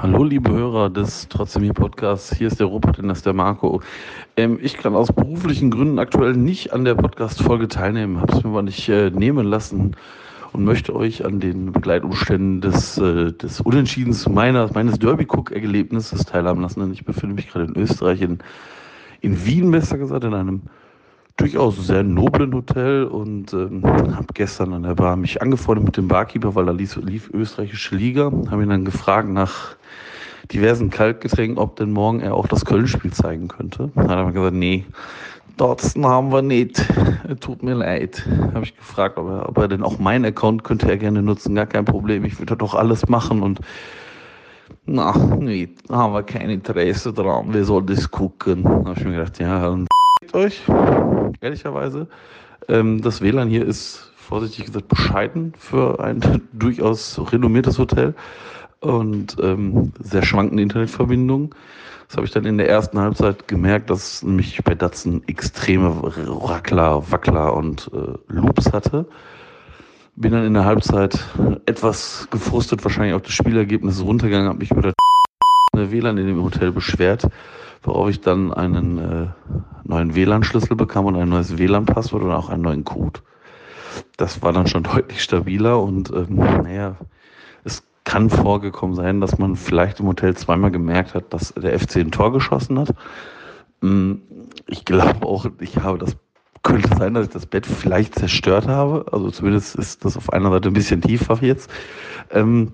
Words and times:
Hallo, 0.00 0.22
liebe 0.22 0.52
Hörer 0.52 0.90
des 0.90 1.26
Trotzdem 1.28 1.64
hier 1.64 1.72
Podcasts. 1.72 2.32
Hier 2.32 2.46
ist 2.46 2.60
der 2.60 2.68
Robert 2.68 3.00
und 3.00 3.08
das 3.08 3.18
ist 3.18 3.26
der 3.26 3.32
Marco. 3.32 3.82
Ähm, 4.36 4.60
ich 4.62 4.76
kann 4.76 4.94
aus 4.94 5.08
beruflichen 5.12 5.72
Gründen 5.72 5.98
aktuell 5.98 6.34
nicht 6.34 6.72
an 6.72 6.84
der 6.84 6.94
Podcast-Folge 6.94 7.66
teilnehmen, 7.66 8.20
habe 8.20 8.32
es 8.32 8.44
mir 8.44 8.50
aber 8.50 8.62
nicht 8.62 8.88
äh, 8.88 9.10
nehmen 9.10 9.44
lassen 9.44 9.96
und 10.52 10.64
möchte 10.64 10.94
euch 10.94 11.24
an 11.24 11.40
den 11.40 11.72
Begleitumständen 11.72 12.60
des, 12.60 12.96
äh, 12.98 13.32
des 13.32 13.60
Unentschiedens 13.60 14.28
meiner, 14.28 14.72
meines 14.72 15.00
Derby-Cook-Erlebnisses 15.00 16.26
teilhaben 16.26 16.62
lassen. 16.62 16.78
Denn 16.78 16.92
ich 16.92 17.04
befinde 17.04 17.34
mich 17.34 17.48
gerade 17.48 17.64
in 17.64 17.76
Österreich, 17.76 18.22
in, 18.22 18.38
in 19.20 19.44
Wien 19.46 19.68
besser 19.72 19.98
gesagt, 19.98 20.22
in 20.22 20.32
einem 20.32 20.62
durchaus 21.38 21.86
sehr 21.86 22.02
noblen 22.02 22.52
Hotel 22.52 23.04
und 23.04 23.52
ähm, 23.54 23.82
habe 23.84 24.26
gestern 24.34 24.74
an 24.74 24.82
der 24.82 24.96
Bar 24.96 25.16
mich 25.16 25.40
angefreundet 25.40 25.84
mit 25.86 25.96
dem 25.96 26.08
Barkeeper, 26.08 26.54
weil 26.54 26.66
da 26.66 26.72
lief, 26.72 26.96
lief 26.96 27.30
österreichische 27.32 27.96
Liga. 27.96 28.30
Habe 28.50 28.64
ihn 28.64 28.68
dann 28.68 28.84
gefragt 28.84 29.28
nach 29.28 29.76
diversen 30.52 30.90
Kaltgetränken, 30.90 31.56
ob 31.58 31.76
denn 31.76 31.92
morgen 31.92 32.20
er 32.20 32.34
auch 32.34 32.48
das 32.48 32.64
Köln-Spiel 32.64 33.12
zeigen 33.12 33.48
könnte. 33.48 33.90
Dann 33.94 34.10
hat 34.10 34.18
er 34.18 34.32
gesagt, 34.32 34.54
nee, 34.54 34.84
dort 35.56 35.82
haben 35.82 36.32
wir 36.32 36.42
nicht. 36.42 36.84
Tut 37.40 37.62
mir 37.62 37.74
leid. 37.74 38.26
Habe 38.52 38.64
ich 38.64 38.76
gefragt, 38.76 39.16
ob 39.16 39.28
er, 39.28 39.48
ob 39.48 39.58
er 39.58 39.68
denn 39.68 39.84
auch 39.84 39.98
meinen 40.00 40.24
Account 40.24 40.64
könnte 40.64 40.88
er 40.88 40.96
gerne 40.96 41.22
nutzen. 41.22 41.54
Gar 41.54 41.66
kein 41.66 41.84
Problem. 41.84 42.24
Ich 42.24 42.40
würde 42.40 42.56
doch 42.56 42.74
alles 42.74 43.08
machen 43.08 43.42
und 43.42 43.60
na, 44.86 45.14
nee, 45.38 45.68
da 45.86 45.96
haben 45.96 46.14
wir 46.14 46.22
kein 46.24 46.50
Interesse 46.50 47.12
dran. 47.12 47.52
Wir 47.52 47.64
sollen 47.64 47.86
das 47.86 48.10
gucken. 48.10 48.64
Da 48.64 48.70
habe 48.70 48.94
ich 48.96 49.04
mir 49.04 49.12
gedacht, 49.12 49.38
ja, 49.38 49.60
dann 49.60 49.86
euch, 50.34 50.62
ehrlicherweise. 51.40 52.08
Ähm, 52.68 53.02
das 53.02 53.20
WLAN 53.20 53.48
hier 53.48 53.64
ist 53.66 54.12
vorsichtig 54.16 54.66
gesagt 54.66 54.88
bescheiden 54.88 55.52
für 55.58 56.00
ein 56.00 56.42
durchaus 56.52 57.20
renommiertes 57.32 57.78
Hotel 57.78 58.14
und 58.80 59.36
ähm, 59.42 59.92
sehr 60.00 60.22
schwankende 60.22 60.62
Internetverbindungen. 60.62 61.50
Das 62.08 62.16
habe 62.16 62.26
ich 62.26 62.32
dann 62.32 62.44
in 62.44 62.58
der 62.58 62.68
ersten 62.68 62.98
Halbzeit 62.98 63.48
gemerkt, 63.48 63.90
dass 63.90 64.22
mich 64.22 64.62
bei 64.64 64.74
Datsen 64.74 65.26
extreme 65.28 66.00
Rackler, 66.02 67.10
Wackler 67.10 67.54
und 67.54 67.90
äh, 67.92 68.32
Loops 68.32 68.72
hatte. 68.72 69.06
Bin 70.16 70.32
dann 70.32 70.44
in 70.44 70.54
der 70.54 70.64
Halbzeit 70.64 71.18
etwas 71.66 72.26
gefrustet, 72.30 72.82
wahrscheinlich 72.82 73.14
auch 73.14 73.20
das 73.20 73.32
Spielergebnis 73.32 74.02
runtergegangen, 74.02 74.48
habe 74.48 74.58
mich 74.58 74.70
über 74.70 74.82
das 74.82 74.94
WLAN 75.90 76.18
in 76.18 76.26
dem 76.26 76.42
Hotel 76.42 76.72
beschwert 76.72 77.28
worauf 77.82 78.08
ich 78.10 78.20
dann 78.20 78.52
einen 78.52 78.98
äh, 78.98 79.26
neuen 79.84 80.14
WLAN-Schlüssel 80.14 80.76
bekam 80.76 81.06
und 81.06 81.16
ein 81.16 81.28
neues 81.28 81.58
WLAN-Passwort 81.58 82.22
und 82.22 82.32
auch 82.32 82.48
einen 82.48 82.62
neuen 82.62 82.84
Code. 82.84 83.20
Das 84.16 84.42
war 84.42 84.52
dann 84.52 84.66
schon 84.66 84.82
deutlich 84.84 85.22
stabiler 85.22 85.82
und 85.82 86.10
ähm, 86.10 86.36
naja, 86.36 86.96
es 87.64 87.82
kann 88.04 88.30
vorgekommen 88.30 88.94
sein, 88.94 89.20
dass 89.20 89.38
man 89.38 89.56
vielleicht 89.56 90.00
im 90.00 90.06
Hotel 90.06 90.36
zweimal 90.36 90.70
gemerkt 90.70 91.14
hat, 91.14 91.32
dass 91.32 91.52
der 91.54 91.78
FC 91.78 91.96
ein 91.96 92.10
Tor 92.10 92.32
geschossen 92.32 92.78
hat. 92.78 92.94
Hm, 93.82 94.22
ich 94.66 94.84
glaube 94.84 95.26
auch, 95.26 95.46
ich 95.60 95.76
habe 95.76 95.98
das 95.98 96.16
könnte 96.62 96.96
sein, 96.96 97.14
dass 97.14 97.26
ich 97.26 97.32
das 97.32 97.46
Bett 97.46 97.66
vielleicht 97.66 98.18
zerstört 98.18 98.66
habe. 98.66 99.06
Also 99.12 99.30
zumindest 99.30 99.76
ist 99.76 100.04
das 100.04 100.16
auf 100.16 100.32
einer 100.32 100.50
Seite 100.50 100.68
ein 100.68 100.74
bisschen 100.74 101.00
tiefer 101.00 101.38
jetzt. 101.40 101.70
Ähm, 102.30 102.72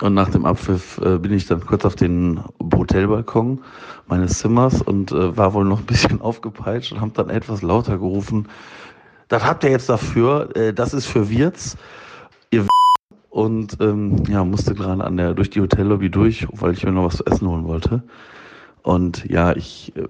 und 0.00 0.14
nach 0.14 0.30
dem 0.30 0.46
Abpfiff 0.46 0.98
äh, 0.98 1.18
bin 1.18 1.32
ich 1.32 1.46
dann 1.46 1.64
kurz 1.64 1.84
auf 1.84 1.96
den 1.96 2.40
Hotelbalkon 2.74 3.60
meines 4.06 4.38
Zimmers 4.38 4.82
und 4.82 5.12
äh, 5.12 5.36
war 5.36 5.54
wohl 5.54 5.64
noch 5.64 5.80
ein 5.80 5.86
bisschen 5.86 6.20
aufgepeitscht 6.22 6.92
und 6.92 7.00
habe 7.00 7.12
dann 7.14 7.30
etwas 7.30 7.62
lauter 7.62 7.98
gerufen. 7.98 8.48
Das 9.28 9.44
habt 9.44 9.64
ihr 9.64 9.70
jetzt 9.70 9.88
dafür, 9.88 10.54
äh, 10.56 10.72
das 10.72 10.94
ist 10.94 11.06
für 11.06 11.28
Wirts. 11.30 11.76
Ihr 12.50 12.66
und 13.30 13.78
ähm, 13.80 14.22
ja, 14.28 14.44
musste 14.44 14.74
gerade 14.74 15.02
an 15.04 15.16
der 15.16 15.34
durch 15.34 15.50
die 15.50 15.60
Hotellobby 15.60 16.10
durch, 16.10 16.46
weil 16.52 16.74
ich 16.74 16.84
mir 16.84 16.92
noch 16.92 17.04
was 17.04 17.16
zu 17.16 17.26
essen 17.26 17.48
holen 17.48 17.64
wollte. 17.64 18.02
Und 18.82 19.24
ja, 19.30 19.54
ich 19.56 19.92
äh, 19.96 20.06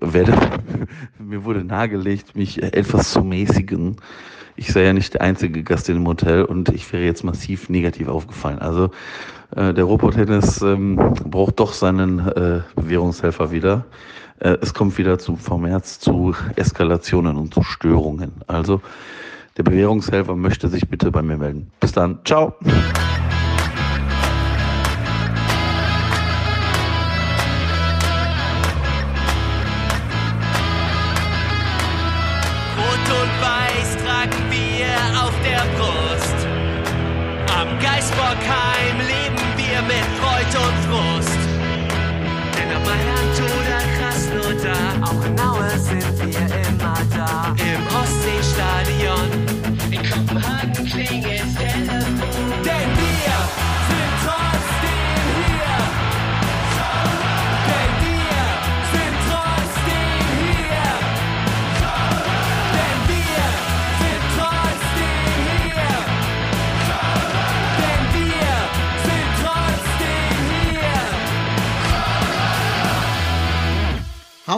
werde, 0.00 0.34
mir 1.18 1.44
wurde 1.44 1.64
nahegelegt, 1.64 2.36
mich 2.36 2.62
etwas 2.62 3.12
zu 3.12 3.22
mäßigen. 3.22 3.96
Ich 4.56 4.72
sei 4.72 4.84
ja 4.84 4.92
nicht 4.92 5.14
der 5.14 5.20
einzige 5.20 5.62
Gast 5.62 5.88
in 5.88 5.96
dem 5.96 6.06
Hotel 6.06 6.42
und 6.42 6.70
ich 6.70 6.90
wäre 6.92 7.04
jetzt 7.04 7.24
massiv 7.24 7.68
negativ 7.68 8.08
aufgefallen. 8.08 8.58
Also 8.58 8.90
äh, 9.54 9.74
der 9.74 9.84
Robotennis 9.84 10.62
ähm, 10.62 10.96
braucht 11.24 11.60
doch 11.60 11.72
seinen 11.72 12.20
äh, 12.20 12.60
Bewährungshelfer 12.74 13.50
wieder. 13.50 13.84
Äh, 14.38 14.56
es 14.60 14.74
kommt 14.74 14.98
wieder 14.98 15.18
zu 15.18 15.36
Vermehrt 15.36 15.86
zu 15.86 16.34
Eskalationen 16.56 17.36
und 17.36 17.54
zu 17.54 17.62
Störungen. 17.62 18.32
Also 18.46 18.80
der 19.56 19.62
Bewährungshelfer 19.62 20.36
möchte 20.36 20.68
sich 20.68 20.88
bitte 20.88 21.10
bei 21.10 21.22
mir 21.22 21.36
melden. 21.36 21.70
Bis 21.80 21.92
dann. 21.92 22.18
Ciao. 22.24 22.54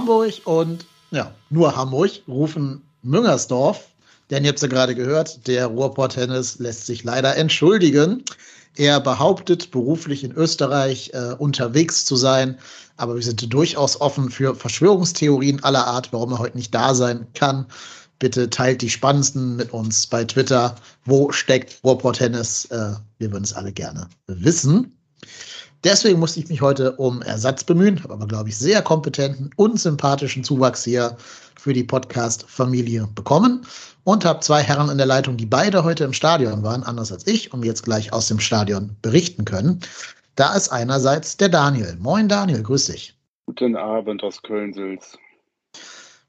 Hamburg 0.09 0.41
und 0.47 0.87
ja, 1.11 1.35
nur 1.51 1.77
Hamburg 1.77 2.11
rufen 2.27 2.83
Müngersdorf. 3.03 3.89
Denn 4.31 4.43
ihr 4.43 4.51
habt 4.51 4.63
ja 4.63 4.69
gerade 4.69 4.95
gehört, 4.95 5.47
der 5.47 5.67
Ruhrport-Tennis 5.67 6.59
lässt 6.59 6.87
sich 6.87 7.05
leider 7.05 7.37
entschuldigen. 7.37 8.25
Er 8.77 9.01
behauptet, 9.01 9.71
beruflich 9.71 10.25
in 10.25 10.33
Österreich 10.33 11.11
äh, 11.13 11.35
unterwegs 11.35 12.07
zu 12.07 12.17
sein. 12.17 12.59
Aber 12.97 13.17
wir 13.17 13.23
sind 13.23 13.53
durchaus 13.53 14.01
offen 14.01 14.31
für 14.31 14.55
Verschwörungstheorien 14.55 15.63
aller 15.63 15.87
Art, 15.87 16.11
warum 16.13 16.33
er 16.33 16.39
heute 16.39 16.57
nicht 16.57 16.75
da 16.75 16.95
sein 16.95 17.27
kann. 17.35 17.67
Bitte 18.19 18.49
teilt 18.49 18.81
die 18.81 18.91
spannendsten 18.91 19.57
mit 19.57 19.73
uns 19.75 20.07
bei 20.07 20.25
Twitter. 20.25 20.75
Wo 21.05 21.33
steckt 21.33 21.81
Ruhrport 21.85 22.17
Tennis? 22.17 22.65
Äh, 22.67 22.95
wir 23.19 23.31
würden 23.31 23.45
es 23.45 23.53
alle 23.53 23.73
gerne 23.73 24.09
wissen. 24.27 24.98
Deswegen 25.85 26.19
musste 26.19 26.41
ich 26.41 26.49
mich 26.49 26.61
heute 26.61 26.93
um 26.93 27.23
Ersatz 27.23 27.63
bemühen, 27.63 28.03
habe 28.03 28.15
aber, 28.15 28.27
glaube 28.27 28.49
ich, 28.49 28.59
sehr 28.59 28.83
kompetenten 28.83 29.51
und 29.57 29.79
sympathischen 29.79 30.43
Zuwachs 30.43 30.83
hier 30.85 31.17
für 31.57 31.73
die 31.73 31.85
Podcast-Familie 31.85 33.09
bekommen 33.15 33.65
und 34.05 34.25
habe 34.25 34.41
zwei 34.41 34.63
Herren 34.63 34.91
in 34.91 34.99
der 34.99 35.07
Leitung, 35.07 35.37
die 35.37 35.47
beide 35.47 35.85
heute 35.85 36.05
im 36.05 36.13
Stadion 36.13 36.63
waren, 36.63 36.83
anders 36.83 37.13
als 37.13 37.27
ich, 37.27 37.53
und 37.53 37.65
jetzt 37.65 37.85
gleich 37.85 38.13
aus 38.13 38.27
dem 38.27 38.41
Stadion 38.41 38.97
berichten 39.03 39.45
können. 39.45 39.81
Da 40.35 40.55
ist 40.55 40.71
einerseits 40.71 41.37
der 41.37 41.49
Daniel. 41.49 41.97
Moin 42.01 42.29
Daniel, 42.29 42.63
grüß 42.63 42.87
dich. 42.87 43.17
Guten 43.47 43.77
Abend 43.77 44.23
aus 44.25 44.43
Köln-Sülz. 44.43 45.17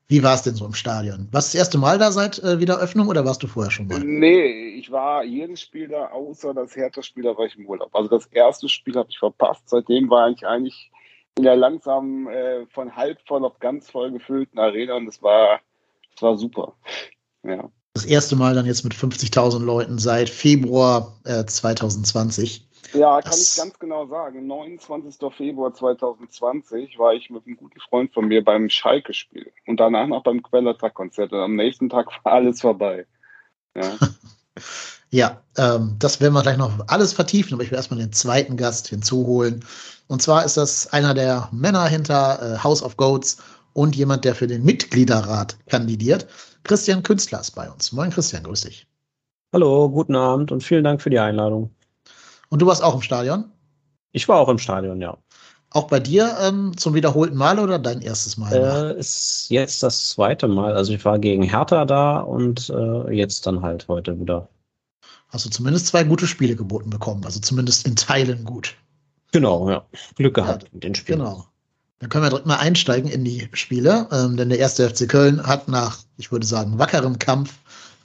Wie 0.09 0.23
war 0.23 0.33
es 0.33 0.41
denn 0.41 0.55
so 0.55 0.65
im 0.65 0.73
Stadion? 0.73 1.27
Warst 1.31 1.53
du 1.53 1.57
das 1.57 1.61
erste 1.61 1.77
Mal 1.77 1.99
da 1.99 2.11
seit 2.11 2.39
äh, 2.39 2.59
Wiederöffnung 2.59 3.07
oder 3.09 3.25
warst 3.25 3.43
du 3.43 3.47
vorher 3.47 3.69
schon 3.69 3.85
mal? 3.85 3.99
Nee, 3.99 4.69
ich 4.69 4.91
war 4.91 5.23
jedes 5.23 5.61
Spiel 5.61 5.87
da, 5.87 6.07
außer 6.07 6.55
das 6.55 6.75
Hertha-Spiel, 6.75 7.23
da 7.23 7.37
war 7.37 7.45
ich 7.45 7.55
im 7.55 7.67
Urlaub. 7.67 7.93
Also 7.93 8.09
das 8.09 8.25
erste 8.25 8.67
Spiel 8.69 8.95
habe 8.95 9.09
ich 9.11 9.19
verpasst. 9.19 9.69
Seitdem 9.69 10.09
war 10.09 10.31
ich 10.31 10.47
eigentlich 10.47 10.89
in 11.38 11.44
der 11.44 11.56
langsam 11.56 12.27
äh, 12.27 12.65
von 12.65 12.95
halb 12.95 13.19
voll 13.27 13.45
auf 13.45 13.59
ganz 13.59 13.91
voll 13.91 14.11
gefüllten 14.11 14.57
Arena 14.57 14.95
und 14.95 15.06
das 15.06 15.21
war, 15.21 15.59
das 16.15 16.23
war 16.23 16.38
super. 16.38 16.73
Ja. 17.44 17.69
Das 17.94 18.05
erste 18.05 18.35
Mal 18.35 18.55
dann 18.55 18.65
jetzt 18.65 18.83
mit 18.83 18.95
50.000 18.95 19.63
Leuten 19.63 20.00
seit 20.00 20.29
Februar 20.29 21.19
äh, 21.25 21.45
2020. 21.45 22.69
Ja, 22.94 23.21
kann 23.21 23.31
das 23.31 23.51
ich 23.51 23.57
ganz 23.57 23.77
genau 23.80 24.07
sagen. 24.07 24.47
29. 24.47 25.15
Februar 25.36 25.74
2020 25.74 26.97
war 26.97 27.13
ich 27.13 27.30
mit 27.30 27.45
einem 27.45 27.57
guten 27.57 27.80
Freund 27.80 28.13
von 28.13 28.27
mir 28.27 28.44
beim 28.44 28.69
Schalke-Spiel 28.69 29.51
und 29.68 29.80
danach 29.80 30.07
noch 30.07 30.24
beim 30.24 30.41
Quellertag-Konzert. 30.41 31.31
Und 31.31 31.39
am 31.39 31.56
nächsten 31.56 31.89
Tag 31.89 32.07
war 32.24 32.33
alles 32.33 32.62
vorbei. 32.62 33.06
Ja, 33.75 33.97
ja 35.12 35.41
ähm, 35.57 35.95
das 36.00 36.19
werden 36.19 36.33
wir 36.33 36.41
gleich 36.41 36.57
noch 36.57 36.71
alles 36.88 37.13
vertiefen, 37.13 37.53
aber 37.53 37.63
ich 37.63 37.71
will 37.71 37.77
erstmal 37.77 38.00
den 38.00 38.13
zweiten 38.13 38.57
Gast 38.57 38.88
hinzuholen. 38.88 39.63
Und 40.07 40.21
zwar 40.21 40.44
ist 40.44 40.57
das 40.57 40.91
einer 40.91 41.13
der 41.13 41.50
Männer 41.51 41.86
hinter 41.86 42.41
äh, 42.41 42.63
House 42.63 42.81
of 42.81 42.97
Goats 42.97 43.38
und 43.74 43.95
jemand, 43.95 44.25
der 44.25 44.36
für 44.36 44.47
den 44.47 44.63
Mitgliederrat 44.63 45.57
kandidiert. 45.68 46.27
Christian 46.63 47.03
Künstler 47.03 47.41
ist 47.41 47.51
bei 47.51 47.69
uns. 47.69 47.91
Moin 47.91 48.09
Christian, 48.09 48.44
grüß 48.44 48.62
dich. 48.62 48.88
Hallo, 49.53 49.89
guten 49.89 50.15
Abend 50.15 50.51
und 50.51 50.63
vielen 50.63 50.83
Dank 50.83 51.01
für 51.01 51.09
die 51.09 51.19
Einladung. 51.19 51.71
Und 52.50 52.62
du 52.62 52.66
warst 52.66 52.84
auch 52.84 52.96
im 52.96 53.01
Stadion? 53.01 53.46
Ich 54.12 54.28
war 54.28 54.40
auch 54.40 54.50
im 54.50 54.57
Stadion, 54.57 55.01
ja. 55.01 55.18
Auch 55.72 55.88
bei 55.88 56.00
dir 56.00 56.36
ähm, 56.42 56.75
zum 56.75 56.96
wiederholten 56.96 57.38
Mal 57.38 57.60
oder 57.60 57.78
dein 57.78 58.01
erstes 58.01 58.38
Mal? 58.38 58.51
Äh, 58.51 59.00
ist 59.00 59.48
jetzt 59.50 59.84
das 59.84 60.10
zweite 60.10 60.48
Mal. 60.48 60.74
Also 60.74 60.94
ich 60.94 61.06
war 61.06 61.19
gegen 61.19 61.44
Hertha 61.44 61.86
da 61.86 62.22
und 62.22 62.69
äh, 62.69 63.12
jetzt 63.13 63.46
dann 63.46 63.62
halt 63.62 63.88
heute 63.88 64.19
wieder. 64.19 64.50
Hast 65.28 65.46
du 65.46 65.51
zumindest 65.51 65.88
zwei 65.88 66.04
gute 66.04 66.25
Spiele 66.25 66.56
geboten 66.56 66.90
bekommen, 66.90 67.24
also 67.24 67.40
zumindest 67.40 67.86
in 67.86 67.96
Teilen 67.96 68.46
gut. 68.46 68.75
Genau, 69.31 69.69
ja. 69.69 69.86
Glück 70.16 70.34
gehabt 70.34 70.63
ja, 70.63 70.69
mit 70.74 70.84
den 70.84 70.96
Spielen. 70.96 71.19
Genau. 71.19 71.46
Dann 72.00 72.10
können 72.10 72.24
wir 72.24 72.30
direkt 72.30 72.48
mal 72.48 72.57
einsteigen 72.57 73.12
in 73.12 73.24
die 73.24 73.48
Spiele, 73.54 74.07
ähm, 74.12 74.38
denn 74.38 74.50
der 74.50 74.57
erste 74.57 74.90
FC 74.90 75.07
Köln 75.07 75.46
hat 75.46 75.68
nach, 75.68 76.00
ich 76.18 76.31
würde 76.31 76.48
sagen, 76.48 76.80
wackerem 76.80 77.19
Kampf 77.19 77.54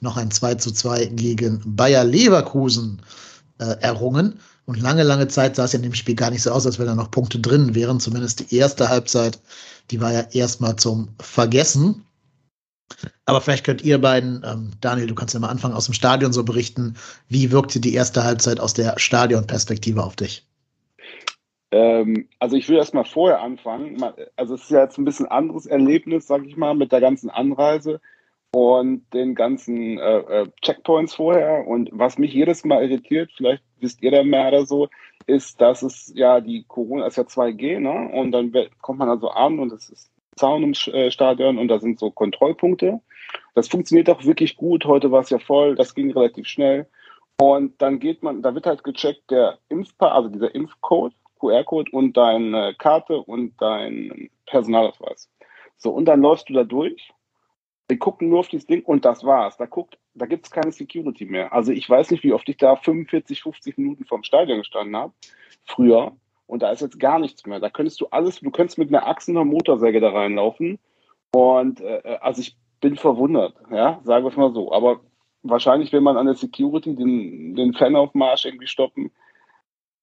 noch 0.01 0.17
ein 0.17 0.29
2 0.29 0.55
zu 0.55 0.71
2 0.71 1.05
gegen 1.05 1.61
Bayer 1.65 2.03
Leverkusen 2.03 3.01
äh, 3.59 3.81
errungen. 3.81 4.39
Und 4.65 4.81
lange, 4.81 5.03
lange 5.03 5.27
Zeit 5.27 5.55
sah 5.55 5.65
es 5.65 5.73
ja 5.73 5.77
in 5.77 5.83
dem 5.83 5.93
Spiel 5.93 6.15
gar 6.15 6.31
nicht 6.31 6.41
so 6.41 6.51
aus, 6.51 6.65
als 6.65 6.79
wenn 6.79 6.87
da 6.87 6.95
noch 6.95 7.11
Punkte 7.11 7.39
drin 7.39 7.75
wären. 7.75 7.99
Zumindest 7.99 8.51
die 8.51 8.55
erste 8.55 8.89
Halbzeit, 8.89 9.39
die 9.91 10.01
war 10.01 10.11
ja 10.11 10.21
erstmal 10.31 10.75
zum 10.75 11.09
Vergessen. 11.19 12.05
Aber 13.25 13.41
vielleicht 13.41 13.65
könnt 13.65 13.83
ihr 13.83 13.99
beiden, 13.99 14.43
ähm, 14.45 14.71
Daniel, 14.81 15.07
du 15.07 15.15
kannst 15.15 15.33
ja 15.33 15.39
mal 15.39 15.49
anfangen 15.49 15.73
aus 15.73 15.85
dem 15.85 15.93
Stadion 15.93 16.33
so 16.33 16.43
berichten, 16.43 16.95
wie 17.27 17.51
wirkte 17.51 17.79
die 17.79 17.93
erste 17.93 18.23
Halbzeit 18.23 18.59
aus 18.59 18.73
der 18.73 18.97
Stadionperspektive 18.99 20.03
auf 20.03 20.15
dich? 20.15 20.45
Ähm, 21.71 22.29
also 22.39 22.55
ich 22.55 22.69
will 22.69 22.77
erst 22.77 22.93
mal 22.93 23.03
vorher 23.03 23.41
anfangen. 23.41 24.01
Also 24.35 24.55
es 24.55 24.63
ist 24.63 24.71
ja 24.71 24.83
jetzt 24.83 24.97
ein 24.97 25.05
bisschen 25.05 25.27
anderes 25.27 25.65
Erlebnis, 25.65 26.27
sag 26.27 26.45
ich 26.45 26.57
mal, 26.57 26.75
mit 26.75 26.91
der 26.91 27.01
ganzen 27.01 27.29
Anreise 27.29 27.99
und 28.55 29.01
den 29.13 29.35
ganzen 29.35 29.99
äh, 29.99 30.19
äh, 30.19 30.47
Checkpoints 30.61 31.15
vorher. 31.15 31.67
Und 31.67 31.89
was 31.91 32.17
mich 32.17 32.33
jedes 32.33 32.63
Mal 32.63 32.83
irritiert, 32.83 33.29
vielleicht 33.35 33.61
wisst 33.81 34.01
ihr 34.01 34.11
da 34.11 34.23
mehr 34.23 34.47
oder 34.47 34.65
so, 34.65 34.87
ist, 35.27 35.59
dass 35.59 35.81
es 35.81 36.13
ja 36.15 36.39
die 36.39 36.63
Corona 36.65 37.05
ist 37.05 37.17
ja 37.17 37.23
2G, 37.23 37.81
ne? 37.81 38.09
Und 38.13 38.31
dann 38.31 38.53
kommt 38.81 38.99
man 38.99 39.09
also 39.09 39.27
an 39.27 39.59
und 39.59 39.73
es 39.73 39.89
ist 39.89 40.09
Zaun 40.37 40.61
ums 40.61 40.87
äh, 40.87 41.11
Stadion 41.11 41.57
und 41.57 41.67
da 41.67 41.79
sind 41.79 41.99
so 41.99 42.11
Kontrollpunkte. 42.11 43.01
Das 43.55 43.67
funktioniert 43.67 44.09
auch 44.09 44.23
wirklich 44.23 44.55
gut. 44.55 44.85
Heute 44.85 45.11
war 45.11 45.19
es 45.19 45.29
ja 45.31 45.39
voll, 45.39 45.75
das 45.75 45.93
ging 45.93 46.11
relativ 46.11 46.47
schnell. 46.47 46.87
Und 47.37 47.81
dann 47.81 47.99
geht 47.99 48.23
man, 48.23 48.41
da 48.41 48.55
wird 48.55 48.67
halt 48.67 48.85
gecheckt, 48.85 49.31
der 49.31 49.57
Impfpaar, 49.67 50.13
also 50.13 50.29
dieser 50.29 50.55
Impfcode, 50.55 51.13
QR-Code 51.41 51.91
und 51.91 52.15
deine 52.15 52.73
Karte 52.75 53.17
und 53.17 53.53
dein 53.59 54.29
Personalausweis. 54.45 55.29
So, 55.75 55.91
und 55.91 56.05
dann 56.05 56.21
läufst 56.21 56.47
du 56.47 56.53
da 56.53 56.63
durch 56.63 57.11
wir 57.87 57.99
gucken 57.99 58.29
nur 58.29 58.39
auf 58.39 58.47
dieses 58.47 58.65
Ding 58.65 58.83
und 58.83 59.05
das 59.05 59.23
war's. 59.23 59.57
Da 59.57 59.65
guckt, 59.65 59.97
da 60.15 60.25
gibt's 60.25 60.49
keine 60.49 60.71
Security 60.71 61.25
mehr. 61.25 61.53
Also 61.53 61.71
ich 61.71 61.89
weiß 61.89 62.11
nicht, 62.11 62.23
wie 62.23 62.33
oft 62.33 62.49
ich 62.49 62.57
da 62.57 62.75
45, 62.75 63.43
50 63.43 63.77
Minuten 63.77 64.05
vorm 64.05 64.23
Stadion 64.23 64.59
gestanden 64.59 64.95
habe. 64.95 65.13
Früher. 65.65 66.15
Und 66.47 66.61
da 66.61 66.71
ist 66.71 66.81
jetzt 66.81 66.99
gar 66.99 67.19
nichts 67.19 67.45
mehr. 67.45 67.59
Da 67.59 67.69
könntest 67.69 68.01
du 68.01 68.07
alles, 68.07 68.39
du 68.39 68.51
könntest 68.51 68.77
mit 68.77 68.89
einer 68.89 69.07
Achse 69.07 69.31
und 69.31 69.37
einer 69.37 69.45
Motorsäge 69.45 69.99
da 69.99 70.09
reinlaufen. 70.09 70.79
Und 71.31 71.81
äh, 71.81 71.97
äh 71.97 72.17
also 72.17 72.41
ich 72.41 72.57
bin 72.81 72.95
verwundert, 72.95 73.55
ja, 73.71 73.99
sagen 74.03 74.25
wir 74.25 74.29
es 74.29 74.37
mal 74.37 74.51
so. 74.51 74.71
Aber 74.71 75.01
wahrscheinlich 75.43 75.91
will 75.91 76.01
man 76.01 76.17
an 76.17 76.25
der 76.25 76.35
Security 76.35 76.95
den, 76.95 77.55
den 77.55 77.73
Fanaufmarsch 77.73 78.45
irgendwie 78.45 78.67
stoppen. 78.67 79.11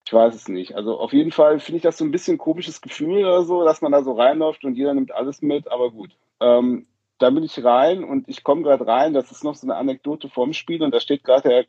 Ich 0.06 0.12
weiß 0.12 0.34
es 0.34 0.48
nicht. 0.48 0.74
Also 0.74 0.98
auf 0.98 1.12
jeden 1.12 1.30
Fall 1.30 1.60
finde 1.60 1.76
ich 1.76 1.82
das 1.82 1.98
so 1.98 2.04
ein 2.04 2.10
bisschen 2.10 2.38
komisches 2.38 2.80
Gefühl 2.80 3.24
oder 3.24 3.42
so, 3.42 3.64
dass 3.64 3.82
man 3.82 3.92
da 3.92 4.02
so 4.02 4.12
reinläuft 4.12 4.64
und 4.64 4.74
jeder 4.74 4.94
nimmt 4.94 5.12
alles 5.12 5.42
mit, 5.42 5.70
aber 5.70 5.90
gut. 5.90 6.10
Ähm, 6.40 6.86
da 7.22 7.30
bin 7.30 7.44
ich 7.44 7.62
rein 7.64 8.04
und 8.04 8.28
ich 8.28 8.42
komme 8.42 8.62
gerade 8.62 8.86
rein, 8.86 9.14
das 9.14 9.30
ist 9.30 9.44
noch 9.44 9.54
so 9.54 9.66
eine 9.66 9.76
Anekdote 9.76 10.28
vom 10.28 10.52
Spiel 10.52 10.82
und 10.82 10.92
da 10.92 11.00
steht 11.00 11.24
gerade 11.24 11.48
der 11.48 11.64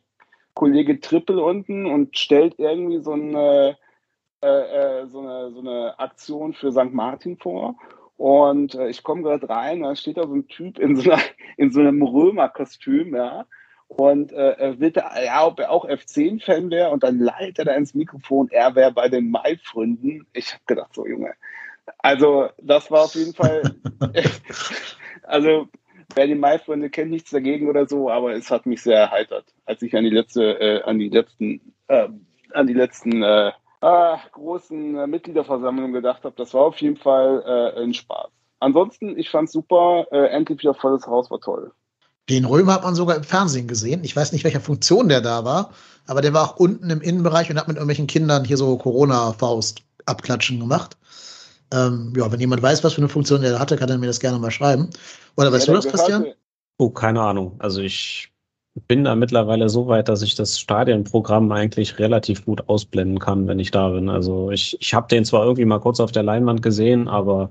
Kollege 0.54 1.00
Trippel 1.00 1.38
unten 1.38 1.86
und 1.86 2.18
stellt 2.18 2.54
irgendwie 2.58 3.00
so 3.00 3.12
eine, 3.12 3.76
äh, 4.40 4.46
äh, 4.46 5.06
so 5.06 5.20
eine, 5.20 5.52
so 5.52 5.60
eine 5.60 5.98
Aktion 5.98 6.54
für 6.54 6.72
St. 6.72 6.92
Martin 6.92 7.36
vor. 7.36 7.76
Und 8.16 8.74
äh, 8.74 8.88
ich 8.88 9.02
komme 9.02 9.22
gerade 9.22 9.48
rein, 9.48 9.82
da 9.82 9.96
steht 9.96 10.16
da 10.16 10.26
so 10.26 10.34
ein 10.34 10.46
Typ 10.46 10.78
in 10.78 10.96
so, 10.96 11.10
einer, 11.10 11.22
in 11.56 11.72
so 11.72 11.80
einem 11.80 12.02
Römerkostüm, 12.02 13.14
ja, 13.14 13.46
und 13.88 14.32
äh, 14.32 14.78
wird 14.80 14.96
da, 14.96 15.22
ja, 15.22 15.46
ob 15.46 15.60
er 15.60 15.70
auch 15.70 15.84
F10-Fan 15.84 16.70
wäre 16.70 16.90
und 16.90 17.02
dann 17.02 17.18
leitet 17.18 17.60
er 17.60 17.64
da 17.66 17.74
ins 17.74 17.94
Mikrofon, 17.94 18.48
er 18.50 18.74
wäre 18.74 18.92
bei 18.92 19.08
den 19.08 19.30
Mai-Freunden. 19.30 20.26
Ich 20.32 20.52
habe 20.52 20.62
gedacht, 20.66 20.94
so 20.94 21.06
Junge, 21.06 21.34
also 21.98 22.48
das 22.58 22.90
war 22.90 23.04
auf 23.04 23.14
jeden 23.14 23.34
Fall 23.34 23.62
Also, 25.24 25.68
wer 26.14 26.26
die 26.26 26.34
Mai-Freunde 26.34 26.90
kennt, 26.90 27.10
nichts 27.10 27.30
dagegen 27.30 27.68
oder 27.68 27.86
so, 27.86 28.10
aber 28.10 28.34
es 28.34 28.50
hat 28.50 28.66
mich 28.66 28.82
sehr 28.82 28.98
erheitert, 28.98 29.46
als 29.64 29.82
ich 29.82 29.96
an 29.96 30.04
die 30.04 30.10
letzte, 30.10 30.60
äh, 30.60 30.82
an 30.82 30.98
die 30.98 31.08
letzten, 31.08 31.60
äh, 31.88 32.08
an 32.52 32.66
die 32.66 32.74
letzten 32.74 33.22
äh, 33.22 33.52
äh, 33.80 34.16
großen 34.32 34.96
äh, 34.96 35.06
Mitgliederversammlungen 35.06 35.92
gedacht 35.92 36.24
habe. 36.24 36.34
Das 36.36 36.54
war 36.54 36.62
auf 36.62 36.78
jeden 36.78 36.96
Fall 36.96 37.42
äh, 37.46 37.82
ein 37.82 37.94
Spaß. 37.94 38.30
Ansonsten, 38.60 39.18
ich 39.18 39.28
fand's 39.28 39.52
super. 39.52 40.06
Äh, 40.10 40.28
endlich 40.28 40.60
wieder 40.60 40.74
volles 40.74 41.06
Haus, 41.06 41.30
war 41.30 41.40
toll. 41.40 41.72
Den 42.30 42.46
Römer 42.46 42.74
hat 42.74 42.84
man 42.84 42.94
sogar 42.94 43.16
im 43.16 43.24
Fernsehen 43.24 43.68
gesehen. 43.68 44.02
Ich 44.02 44.16
weiß 44.16 44.32
nicht, 44.32 44.44
welcher 44.44 44.60
Funktion 44.60 45.10
der 45.10 45.20
da 45.20 45.44
war, 45.44 45.72
aber 46.06 46.22
der 46.22 46.32
war 46.32 46.44
auch 46.44 46.56
unten 46.56 46.88
im 46.88 47.02
Innenbereich 47.02 47.50
und 47.50 47.58
hat 47.58 47.68
mit 47.68 47.76
irgendwelchen 47.76 48.06
Kindern 48.06 48.44
hier 48.44 48.56
so 48.56 48.78
Corona-Faust 48.78 49.82
abklatschen 50.06 50.60
gemacht. 50.60 50.96
Ähm, 51.74 52.12
ja, 52.16 52.30
wenn 52.30 52.40
jemand 52.40 52.62
weiß, 52.62 52.84
was 52.84 52.94
für 52.94 53.00
eine 53.00 53.08
Funktion 53.08 53.42
der 53.42 53.58
hatte, 53.58 53.76
kann 53.76 53.88
er 53.88 53.98
mir 53.98 54.06
das 54.06 54.20
gerne 54.20 54.38
mal 54.38 54.50
schreiben. 54.50 54.90
Oder 55.36 55.52
weißt 55.52 55.66
ja, 55.66 55.74
du 55.74 55.80
das, 55.80 55.88
Christian? 55.88 56.26
Oh, 56.78 56.90
keine 56.90 57.20
Ahnung. 57.20 57.56
Also 57.58 57.80
ich 57.80 58.32
bin 58.86 59.04
da 59.04 59.14
mittlerweile 59.14 59.68
so 59.68 59.86
weit, 59.88 60.08
dass 60.08 60.22
ich 60.22 60.34
das 60.34 60.58
Stadionprogramm 60.58 61.50
eigentlich 61.52 61.98
relativ 61.98 62.44
gut 62.44 62.68
ausblenden 62.68 63.18
kann, 63.18 63.46
wenn 63.48 63.58
ich 63.58 63.70
da 63.70 63.88
bin. 63.90 64.08
Also 64.08 64.50
ich, 64.50 64.76
ich 64.80 64.94
habe 64.94 65.08
den 65.08 65.24
zwar 65.24 65.44
irgendwie 65.44 65.64
mal 65.64 65.80
kurz 65.80 66.00
auf 66.00 66.12
der 66.12 66.22
Leinwand 66.22 66.62
gesehen, 66.62 67.08
aber 67.08 67.50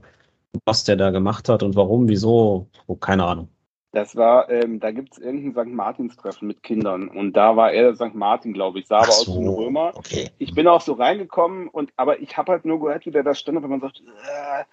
was 0.65 0.83
der 0.83 0.95
da 0.95 1.09
gemacht 1.09 1.49
hat 1.49 1.63
und 1.63 1.75
warum, 1.75 2.07
wieso, 2.07 2.67
oh, 2.87 2.95
keine 2.95 3.25
Ahnung. 3.25 3.49
Das 3.93 4.15
war, 4.15 4.49
ähm, 4.49 4.79
da 4.79 4.89
gibt 4.89 5.13
es 5.13 5.19
irgendein 5.19 5.67
St. 5.67 5.71
Martins-Treffen 5.71 6.47
mit 6.47 6.63
Kindern 6.63 7.07
und 7.09 7.33
da 7.33 7.55
war 7.55 7.71
er 7.71 7.95
St. 7.95 8.15
Martin, 8.15 8.51
glaube 8.51 8.79
ich, 8.79 8.87
sah 8.87 8.97
aber 8.97 9.11
so, 9.11 9.31
aus 9.31 9.37
wie 9.37 9.43
ein 9.43 9.47
Römer. 9.47 9.91
Okay. 9.95 10.31
Ich 10.39 10.55
bin 10.55 10.67
auch 10.67 10.81
so 10.81 10.93
reingekommen 10.93 11.67
und 11.67 11.93
aber 11.95 12.19
ich 12.19 12.35
habe 12.35 12.53
halt 12.53 12.65
nur 12.65 12.79
gehört, 12.79 13.05
wie 13.05 13.11
der 13.11 13.21
da 13.21 13.35
stand, 13.35 13.61
wenn 13.61 13.69
man 13.69 13.81
sagt, 13.81 14.01
äh, 14.01 14.63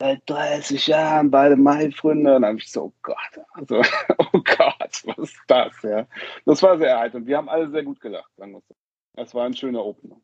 seit 0.00 0.22
30 0.26 0.88
Jahren 0.88 1.30
beide 1.30 1.54
Mai-Freunde. 1.54 2.34
Und 2.34 2.42
dann 2.42 2.50
habe 2.50 2.58
ich 2.58 2.68
so, 2.70 2.86
oh 2.86 2.92
Gott, 3.02 3.16
also, 3.52 3.76
oh 4.18 4.40
Gott, 4.42 5.02
was 5.04 5.18
ist 5.18 5.38
das, 5.46 5.72
ja. 5.84 6.06
Das 6.44 6.60
war 6.60 6.76
sehr 6.76 6.90
erheiternd. 6.90 7.28
Wir 7.28 7.36
haben 7.36 7.48
alle 7.48 7.70
sehr 7.70 7.84
gut 7.84 8.00
gelacht, 8.00 8.30
sagen 8.36 8.52
wir 8.52 8.62
so. 8.68 8.74
Das 9.14 9.34
war 9.34 9.44
ein 9.44 9.54
schöner 9.54 9.84
Opener. 9.84 10.16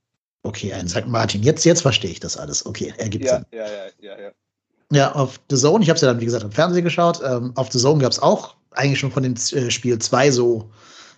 Okay, 0.43 0.73
ein 0.73 0.89
St. 0.89 1.07
Martin. 1.07 1.45
Jetzt, 1.45 1.65
jetzt 1.65 1.83
verstehe 1.83 2.11
ich 2.11 2.19
das 2.19 2.37
alles. 2.37 2.67
Okay, 2.67 2.93
ergibt 2.97 3.27
ja, 3.27 3.37
Sinn. 3.37 3.47
Ja, 3.53 3.67
ja, 3.67 3.87
ja, 4.01 4.21
ja. 4.21 4.31
Ja, 4.93 5.13
auf 5.13 5.41
The 5.49 5.57
Zone, 5.57 5.85
ich 5.85 5.89
habe 5.89 5.97
es 5.97 6.03
ja 6.03 6.09
dann, 6.09 6.21
wie 6.21 6.25
gesagt, 6.25 6.43
im 6.45 6.51
Fernsehen 6.51 6.85
geschaut. 6.85 7.21
Ähm, 7.25 7.53
auf 7.55 7.71
The 7.71 7.79
Zone 7.79 8.03
gab 8.03 8.11
es 8.11 8.19
auch 8.19 8.57
eigentlich 8.73 8.99
schon 8.99 9.13
von 9.13 9.23
dem 9.23 9.35
äh, 9.35 9.71
Spiel 9.71 9.99
zwei 9.99 10.31
so, 10.31 10.69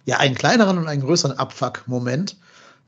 ja, 0.05 0.19
einen 0.19 0.35
kleineren 0.35 0.79
und 0.79 0.89
einen 0.89 1.03
größeren 1.03 1.39
Abfuck-Moment. 1.39 2.37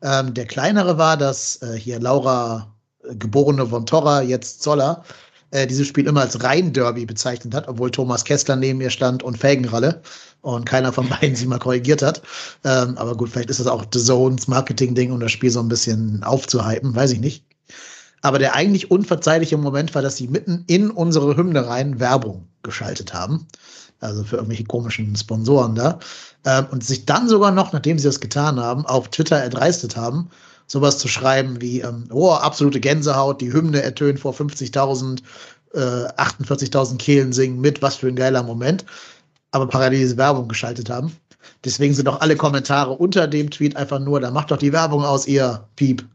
Ähm, 0.02 0.34
der 0.34 0.46
kleinere 0.46 0.98
war, 0.98 1.16
dass 1.16 1.62
äh, 1.62 1.78
hier 1.78 2.00
Laura, 2.00 2.74
äh, 3.08 3.14
geborene 3.14 3.66
von 3.66 3.86
Torra, 3.86 4.20
jetzt 4.22 4.62
Zoller, 4.62 5.04
äh, 5.52 5.66
dieses 5.66 5.86
Spiel 5.86 6.06
immer 6.06 6.22
als 6.22 6.42
Rhein-Derby 6.42 7.06
bezeichnet 7.06 7.54
hat, 7.54 7.66
obwohl 7.68 7.90
Thomas 7.90 8.24
Kessler 8.24 8.56
neben 8.56 8.80
ihr 8.82 8.90
stand 8.90 9.22
und 9.22 9.38
Felgenralle 9.38 10.02
und 10.42 10.66
keiner 10.66 10.92
von 10.92 11.08
beiden 11.08 11.34
sie 11.36 11.46
mal 11.46 11.58
korrigiert 11.58 12.02
hat. 12.02 12.20
Ähm, 12.64 12.98
aber 12.98 13.16
gut, 13.16 13.30
vielleicht 13.30 13.50
ist 13.50 13.60
das 13.60 13.66
auch 13.68 13.84
The 13.90 14.00
Zones 14.00 14.48
Marketing-Ding, 14.48 15.12
um 15.12 15.20
das 15.20 15.32
Spiel 15.32 15.50
so 15.50 15.60
ein 15.60 15.68
bisschen 15.68 16.22
aufzuhypen, 16.24 16.94
weiß 16.94 17.12
ich 17.12 17.20
nicht. 17.20 17.44
Aber 18.24 18.38
der 18.38 18.54
eigentlich 18.54 18.90
unverzeihliche 18.90 19.58
Moment 19.58 19.94
war, 19.94 20.00
dass 20.00 20.16
sie 20.16 20.28
mitten 20.28 20.64
in 20.66 20.90
unsere 20.90 21.36
Hymne 21.36 21.66
rein 21.66 22.00
Werbung 22.00 22.48
geschaltet 22.62 23.12
haben. 23.12 23.46
Also 24.00 24.24
für 24.24 24.36
irgendwelche 24.36 24.64
komischen 24.64 25.14
Sponsoren 25.14 25.74
da. 25.74 25.98
Ähm, 26.46 26.66
und 26.70 26.82
sich 26.82 27.04
dann 27.04 27.28
sogar 27.28 27.50
noch, 27.50 27.74
nachdem 27.74 27.98
sie 27.98 28.06
das 28.06 28.20
getan 28.20 28.58
haben, 28.58 28.86
auf 28.86 29.10
Twitter 29.10 29.36
erdreistet 29.36 29.98
haben, 29.98 30.30
sowas 30.66 30.96
zu 30.96 31.06
schreiben 31.06 31.60
wie, 31.60 31.80
ähm, 31.80 32.04
oh, 32.10 32.32
absolute 32.32 32.80
Gänsehaut, 32.80 33.42
die 33.42 33.52
Hymne 33.52 33.82
ertönt 33.82 34.20
vor 34.20 34.32
50.000, 34.32 35.20
äh, 35.74 35.78
48.000 36.16 36.96
Kehlen 36.96 37.34
singen 37.34 37.60
mit, 37.60 37.82
was 37.82 37.96
für 37.96 38.08
ein 38.08 38.16
geiler 38.16 38.42
Moment. 38.42 38.86
Aber 39.50 39.68
parallel 39.68 39.98
diese 39.98 40.16
Werbung 40.16 40.48
geschaltet 40.48 40.88
haben. 40.88 41.14
Deswegen 41.62 41.92
sind 41.92 42.08
auch 42.08 42.22
alle 42.22 42.36
Kommentare 42.36 42.92
unter 42.92 43.26
dem 43.26 43.50
Tweet 43.50 43.76
einfach 43.76 43.98
nur, 43.98 44.18
da 44.18 44.30
macht 44.30 44.50
doch 44.50 44.56
die 44.56 44.72
Werbung 44.72 45.04
aus, 45.04 45.26
ihr 45.26 45.68
Piep. 45.76 46.06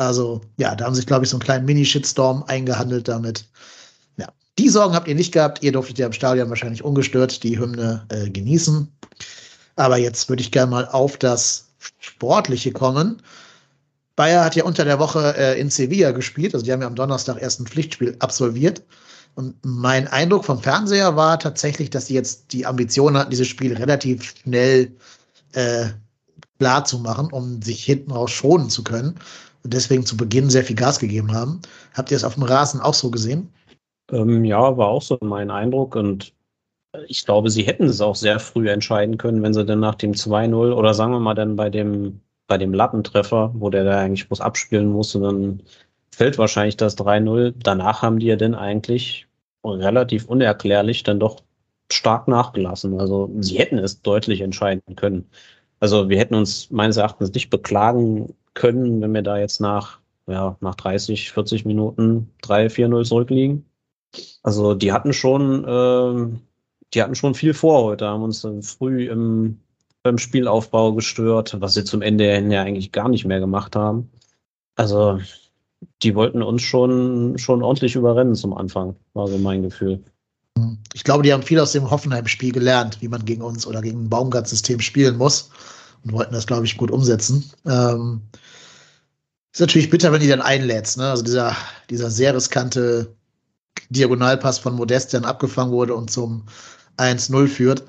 Also 0.00 0.40
ja, 0.56 0.74
da 0.74 0.86
haben 0.86 0.94
sich, 0.94 1.06
glaube 1.06 1.24
ich, 1.24 1.30
so 1.30 1.36
einen 1.36 1.42
kleinen 1.42 1.66
Mini-Shitstorm 1.66 2.42
eingehandelt 2.44 3.06
damit. 3.06 3.44
Ja, 4.16 4.28
die 4.58 4.70
Sorgen 4.70 4.94
habt 4.94 5.06
ihr 5.08 5.14
nicht 5.14 5.30
gehabt. 5.30 5.62
Ihr 5.62 5.72
durftet 5.72 5.98
ja 5.98 6.06
im 6.06 6.14
Stadion 6.14 6.48
wahrscheinlich 6.48 6.82
ungestört 6.82 7.42
die 7.42 7.58
Hymne 7.58 8.06
äh, 8.08 8.30
genießen. 8.30 8.88
Aber 9.76 9.98
jetzt 9.98 10.30
würde 10.30 10.40
ich 10.40 10.52
gerne 10.52 10.70
mal 10.70 10.88
auf 10.88 11.18
das 11.18 11.68
Sportliche 11.98 12.72
kommen. 12.72 13.20
Bayer 14.16 14.42
hat 14.42 14.56
ja 14.56 14.64
unter 14.64 14.86
der 14.86 14.98
Woche 14.98 15.34
äh, 15.36 15.60
in 15.60 15.68
Sevilla 15.68 16.12
gespielt. 16.12 16.54
Also 16.54 16.64
die 16.64 16.72
haben 16.72 16.80
ja 16.80 16.86
am 16.86 16.94
Donnerstag 16.94 17.36
erst 17.38 17.60
ein 17.60 17.66
Pflichtspiel 17.66 18.16
absolviert. 18.20 18.82
Und 19.34 19.54
mein 19.62 20.08
Eindruck 20.08 20.46
vom 20.46 20.62
Fernseher 20.62 21.14
war 21.14 21.38
tatsächlich, 21.38 21.90
dass 21.90 22.06
sie 22.06 22.14
jetzt 22.14 22.54
die 22.54 22.64
Ambition 22.64 23.18
hatten, 23.18 23.30
dieses 23.30 23.48
Spiel 23.48 23.76
relativ 23.76 24.24
schnell 24.24 24.92
äh, 25.52 25.88
klar 26.58 26.86
zu 26.86 27.00
machen, 27.00 27.30
um 27.30 27.60
sich 27.60 27.84
hinten 27.84 28.12
raus 28.12 28.30
schonen 28.30 28.70
zu 28.70 28.82
können. 28.82 29.18
Und 29.62 29.74
deswegen 29.74 30.06
zu 30.06 30.16
Beginn 30.16 30.50
sehr 30.50 30.64
viel 30.64 30.76
Gas 30.76 30.98
gegeben 30.98 31.32
haben. 31.32 31.60
Habt 31.94 32.10
ihr 32.10 32.16
es 32.16 32.24
auf 32.24 32.34
dem 32.34 32.44
Rasen 32.44 32.80
auch 32.80 32.94
so 32.94 33.10
gesehen? 33.10 33.52
Ähm, 34.10 34.44
ja, 34.44 34.76
war 34.76 34.88
auch 34.88 35.02
so 35.02 35.18
mein 35.20 35.50
Eindruck 35.50 35.96
und 35.96 36.34
ich 37.06 37.24
glaube, 37.24 37.50
sie 37.50 37.62
hätten 37.62 37.84
es 37.84 38.00
auch 38.00 38.16
sehr 38.16 38.40
früh 38.40 38.68
entscheiden 38.68 39.16
können, 39.16 39.42
wenn 39.42 39.54
sie 39.54 39.64
dann 39.64 39.80
nach 39.80 39.94
dem 39.94 40.12
2-0 40.12 40.72
oder 40.72 40.94
sagen 40.94 41.12
wir 41.12 41.20
mal 41.20 41.34
dann 41.34 41.56
bei 41.56 41.70
dem, 41.70 42.20
bei 42.48 42.58
dem 42.58 42.74
Lattentreffer, 42.74 43.52
wo 43.54 43.70
der 43.70 43.84
da 43.84 44.00
eigentlich 44.00 44.26
bloß 44.26 44.40
abspielen 44.40 44.90
musste, 44.90 45.20
dann 45.20 45.62
fällt 46.10 46.36
wahrscheinlich 46.38 46.76
das 46.76 46.98
3-0. 46.98 47.54
Danach 47.62 48.02
haben 48.02 48.18
die 48.18 48.26
ja 48.26 48.36
dann 48.36 48.54
eigentlich 48.54 49.26
relativ 49.64 50.26
unerklärlich 50.26 51.02
dann 51.04 51.20
doch 51.20 51.40
stark 51.92 52.28
nachgelassen. 52.28 52.98
Also 52.98 53.30
sie 53.38 53.58
hätten 53.58 53.78
es 53.78 54.02
deutlich 54.02 54.40
entscheiden 54.40 54.96
können. 54.96 55.28
Also 55.78 56.08
wir 56.08 56.18
hätten 56.18 56.34
uns 56.34 56.70
meines 56.70 56.96
Erachtens 56.96 57.32
nicht 57.32 57.50
beklagen 57.50 58.34
können, 58.54 59.00
wenn 59.00 59.14
wir 59.14 59.22
da 59.22 59.38
jetzt 59.38 59.60
nach, 59.60 59.98
ja, 60.26 60.56
nach 60.60 60.74
30, 60.74 61.32
40 61.32 61.64
Minuten 61.64 62.30
3-4-0 62.42 63.04
zurückliegen. 63.04 63.64
Also 64.42 64.74
die 64.74 64.92
hatten 64.92 65.12
schon, 65.12 65.64
äh, 65.64 66.38
die 66.94 67.02
hatten 67.02 67.14
schon 67.14 67.34
viel 67.34 67.54
vor 67.54 67.84
heute, 67.84 68.06
haben 68.06 68.22
uns 68.22 68.46
früh 68.62 69.08
im, 69.08 69.60
beim 70.02 70.18
Spielaufbau 70.18 70.92
gestört, 70.94 71.56
was 71.60 71.74
sie 71.74 71.84
zum 71.84 72.02
Ende 72.02 72.32
hin 72.34 72.50
ja 72.50 72.62
eigentlich 72.62 72.92
gar 72.92 73.08
nicht 73.08 73.24
mehr 73.24 73.40
gemacht 73.40 73.76
haben. 73.76 74.10
Also 74.76 75.20
die 76.02 76.14
wollten 76.14 76.42
uns 76.42 76.62
schon, 76.62 77.38
schon 77.38 77.62
ordentlich 77.62 77.94
überrennen 77.94 78.34
zum 78.34 78.54
Anfang, 78.54 78.96
war 79.14 79.28
so 79.28 79.38
mein 79.38 79.62
Gefühl. 79.62 80.02
Ich 80.92 81.04
glaube, 81.04 81.22
die 81.22 81.32
haben 81.32 81.42
viel 81.42 81.60
aus 81.60 81.72
dem 81.72 81.90
Hoffenheim-Spiel 81.90 82.52
gelernt, 82.52 83.00
wie 83.00 83.08
man 83.08 83.24
gegen 83.24 83.42
uns 83.42 83.66
oder 83.66 83.80
gegen 83.80 84.04
ein 84.04 84.10
Baumgart-System 84.10 84.80
spielen 84.80 85.16
muss 85.16 85.50
und 86.04 86.12
wollten 86.12 86.34
das, 86.34 86.46
glaube 86.46 86.66
ich, 86.66 86.76
gut 86.76 86.90
umsetzen. 86.90 87.50
Ähm, 87.66 88.22
ist 89.52 89.60
natürlich 89.60 89.90
bitter, 89.90 90.12
wenn 90.12 90.20
die 90.20 90.28
dann 90.28 90.40
einlädst. 90.40 90.96
Ne? 90.98 91.10
Also 91.10 91.22
dieser, 91.22 91.56
dieser 91.90 92.10
sehr 92.10 92.34
riskante 92.34 93.14
Diagonalpass 93.90 94.58
von 94.58 94.74
Modest, 94.74 95.12
der 95.12 95.20
dann 95.20 95.30
abgefangen 95.30 95.72
wurde 95.72 95.94
und 95.94 96.10
zum 96.10 96.44
1-0 96.98 97.48
führt. 97.48 97.82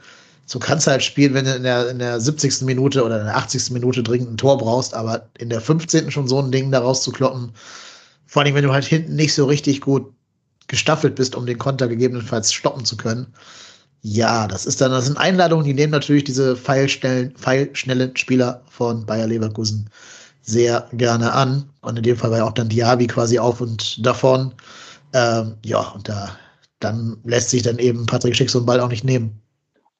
So 0.46 0.60
kannst 0.60 0.88
du 0.88 0.92
halt 0.92 1.04
spielen, 1.04 1.34
wenn 1.34 1.46
du 1.46 1.56
in 1.56 1.64
der, 1.64 1.90
in 1.90 2.00
der 2.00 2.20
70. 2.20 2.64
Minute 2.64 3.04
oder 3.06 3.20
in 3.20 3.26
der 3.26 3.38
80. 3.38 3.72
Minute 3.72 4.04
dringend 4.04 4.32
ein 4.32 4.38
Tor 4.38 4.58
brauchst, 4.58 4.94
aber 4.94 5.30
in 5.38 5.50
der 5.50 5.62
15. 5.62 6.12
schon 6.12 6.28
so 6.28 6.40
ein 6.40 6.52
Ding 6.52 6.72
da 6.72 6.80
rauszukloppen, 6.80 7.52
vor 8.26 8.42
allem 8.42 8.56
wenn 8.56 8.64
du 8.64 8.74
halt 8.74 8.86
hinten 8.86 9.16
nicht 9.16 9.34
so 9.34 9.46
richtig 9.46 9.82
gut 9.82 10.12
gestaffelt 10.68 11.16
bist, 11.16 11.36
um 11.36 11.46
den 11.46 11.58
Konter 11.58 11.88
gegebenenfalls 11.88 12.52
stoppen 12.52 12.86
zu 12.86 12.98
können. 12.98 13.28
Ja, 14.02 14.48
das 14.48 14.66
ist 14.66 14.82
dann, 14.82 14.92
das 14.92 15.06
sind 15.06 15.18
Einladungen, 15.18 15.66
die 15.66 15.74
nehmen 15.74 15.92
natürlich 15.92 16.24
diese 16.24 16.56
pfeilschnellen, 16.56 17.32
pfeilschnellen 17.36 18.16
Spieler 18.18 18.64
von 18.68 19.06
Bayer 19.06 19.28
Leverkusen 19.28 19.90
sehr 20.42 20.88
gerne 20.94 21.34
an. 21.34 21.70
Und 21.82 21.98
in 21.98 22.04
dem 22.04 22.18
Fall 22.18 22.32
war 22.32 22.40
ja 22.40 22.46
auch 22.46 22.54
dann 22.54 22.70
Diaby 22.70 23.08
quasi 23.08 23.38
auf 23.38 23.62
und 23.62 24.04
davon. 24.04 24.54
Ähm, 25.14 25.56
ja, 25.64 25.82
und 25.90 26.10
da 26.10 26.36
dann 26.80 27.18
lässt 27.24 27.52
sich 27.52 27.62
dann 27.62 27.80
eben 27.80 28.06
Patrick 28.06 28.36
Schick 28.36 28.50
so 28.50 28.60
einen 28.60 28.66
Ball 28.66 28.80
auch 28.80 28.90
nicht 28.90 29.04
nehmen. 29.04 29.42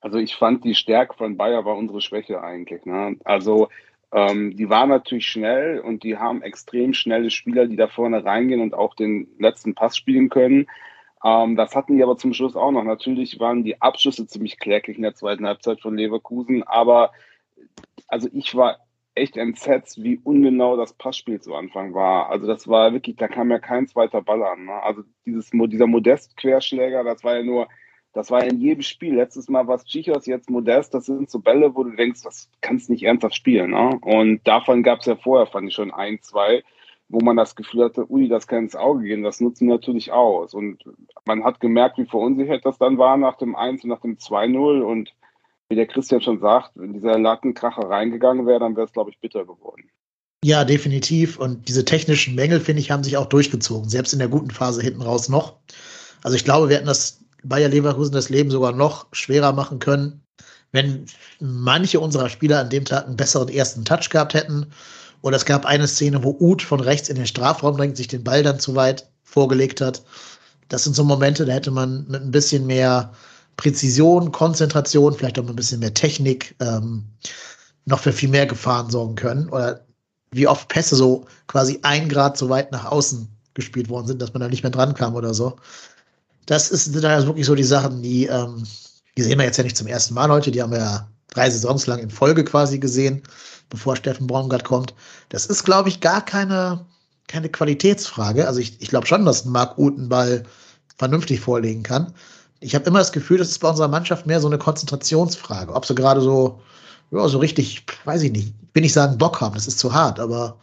Also 0.02 0.18
ich 0.18 0.36
fand 0.36 0.64
die 0.64 0.76
Stärke 0.76 1.16
von 1.16 1.38
Bayer 1.38 1.64
war 1.64 1.78
unsere 1.78 2.02
Schwäche 2.02 2.42
eigentlich. 2.42 2.86
Ne? 2.86 3.18
Also 3.24 3.70
ähm, 4.12 4.58
die 4.58 4.70
waren 4.70 4.90
natürlich 4.90 5.28
schnell 5.28 5.80
und 5.80 6.04
die 6.04 6.18
haben 6.18 6.42
extrem 6.42 6.94
schnelle 6.94 7.30
Spieler, 7.30 7.68
die 7.68 7.76
da 7.76 7.88
vorne 7.88 8.26
reingehen 8.26 8.62
und 8.62 8.74
auch 8.74 8.96
den 8.96 9.28
letzten 9.38 9.76
Pass 9.76 9.96
spielen 9.96 10.30
können. 10.30 10.68
Ähm, 11.24 11.56
das 11.56 11.76
hatten 11.76 11.98
die 11.98 12.04
aber 12.04 12.18
zum 12.18 12.34
Schluss 12.34 12.56
auch 12.56 12.72
noch. 12.72 12.84
Natürlich 12.84 13.40
waren 13.40 13.64
die 13.64 13.82
Abschlüsse 13.82 14.28
ziemlich 14.28 14.60
kläglich 14.60 14.98
in 14.98 15.04
der 15.04 15.16
zweiten 15.16 15.46
Halbzeit 15.46 15.82
von 15.82 15.96
Leverkusen, 15.96 16.64
aber 16.64 17.12
also 18.08 18.30
ich 18.34 18.56
war 18.56 18.80
echt 19.14 19.38
entsetzt, 19.38 20.02
wie 20.04 20.20
ungenau 20.24 20.78
das 20.78 20.94
Passspiel 20.94 21.42
zu 21.42 21.54
Anfang 21.54 21.94
war. 21.94 22.30
Also 22.30 22.48
das 22.48 22.68
war 22.68 22.94
wirklich, 22.94 23.18
da 23.18 23.28
kam 23.28 23.52
ja 23.52 23.60
kein 23.60 23.88
zweiter 23.88 24.22
Ball 24.22 24.42
an. 24.44 24.66
Ne? 24.66 24.84
Also 24.84 25.04
dieses, 25.26 25.52
dieser 25.52 25.88
Modest-Querschläger, 25.88 27.04
das 27.04 27.24
war 27.24 27.38
ja 27.38 27.44
nur 27.44 27.68
das 28.14 28.30
war 28.30 28.44
in 28.44 28.60
jedem 28.60 28.82
Spiel. 28.82 29.16
Letztes 29.16 29.48
Mal 29.48 29.68
war 29.68 29.76
es 29.76 29.86
Chichos, 29.86 30.26
jetzt 30.26 30.50
Modest. 30.50 30.94
Das 30.94 31.06
sind 31.06 31.30
so 31.30 31.40
Bälle, 31.40 31.76
wo 31.76 31.84
du 31.84 31.92
denkst, 31.92 32.24
das 32.24 32.50
kannst 32.60 32.90
nicht 32.90 33.04
ernsthaft 33.04 33.36
spielen. 33.36 33.72
Ne? 33.72 34.00
Und 34.02 34.46
davon 34.46 34.84
gab 34.84 35.00
es 35.00 35.06
ja 35.06 35.16
vorher, 35.16 35.48
fand 35.48 35.70
ich 35.70 35.76
schon 35.76 35.92
ein, 35.92 36.22
zwei, 36.22 36.64
wo 37.12 37.20
man 37.20 37.36
das 37.38 37.56
Gefühl 37.56 37.84
hatte, 37.84 38.10
ui, 38.10 38.30
das 38.30 38.48
kann 38.48 38.64
ins 38.64 38.76
Auge 38.76 39.04
gehen. 39.04 39.24
Das 39.24 39.42
nutzen 39.42 39.68
natürlich 39.68 40.12
aus. 40.12 40.54
Und 40.54 40.84
man 41.26 41.44
hat 41.44 41.60
gemerkt, 41.60 41.98
wie 41.98 42.06
verunsichert 42.06 42.66
das 42.66 42.78
dann 42.78 42.98
war 42.98 43.18
nach 43.18 43.38
dem 43.38 43.56
1 43.56 43.84
und 43.84 43.90
nach 43.90 44.02
dem 44.02 44.18
2-0. 44.18 44.82
Und 44.82 45.14
wie 45.70 45.76
der 45.76 45.88
Christian 45.88 46.22
schon 46.22 46.40
sagt, 46.40 46.72
wenn 46.76 46.94
dieser 46.94 47.20
Lattenkracher 47.20 47.90
reingegangen 47.90 48.46
wäre, 48.48 48.60
dann 48.60 48.76
wäre 48.76 48.86
es, 48.86 48.94
glaube 48.94 49.12
ich, 49.12 49.20
bitter 49.20 49.46
geworden. 49.46 49.90
Ja, 50.44 50.64
definitiv. 50.64 51.38
Und 51.38 51.68
diese 51.68 51.86
technischen 51.86 52.34
Mängel, 52.36 52.60
finde 52.60 52.82
ich, 52.82 52.92
haben 52.92 53.04
sich 53.04 53.18
auch 53.18 53.28
durchgezogen. 53.28 53.90
Selbst 53.90 54.14
in 54.14 54.20
der 54.20 54.30
guten 54.30 54.50
Phase 54.50 54.82
hinten 54.82 55.02
raus 55.02 55.30
noch. 55.30 55.58
Also 56.24 56.36
ich 56.36 56.46
glaube, 56.46 56.70
wir 56.70 56.78
hätten 56.78 56.88
das 56.88 57.20
Bayer 57.44 57.70
Leverkusen 57.70 58.14
das 58.14 58.30
Leben 58.30 58.52
sogar 58.52 58.72
noch 58.72 59.08
schwerer 59.12 59.52
machen 59.52 59.80
können, 59.80 60.22
wenn 60.72 61.06
manche 61.40 62.00
unserer 62.00 62.30
Spieler 62.30 62.60
an 62.60 62.70
dem 62.70 62.86
Tag 62.86 63.06
einen 63.06 63.18
besseren 63.18 63.50
ersten 63.50 63.84
Touch 63.84 64.10
gehabt 64.10 64.34
hätten. 64.34 64.68
Oder 65.22 65.38
es 65.38 65.46
gab 65.46 65.66
eine 65.66 65.88
Szene, 65.88 66.24
wo 66.24 66.36
Uth 66.40 66.62
von 66.62 66.80
rechts 66.80 67.10
in 67.10 67.16
den 67.16 67.28
Strafraum 67.28 67.78
drängt, 67.78 67.98
sich 67.98 68.08
den 68.08 68.24
Ball 68.24 68.44
dann 68.44 68.60
zu 68.60 68.76
weit 68.76 69.10
vorgelegt 69.24 69.82
hat. 69.82 70.04
Das 70.70 70.84
sind 70.84 70.96
so 70.96 71.04
Momente, 71.04 71.46
da 71.46 71.54
hätte 71.54 71.72
man 71.72 72.08
mit 72.08 72.22
ein 72.22 72.32
bisschen 72.32 72.66
mehr 72.66 73.12
Präzision, 73.58 74.32
Konzentration, 74.32 75.14
vielleicht 75.14 75.38
auch 75.38 75.44
mit 75.44 75.54
ein 75.54 75.58
bisschen 75.58 75.80
mehr 75.80 75.94
Technik 75.94 76.56
ähm, 76.60 77.06
noch 77.86 78.00
für 78.00 78.14
viel 78.14 78.30
mehr 78.30 78.46
Gefahren 78.46 78.90
sorgen 78.90 79.16
können. 79.16 79.50
Oder 79.50 79.86
wie 80.32 80.48
oft 80.48 80.70
Pässe 80.70 80.96
so 80.96 81.26
quasi 81.48 81.80
ein 81.84 82.10
Grad 82.10 82.38
zu 82.38 82.50
weit 82.50 82.72
nach 82.72 82.86
außen 82.86 83.28
gespielt 83.54 83.90
worden 83.90 84.08
sind, 84.08 84.22
dass 84.22 84.34
man 84.34 84.42
da 84.42 84.48
nicht 84.48 84.64
mehr 84.64 84.72
dran 84.72 84.94
kam 84.94 85.16
oder 85.16 85.34
so 85.34 85.58
das 86.46 86.70
ist 86.70 86.86
sind 86.86 87.06
also 87.06 87.28
wirklich 87.28 87.46
so 87.46 87.56
die 87.56 87.64
Sachen, 87.64 88.02
die, 88.02 88.26
ähm, 88.26 88.64
die 89.18 89.24
sehen 89.24 89.38
wir 89.38 89.46
jetzt 89.46 89.58
ja 89.58 89.64
nicht 89.64 89.78
zum 89.78 89.88
ersten 89.88 90.14
Mal 90.14 90.30
heute, 90.30 90.52
die 90.52 90.62
haben 90.62 90.72
wir 90.72 90.80
ja 90.80 91.11
drei 91.32 91.50
Saisons 91.50 91.88
lang 91.88 92.00
in 92.00 92.10
Folge 92.10 92.44
quasi 92.44 92.78
gesehen, 92.78 93.24
bevor 93.70 93.96
Steffen 93.96 94.28
Braungart 94.28 94.64
kommt. 94.64 94.94
Das 95.30 95.48
ist, 95.48 95.64
glaube 95.64 95.90
ich, 95.90 96.00
gar 96.00 96.24
keine, 96.24 96.86
keine 97.28 97.50
Qualitätsfrage. 97.50 98.48
Also 98.48 98.60
ich, 98.60 98.80
ich 98.80 98.90
glaube 98.90 99.08
schon, 99.08 99.26
dass 99.26 99.46
Marc 99.46 99.78
Uth 99.78 99.98
einen 99.98 100.10
Ball 100.10 100.44
vernünftig 100.98 101.40
vorlegen 101.40 101.82
kann. 101.82 102.14
Ich 102.60 102.76
habe 102.76 102.86
immer 102.86 103.00
das 103.00 103.12
Gefühl, 103.12 103.40
das 103.40 103.50
ist 103.50 103.60
bei 103.60 103.70
unserer 103.70 103.88
Mannschaft 103.88 104.28
mehr 104.28 104.40
so 104.40 104.48
eine 104.48 104.60
Konzentrationsfrage. 104.60 105.74
Ob 105.74 105.86
sie 105.86 105.96
gerade 105.96 106.22
so, 106.22 106.62
ja, 107.10 107.28
so 107.28 107.40
richtig, 107.40 107.86
weiß 108.06 108.22
ich 108.22 108.32
nicht, 108.32 108.54
will 108.74 108.86
ich 108.86 108.94
sagen, 108.94 109.18
Bock 109.18 109.42
haben, 109.42 109.56
das 109.56 109.68
ist 109.68 109.80
zu 109.80 109.94
hart, 109.94 110.20
aber 110.20 110.60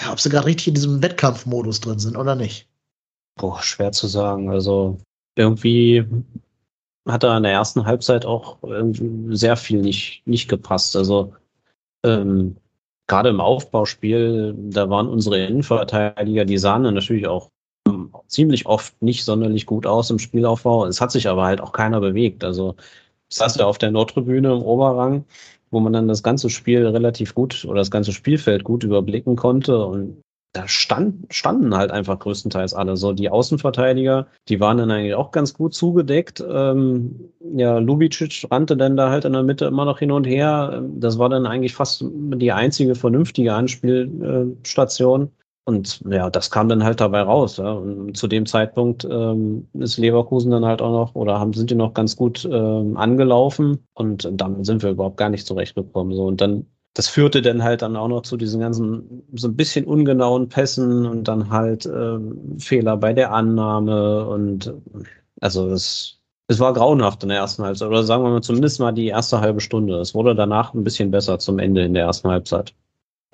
ja, 0.00 0.12
ob 0.12 0.20
sie 0.20 0.30
gerade 0.30 0.46
richtig 0.46 0.68
in 0.68 0.74
diesem 0.74 1.02
Wettkampfmodus 1.02 1.80
drin 1.80 1.98
sind 1.98 2.16
oder 2.16 2.34
nicht. 2.34 2.68
Boah, 3.36 3.60
schwer 3.62 3.92
zu 3.92 4.06
sagen. 4.06 4.50
Also 4.50 4.98
irgendwie 5.36 6.06
hat 7.06 7.22
da 7.22 7.36
in 7.36 7.42
der 7.42 7.52
ersten 7.52 7.84
Halbzeit 7.84 8.24
auch 8.24 8.58
sehr 9.28 9.56
viel 9.56 9.80
nicht, 9.80 10.22
nicht 10.26 10.48
gepasst. 10.48 10.96
Also 10.96 11.34
ähm, 12.04 12.56
gerade 13.06 13.28
im 13.28 13.40
Aufbauspiel, 13.40 14.54
da 14.56 14.88
waren 14.88 15.08
unsere 15.08 15.44
Innenverteidiger, 15.44 16.44
die 16.44 16.58
sahen 16.58 16.82
natürlich 16.82 17.26
auch 17.26 17.50
ähm, 17.86 18.12
ziemlich 18.28 18.66
oft 18.66 19.00
nicht 19.02 19.24
sonderlich 19.24 19.66
gut 19.66 19.86
aus 19.86 20.10
im 20.10 20.18
Spielaufbau. 20.18 20.86
Es 20.86 21.00
hat 21.00 21.12
sich 21.12 21.28
aber 21.28 21.44
halt 21.44 21.60
auch 21.60 21.72
keiner 21.72 22.00
bewegt. 22.00 22.44
Also 22.44 22.76
ich 23.28 23.36
saß 23.36 23.56
ja 23.56 23.66
auf 23.66 23.78
der 23.78 23.90
Nordtribüne 23.90 24.52
im 24.52 24.62
Oberrang, 24.62 25.24
wo 25.70 25.80
man 25.80 25.92
dann 25.92 26.08
das 26.08 26.22
ganze 26.22 26.48
Spiel 26.50 26.86
relativ 26.86 27.34
gut 27.34 27.64
oder 27.64 27.80
das 27.80 27.90
ganze 27.90 28.12
Spielfeld 28.12 28.64
gut 28.64 28.84
überblicken 28.84 29.36
konnte 29.36 29.84
und 29.84 30.23
da 30.54 30.68
stand, 30.68 31.26
standen 31.34 31.76
halt 31.76 31.90
einfach 31.90 32.18
größtenteils 32.20 32.74
alle. 32.74 32.96
So 32.96 33.12
die 33.12 33.28
Außenverteidiger, 33.28 34.28
die 34.48 34.60
waren 34.60 34.78
dann 34.78 34.90
eigentlich 34.90 35.14
auch 35.14 35.32
ganz 35.32 35.52
gut 35.52 35.74
zugedeckt. 35.74 36.42
Ähm, 36.48 37.28
ja, 37.56 37.78
Lubicic 37.78 38.46
rannte 38.50 38.76
dann 38.76 38.96
da 38.96 39.10
halt 39.10 39.24
in 39.24 39.32
der 39.32 39.42
Mitte 39.42 39.66
immer 39.66 39.84
noch 39.84 39.98
hin 39.98 40.12
und 40.12 40.24
her. 40.24 40.82
Das 40.94 41.18
war 41.18 41.28
dann 41.28 41.46
eigentlich 41.46 41.74
fast 41.74 42.04
die 42.08 42.52
einzige 42.52 42.94
vernünftige 42.94 43.52
Anspielstation. 43.52 45.32
Und 45.66 46.02
ja, 46.08 46.30
das 46.30 46.50
kam 46.50 46.68
dann 46.68 46.84
halt 46.84 47.00
dabei 47.00 47.22
raus. 47.22 47.56
Ja. 47.56 47.72
Und 47.72 48.16
zu 48.16 48.28
dem 48.28 48.46
Zeitpunkt 48.46 49.04
ähm, 49.10 49.66
ist 49.72 49.96
Leverkusen 49.98 50.52
dann 50.52 50.64
halt 50.64 50.82
auch 50.82 50.92
noch 50.92 51.14
oder 51.14 51.40
haben, 51.40 51.52
sind 51.54 51.70
die 51.70 51.74
noch 51.74 51.94
ganz 51.94 52.16
gut 52.16 52.48
ähm, 52.50 52.96
angelaufen 52.96 53.78
und 53.94 54.30
damit 54.30 54.66
sind 54.66 54.82
wir 54.82 54.90
überhaupt 54.90 55.16
gar 55.16 55.30
nicht 55.30 55.46
zurechtgekommen. 55.46 56.14
So 56.14 56.26
und 56.26 56.40
dann 56.40 56.66
das 56.94 57.08
führte 57.08 57.42
dann 57.42 57.62
halt 57.62 57.82
dann 57.82 57.96
auch 57.96 58.08
noch 58.08 58.22
zu 58.22 58.36
diesen 58.36 58.60
ganzen 58.60 59.24
so 59.32 59.48
ein 59.48 59.56
bisschen 59.56 59.84
ungenauen 59.84 60.48
Pässen 60.48 61.06
und 61.06 61.26
dann 61.26 61.50
halt 61.50 61.86
ähm, 61.86 62.56
Fehler 62.58 62.96
bei 62.96 63.12
der 63.12 63.32
Annahme 63.32 64.26
und 64.28 64.72
also 65.40 65.68
es, 65.70 66.20
es 66.46 66.60
war 66.60 66.72
grauenhaft 66.72 67.24
in 67.24 67.30
der 67.30 67.38
ersten 67.38 67.64
Halbzeit 67.64 67.88
oder 67.88 68.04
sagen 68.04 68.22
wir 68.22 68.30
mal 68.30 68.42
zumindest 68.42 68.78
mal 68.78 68.92
die 68.92 69.08
erste 69.08 69.40
halbe 69.40 69.60
Stunde. 69.60 69.96
Es 69.96 70.14
wurde 70.14 70.36
danach 70.36 70.72
ein 70.72 70.84
bisschen 70.84 71.10
besser 71.10 71.40
zum 71.40 71.58
Ende 71.58 71.84
in 71.84 71.94
der 71.94 72.04
ersten 72.04 72.28
Halbzeit. 72.28 72.72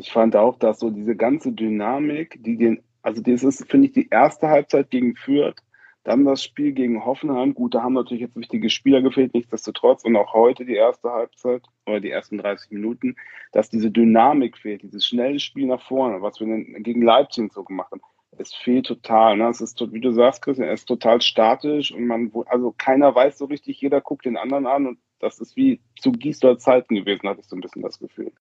Ich 0.00 0.10
fand 0.10 0.34
auch, 0.34 0.58
dass 0.58 0.80
so 0.80 0.88
diese 0.88 1.14
ganze 1.14 1.52
Dynamik, 1.52 2.42
die 2.42 2.56
den, 2.56 2.82
also 3.02 3.20
das 3.20 3.42
ist, 3.42 3.70
finde 3.70 3.88
ich, 3.88 3.92
die 3.92 4.08
erste 4.10 4.48
Halbzeit 4.48 4.90
gegen 4.90 5.14
Fürth, 5.14 5.62
Dann 6.04 6.24
das 6.24 6.42
Spiel 6.42 6.72
gegen 6.72 7.04
Hoffenheim. 7.04 7.54
Gut, 7.54 7.74
da 7.74 7.82
haben 7.82 7.92
natürlich 7.92 8.22
jetzt 8.22 8.36
wichtige 8.36 8.70
Spieler 8.70 9.02
gefehlt, 9.02 9.34
nichtsdestotrotz. 9.34 10.04
Und 10.04 10.16
auch 10.16 10.32
heute 10.32 10.64
die 10.64 10.74
erste 10.74 11.10
Halbzeit 11.10 11.62
oder 11.86 12.00
die 12.00 12.10
ersten 12.10 12.38
30 12.38 12.70
Minuten, 12.70 13.16
dass 13.52 13.68
diese 13.68 13.90
Dynamik 13.90 14.56
fehlt, 14.56 14.82
dieses 14.82 15.06
schnelle 15.06 15.38
Spiel 15.38 15.66
nach 15.66 15.82
vorne, 15.82 16.22
was 16.22 16.40
wir 16.40 16.46
gegen 16.80 17.02
Leipzig 17.02 17.52
so 17.52 17.64
gemacht 17.64 17.92
haben. 17.92 18.00
Es 18.38 18.54
fehlt 18.54 18.86
total. 18.86 19.36
Ne? 19.36 19.48
Es 19.48 19.60
ist, 19.60 19.80
wie 19.92 20.00
du 20.00 20.12
sagst, 20.12 20.40
Christian, 20.42 20.68
es 20.68 20.80
ist 20.80 20.86
total 20.86 21.20
statisch 21.20 21.92
und 21.92 22.06
man, 22.06 22.32
also 22.46 22.72
keiner 22.76 23.14
weiß 23.14 23.36
so 23.36 23.44
richtig, 23.46 23.80
jeder 23.80 24.00
guckt 24.00 24.24
den 24.24 24.38
anderen 24.38 24.66
an 24.66 24.86
und 24.86 24.98
das 25.18 25.38
ist 25.40 25.56
wie 25.56 25.80
zu 26.00 26.12
Gießler 26.12 26.58
Zeiten 26.58 26.94
gewesen, 26.94 27.28
hatte 27.28 27.40
ich 27.40 27.46
so 27.46 27.56
ein 27.56 27.60
bisschen 27.60 27.82
das 27.82 27.98
Gefühl. 27.98 28.32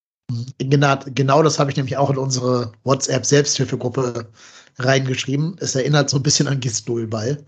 Genau, 0.60 0.96
genau 1.16 1.42
das 1.42 1.58
habe 1.58 1.72
ich 1.72 1.78
nämlich 1.78 1.98
auch 1.98 2.10
in 2.10 2.18
unsere 2.18 2.72
WhatsApp-Selbsthilfegruppe 2.84 4.28
reingeschrieben. 4.78 5.56
Es 5.60 5.76
erinnert 5.76 6.10
so 6.10 6.18
ein 6.18 6.24
bisschen 6.24 6.48
an 6.48 6.60
Gistol-Ball, 6.60 7.44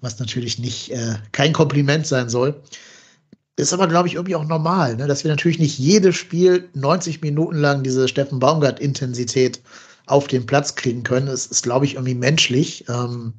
was 0.00 0.18
natürlich 0.18 0.58
nicht 0.58 0.90
äh, 0.90 1.14
kein 1.32 1.52
Kompliment 1.52 2.06
sein 2.06 2.28
soll. 2.28 2.60
Ist 3.56 3.72
aber, 3.72 3.86
glaube 3.86 4.08
ich, 4.08 4.14
irgendwie 4.14 4.34
auch 4.34 4.44
normal, 4.44 4.96
ne? 4.96 5.06
dass 5.06 5.24
wir 5.24 5.30
natürlich 5.30 5.58
nicht 5.58 5.78
jedes 5.78 6.16
Spiel 6.16 6.68
90 6.74 7.22
Minuten 7.22 7.56
lang 7.56 7.82
diese 7.82 8.06
Steffen 8.06 8.38
Baumgart-Intensität 8.38 9.62
auf 10.06 10.26
den 10.26 10.44
Platz 10.44 10.74
kriegen 10.74 11.04
können. 11.04 11.28
Es 11.28 11.46
ist, 11.46 11.62
glaube 11.62 11.86
ich, 11.86 11.94
irgendwie 11.94 12.14
menschlich. 12.14 12.84
Ähm, 12.88 13.32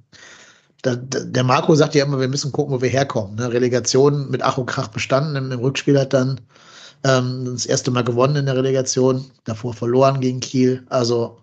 da, 0.81 0.95
der 0.95 1.43
Marco 1.43 1.75
sagt 1.75 1.93
ja 1.93 2.03
immer, 2.05 2.19
wir 2.19 2.27
müssen 2.27 2.51
gucken, 2.51 2.73
wo 2.73 2.81
wir 2.81 2.89
herkommen. 2.89 3.35
Ne? 3.35 3.51
Relegation 3.51 4.29
mit 4.31 4.41
Ach 4.41 4.57
und 4.57 4.65
Krach 4.65 4.87
bestanden. 4.87 5.35
Im, 5.35 5.51
im 5.51 5.59
Rückspiel 5.59 5.99
hat 5.99 6.13
dann 6.13 6.41
ähm, 7.03 7.45
das 7.45 7.65
erste 7.65 7.91
Mal 7.91 8.03
gewonnen 8.03 8.35
in 8.35 8.45
der 8.45 8.55
Relegation, 8.55 9.25
davor 9.43 9.73
verloren 9.73 10.19
gegen 10.19 10.39
Kiel. 10.39 10.85
Also 10.89 11.39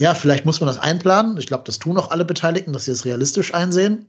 ja, 0.00 0.14
vielleicht 0.14 0.46
muss 0.46 0.60
man 0.60 0.68
das 0.68 0.78
einplanen. 0.78 1.36
Ich 1.36 1.46
glaube, 1.46 1.64
das 1.66 1.78
tun 1.78 1.98
auch 1.98 2.10
alle 2.10 2.24
Beteiligten, 2.24 2.72
dass 2.72 2.86
sie 2.86 2.92
es 2.92 3.04
realistisch 3.04 3.52
einsehen. 3.52 4.06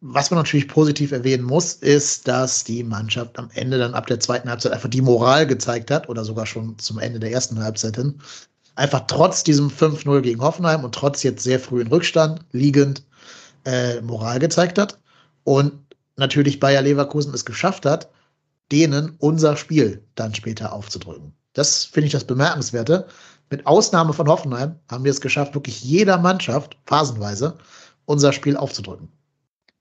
Was 0.00 0.30
man 0.30 0.38
natürlich 0.38 0.68
positiv 0.68 1.10
erwähnen 1.10 1.42
muss, 1.42 1.72
ist, 1.72 2.28
dass 2.28 2.62
die 2.62 2.84
Mannschaft 2.84 3.38
am 3.38 3.50
Ende 3.54 3.78
dann 3.78 3.94
ab 3.94 4.06
der 4.06 4.20
zweiten 4.20 4.48
Halbzeit 4.48 4.72
einfach 4.72 4.90
die 4.90 5.00
Moral 5.00 5.46
gezeigt 5.46 5.90
hat 5.90 6.08
oder 6.08 6.24
sogar 6.24 6.46
schon 6.46 6.78
zum 6.78 6.98
Ende 6.98 7.18
der 7.18 7.32
ersten 7.32 7.58
Halbzeit 7.58 7.96
hin. 7.96 8.20
Einfach 8.76 9.04
trotz 9.08 9.42
diesem 9.42 9.68
5-0 9.68 10.20
gegen 10.20 10.40
Hoffenheim 10.40 10.84
und 10.84 10.94
trotz 10.94 11.22
jetzt 11.22 11.42
sehr 11.42 11.58
frühen 11.58 11.88
Rückstand 11.88 12.44
liegend 12.52 13.02
äh, 13.64 14.00
Moral 14.00 14.38
gezeigt 14.38 14.78
hat. 14.78 15.00
Und 15.42 15.72
natürlich 16.16 16.60
Bayer 16.60 16.82
Leverkusen 16.82 17.34
es 17.34 17.44
geschafft 17.44 17.84
hat, 17.84 18.10
denen 18.72 19.16
unser 19.18 19.56
Spiel 19.56 20.04
dann 20.14 20.34
später 20.34 20.72
aufzudrücken. 20.72 21.34
Das 21.52 21.84
finde 21.84 22.06
ich 22.06 22.12
das 22.12 22.24
Bemerkenswerte. 22.24 23.06
Mit 23.50 23.66
Ausnahme 23.66 24.12
von 24.12 24.28
Hoffenheim 24.28 24.76
haben 24.90 25.04
wir 25.04 25.10
es 25.10 25.20
geschafft, 25.20 25.54
wirklich 25.54 25.84
jeder 25.84 26.18
Mannschaft 26.18 26.76
phasenweise 26.86 27.58
unser 28.06 28.32
Spiel 28.32 28.56
aufzudrücken. 28.56 29.08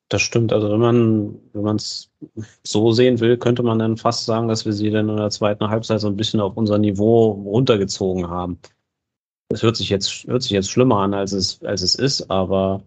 Das 0.10 0.22
stimmt. 0.22 0.54
Also 0.54 0.70
wenn 0.70 0.80
man, 0.80 1.36
wenn 1.54 1.64
man 1.64 1.76
es 1.78 2.12
so 2.64 2.92
sehen 2.92 3.20
will, 3.20 3.38
könnte 3.38 3.64
man 3.64 3.80
dann 3.80 3.98
fast 3.98 4.26
sagen, 4.26 4.48
dass 4.48 4.66
wir 4.66 4.74
sie 4.74 4.92
dann 4.92 5.10
in 5.10 5.18
der 5.18 5.32
zweiten 5.32 5.68
Halbzeit 5.70 6.02
so 6.02 6.08
ein 6.08 6.16
bisschen 6.16 6.40
auf 6.40 6.56
unser 6.56 6.78
Niveau 6.78 7.32
runtergezogen 7.32 8.30
haben. 8.30 8.60
Das 9.50 9.64
hört 9.64 9.76
sich 9.76 9.90
jetzt, 9.90 10.26
hört 10.26 10.44
sich 10.44 10.52
jetzt 10.52 10.70
schlimmer 10.70 10.98
an, 10.98 11.14
als 11.14 11.32
es, 11.32 11.64
als 11.64 11.82
es 11.82 11.96
ist, 11.96 12.30
aber 12.30 12.84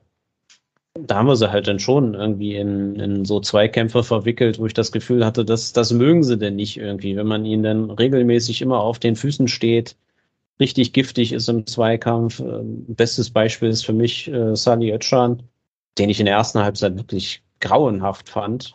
da 0.98 1.16
haben 1.16 1.26
wir 1.26 1.36
sie 1.36 1.50
halt 1.50 1.68
dann 1.68 1.78
schon 1.78 2.14
irgendwie 2.14 2.56
in, 2.56 2.96
in 2.96 3.24
so 3.24 3.40
Zweikämpfe 3.40 4.02
verwickelt, 4.02 4.58
wo 4.58 4.66
ich 4.66 4.74
das 4.74 4.92
Gefühl 4.92 5.24
hatte, 5.24 5.44
dass 5.44 5.72
das 5.72 5.92
mögen 5.92 6.22
sie 6.22 6.38
denn 6.38 6.56
nicht 6.56 6.76
irgendwie, 6.76 7.16
wenn 7.16 7.26
man 7.26 7.44
ihnen 7.44 7.62
dann 7.62 7.90
regelmäßig 7.90 8.62
immer 8.62 8.80
auf 8.80 8.98
den 8.98 9.16
Füßen 9.16 9.48
steht, 9.48 9.96
richtig 10.60 10.92
giftig 10.92 11.32
ist 11.32 11.48
im 11.48 11.66
Zweikampf. 11.66 12.40
Ähm, 12.40 12.84
bestes 12.88 13.30
Beispiel 13.30 13.68
ist 13.68 13.84
für 13.84 13.92
mich 13.92 14.28
äh, 14.28 14.56
Sali 14.56 14.92
Özcan, 14.92 15.42
den 15.98 16.10
ich 16.10 16.20
in 16.20 16.26
der 16.26 16.36
ersten 16.36 16.60
Halbzeit 16.60 16.96
wirklich 16.96 17.42
grauenhaft 17.60 18.28
fand. 18.28 18.74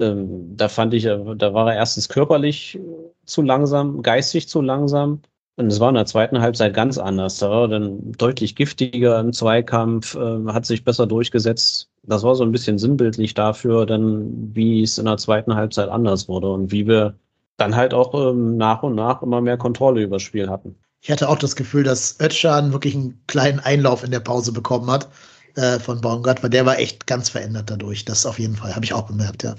Ähm, 0.00 0.56
da 0.56 0.68
fand 0.68 0.94
ich, 0.94 1.06
äh, 1.06 1.18
da 1.36 1.54
war 1.54 1.72
er 1.72 1.76
erstens 1.76 2.08
körperlich 2.08 2.78
zu 3.24 3.42
langsam, 3.42 4.02
geistig 4.02 4.48
zu 4.48 4.60
langsam 4.60 5.22
und 5.58 5.66
es 5.66 5.80
war 5.80 5.88
in 5.88 5.96
der 5.96 6.06
zweiten 6.06 6.40
Halbzeit 6.40 6.72
ganz 6.72 6.98
anders. 6.98 7.38
Da 7.38 7.50
war 7.50 7.66
dann 7.66 8.12
deutlich 8.12 8.54
giftiger 8.54 9.18
im 9.18 9.32
Zweikampf, 9.32 10.14
äh, 10.14 10.46
hat 10.52 10.66
sich 10.66 10.84
besser 10.84 11.06
durchgesetzt. 11.06 11.90
Das 12.04 12.22
war 12.22 12.36
so 12.36 12.44
ein 12.44 12.52
bisschen 12.52 12.78
sinnbildlich 12.78 13.34
dafür, 13.34 13.84
dann, 13.84 14.54
wie 14.54 14.82
es 14.84 14.98
in 14.98 15.06
der 15.06 15.16
zweiten 15.16 15.56
Halbzeit 15.56 15.88
anders 15.88 16.28
wurde 16.28 16.48
und 16.52 16.70
wie 16.70 16.86
wir 16.86 17.18
dann 17.56 17.74
halt 17.74 17.92
auch 17.92 18.14
ähm, 18.14 18.56
nach 18.56 18.84
und 18.84 18.94
nach 18.94 19.20
immer 19.20 19.40
mehr 19.40 19.58
Kontrolle 19.58 20.02
über 20.02 20.16
das 20.16 20.22
Spiel 20.22 20.48
hatten. 20.48 20.76
Ich 21.00 21.10
hatte 21.10 21.28
auch 21.28 21.38
das 21.38 21.56
Gefühl, 21.56 21.82
dass 21.82 22.20
Özcan 22.20 22.72
wirklich 22.72 22.94
einen 22.94 23.20
kleinen 23.26 23.58
Einlauf 23.58 24.04
in 24.04 24.12
der 24.12 24.20
Pause 24.20 24.52
bekommen 24.52 24.88
hat 24.88 25.08
äh, 25.56 25.80
von 25.80 26.00
Baumgart, 26.00 26.40
weil 26.42 26.50
der 26.50 26.66
war 26.66 26.78
echt 26.78 27.08
ganz 27.08 27.30
verändert 27.30 27.68
dadurch. 27.68 28.04
Das 28.04 28.26
auf 28.26 28.38
jeden 28.38 28.54
Fall, 28.54 28.76
habe 28.76 28.84
ich 28.84 28.94
auch 28.94 29.08
bemerkt, 29.08 29.42
ja. 29.42 29.56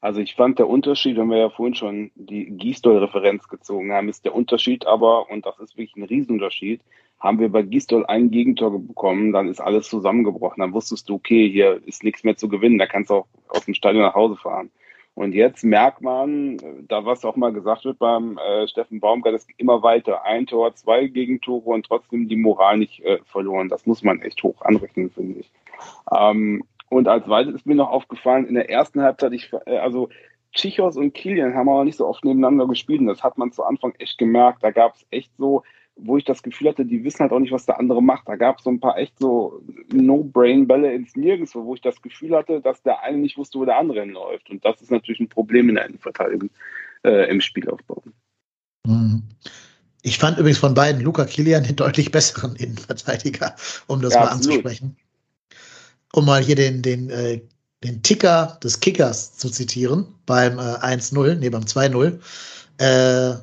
Also 0.00 0.20
ich 0.20 0.34
fand 0.34 0.58
der 0.58 0.68
Unterschied, 0.68 1.16
wenn 1.16 1.28
wir 1.28 1.38
ja 1.38 1.50
vorhin 1.50 1.74
schon 1.74 2.10
die 2.14 2.46
Gisdol-Referenz 2.50 3.48
gezogen 3.48 3.92
haben, 3.92 4.08
ist 4.08 4.24
der 4.24 4.34
Unterschied 4.34 4.86
aber, 4.86 5.30
und 5.30 5.46
das 5.46 5.58
ist 5.58 5.76
wirklich 5.76 5.96
ein 5.96 6.04
Riesenunterschied, 6.04 6.80
haben 7.18 7.40
wir 7.40 7.48
bei 7.48 7.62
Gisdol 7.62 8.04
ein 8.06 8.30
Gegentor 8.30 8.78
bekommen, 8.78 9.32
dann 9.32 9.48
ist 9.48 9.60
alles 9.60 9.88
zusammengebrochen. 9.88 10.60
Dann 10.60 10.74
wusstest 10.74 11.08
du, 11.08 11.14
okay, 11.14 11.50
hier 11.50 11.80
ist 11.86 12.04
nichts 12.04 12.24
mehr 12.24 12.36
zu 12.36 12.48
gewinnen, 12.48 12.78
da 12.78 12.86
kannst 12.86 13.10
du 13.10 13.14
auch 13.14 13.26
aus 13.48 13.64
dem 13.64 13.74
Stadion 13.74 14.02
nach 14.02 14.14
Hause 14.14 14.36
fahren. 14.36 14.70
Und 15.14 15.32
jetzt 15.32 15.64
merkt 15.64 16.02
man, 16.02 16.58
da 16.88 17.06
was 17.06 17.24
auch 17.24 17.36
mal 17.36 17.50
gesagt 17.50 17.86
wird 17.86 17.98
beim 17.98 18.36
äh, 18.36 18.68
Steffen 18.68 19.00
Baumgart, 19.00 19.34
es 19.34 19.46
geht 19.46 19.58
immer 19.58 19.82
weiter. 19.82 20.26
Ein 20.26 20.46
Tor, 20.46 20.74
zwei 20.74 21.06
Gegentore 21.06 21.70
und 21.70 21.86
trotzdem 21.86 22.28
die 22.28 22.36
Moral 22.36 22.76
nicht 22.76 23.00
äh, 23.00 23.18
verloren. 23.24 23.70
Das 23.70 23.86
muss 23.86 24.02
man 24.02 24.20
echt 24.20 24.42
hoch 24.42 24.60
anrechnen, 24.60 25.10
finde 25.10 25.40
ich. 25.40 25.50
Ähm, 26.14 26.64
und 26.88 27.08
als 27.08 27.24
zweites 27.24 27.54
ist 27.54 27.66
mir 27.66 27.74
noch 27.74 27.90
aufgefallen, 27.90 28.46
in 28.46 28.54
der 28.54 28.70
ersten 28.70 29.00
Halbzeit, 29.00 29.32
ich, 29.32 29.52
äh, 29.66 29.78
also 29.78 30.08
Chichos 30.52 30.96
und 30.96 31.12
Kilian 31.12 31.54
haben 31.54 31.68
aber 31.68 31.84
nicht 31.84 31.98
so 31.98 32.06
oft 32.06 32.24
nebeneinander 32.24 32.66
gespielt 32.66 33.00
und 33.00 33.06
das 33.06 33.22
hat 33.22 33.36
man 33.38 33.52
zu 33.52 33.64
Anfang 33.64 33.94
echt 33.98 34.18
gemerkt. 34.18 34.62
Da 34.62 34.70
gab 34.70 34.94
es 34.94 35.06
echt 35.10 35.30
so, 35.36 35.62
wo 35.96 36.16
ich 36.16 36.24
das 36.24 36.42
Gefühl 36.42 36.68
hatte, 36.68 36.86
die 36.86 37.04
wissen 37.04 37.20
halt 37.20 37.32
auch 37.32 37.38
nicht, 37.38 37.52
was 37.52 37.66
der 37.66 37.78
andere 37.78 38.02
macht. 38.02 38.28
Da 38.28 38.36
gab 38.36 38.58
es 38.58 38.64
so 38.64 38.70
ein 38.70 38.80
paar 38.80 38.96
echt 38.98 39.18
so 39.18 39.60
No-Brain-Bälle 39.92 40.92
ins 40.92 41.16
Nirgendwo, 41.16 41.64
wo 41.64 41.74
ich 41.74 41.80
das 41.80 42.00
Gefühl 42.00 42.34
hatte, 42.34 42.60
dass 42.60 42.82
der 42.82 43.02
eine 43.02 43.18
nicht 43.18 43.36
wusste, 43.36 43.58
wo 43.58 43.64
der 43.64 43.78
andere 43.78 44.00
hinläuft. 44.00 44.50
Und 44.50 44.64
das 44.64 44.80
ist 44.80 44.90
natürlich 44.90 45.20
ein 45.20 45.28
Problem 45.28 45.68
in 45.68 45.74
der 45.74 45.86
Innenverteidigung 45.86 46.50
äh, 47.04 47.30
im 47.30 47.40
Spielaufbau. 47.40 48.02
Mhm. 48.86 49.24
Ich 50.02 50.18
fand 50.18 50.38
übrigens 50.38 50.58
von 50.58 50.74
beiden 50.74 51.02
Luca 51.02 51.24
Kilian 51.24 51.64
den 51.64 51.76
deutlich 51.76 52.12
besseren 52.12 52.54
Innenverteidiger, 52.56 53.56
um 53.88 54.00
das 54.00 54.14
ja, 54.14 54.20
mal 54.20 54.26
absolut. 54.28 54.58
anzusprechen 54.58 54.96
um 56.16 56.24
mal 56.24 56.42
hier 56.42 56.56
den, 56.56 56.82
den, 56.82 57.10
äh, 57.10 57.42
den 57.84 58.02
Ticker 58.02 58.58
des 58.62 58.80
Kickers 58.80 59.36
zu 59.36 59.50
zitieren, 59.50 60.06
beim 60.24 60.58
äh, 60.58 60.62
1-0, 60.62 61.34
nee, 61.34 61.50
beim 61.50 61.64
2-0. 61.64 62.18
Äh, 62.78 63.36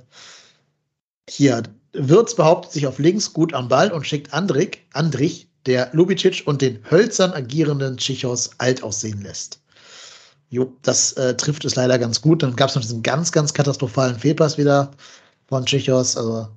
hier, 1.30 1.64
Wirtz 1.94 2.36
behauptet 2.36 2.72
sich 2.72 2.88
auf 2.88 2.98
links 2.98 3.32
gut 3.32 3.54
am 3.54 3.68
Ball 3.68 3.92
und 3.92 4.08
schickt 4.08 4.34
Andrik, 4.34 4.86
Andrich, 4.94 5.48
der 5.68 5.90
Lubicic 5.94 6.44
und 6.46 6.62
den 6.62 6.80
hölzern 6.90 7.32
agierenden 7.32 7.98
Tschichos 7.98 8.50
alt 8.58 8.82
aussehen 8.82 9.22
lässt. 9.22 9.62
Jo, 10.50 10.76
das 10.82 11.14
äh, 11.14 11.36
trifft 11.38 11.66
es 11.66 11.76
leider 11.76 11.98
ganz 12.00 12.22
gut. 12.22 12.44
Dann 12.44 12.56
gab 12.56 12.70
es 12.70 12.76
noch 12.76 12.82
diesen 12.82 13.04
ganz, 13.04 13.32
ganz 13.32 13.54
katastrophalen 13.54 14.18
Fehlpass 14.18 14.58
wieder 14.58 14.92
von 15.48 15.66
Tschichos. 15.66 16.18
Also 16.18 16.48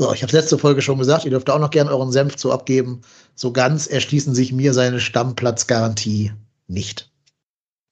so, 0.00 0.14
ich 0.14 0.22
habe 0.22 0.32
letzte 0.32 0.56
Folge 0.56 0.80
schon 0.80 0.96
gesagt, 0.96 1.26
ihr 1.26 1.30
dürft 1.30 1.50
auch 1.50 1.58
noch 1.58 1.70
gerne 1.70 1.90
euren 1.90 2.10
Senf 2.10 2.36
zu 2.36 2.50
abgeben. 2.52 3.02
So 3.34 3.52
ganz 3.52 3.86
erschließen 3.86 4.34
sich 4.34 4.50
mir 4.50 4.72
seine 4.72 4.98
Stammplatzgarantie 4.98 6.32
nicht. 6.68 7.12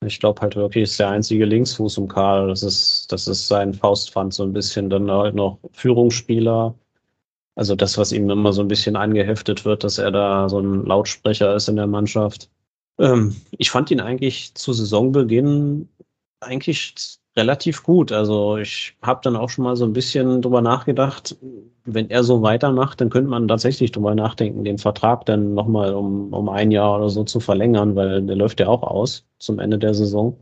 Ich 0.03 0.19
glaube 0.19 0.41
halt 0.41 0.57
wirklich, 0.57 0.85
ist 0.85 0.99
der 0.99 1.11
einzige 1.11 1.45
Linksfuß 1.45 1.99
im 1.99 2.09
Kader. 2.09 2.47
Das 2.47 2.63
ist, 2.63 3.13
das 3.13 3.29
ist 3.29 3.47
sein 3.47 3.75
Faustpfand 3.75 4.33
so 4.33 4.43
ein 4.43 4.55
bisschen. 4.55 4.89
Dann 4.89 5.11
halt 5.11 5.35
noch 5.35 5.59
Führungsspieler. 5.73 6.75
Also 7.57 7.77
das, 7.77 7.99
was 7.99 8.13
ihm 8.13 8.31
immer 8.31 8.55
so 8.55 8.63
ein 8.63 8.69
bisschen 8.69 8.97
angeheftet 8.97 9.67
wird, 9.67 9.85
dass 9.85 9.99
er 9.99 10.11
da 10.11 10.49
so 10.49 10.61
ein 10.61 10.87
Lautsprecher 10.87 11.55
ist 11.55 11.69
in 11.69 11.77
der 11.77 11.89
Mannschaft. 11.89 12.49
Ähm, 12.99 13.37
ich 13.59 13.71
fand 13.71 13.91
ihn 13.91 14.01
eigentlich 14.01 14.55
zu 14.55 14.73
Saisonbeginn 14.73 15.91
eigentlich 16.41 17.19
relativ 17.39 17.83
gut. 17.83 18.13
Also 18.13 18.59
ich 18.59 18.95
habe 19.01 19.21
dann 19.23 19.37
auch 19.37 19.49
schon 19.49 19.65
mal 19.65 19.77
so 19.77 19.85
ein 19.87 19.95
bisschen 19.95 20.43
drüber 20.43 20.61
nachgedacht, 20.61 21.37
wenn 21.85 22.11
er 22.11 22.23
so 22.23 22.43
weitermacht, 22.43 23.01
dann 23.01 23.09
könnte 23.09 23.31
man 23.31 23.49
tatsächlich 23.49 23.93
drüber 23.93 24.15
nachdenken, 24.15 24.65
den 24.65 24.77
Vertrag 24.77 25.25
dann 25.25 25.55
nochmal 25.55 25.95
um, 25.95 26.35
um 26.35 26.49
ein 26.51 26.71
Jahr 26.71 26.99
oder 26.99 27.09
so 27.09 27.25
zu 27.25 27.41
verlängern, 27.41 27.97
weil 27.97 28.23
der 28.23 28.37
läuft 28.37 28.61
ja 28.61 28.69
auch 28.69 28.83
aus 28.83 29.25
zum 29.39 29.59
Ende 29.59 29.79
der 29.79 29.95
Saison. 29.95 30.37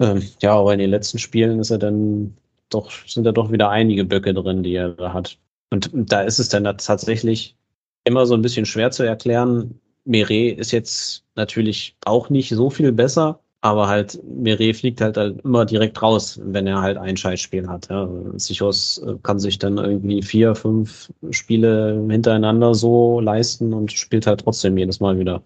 Ähm, 0.00 0.22
ja, 0.42 0.54
aber 0.54 0.74
in 0.74 0.80
den 0.80 0.90
letzten 0.90 1.18
Spielen 1.18 1.60
ist 1.60 1.70
er 1.70 1.78
dann 1.78 2.36
doch, 2.68 2.90
sind 3.06 3.24
da 3.24 3.32
doch 3.32 3.50
wieder 3.50 3.70
einige 3.70 4.04
Böcke 4.04 4.34
drin, 4.34 4.62
die 4.62 4.74
er 4.74 4.90
da 4.90 5.14
hat. 5.14 5.38
Und 5.70 5.90
da 5.94 6.22
ist 6.22 6.38
es 6.38 6.48
dann 6.48 6.64
tatsächlich 6.64 7.56
immer 8.04 8.26
so 8.26 8.34
ein 8.34 8.42
bisschen 8.42 8.66
schwer 8.66 8.90
zu 8.90 9.02
erklären. 9.02 9.80
Mire 10.04 10.50
ist 10.50 10.72
jetzt 10.72 11.24
natürlich 11.34 11.96
auch 12.04 12.28
nicht 12.30 12.50
so 12.50 12.70
viel 12.70 12.92
besser, 12.92 13.40
aber 13.66 13.88
halt, 13.88 14.20
Mire 14.24 14.74
fliegt 14.74 15.00
halt, 15.00 15.16
halt 15.16 15.40
immer 15.42 15.64
direkt 15.64 16.00
raus, 16.00 16.40
wenn 16.42 16.66
er 16.66 16.80
halt 16.80 16.96
ein 16.96 17.16
Scheißspiel 17.16 17.68
hat. 17.68 17.88
Ja. 17.88 18.08
Sichos 18.36 18.98
äh, 19.06 19.14
kann 19.22 19.38
sich 19.38 19.58
dann 19.58 19.78
irgendwie 19.78 20.22
vier, 20.22 20.54
fünf 20.54 21.12
Spiele 21.30 22.04
hintereinander 22.08 22.74
so 22.74 23.20
leisten 23.20 23.72
und 23.72 23.92
spielt 23.92 24.26
halt 24.26 24.40
trotzdem 24.40 24.78
jedes 24.78 25.00
Mal 25.00 25.18
wieder 25.18 25.42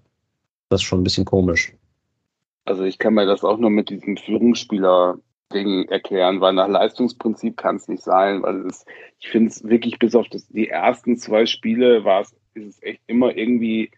Das 0.68 0.80
ist 0.80 0.86
schon 0.86 1.00
ein 1.00 1.04
bisschen 1.04 1.24
komisch. 1.24 1.72
Also 2.64 2.84
ich 2.84 2.98
kann 2.98 3.14
mir 3.14 3.26
das 3.26 3.42
auch 3.42 3.58
nur 3.58 3.70
mit 3.70 3.90
diesem 3.90 4.16
Führungsspieler-Ding 4.16 5.88
erklären, 5.88 6.40
weil 6.40 6.52
nach 6.52 6.68
Leistungsprinzip 6.68 7.56
kann 7.56 7.76
es 7.76 7.88
nicht 7.88 8.02
sein, 8.02 8.42
weil 8.42 8.66
es, 8.66 8.84
ich 9.18 9.28
finde 9.28 9.48
es 9.48 9.64
wirklich 9.64 9.98
bis 9.98 10.14
auf 10.14 10.28
das, 10.28 10.46
die 10.48 10.68
ersten 10.68 11.16
zwei 11.16 11.46
Spiele 11.46 12.04
war 12.04 12.20
es, 12.20 12.36
ist 12.54 12.66
es 12.66 12.82
echt 12.82 13.00
immer 13.06 13.36
irgendwie 13.36 13.90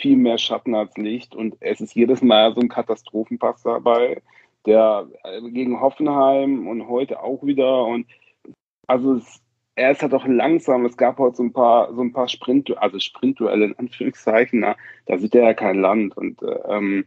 viel 0.00 0.16
mehr 0.16 0.38
Schatten 0.38 0.74
als 0.74 0.96
Licht. 0.96 1.34
Und 1.34 1.56
es 1.60 1.80
ist 1.80 1.94
jedes 1.94 2.22
Mal 2.22 2.54
so 2.54 2.60
ein 2.60 2.68
Katastrophenpass 2.68 3.62
dabei, 3.62 4.22
der 4.66 5.08
äh, 5.24 5.42
gegen 5.50 5.80
Hoffenheim 5.80 6.66
und 6.66 6.88
heute 6.88 7.22
auch 7.22 7.42
wieder. 7.42 7.84
Und 7.84 8.06
also 8.86 9.14
es, 9.16 9.42
er 9.76 9.90
ist 9.90 10.02
halt 10.02 10.14
auch 10.14 10.26
langsam. 10.26 10.84
Es 10.86 10.96
gab 10.96 11.18
heute 11.18 11.36
so 11.36 11.42
ein 11.42 11.52
paar, 11.52 11.92
so 11.94 12.00
ein 12.02 12.12
paar 12.12 12.28
Sprint, 12.28 12.76
also 12.78 12.98
Sprintduelle 12.98 13.66
in 13.66 13.78
Anführungszeichen, 13.78 14.60
na, 14.60 14.76
da 15.06 15.18
sieht 15.18 15.34
er 15.34 15.44
ja 15.44 15.54
kein 15.54 15.80
Land. 15.80 16.16
Und 16.16 16.42
äh, 16.42 16.58
ähm, 16.68 17.04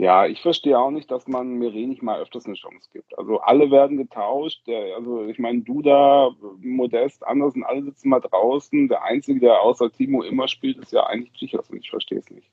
ja, 0.00 0.24
ich 0.24 0.40
verstehe 0.40 0.78
auch 0.78 0.90
nicht, 0.90 1.10
dass 1.10 1.28
man 1.28 1.58
Mire 1.58 1.86
nicht 1.86 2.02
mal 2.02 2.18
öfters 2.20 2.46
eine 2.46 2.54
Chance 2.54 2.88
gibt. 2.90 3.18
Also 3.18 3.38
alle 3.40 3.70
werden 3.70 3.98
getauscht. 3.98 4.66
Der, 4.66 4.96
also 4.96 5.26
ich 5.26 5.38
meine, 5.38 5.60
Duda, 5.60 6.30
Modest, 6.62 7.26
Andersen, 7.26 7.64
alle 7.64 7.84
sitzen 7.84 8.08
mal 8.08 8.20
draußen. 8.20 8.88
Der 8.88 9.04
Einzige, 9.04 9.40
der 9.40 9.60
außer 9.60 9.92
Timo 9.92 10.22
immer 10.22 10.48
spielt, 10.48 10.78
ist 10.78 10.92
ja 10.92 11.04
eigentlich 11.04 11.34
Psychos 11.34 11.68
und 11.68 11.80
ich 11.80 11.90
verstehe 11.90 12.18
es 12.18 12.30
nicht. 12.30 12.48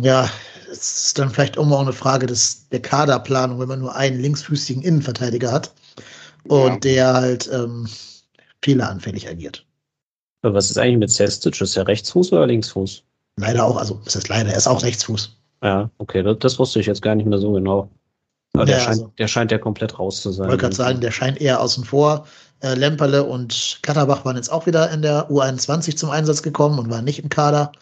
Ja, 0.00 0.30
es 0.70 1.08
ist 1.08 1.18
dann 1.18 1.28
vielleicht 1.28 1.58
auch 1.58 1.66
mal 1.66 1.82
eine 1.82 1.92
Frage 1.92 2.24
des, 2.24 2.70
der 2.70 2.80
Kaderplanung, 2.80 3.60
wenn 3.60 3.68
man 3.68 3.80
nur 3.80 3.94
einen 3.94 4.18
linksfüßigen 4.18 4.82
Innenverteidiger 4.82 5.52
hat 5.52 5.74
und 6.48 6.86
ja. 6.86 6.94
der 6.94 7.12
halt 7.12 7.50
ähm, 7.52 7.86
fehleranfällig 8.62 9.28
agiert. 9.28 9.66
Aber 10.40 10.54
was 10.54 10.70
ist 10.70 10.78
eigentlich 10.78 10.98
mit 10.98 11.10
Sestic? 11.10 11.60
Ist 11.60 11.76
er 11.76 11.86
Rechtsfuß 11.86 12.32
oder 12.32 12.46
Linksfuß? 12.46 13.02
Leider 13.36 13.62
auch, 13.62 13.76
also 13.76 14.00
das 14.06 14.16
heißt 14.16 14.30
leider, 14.30 14.48
er 14.48 14.56
ist 14.56 14.66
auch 14.66 14.82
Rechtsfuß. 14.82 15.36
Ja, 15.62 15.90
okay, 15.98 16.22
das, 16.22 16.38
das, 16.40 16.58
wusste 16.58 16.80
ich 16.80 16.86
jetzt 16.86 17.02
gar 17.02 17.14
nicht 17.14 17.26
mehr 17.26 17.38
so 17.38 17.52
genau. 17.52 17.88
Aber 18.54 18.66
der, 18.66 18.80
scheint, 18.80 18.88
also, 18.88 19.12
der 19.16 19.28
scheint 19.28 19.52
ja 19.52 19.58
komplett 19.58 19.98
raus 19.98 20.20
zu 20.20 20.30
sein. 20.30 20.46
Ich 20.46 20.50
wollte 20.50 20.62
gerade 20.62 20.74
sagen, 20.74 21.00
der 21.00 21.10
scheint 21.10 21.40
eher 21.40 21.60
außen 21.60 21.84
vor. 21.84 22.26
Äh, 22.60 22.74
Lemperle 22.74 23.24
und 23.24 23.78
Katterbach 23.82 24.24
waren 24.24 24.36
jetzt 24.36 24.52
auch 24.52 24.66
wieder 24.66 24.90
in 24.90 25.02
der 25.02 25.30
U21 25.30 25.96
zum 25.96 26.10
Einsatz 26.10 26.42
gekommen 26.42 26.78
und 26.78 26.90
waren 26.90 27.04
nicht 27.04 27.20
im 27.22 27.28
Kader. 27.28 27.72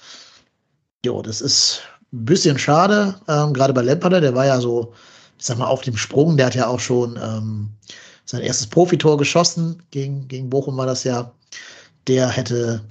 Jo, 1.05 1.23
das 1.23 1.41
ist 1.41 1.83
ein 2.13 2.25
bisschen 2.25 2.59
schade, 2.59 3.15
ähm, 3.29 3.53
gerade 3.53 3.73
bei 3.73 3.83
Lemperle, 3.83 4.21
der 4.21 4.35
war 4.35 4.47
ja 4.47 4.61
so, 4.61 4.93
ich 5.39 5.47
sag 5.47 5.59
mal, 5.59 5.67
auf 5.67 5.83
dem 5.83 5.97
Sprung, 5.97 6.37
der 6.37 6.47
hat 6.47 6.55
ja 6.55 6.67
auch 6.67 6.81
schon 6.81 7.19
ähm, 7.23 7.71
sein 8.25 8.43
erstes 8.43 8.67
Profitor 8.67 9.17
geschossen, 9.17 9.83
gegen, 9.91 10.29
gegen 10.29 10.51
Bochum 10.51 10.77
war 10.77 10.87
das 10.87 11.05
ja. 11.05 11.33
Der 12.07 12.29
hätte, 12.29 12.83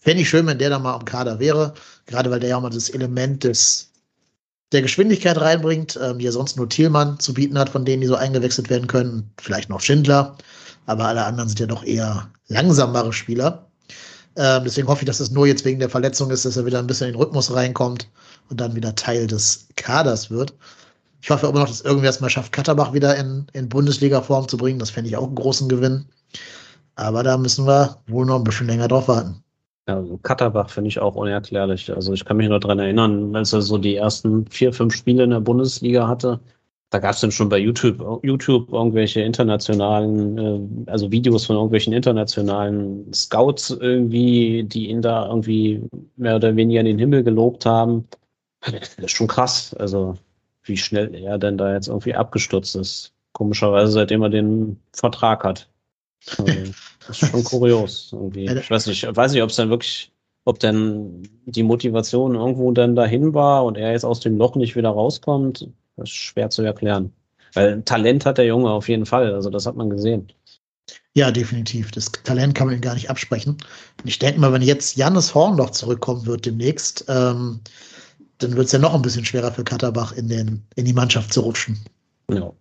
fände 0.00 0.22
ich 0.22 0.28
schön, 0.28 0.46
wenn 0.46 0.58
der 0.58 0.70
da 0.70 0.78
mal 0.78 0.94
am 0.94 1.04
Kader 1.04 1.38
wäre, 1.38 1.74
gerade 2.06 2.30
weil 2.30 2.40
der 2.40 2.50
ja 2.50 2.56
auch 2.56 2.62
mal 2.62 2.70
das 2.70 2.90
Element 2.90 3.44
des 3.44 3.91
der 4.72 4.82
Geschwindigkeit 4.82 5.38
reinbringt, 5.40 5.98
ähm, 6.02 6.18
die 6.18 6.24
ja 6.24 6.32
sonst 6.32 6.56
nur 6.56 6.68
Thielmann 6.68 7.18
zu 7.20 7.34
bieten 7.34 7.58
hat, 7.58 7.68
von 7.68 7.84
denen 7.84 8.00
die 8.00 8.06
so 8.06 8.16
eingewechselt 8.16 8.70
werden 8.70 8.86
können. 8.86 9.30
Vielleicht 9.40 9.68
noch 9.68 9.80
Schindler, 9.80 10.36
aber 10.86 11.06
alle 11.06 11.24
anderen 11.24 11.48
sind 11.48 11.60
ja 11.60 11.66
doch 11.66 11.84
eher 11.84 12.30
langsamere 12.48 13.12
Spieler. 13.12 13.66
Ähm, 14.36 14.64
deswegen 14.64 14.88
hoffe 14.88 15.02
ich, 15.02 15.06
dass 15.06 15.20
es 15.20 15.30
nur 15.30 15.46
jetzt 15.46 15.64
wegen 15.64 15.78
der 15.78 15.90
Verletzung 15.90 16.30
ist, 16.30 16.44
dass 16.44 16.56
er 16.56 16.64
wieder 16.64 16.78
ein 16.78 16.86
bisschen 16.86 17.08
in 17.08 17.14
den 17.14 17.20
Rhythmus 17.20 17.54
reinkommt 17.54 18.08
und 18.48 18.60
dann 18.60 18.74
wieder 18.74 18.94
Teil 18.94 19.26
des 19.26 19.68
Kaders 19.76 20.30
wird. 20.30 20.54
Ich 21.20 21.30
hoffe 21.30 21.46
aber 21.46 21.60
noch, 21.60 21.68
dass 21.68 21.82
irgendwer 21.82 22.10
es 22.10 22.20
mal 22.20 22.30
schafft, 22.30 22.52
Katterbach 22.52 22.92
wieder 22.92 23.16
in, 23.16 23.46
in 23.52 23.68
Bundesliga-Form 23.68 24.48
zu 24.48 24.56
bringen. 24.56 24.78
Das 24.78 24.90
fände 24.90 25.08
ich 25.08 25.16
auch 25.16 25.26
einen 25.26 25.36
großen 25.36 25.68
Gewinn. 25.68 26.06
Aber 26.96 27.22
da 27.22 27.36
müssen 27.36 27.66
wir 27.66 27.98
wohl 28.06 28.26
noch 28.26 28.36
ein 28.36 28.44
bisschen 28.44 28.66
länger 28.66 28.88
drauf 28.88 29.06
warten. 29.08 29.42
Ja, 29.88 29.96
also 29.96 30.16
Katterbach 30.18 30.70
finde 30.70 30.88
ich 30.88 31.00
auch 31.00 31.16
unerklärlich. 31.16 31.92
Also 31.92 32.12
ich 32.12 32.24
kann 32.24 32.36
mich 32.36 32.48
noch 32.48 32.60
dran 32.60 32.78
erinnern, 32.78 33.34
als 33.34 33.52
er 33.52 33.62
so 33.62 33.78
die 33.78 33.96
ersten 33.96 34.46
vier, 34.46 34.72
fünf 34.72 34.94
Spiele 34.94 35.24
in 35.24 35.30
der 35.30 35.40
Bundesliga 35.40 36.06
hatte. 36.06 36.40
Da 36.90 36.98
gab 36.98 37.14
es 37.14 37.20
dann 37.20 37.32
schon 37.32 37.48
bei 37.48 37.58
YouTube, 37.58 38.22
YouTube 38.22 38.70
irgendwelche 38.70 39.22
internationalen, 39.22 40.86
äh, 40.86 40.90
also 40.90 41.10
Videos 41.10 41.46
von 41.46 41.56
irgendwelchen 41.56 41.94
internationalen 41.94 43.12
Scouts 43.14 43.70
irgendwie, 43.70 44.62
die 44.64 44.90
ihn 44.90 45.02
da 45.02 45.26
irgendwie 45.26 45.82
mehr 46.16 46.36
oder 46.36 46.54
weniger 46.54 46.80
in 46.80 46.86
den 46.86 46.98
Himmel 46.98 47.24
gelobt 47.24 47.66
haben. 47.66 48.06
Das 48.60 48.94
ist 48.94 49.10
schon 49.10 49.26
krass. 49.26 49.74
Also 49.74 50.14
wie 50.64 50.76
schnell 50.76 51.14
er 51.14 51.38
denn 51.38 51.58
da 51.58 51.72
jetzt 51.72 51.88
irgendwie 51.88 52.14
abgestürzt 52.14 52.76
ist. 52.76 53.12
Komischerweise, 53.32 53.92
seitdem 53.92 54.22
er 54.22 54.30
den 54.30 54.78
Vertrag 54.92 55.44
hat. 55.44 55.68
Also, 57.08 57.20
das 57.20 57.22
ist 57.22 57.28
schon 57.30 57.44
kurios. 57.44 58.10
Irgendwie. 58.12 58.46
Ich 58.46 58.70
weiß 58.70 58.86
nicht, 58.86 59.04
ich 59.04 59.16
weiß 59.16 59.32
nicht, 59.32 59.42
ob 59.42 59.50
es 59.50 59.56
dann 59.56 59.70
wirklich, 59.70 60.12
ob 60.44 60.58
denn 60.58 61.28
die 61.46 61.62
Motivation 61.62 62.34
irgendwo 62.34 62.70
dann 62.72 62.96
dahin 62.96 63.34
war 63.34 63.64
und 63.64 63.76
er 63.76 63.92
jetzt 63.92 64.04
aus 64.04 64.20
dem 64.20 64.36
Loch 64.36 64.56
nicht 64.56 64.76
wieder 64.76 64.90
rauskommt. 64.90 65.68
Das 65.96 66.08
ist 66.08 66.14
schwer 66.14 66.50
zu 66.50 66.62
erklären. 66.62 67.12
Weil 67.54 67.82
Talent 67.82 68.24
hat 68.24 68.38
der 68.38 68.46
Junge 68.46 68.70
auf 68.70 68.88
jeden 68.88 69.06
Fall, 69.06 69.34
also 69.34 69.50
das 69.50 69.66
hat 69.66 69.76
man 69.76 69.90
gesehen. 69.90 70.32
Ja, 71.14 71.30
definitiv. 71.30 71.90
Das 71.90 72.10
Talent 72.10 72.54
kann 72.54 72.66
man 72.66 72.76
ihm 72.76 72.80
gar 72.80 72.94
nicht 72.94 73.10
absprechen. 73.10 73.52
Und 73.52 74.08
ich 74.08 74.18
denke 74.18 74.40
mal, 74.40 74.52
wenn 74.52 74.62
jetzt 74.62 74.96
Jannis 74.96 75.34
Horn 75.34 75.56
noch 75.56 75.70
zurückkommen 75.70 76.24
wird 76.24 76.46
demnächst, 76.46 77.04
ähm, 77.08 77.60
dann 78.38 78.56
wird 78.56 78.66
es 78.66 78.72
ja 78.72 78.78
noch 78.78 78.94
ein 78.94 79.02
bisschen 79.02 79.24
schwerer 79.24 79.52
für 79.52 79.64
Katterbach 79.64 80.12
in, 80.12 80.28
den, 80.28 80.62
in 80.74 80.86
die 80.86 80.94
Mannschaft 80.94 81.32
zu 81.32 81.42
rutschen. 81.42 81.78
Ja. 82.30 82.52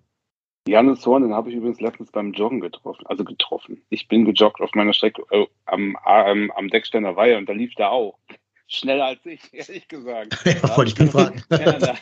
Janis 0.67 1.06
Horn, 1.06 1.24
den 1.24 1.34
habe 1.34 1.50
ich 1.50 1.56
übrigens 1.56 1.82
letztens 1.82 2.12
beim 2.12 2.34
Joggen 2.34 2.60
getroffen. 2.60 3.06
Also 3.08 3.24
getroffen. 3.24 3.82
Ich 3.89 4.08
bin 4.08 4.26
gejoggt 4.26 4.62
auf 4.62 4.74
meiner 4.76 4.93
Strecke 4.93 5.24
äh, 5.32 5.47
am, 5.65 5.95
am, 6.04 6.52
am 6.52 6.69
Decksteiner 6.69 7.15
Weiher 7.15 7.38
und 7.38 7.50
da 7.50 7.54
lief 7.54 7.74
der 7.76 7.91
auch. 7.91 8.17
Schneller 8.67 9.06
als 9.06 9.26
ich, 9.26 9.41
ehrlich 9.52 9.88
gesagt. 9.88 10.38
ja, 10.45 10.78
wollte 10.78 10.91
ich 10.91 10.95
gerade 10.95 11.12
fragen. 11.12 11.43
ja, 11.50 11.74
da, 11.74 11.95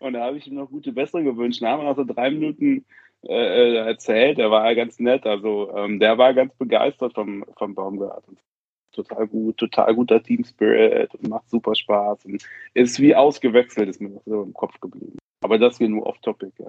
und 0.00 0.12
da 0.12 0.26
habe 0.26 0.38
ich 0.38 0.46
ihm 0.46 0.54
noch 0.54 0.68
gute 0.68 0.92
Besserung 0.92 1.24
gewünscht. 1.24 1.62
Da 1.62 1.70
haben 1.70 1.80
wir 1.80 1.88
noch 1.88 1.96
so 1.96 2.04
drei 2.04 2.30
Minuten 2.30 2.84
äh, 3.22 3.34
äh, 3.34 3.76
erzählt. 3.76 4.38
Der 4.38 4.50
war 4.50 4.74
ganz 4.74 5.00
nett. 5.00 5.26
Also 5.26 5.74
ähm, 5.74 5.98
der 5.98 6.18
war 6.18 6.34
ganz 6.34 6.54
begeistert 6.54 7.14
vom, 7.14 7.44
vom 7.56 7.74
Baumgart. 7.74 8.24
Total 8.92 9.26
gut, 9.26 9.56
total 9.56 9.94
guter 9.94 10.22
Team 10.22 10.44
Spirit 10.44 11.14
und 11.14 11.28
macht 11.28 11.48
super 11.48 11.74
Spaß 11.74 12.26
und 12.26 12.46
ist 12.74 13.00
wie 13.00 13.16
ausgewechselt, 13.16 13.88
ist 13.88 14.02
mir 14.02 14.20
so 14.26 14.42
im 14.42 14.52
Kopf 14.52 14.78
geblieben. 14.80 15.16
Aber 15.40 15.58
das 15.58 15.78
hier 15.78 15.88
nur 15.88 16.06
off-topic, 16.06 16.52
ja. 16.58 16.68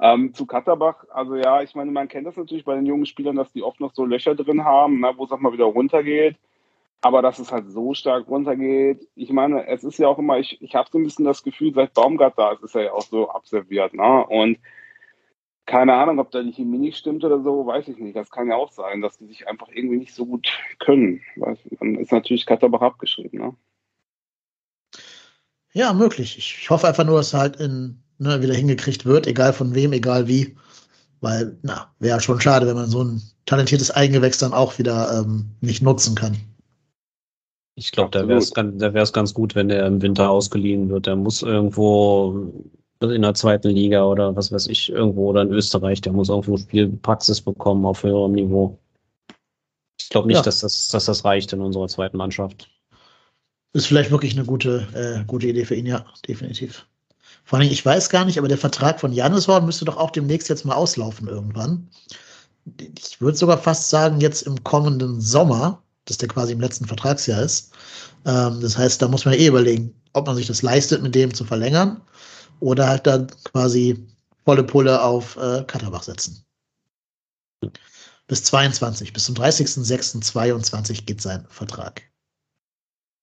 Ähm, 0.00 0.34
zu 0.34 0.46
Katterbach, 0.46 1.04
also 1.10 1.36
ja, 1.36 1.62
ich 1.62 1.74
meine, 1.74 1.90
man 1.90 2.08
kennt 2.08 2.26
das 2.26 2.36
natürlich 2.36 2.64
bei 2.64 2.74
den 2.74 2.86
jungen 2.86 3.06
Spielern, 3.06 3.36
dass 3.36 3.52
die 3.52 3.62
oft 3.62 3.80
noch 3.80 3.94
so 3.94 4.04
Löcher 4.04 4.34
drin 4.34 4.64
haben, 4.64 5.00
ne, 5.00 5.12
wo 5.16 5.24
es 5.24 5.32
auch 5.32 5.38
mal 5.38 5.52
wieder 5.52 5.64
runtergeht. 5.64 6.36
Aber 7.00 7.20
dass 7.20 7.38
es 7.38 7.52
halt 7.52 7.70
so 7.70 7.92
stark 7.92 8.28
runtergeht, 8.28 9.06
ich 9.14 9.30
meine, 9.30 9.66
es 9.66 9.84
ist 9.84 9.98
ja 9.98 10.08
auch 10.08 10.18
immer, 10.18 10.38
ich, 10.38 10.60
ich 10.62 10.74
habe 10.74 10.88
so 10.90 10.98
ein 10.98 11.04
bisschen 11.04 11.26
das 11.26 11.42
Gefühl, 11.42 11.74
seit 11.74 11.92
Baumgart 11.92 12.38
da 12.38 12.52
ist, 12.52 12.62
ist 12.62 12.74
er 12.74 12.84
ja 12.84 12.92
auch 12.92 13.02
so 13.02 13.28
abserviert. 13.28 13.92
Ne? 13.92 14.26
Und 14.26 14.58
keine 15.66 15.94
Ahnung, 15.94 16.18
ob 16.18 16.30
da 16.30 16.42
die 16.42 16.52
Chemie 16.52 16.78
nicht 16.78 16.96
stimmt 16.96 17.24
oder 17.24 17.42
so, 17.42 17.66
weiß 17.66 17.88
ich 17.88 17.98
nicht. 17.98 18.16
Das 18.16 18.30
kann 18.30 18.48
ja 18.48 18.56
auch 18.56 18.72
sein, 18.72 19.00
dass 19.00 19.18
die 19.18 19.26
sich 19.26 19.48
einfach 19.48 19.68
irgendwie 19.68 19.98
nicht 19.98 20.14
so 20.14 20.26
gut 20.26 20.48
können. 20.78 21.20
Dann 21.36 21.96
ist 21.96 22.12
natürlich 22.12 22.46
Katterbach 22.46 22.82
abgeschrieben. 22.82 23.38
Ne? 23.38 23.56
Ja, 25.72 25.92
möglich. 25.92 26.38
Ich 26.38 26.70
hoffe 26.70 26.86
einfach 26.88 27.04
nur, 27.04 27.18
dass 27.18 27.34
halt 27.34 27.56
in, 27.56 28.03
ne, 28.18 28.42
wieder 28.42 28.54
hingekriegt 28.54 29.04
wird, 29.04 29.26
egal 29.26 29.52
von 29.52 29.74
wem, 29.74 29.92
egal 29.92 30.28
wie. 30.28 30.56
Weil, 31.20 31.56
na, 31.62 31.90
wäre 32.00 32.20
schon 32.20 32.40
schade, 32.40 32.66
wenn 32.66 32.76
man 32.76 32.88
so 32.88 33.02
ein 33.02 33.22
talentiertes 33.46 33.90
Eigengewächs 33.90 34.38
dann 34.38 34.52
auch 34.52 34.78
wieder 34.78 35.20
ähm, 35.20 35.46
nicht 35.60 35.82
nutzen 35.82 36.14
kann. 36.14 36.36
Ich 37.76 37.90
glaube, 37.90 38.10
da 38.10 38.28
wäre 38.28 38.38
es 38.38 38.52
ganz, 38.52 39.12
ganz 39.12 39.34
gut, 39.34 39.54
wenn 39.54 39.68
der 39.68 39.86
im 39.86 40.00
Winter 40.00 40.30
ausgeliehen 40.30 40.88
wird. 40.90 41.06
Der 41.06 41.16
muss 41.16 41.42
irgendwo 41.42 42.52
in 43.00 43.22
der 43.22 43.34
zweiten 43.34 43.70
Liga 43.70 44.04
oder 44.04 44.34
was 44.36 44.52
weiß 44.52 44.68
ich, 44.68 44.90
irgendwo 44.90 45.30
oder 45.30 45.42
in 45.42 45.50
Österreich, 45.50 46.00
der 46.00 46.12
muss 46.12 46.28
irgendwo 46.28 46.56
Spielpraxis 46.56 47.40
bekommen 47.40 47.84
auf 47.84 48.02
höherem 48.02 48.32
Niveau. 48.32 48.78
Ich 50.00 50.08
glaube 50.08 50.28
nicht, 50.28 50.36
ja. 50.36 50.42
dass, 50.42 50.60
das, 50.60 50.88
dass 50.88 51.06
das 51.06 51.24
reicht 51.24 51.52
in 51.52 51.60
unserer 51.60 51.88
zweiten 51.88 52.16
Mannschaft. 52.16 52.70
Ist 53.72 53.86
vielleicht 53.86 54.12
wirklich 54.12 54.36
eine 54.36 54.46
gute, 54.46 54.86
äh, 54.94 55.24
gute 55.26 55.48
Idee 55.48 55.64
für 55.64 55.74
ihn, 55.74 55.86
ja, 55.86 56.06
definitiv. 56.28 56.86
Vor 57.44 57.58
allem, 57.58 57.70
ich 57.70 57.84
weiß 57.84 58.08
gar 58.08 58.24
nicht, 58.24 58.38
aber 58.38 58.48
der 58.48 58.58
Vertrag 58.58 58.98
von 59.00 59.12
Janis 59.12 59.46
Horn 59.48 59.66
müsste 59.66 59.84
doch 59.84 59.98
auch 59.98 60.10
demnächst 60.10 60.48
jetzt 60.48 60.64
mal 60.64 60.74
auslaufen 60.74 61.28
irgendwann. 61.28 61.88
Ich 62.98 63.20
würde 63.20 63.36
sogar 63.36 63.58
fast 63.58 63.90
sagen, 63.90 64.20
jetzt 64.20 64.42
im 64.42 64.64
kommenden 64.64 65.20
Sommer, 65.20 65.82
dass 66.06 66.16
der 66.16 66.28
quasi 66.28 66.52
im 66.52 66.60
letzten 66.60 66.86
Vertragsjahr 66.86 67.42
ist. 67.42 67.72
Ähm, 68.24 68.60
das 68.62 68.78
heißt, 68.78 69.02
da 69.02 69.08
muss 69.08 69.26
man 69.26 69.34
eh 69.34 69.46
überlegen, 69.46 69.94
ob 70.14 70.26
man 70.26 70.36
sich 70.36 70.46
das 70.46 70.62
leistet, 70.62 71.02
mit 71.02 71.14
dem 71.14 71.34
zu 71.34 71.44
verlängern 71.44 72.00
oder 72.60 72.88
halt 72.88 73.06
dann 73.06 73.26
quasi 73.44 74.06
volle 74.46 74.64
Pulle 74.64 75.02
auf 75.02 75.36
äh, 75.36 75.64
Katterbach 75.66 76.02
setzen. 76.02 76.44
Bis 78.26 78.42
22, 78.44 79.12
bis 79.12 79.24
zum 79.26 79.34
30.06.22 79.34 81.04
geht 81.04 81.20
sein 81.20 81.44
Vertrag. 81.48 82.02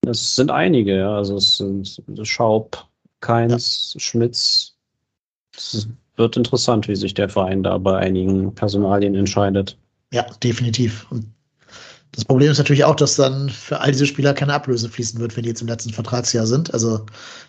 Es 0.08 0.36
sind 0.36 0.52
einige, 0.52 0.98
ja. 0.98 1.16
Also 1.18 1.38
es 1.38 1.58
sind 1.58 2.04
Schaub, 2.24 2.88
Keins, 3.22 3.94
ja. 3.94 4.00
Schmitz. 4.00 4.76
Es 5.56 5.88
wird 6.16 6.38
interessant, 6.38 6.88
wie 6.88 6.96
sich 6.96 7.14
der 7.14 7.30
Verein 7.30 7.64
da 7.64 7.78
bei 7.78 7.98
einigen 7.98 8.54
Personalien 8.54 9.16
entscheidet. 9.16 9.78
Ja, 10.14 10.26
definitiv. 10.44 11.10
Und 11.12 11.26
Das 12.14 12.26
Problem 12.26 12.52
ist 12.52 12.58
natürlich 12.58 12.84
auch, 12.84 12.96
dass 12.96 13.16
dann 13.16 13.50
für 13.50 13.80
all 13.80 13.92
diese 13.92 14.06
Spieler 14.06 14.34
keine 14.34 14.54
Ablöse 14.54 14.90
fließen 14.90 15.20
wird, 15.20 15.36
wenn 15.38 15.44
die 15.44 15.50
jetzt 15.50 15.62
im 15.62 15.68
letzten 15.68 15.94
Vertragsjahr 15.94 16.46
sind. 16.46 16.74
Also 16.74 17.06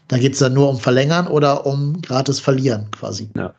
da 0.09 0.19
geht 0.19 0.35
es 0.35 0.39
dann 0.39 0.55
nur 0.55 0.69
um 0.69 0.79
Verlängern 0.79 1.27
oder 1.27 1.67
um 1.67 2.01
gratis 2.01 2.39
Verlieren 2.39 2.89
quasi. 2.93 3.29
Ja. 3.37 3.55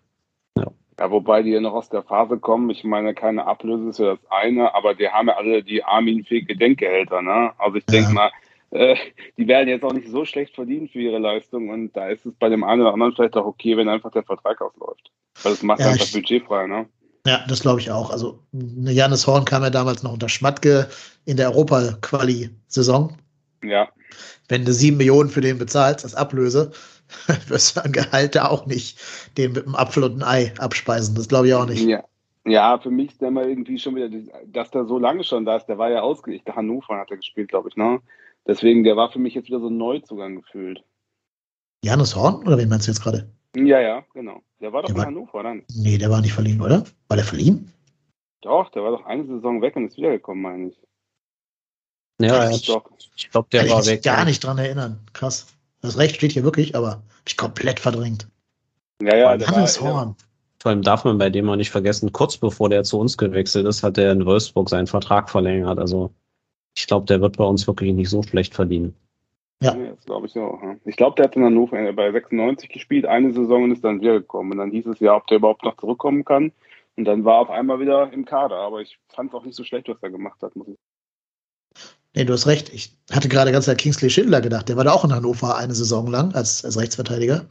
Ja, 0.99 1.09
wobei 1.09 1.41
die 1.41 1.49
ja 1.49 1.59
noch 1.59 1.73
aus 1.73 1.89
der 1.89 2.03
Phase 2.03 2.37
kommen. 2.37 2.69
Ich 2.69 2.83
meine, 2.83 3.15
keine 3.15 3.45
Ablöse 3.47 3.89
ist 3.89 3.99
ja 3.99 4.11
das 4.11 4.19
eine, 4.29 4.73
aber 4.75 4.93
die 4.93 5.09
haben 5.09 5.27
ja 5.27 5.35
alle 5.35 5.63
die 5.63 5.83
Armin-Fee 5.83 6.41
Gedenkgehälter, 6.43 7.21
ne? 7.21 7.51
Also 7.57 7.77
ich 7.77 7.85
denke 7.85 8.09
Ja. 8.09 8.13
mal, 8.13 8.31
äh, 8.73 8.95
die 9.37 9.47
werden 9.47 9.69
jetzt 9.69 9.83
auch 9.83 9.93
nicht 9.93 10.09
so 10.09 10.25
schlecht 10.25 10.55
verdient 10.55 10.91
für 10.91 10.99
ihre 10.99 11.19
Leistung 11.19 11.69
und 11.69 11.93
da 11.95 12.09
ist 12.09 12.25
es 12.25 12.33
bei 12.35 12.49
dem 12.49 12.63
einen 12.63 12.81
oder 12.81 12.93
anderen 12.93 13.13
vielleicht 13.13 13.35
auch 13.37 13.45
okay, 13.45 13.77
wenn 13.77 13.89
einfach 13.89 14.11
der 14.11 14.23
Vertrag 14.23 14.61
ausläuft. 14.61 15.11
Weil 15.43 15.53
das 15.53 15.63
macht 15.63 15.79
Ja, 15.79 15.89
einfach 15.89 16.05
ich- 16.05 16.13
budgetfrei, 16.13 16.67
ne? 16.67 16.85
Ja, 17.25 17.45
das 17.47 17.61
glaube 17.61 17.79
ich 17.79 17.89
auch. 17.89 18.09
Also 18.11 18.39
Janis 18.51 19.25
Horn 19.27 19.45
kam 19.45 19.63
ja 19.63 19.69
damals 19.69 20.03
noch 20.03 20.11
unter 20.11 20.27
Schmatke 20.27 20.89
in 21.25 21.37
der 21.37 21.51
Europa-Quali-Saison. 21.51 23.17
Ja. 23.63 23.87
Wenn 24.49 24.65
du 24.65 24.73
sieben 24.73 24.97
Millionen 24.97 25.29
für 25.29 25.39
den 25.41 25.57
bezahlst 25.57 26.03
als 26.03 26.15
Ablöse, 26.15 26.71
wirst 27.47 27.77
du 27.77 27.83
an 27.83 27.91
Gehalt 27.93 28.35
da 28.35 28.47
auch 28.49 28.65
nicht 28.65 28.99
den 29.37 29.53
mit 29.53 29.65
einem 29.65 29.75
Apfel 29.75 30.03
und 30.03 30.21
einem 30.21 30.23
Ei 30.23 30.53
abspeisen. 30.59 31.15
Das 31.15 31.27
glaube 31.29 31.47
ich 31.47 31.53
auch 31.53 31.65
nicht. 31.65 31.85
Ja. 31.85 32.03
Ja, 32.45 32.77
für 32.77 32.91
mich 32.91 33.11
ist 33.11 33.21
der 33.21 33.31
mal 33.31 33.47
irgendwie 33.47 33.79
schon 33.79 33.95
wieder, 33.95 34.09
dass 34.47 34.69
der 34.71 34.83
so 34.83 34.99
lange 34.99 35.23
schon 35.23 35.45
da 35.45 35.55
ist, 35.55 35.67
der 35.67 35.77
war 35.77 35.89
ja 35.89 36.01
ausgelegt. 36.01 36.45
Der 36.45 36.57
Hannover 36.57 36.97
hat 36.97 37.09
er 37.09 37.15
gespielt, 37.15 37.47
glaube 37.47 37.69
ich, 37.69 37.77
ne? 37.77 38.01
Deswegen, 38.47 38.83
der 38.83 38.95
war 38.97 39.11
für 39.11 39.19
mich 39.19 39.33
jetzt 39.33 39.47
wieder 39.47 39.59
so 39.59 39.67
ein 39.69 39.77
Neuzugang 39.77 40.35
gefühlt. 40.35 40.83
Janis 41.83 42.15
Horn? 42.15 42.35
Oder 42.45 42.57
wen 42.57 42.69
meinst 42.69 42.87
du 42.87 42.91
jetzt 42.91 43.01
gerade? 43.01 43.29
Ja, 43.55 43.79
ja, 43.79 44.03
genau. 44.13 44.41
Der 44.59 44.73
war 44.73 44.81
doch 44.81 44.87
Der 44.87 44.95
in 44.95 44.99
war- 44.99 45.05
Hannover 45.07 45.43
dann. 45.43 45.63
Nee, 45.73 45.97
der 45.97 46.09
war 46.09 46.21
nicht 46.21 46.33
verliehen, 46.33 46.61
oder? 46.61 46.83
War 47.07 47.17
der 47.17 47.25
verliehen? 47.25 47.71
Doch, 48.41 48.69
der 48.71 48.83
war 48.83 48.91
doch 48.91 49.05
eine 49.05 49.25
Saison 49.25 49.61
weg 49.61 49.75
und 49.75 49.85
ist 49.85 49.97
wiedergekommen, 49.97 50.41
meine 50.41 50.69
ich. 50.69 50.81
Ja, 52.21 52.49
ich, 52.49 52.65
Doch. 52.67 52.89
ich 53.15 53.29
glaube, 53.31 53.47
der 53.51 53.61
war 53.69 53.79
ich 53.79 53.85
mich 53.85 53.87
weg. 53.95 54.03
gar 54.03 54.25
nicht 54.25 54.43
dran 54.43 54.57
erinnern. 54.57 54.99
Krass. 55.13 55.47
Das 55.81 55.97
Recht 55.97 56.15
steht 56.15 56.31
hier 56.31 56.43
wirklich, 56.43 56.75
aber 56.75 56.91
hab 56.91 57.03
ich 57.27 57.35
komplett 57.37 57.79
verdrängt. 57.79 58.27
Ja, 59.01 59.15
ja, 59.17 59.37
der 59.37 59.47
Hannes 59.47 59.81
war, 59.81 59.93
Horn. 59.93 60.15
Vor 60.61 60.69
allem 60.71 60.81
darf 60.81 61.03
man 61.03 61.17
bei 61.17 61.29
dem 61.29 61.49
auch 61.49 61.55
nicht 61.57 61.71
vergessen, 61.71 62.13
kurz 62.13 62.37
bevor 62.37 62.69
der 62.69 62.83
zu 62.83 62.97
uns 62.99 63.17
gewechselt 63.17 63.65
ist, 63.65 63.83
hat 63.83 63.97
er 63.97 64.11
in 64.13 64.25
Wolfsburg 64.25 64.69
seinen 64.69 64.87
Vertrag 64.87 65.29
verlängert. 65.29 65.79
Also 65.79 66.13
ich 66.75 66.87
glaube, 66.87 67.05
der 67.05 67.21
wird 67.21 67.37
bei 67.37 67.43
uns 67.43 67.67
wirklich 67.67 67.93
nicht 67.93 68.09
so 68.09 68.23
schlecht 68.23 68.53
verdienen. 68.53 68.95
Ja. 69.61 69.75
Das 69.75 70.05
glaube 70.05 70.27
ich 70.27 70.37
auch. 70.37 70.59
Ich 70.83 70.97
glaube, 70.97 71.15
der 71.15 71.25
hat 71.25 71.35
in 71.35 71.43
Hannover 71.43 71.79
äh, 71.79 71.93
bei 71.93 72.11
96 72.11 72.69
gespielt, 72.69 73.05
eine 73.05 73.31
Saison 73.31 73.63
und 73.63 73.71
ist 73.71 73.83
dann 73.83 74.01
wiedergekommen. 74.01 74.51
Und 74.53 74.57
dann 74.57 74.71
hieß 74.71 74.87
es 74.87 74.99
ja, 74.99 75.15
ob 75.15 75.27
der 75.27 75.37
überhaupt 75.37 75.63
noch 75.63 75.77
zurückkommen 75.77 76.25
kann. 76.25 76.51
Und 76.97 77.05
dann 77.05 77.23
war 77.23 77.35
er 77.35 77.41
auf 77.41 77.49
einmal 77.49 77.79
wieder 77.79 78.11
im 78.11 78.25
Kader. 78.25 78.57
Aber 78.57 78.81
ich 78.81 78.99
fand 79.07 79.29
es 79.29 79.35
auch 79.35 79.45
nicht 79.45 79.55
so 79.55 79.63
schlecht, 79.63 79.87
was 79.87 79.97
er 80.01 80.09
gemacht 80.09 80.41
hat, 80.41 80.55
muss 80.55 80.67
ich 80.67 80.77
Nee, 82.15 82.25
du 82.25 82.33
hast 82.33 82.45
recht. 82.45 82.71
Ich 82.71 82.95
hatte 83.11 83.27
gerade 83.27 83.51
ganz 83.51 83.67
an 83.67 83.77
Kingsley 83.77 84.09
Schindler 84.09 84.41
gedacht. 84.41 84.69
Der 84.69 84.77
war 84.77 84.83
da 84.83 84.91
auch 84.91 85.03
in 85.03 85.13
Hannover 85.13 85.57
eine 85.57 85.73
Saison 85.73 86.07
lang 86.07 86.33
als, 86.35 86.63
als 86.63 86.77
Rechtsverteidiger. 86.77 87.45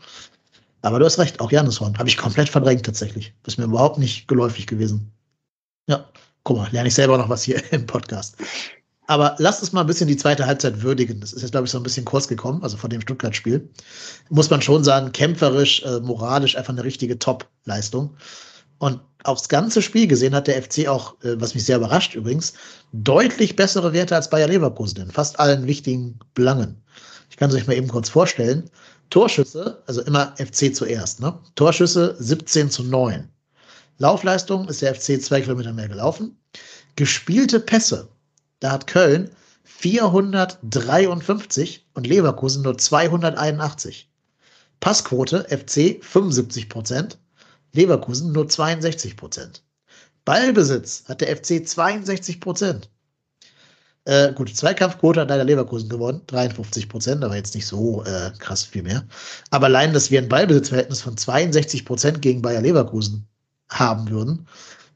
Aber 0.82 0.98
du 0.98 1.04
hast 1.04 1.18
recht, 1.18 1.40
auch 1.40 1.50
Janis 1.50 1.80
Horn. 1.80 1.98
Habe 1.98 2.08
ich 2.08 2.16
komplett 2.16 2.48
verdrängt 2.48 2.87
tatsächlich. 2.87 3.35
Ist 3.46 3.58
mir 3.58 3.64
überhaupt 3.64 3.98
nicht 3.98 4.28
geläufig 4.28 4.66
gewesen. 4.66 5.12
Ja, 5.88 6.08
guck 6.44 6.58
mal, 6.58 6.68
lerne 6.70 6.88
ich 6.88 6.94
selber 6.94 7.18
noch 7.18 7.28
was 7.28 7.42
hier 7.42 7.61
im 7.72 7.87
Podcast. 7.87 8.37
Aber 9.12 9.35
lasst 9.37 9.61
uns 9.61 9.72
mal 9.75 9.83
ein 9.83 9.87
bisschen 9.87 10.09
die 10.09 10.16
zweite 10.16 10.46
Halbzeit 10.46 10.81
würdigen. 10.81 11.20
Das 11.20 11.35
ist 11.35 11.42
jetzt, 11.42 11.51
glaube 11.51 11.66
ich, 11.66 11.70
so 11.70 11.77
ein 11.77 11.83
bisschen 11.83 12.07
kurz 12.07 12.29
gekommen, 12.29 12.62
also 12.62 12.79
von 12.79 12.88
dem 12.88 13.03
Stuttgart-Spiel. 13.03 13.68
Muss 14.31 14.48
man 14.48 14.62
schon 14.62 14.85
sagen, 14.85 15.12
kämpferisch, 15.12 15.83
äh, 15.83 16.01
moralisch 16.01 16.57
einfach 16.57 16.72
eine 16.72 16.83
richtige 16.83 17.18
Top-Leistung. 17.18 18.16
Und 18.79 19.01
aufs 19.22 19.51
ganze 19.51 19.83
Spiel 19.83 20.07
gesehen 20.07 20.35
hat 20.35 20.46
der 20.46 20.62
FC 20.62 20.88
auch, 20.88 21.22
äh, 21.25 21.38
was 21.38 21.53
mich 21.55 21.66
sehr 21.66 21.77
überrascht 21.77 22.14
übrigens, 22.14 22.55
deutlich 22.94 23.55
bessere 23.55 23.92
Werte 23.92 24.16
als 24.16 24.31
Bayer 24.31 24.48
Leverkusen 24.48 25.03
in 25.03 25.11
fast 25.11 25.38
allen 25.38 25.66
wichtigen 25.66 26.18
Belangen. 26.33 26.83
Ich 27.29 27.37
kann 27.37 27.51
es 27.51 27.57
euch 27.57 27.66
mal 27.66 27.77
eben 27.77 27.88
kurz 27.88 28.09
vorstellen. 28.09 28.70
Torschüsse, 29.11 29.83
also 29.87 30.01
immer 30.01 30.35
FC 30.38 30.75
zuerst, 30.75 31.20
ne? 31.20 31.38
Torschüsse 31.55 32.16
17 32.18 32.70
zu 32.70 32.83
9. 32.83 33.29
Laufleistung 33.98 34.68
ist 34.68 34.81
der 34.81 34.94
FC 34.94 35.20
zwei 35.22 35.42
Kilometer 35.42 35.75
mehr 35.75 35.88
gelaufen. 35.88 36.38
Gespielte 36.96 37.61
Pässe, 37.61 38.09
da 38.62 38.70
hat 38.70 38.87
Köln 38.87 39.31
453 39.64 41.88
und 41.94 42.07
Leverkusen 42.07 42.62
nur 42.62 42.79
281. 42.79 44.09
Passquote 44.79 45.44
FC 45.48 45.98
75 46.05 46.68
Prozent, 46.68 47.18
Leverkusen 47.72 48.31
nur 48.33 48.48
62 48.48 49.16
Prozent. 49.16 49.64
Ballbesitz 50.25 51.03
hat 51.09 51.20
der 51.20 51.37
FC 51.37 51.66
62 51.66 52.40
Prozent. 52.40 52.88
Äh, 54.05 54.33
gut, 54.33 54.55
Zweikampfquote 54.55 55.22
hat 55.22 55.31
leider 55.31 55.44
Leverkusen 55.44 55.88
gewonnen, 55.88 56.22
53 56.29 56.88
Prozent, 56.88 57.25
aber 57.25 57.35
jetzt 57.37 57.57
nicht 57.57 57.66
so 57.66 58.05
äh, 58.05 58.31
krass 58.38 58.62
viel 58.64 58.85
mehr. 58.85 59.05
Aber 59.51 59.66
allein, 59.66 59.92
dass 59.92 60.12
wir 60.12 60.20
ein 60.20 60.29
Ballbesitzverhältnis 60.29 61.01
von 61.01 61.16
62 61.16 61.85
Prozent 61.85 62.22
gegen 62.22 62.42
Bayer 62.42 62.61
Leverkusen 62.61 63.27
haben 63.68 64.09
würden, 64.11 64.46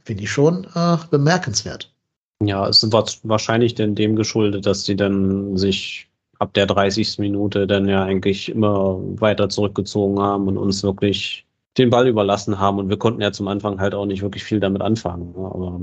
finde 0.05 0.23
ich 0.25 0.31
schon 0.31 0.65
äh, 0.75 0.99
bemerkenswert. 1.11 1.96
Ja, 2.43 2.69
es 2.69 2.91
war 2.93 3.07
wahrscheinlich 3.23 3.75
denn 3.75 3.95
dem 3.95 4.15
geschuldet, 4.15 4.67
dass 4.67 4.85
die 4.85 4.97
dann 4.97 5.57
sich 5.57 6.09
ab 6.39 6.53
der 6.55 6.67
30. 6.67 7.19
Minute 7.19 7.67
dann 7.67 7.89
ja 7.89 8.05
eigentlich 8.05 8.51
immer 8.51 8.99
weiter 9.21 9.49
zurückgezogen 9.49 10.21
haben 10.21 10.49
und 10.49 10.59
uns 10.59 10.83
wirklich 10.83 11.47
den 11.79 11.91
Ball 11.91 12.09
überlassen 12.09 12.59
haben. 12.59 12.79
Und 12.79 12.89
wir 12.91 12.99
konnten 12.99 13.23
ja 13.23 13.33
zum 13.33 13.49
Anfang 13.49 13.81
halt 13.81 13.95
auch 13.95 14.07
nicht 14.07 14.23
wirklich 14.23 14.45
viel 14.45 14.61
damit 14.61 14.83
anfangen. 14.83 15.35
Ja, 15.37 15.45
Aber, 15.45 15.81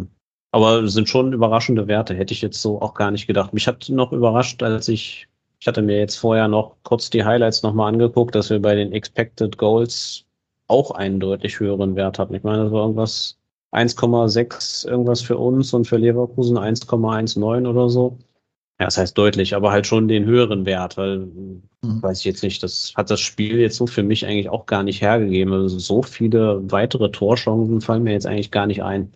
aber 0.51 0.87
sind 0.87 1.09
schon 1.09 1.33
überraschende 1.33 1.87
Werte, 1.87 2.13
hätte 2.13 2.33
ich 2.33 2.41
jetzt 2.41 2.61
so 2.61 2.81
auch 2.81 2.93
gar 2.93 3.11
nicht 3.11 3.27
gedacht. 3.27 3.53
Mich 3.53 3.67
hat 3.67 3.89
noch 3.89 4.11
überrascht, 4.11 4.61
als 4.61 4.87
ich, 4.87 5.27
ich 5.59 5.67
hatte 5.67 5.81
mir 5.81 5.97
jetzt 5.97 6.17
vorher 6.17 6.47
noch 6.47 6.75
kurz 6.83 7.09
die 7.09 7.23
Highlights 7.23 7.63
nochmal 7.63 7.91
angeguckt, 7.91 8.35
dass 8.35 8.49
wir 8.51 8.61
bei 8.61 8.75
den 8.75 8.93
Expected 8.93 9.57
Goals 9.57 10.25
auch 10.67 10.91
einen 10.91 11.19
deutlich 11.19 11.59
höheren 11.59 11.95
Wert 11.95 12.19
hatten. 12.19 12.35
Ich 12.35 12.43
meine, 12.43 12.63
das 12.63 12.71
war 12.71 12.83
irgendwas 12.83 13.37
1,6 13.73 14.87
irgendwas 14.87 15.21
für 15.21 15.37
uns 15.37 15.73
und 15.73 15.87
für 15.87 15.97
Leverkusen 15.97 16.57
1,19 16.57 17.67
oder 17.67 17.89
so. 17.89 18.17
Ja, 18.79 18.87
das 18.87 18.97
heißt 18.97 19.17
deutlich, 19.17 19.55
aber 19.55 19.71
halt 19.71 19.87
schon 19.87 20.07
den 20.07 20.25
höheren 20.25 20.65
Wert, 20.65 20.97
weil, 20.97 21.27
Mhm. 21.81 22.01
weiß 22.01 22.19
ich 22.19 22.25
jetzt 22.25 22.43
nicht, 22.43 22.63
das 22.63 22.93
hat 22.95 23.09
das 23.09 23.19
Spiel 23.19 23.59
jetzt 23.59 23.77
so 23.77 23.85
für 23.87 24.03
mich 24.03 24.25
eigentlich 24.25 24.49
auch 24.49 24.65
gar 24.65 24.83
nicht 24.83 25.01
hergegeben. 25.01 25.53
Also 25.53 25.79
so 25.79 26.01
viele 26.01 26.61
weitere 26.71 27.11
Torchancen 27.11 27.81
fallen 27.81 28.03
mir 28.03 28.13
jetzt 28.13 28.25
eigentlich 28.25 28.51
gar 28.51 28.67
nicht 28.67 28.81
ein. 28.83 29.13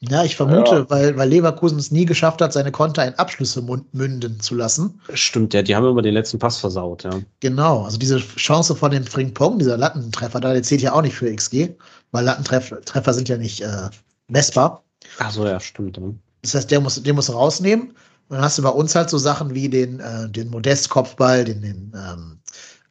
Ja, 0.00 0.22
ich 0.24 0.36
vermute, 0.36 0.76
Ja. 0.76 0.90
Weil, 0.90 1.16
weil 1.16 1.28
Leverkusen 1.28 1.78
es 1.78 1.90
nie 1.90 2.04
geschafft 2.04 2.40
hat, 2.40 2.52
seine 2.52 2.70
Konter 2.70 3.04
in 3.06 3.14
Abschlüsse 3.14 3.62
münden 3.92 4.38
zu 4.38 4.54
lassen. 4.54 5.00
Stimmt, 5.12 5.54
ja, 5.54 5.62
die 5.62 5.74
haben 5.74 5.84
immer 5.84 6.02
den 6.02 6.14
letzten 6.14 6.38
Pass 6.38 6.58
versaut, 6.58 7.02
ja. 7.02 7.10
Genau, 7.40 7.82
also 7.82 7.98
diese 7.98 8.18
Chance 8.18 8.76
von 8.76 8.92
dem 8.92 9.04
Frimpong, 9.04 9.58
dieser 9.58 9.76
Lattentreffer, 9.76 10.40
da 10.40 10.52
der 10.52 10.62
zählt 10.62 10.82
ja 10.82 10.92
auch 10.92 11.02
nicht 11.02 11.16
für 11.16 11.34
XG, 11.34 11.70
weil 12.12 12.24
Lattentreffer 12.24 12.80
Treffer 12.82 13.14
sind 13.14 13.28
ja 13.28 13.36
nicht 13.36 13.60
äh, 13.60 13.90
messbar. 14.28 14.82
Ach 15.18 15.30
so, 15.30 15.46
ja, 15.46 15.60
stimmt. 15.60 15.96
Ja. 15.96 16.02
Das 16.42 16.54
heißt, 16.54 16.70
der 16.70 16.80
muss, 16.80 17.02
den 17.02 17.14
muss 17.14 17.32
rausnehmen. 17.32 17.88
Und 18.28 18.36
dann 18.36 18.42
hast 18.42 18.58
du 18.58 18.62
bei 18.62 18.68
uns 18.68 18.94
halt 18.94 19.10
so 19.10 19.18
Sachen 19.18 19.54
wie 19.54 19.68
den, 19.68 20.00
äh, 20.00 20.28
den 20.28 20.50
Modest-Kopfball, 20.50 21.44
den, 21.44 21.62
den 21.62 21.92
ähm, 21.94 22.38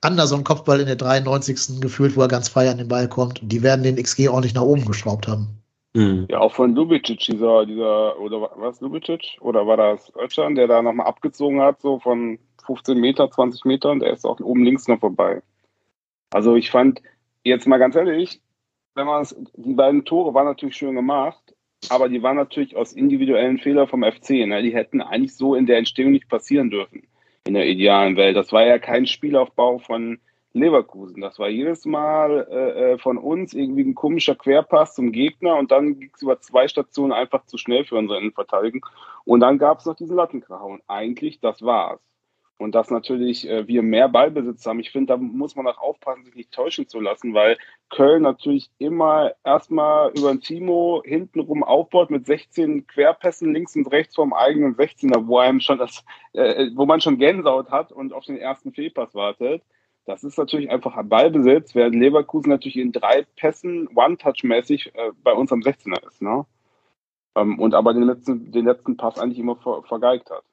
Anderson-Kopfball 0.01 0.79
in 0.79 0.87
der 0.87 0.95
93. 0.95 1.79
gefühlt, 1.79 2.15
wo 2.15 2.21
er 2.21 2.27
ganz 2.27 2.49
frei 2.49 2.69
an 2.69 2.77
den 2.77 2.87
Ball 2.87 3.07
kommt. 3.07 3.41
Und 3.41 3.49
die 3.49 3.61
werden 3.61 3.83
den 3.83 4.01
XG 4.01 4.29
ordentlich 4.29 4.55
nach 4.55 4.63
oben 4.63 4.85
geschraubt 4.85 5.27
haben. 5.27 5.47
Hm. 5.95 6.27
Ja, 6.29 6.39
auch 6.39 6.53
von 6.53 6.75
Lubicic, 6.75 7.19
dieser, 7.19 7.65
dieser, 7.65 8.19
oder 8.19 8.49
was, 8.55 8.81
Lubicic? 8.81 9.37
Oder 9.41 9.65
war 9.65 9.77
das 9.77 10.11
Özcan, 10.15 10.55
der 10.55 10.67
da 10.67 10.81
nochmal 10.81 11.07
abgezogen 11.07 11.61
hat, 11.61 11.81
so 11.81 11.99
von 11.99 12.39
15 12.65 12.99
Meter, 12.99 13.31
20 13.31 13.65
Metern, 13.65 13.99
der 13.99 14.13
ist 14.13 14.25
auch 14.25 14.39
oben 14.39 14.63
links 14.63 14.87
noch 14.87 14.99
vorbei. 14.99 15.41
Also 16.31 16.55
ich 16.55 16.69
fand, 16.69 17.01
jetzt 17.43 17.67
mal 17.67 17.77
ganz 17.77 17.95
ehrlich, 17.95 18.41
wenn 18.97 19.05
man 19.05 19.21
es, 19.21 19.35
die 19.55 19.75
beiden 19.75 20.03
Tore 20.05 20.33
waren 20.33 20.47
natürlich 20.47 20.75
schön 20.75 20.95
gemacht, 20.95 21.55
aber 21.89 22.09
die 22.09 22.23
waren 22.23 22.35
natürlich 22.35 22.75
aus 22.75 22.93
individuellen 22.93 23.59
Fehlern 23.59 23.87
vom 23.87 24.03
FC. 24.03 24.31
Ne? 24.47 24.63
Die 24.63 24.73
hätten 24.73 25.01
eigentlich 25.01 25.35
so 25.35 25.53
in 25.53 25.67
der 25.67 25.77
Entstehung 25.77 26.11
nicht 26.11 26.27
passieren 26.27 26.71
dürfen, 26.71 27.07
in 27.45 27.53
der 27.53 27.67
idealen 27.67 28.17
Welt. 28.17 28.35
Das 28.35 28.51
war 28.51 28.65
ja 28.65 28.79
kein 28.79 29.05
Spielaufbau 29.05 29.77
von 29.77 30.19
Leverkusen. 30.53 31.21
Das 31.21 31.37
war 31.37 31.47
jedes 31.47 31.85
Mal 31.85 32.47
äh, 32.49 32.93
äh, 32.93 32.97
von 32.97 33.19
uns 33.19 33.53
irgendwie 33.53 33.83
ein 33.83 33.93
komischer 33.93 34.33
Querpass 34.33 34.95
zum 34.95 35.11
Gegner 35.11 35.57
und 35.57 35.71
dann 35.71 35.99
ging 35.99 36.11
es 36.15 36.23
über 36.23 36.39
zwei 36.39 36.67
Stationen 36.67 37.13
einfach 37.13 37.45
zu 37.45 37.59
schnell 37.59 37.85
für 37.85 37.97
unsere 37.97 38.19
Innenverteidigung. 38.19 38.83
Und 39.25 39.41
dann 39.41 39.59
gab 39.59 39.79
es 39.79 39.85
noch 39.85 39.95
diesen 39.95 40.15
Lattenkracher. 40.15 40.65
Und 40.65 40.81
eigentlich, 40.87 41.39
das 41.39 41.61
war's. 41.61 41.99
Und 42.57 42.73
dass 42.73 42.89
natürlich 42.89 43.47
äh, 43.47 43.67
wir 43.67 43.83
mehr 43.83 44.09
Ballbesitz 44.09 44.65
haben. 44.65 44.79
Ich 44.79 44.91
finde, 44.91 45.13
da 45.13 45.17
muss 45.17 45.55
man 45.55 45.67
auch 45.67 45.77
aufpassen, 45.77 46.25
sich 46.25 46.33
nicht 46.33 46.51
täuschen 46.51 46.87
zu 46.87 46.99
lassen, 46.99 47.35
weil 47.35 47.57
Köln 47.89 48.23
natürlich 48.23 48.71
immer 48.79 49.33
erstmal 49.43 50.11
über 50.17 50.31
den 50.31 50.41
Timo 50.41 51.03
hintenrum 51.05 51.63
aufbaut 51.63 52.09
mit 52.09 52.25
16 52.25 52.87
Querpässen 52.87 53.53
links 53.53 53.75
und 53.75 53.91
rechts 53.91 54.15
vom 54.15 54.33
eigenen 54.33 54.75
16er, 54.75 55.27
wo 55.27 55.37
einem 55.37 55.59
schon 55.59 55.77
das, 55.77 56.03
äh, 56.33 56.71
wo 56.75 56.87
man 56.87 56.99
schon 56.99 57.19
Gänsehaut 57.19 57.69
hat 57.69 57.91
und 57.91 58.11
auf 58.11 58.25
den 58.25 58.37
ersten 58.37 58.73
Fehlpass 58.73 59.13
wartet. 59.13 59.61
Das 60.07 60.23
ist 60.23 60.37
natürlich 60.37 60.71
einfach 60.71 60.95
ein 60.95 61.09
Ballbesitz, 61.09 61.75
während 61.75 61.95
Leverkusen 61.95 62.49
natürlich 62.49 62.77
in 62.77 62.93
drei 62.93 63.27
Pässen 63.35 63.89
One-Touch-mäßig 63.93 64.95
äh, 64.95 65.11
bei 65.21 65.33
uns 65.33 65.51
am 65.51 65.59
16er 65.59 66.07
ist. 66.07 66.21
Ne? 66.21 66.45
Ähm, 67.35 67.59
und 67.59 67.73
aber 67.75 67.93
den 67.93 68.03
letzten, 68.03 68.51
den 68.51 68.65
letzten 68.65 68.97
Pass 68.97 69.19
eigentlich 69.19 69.39
immer 69.39 69.57
ver, 69.57 69.83
vergeigt 69.83 70.31
hat. 70.31 70.43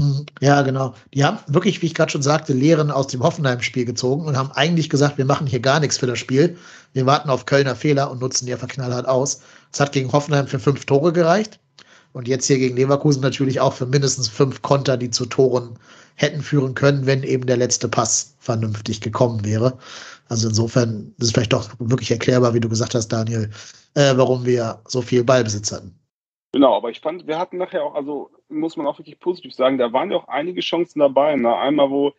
Mhm. 0.00 0.26
Ja, 0.40 0.62
genau. 0.62 0.94
Die 1.14 1.24
haben 1.24 1.38
wirklich, 1.46 1.80
wie 1.80 1.86
ich 1.86 1.94
gerade 1.94 2.12
schon 2.12 2.22
sagte, 2.22 2.52
Lehren 2.52 2.90
aus 2.90 3.06
dem 3.06 3.22
Hoffenheim-Spiel 3.22 3.86
gezogen 3.86 4.26
und 4.26 4.36
haben 4.36 4.52
eigentlich 4.52 4.90
gesagt, 4.90 5.16
wir 5.16 5.24
machen 5.24 5.46
hier 5.46 5.60
gar 5.60 5.80
nichts 5.80 5.98
für 5.98 6.06
das 6.06 6.18
Spiel. 6.18 6.56
Wir 6.92 7.06
warten 7.06 7.30
auf 7.30 7.46
Kölner 7.46 7.74
Fehler 7.76 8.10
und 8.10 8.20
nutzen 8.20 8.46
die 8.46 8.52
einfach 8.52 8.68
knallhart 8.68 9.06
aus. 9.08 9.40
Es 9.72 9.80
hat 9.80 9.92
gegen 9.92 10.12
Hoffenheim 10.12 10.46
für 10.46 10.58
fünf 10.58 10.84
Tore 10.84 11.12
gereicht. 11.12 11.58
Und 12.12 12.28
jetzt 12.28 12.46
hier 12.46 12.58
gegen 12.58 12.76
Leverkusen 12.76 13.20
natürlich 13.22 13.60
auch 13.60 13.74
für 13.74 13.86
mindestens 13.86 14.28
fünf 14.28 14.62
Konter, 14.62 14.96
die 14.96 15.10
zu 15.10 15.26
Toren 15.26 15.78
hätten 16.14 16.40
führen 16.42 16.74
können, 16.74 17.04
wenn 17.04 17.22
eben 17.22 17.46
der 17.46 17.58
letzte 17.58 17.88
Pass 17.88 18.34
vernünftig 18.38 19.02
gekommen 19.02 19.44
wäre. 19.44 19.78
Also 20.28 20.48
insofern 20.48 21.12
ist 21.18 21.26
es 21.26 21.32
vielleicht 21.32 21.52
doch 21.52 21.70
wirklich 21.78 22.10
erklärbar, 22.10 22.54
wie 22.54 22.60
du 22.60 22.68
gesagt 22.68 22.94
hast, 22.94 23.08
Daniel, 23.08 23.50
äh, 23.94 24.16
warum 24.16 24.46
wir 24.46 24.80
so 24.88 25.02
viel 25.02 25.24
Ballbesitz 25.24 25.72
hatten. 25.72 25.94
Genau, 26.56 26.74
aber 26.74 26.88
ich 26.88 27.00
fand, 27.00 27.26
wir 27.26 27.38
hatten 27.38 27.58
nachher 27.58 27.84
auch, 27.84 27.94
also 27.94 28.30
muss 28.48 28.78
man 28.78 28.86
auch 28.86 28.98
wirklich 28.98 29.20
positiv 29.20 29.52
sagen, 29.52 29.76
da 29.76 29.92
waren 29.92 30.10
ja 30.10 30.16
auch 30.16 30.28
einige 30.28 30.62
Chancen 30.62 31.00
dabei. 31.00 31.36
Ne? 31.36 31.54
Einmal, 31.54 31.90
wo, 31.90 32.14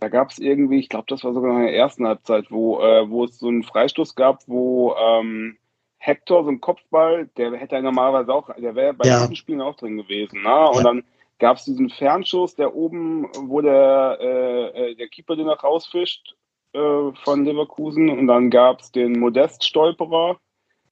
da 0.00 0.08
gab 0.08 0.30
es 0.30 0.38
irgendwie, 0.38 0.78
ich 0.78 0.88
glaube, 0.88 1.04
das 1.08 1.22
war 1.24 1.34
sogar 1.34 1.52
in 1.58 1.66
der 1.66 1.76
ersten 1.76 2.06
Halbzeit, 2.06 2.50
wo, 2.50 2.80
äh, 2.80 3.10
wo 3.10 3.24
es 3.24 3.38
so 3.38 3.48
einen 3.48 3.62
Freistoß 3.62 4.14
gab, 4.14 4.48
wo 4.48 4.94
ähm, 4.94 5.58
Hector, 5.98 6.42
so 6.42 6.48
ein 6.48 6.62
Kopfball, 6.62 7.26
der 7.36 7.52
hätte 7.54 7.74
ja 7.74 7.82
normalerweise 7.82 8.32
auch, 8.32 8.48
der 8.56 8.74
wäre 8.74 8.94
bei 8.94 9.06
Ja. 9.08 9.34
Spielen 9.34 9.60
auch 9.60 9.76
drin 9.76 9.98
gewesen. 9.98 10.40
Ne? 10.42 10.68
Und 10.70 10.78
Ja. 10.78 10.82
dann 10.84 11.04
gab 11.38 11.58
es 11.58 11.64
diesen 11.64 11.90
Fernschuss, 11.90 12.54
der 12.54 12.74
oben, 12.74 13.28
wo 13.50 13.60
der, 13.60 14.16
äh, 14.22 14.92
äh, 14.92 14.94
der 14.94 15.08
Keeper 15.08 15.36
den 15.36 15.48
noch 15.48 15.62
rausfischt 15.62 16.34
äh, 16.72 17.12
von 17.24 17.44
Leverkusen. 17.44 18.08
Und 18.08 18.26
dann 18.26 18.48
gab 18.48 18.80
es 18.80 18.90
den 18.90 19.20
Modest-Stolperer, 19.20 20.38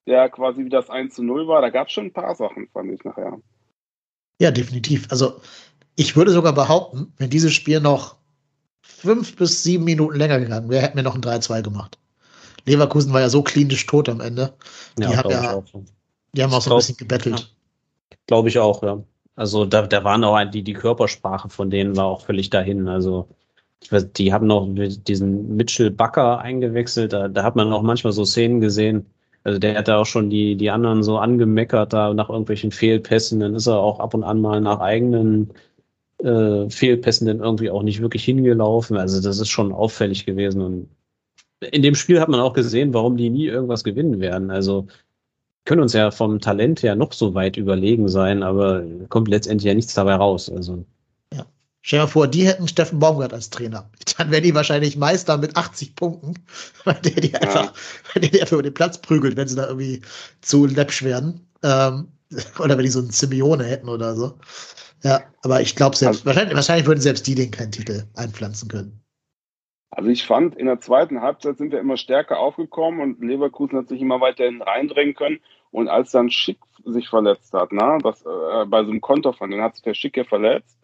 der 0.06 0.28
quasi 0.28 0.64
wie 0.64 0.68
das 0.68 0.90
1 0.90 1.14
zu 1.14 1.22
0 1.22 1.46
war. 1.46 1.60
Da 1.62 1.70
gab 1.70 1.88
es 1.88 1.92
schon 1.92 2.06
ein 2.06 2.12
paar 2.12 2.34
Sachen, 2.34 2.68
fand 2.72 2.92
ich 2.92 3.04
nachher. 3.04 3.38
Ja, 4.40 4.50
definitiv. 4.50 5.06
Also 5.10 5.40
ich 5.96 6.16
würde 6.16 6.30
sogar 6.32 6.54
behaupten, 6.54 7.12
wenn 7.18 7.30
dieses 7.30 7.52
Spiel 7.52 7.80
noch 7.80 8.16
fünf 8.82 9.36
bis 9.36 9.62
sieben 9.62 9.84
Minuten 9.84 10.16
länger 10.16 10.40
gegangen 10.40 10.70
wäre, 10.70 10.82
hätten 10.82 10.96
wir 10.96 11.02
noch 11.02 11.14
ein 11.14 11.20
3-2 11.22 11.62
gemacht. 11.62 11.98
Leverkusen 12.66 13.12
war 13.12 13.20
ja 13.20 13.28
so 13.28 13.42
klinisch 13.42 13.86
tot 13.86 14.08
am 14.08 14.20
Ende. 14.20 14.54
Die 14.98 15.06
haben 15.06 15.28
glaub 15.28 15.32
ich 15.32 15.42
ja- 15.42 15.54
auch. 15.54 15.64
Die 16.32 16.42
haben 16.42 16.52
auch 16.52 16.62
so 16.62 16.70
ein 16.70 16.76
bisschen 16.76 16.96
gebettelt. 16.96 17.54
Glaube 18.26 18.48
ich 18.48 18.58
auch, 18.58 18.82
ja. 18.82 19.02
Also 19.36 19.64
da, 19.64 19.86
da 19.86 20.04
waren 20.04 20.22
auch 20.22 20.42
die, 20.44 20.62
die 20.62 20.74
Körpersprache 20.74 21.48
von 21.48 21.70
denen 21.70 21.96
war 21.96 22.04
auch 22.04 22.22
völlig 22.24 22.50
dahin. 22.50 22.88
Also 22.88 23.28
ich 23.82 23.90
weiß, 23.90 24.12
die 24.12 24.32
haben 24.32 24.46
noch 24.46 24.68
diesen 24.70 25.56
Mitchell 25.56 25.90
Bakker 25.90 26.38
eingewechselt. 26.40 27.12
Da, 27.12 27.28
da 27.28 27.42
hat 27.42 27.56
man 27.56 27.72
auch 27.72 27.82
manchmal 27.82 28.12
so 28.12 28.24
Szenen 28.24 28.60
gesehen. 28.60 29.06
Also 29.44 29.58
der 29.58 29.76
hat 29.78 29.88
da 29.88 29.98
auch 29.98 30.06
schon 30.06 30.30
die, 30.30 30.56
die 30.56 30.70
anderen 30.70 31.02
so 31.02 31.18
angemeckert 31.18 31.92
da 31.92 32.12
nach 32.14 32.28
irgendwelchen 32.28 32.70
Fehlpässen. 32.72 33.40
Dann 33.40 33.54
ist 33.54 33.66
er 33.66 33.78
auch 33.78 34.00
ab 34.00 34.14
und 34.14 34.24
an 34.24 34.40
mal 34.40 34.60
nach 34.60 34.80
eigenen 34.80 35.50
äh, 36.18 36.68
Fehlpässen 36.68 37.26
dann 37.26 37.40
irgendwie 37.40 37.70
auch 37.70 37.82
nicht 37.82 38.00
wirklich 38.02 38.24
hingelaufen. 38.24 38.96
Also 38.96 39.22
das 39.22 39.38
ist 39.38 39.48
schon 39.48 39.72
auffällig 39.72 40.26
gewesen. 40.26 40.60
Und 40.62 40.88
in 41.72 41.82
dem 41.82 41.94
Spiel 41.94 42.20
hat 42.20 42.28
man 42.28 42.40
auch 42.40 42.52
gesehen, 42.52 42.94
warum 42.94 43.16
die 43.16 43.30
nie 43.30 43.46
irgendwas 43.46 43.84
gewinnen 43.84 44.20
werden. 44.20 44.50
Also 44.50 44.86
können 45.64 45.82
uns 45.82 45.92
ja 45.92 46.10
vom 46.10 46.40
Talent 46.40 46.82
her 46.82 46.96
noch 46.96 47.12
so 47.12 47.34
weit 47.34 47.56
überlegen 47.56 48.08
sein, 48.08 48.42
aber 48.42 48.84
kommt 49.08 49.28
letztendlich 49.28 49.68
ja 49.68 49.74
nichts 49.74 49.94
dabei 49.94 50.14
raus. 50.16 50.50
Also 50.50 50.84
Stell 51.82 51.98
dir 51.98 52.04
mal 52.04 52.10
vor, 52.10 52.28
die 52.28 52.46
hätten 52.46 52.68
Steffen 52.68 52.98
Baumgart 52.98 53.32
als 53.32 53.50
Trainer. 53.50 53.90
Dann 54.18 54.30
wären 54.30 54.42
die 54.42 54.54
wahrscheinlich 54.54 54.96
Meister 54.96 55.38
mit 55.38 55.56
80 55.56 55.96
Punkten, 55.96 56.34
weil 56.84 56.94
der 56.96 57.12
die 57.12 57.34
einfach, 57.34 57.72
weil 58.12 58.22
der 58.22 58.30
die 58.30 58.40
einfach 58.40 58.54
über 58.54 58.62
den 58.62 58.74
Platz 58.74 58.98
prügelt, 58.98 59.36
wenn 59.36 59.48
sie 59.48 59.56
da 59.56 59.66
irgendwie 59.66 60.02
zu 60.40 60.66
läppsch 60.66 61.02
werden. 61.02 61.46
Ähm, 61.62 62.08
oder 62.58 62.76
wenn 62.76 62.84
die 62.84 62.90
so 62.90 63.00
einen 63.00 63.10
Simeone 63.10 63.64
hätten 63.64 63.88
oder 63.88 64.14
so. 64.14 64.38
Ja, 65.02 65.22
aber 65.42 65.60
ich 65.62 65.76
glaube 65.76 65.96
selbst, 65.96 66.18
Also- 66.18 66.26
wahrscheinlich, 66.26 66.54
wahrscheinlich 66.54 66.86
würden 66.86 67.00
selbst 67.00 67.26
die 67.26 67.34
den 67.34 67.50
keinen 67.50 67.72
Titel 67.72 68.04
einpflanzen 68.14 68.68
können. 68.68 69.00
Also 69.92 70.08
ich 70.08 70.24
fand, 70.24 70.54
in 70.54 70.66
der 70.66 70.80
zweiten 70.80 71.20
Halbzeit 71.20 71.58
sind 71.58 71.72
wir 71.72 71.80
immer 71.80 71.96
stärker 71.96 72.38
aufgekommen 72.38 73.00
und 73.00 73.20
Leverkusen 73.20 73.76
hat 73.76 73.88
sich 73.88 74.00
immer 74.00 74.20
weiterhin 74.20 74.62
reindrängen 74.62 75.14
können. 75.14 75.40
Und 75.72 75.88
als 75.88 76.12
dann 76.12 76.30
Schick 76.30 76.58
sich 76.84 77.08
verletzt 77.08 77.52
hat, 77.52 77.72
ne, 77.72 77.98
das, 78.02 78.22
äh, 78.24 78.66
bei 78.66 78.84
so 78.84 78.90
einem 78.90 79.00
Konter 79.00 79.32
von 79.32 79.50
denen 79.50 79.62
hat 79.62 79.74
sich 79.74 79.82
der 79.82 79.94
Schick 79.94 80.16
ja 80.16 80.24
verletzt. 80.24 80.79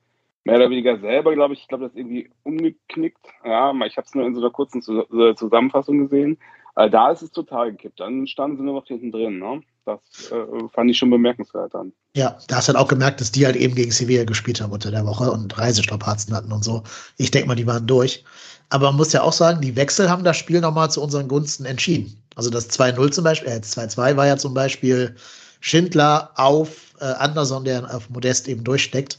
Mehr 0.46 0.59
oder 0.59 0.70
weniger 0.70 0.96
selber, 1.00 1.35
glaube 1.35 1.54
ich. 1.54 1.62
Ich 1.62 1.68
glaube, 1.68 1.85
das 1.85 1.92
ist 1.92 1.98
irgendwie 1.98 2.30
umgeknickt. 2.44 3.26
Ja, 3.44 3.72
ich 3.85 3.96
habe 3.96 4.06
es 4.06 4.14
nur 4.14 4.24
in 4.24 4.35
so 4.35 4.40
einer 4.40 4.50
kurzen 4.50 4.80
Zu 4.80 5.02
Zusammenfassung 5.35 5.98
gesehen. 5.98 6.38
Äh, 6.76 6.88
da 6.88 7.11
ist 7.11 7.22
es 7.22 7.32
total 7.32 7.72
gekippt. 7.72 7.98
Dann 7.98 8.28
standen 8.28 8.59
sie 8.59 8.62
nur 8.62 8.74
noch 8.74 8.87
hinten 8.87 9.11
drin. 9.11 9.40
Ne? 9.40 9.62
Das 9.85 10.30
äh, 10.30 10.68
fand 10.72 10.88
ich 10.88 10.98
schon 10.98 11.11
bemerkenswert 11.11 11.74
dann. 11.74 11.92
Ja, 12.14 12.38
da 12.46 12.56
hast 12.56 12.68
du 12.68 12.74
halt 12.74 12.85
auch 12.85 12.88
gemerkt, 12.88 13.20
dass 13.20 13.32
die 13.32 13.44
halt 13.44 13.56
eben 13.56 13.74
gegen 13.74 13.90
Sevilla 13.90 14.22
gespielt 14.22 14.61
haben 14.61 14.72
unter 14.72 14.92
der 14.92 15.04
Woche 15.04 15.32
und 15.32 15.59
Reisestrapazen 15.59 16.32
hatten 16.32 16.52
und 16.52 16.62
so. 16.62 16.85
Ich 17.16 17.32
denke 17.32 17.48
mal, 17.48 17.56
die 17.56 17.66
waren 17.66 17.88
durch. 17.88 18.22
Aber 18.68 18.87
man 18.87 18.98
muss 18.98 19.12
ja 19.12 19.22
auch 19.22 19.32
sagen, 19.32 19.61
die 19.61 19.74
Wechsel 19.74 20.09
haben 20.09 20.22
das 20.22 20.37
Spiel 20.37 20.61
nochmal 20.61 20.92
zu 20.92 21.02
unseren 21.02 21.26
Gunsten 21.26 21.64
entschieden. 21.64 22.22
Also 22.37 22.50
das 22.50 22.70
2-0 22.70 23.11
zum 23.11 23.24
Beispiel, 23.24 23.48
äh, 23.48 23.61
2-2 23.61 24.16
war 24.16 24.28
ja 24.28 24.37
zum 24.37 24.54
Beispiel 24.54 25.16
Schindler 25.59 26.30
auf 26.37 26.94
äh, 27.00 27.04
Anderson, 27.04 27.64
der 27.64 27.92
auf 27.92 28.11
Modest 28.11 28.46
eben 28.46 28.62
durchsteckt. 28.62 29.18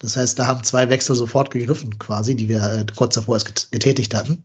Das 0.00 0.16
heißt, 0.16 0.38
da 0.38 0.46
haben 0.46 0.62
zwei 0.64 0.88
Wechsel 0.88 1.16
sofort 1.16 1.50
gegriffen, 1.50 1.98
quasi, 1.98 2.34
die 2.36 2.48
wir 2.48 2.62
äh, 2.62 2.86
kurz 2.96 3.14
davor 3.14 3.36
erst 3.36 3.46
get- 3.46 3.68
getätigt 3.72 4.14
hatten. 4.14 4.44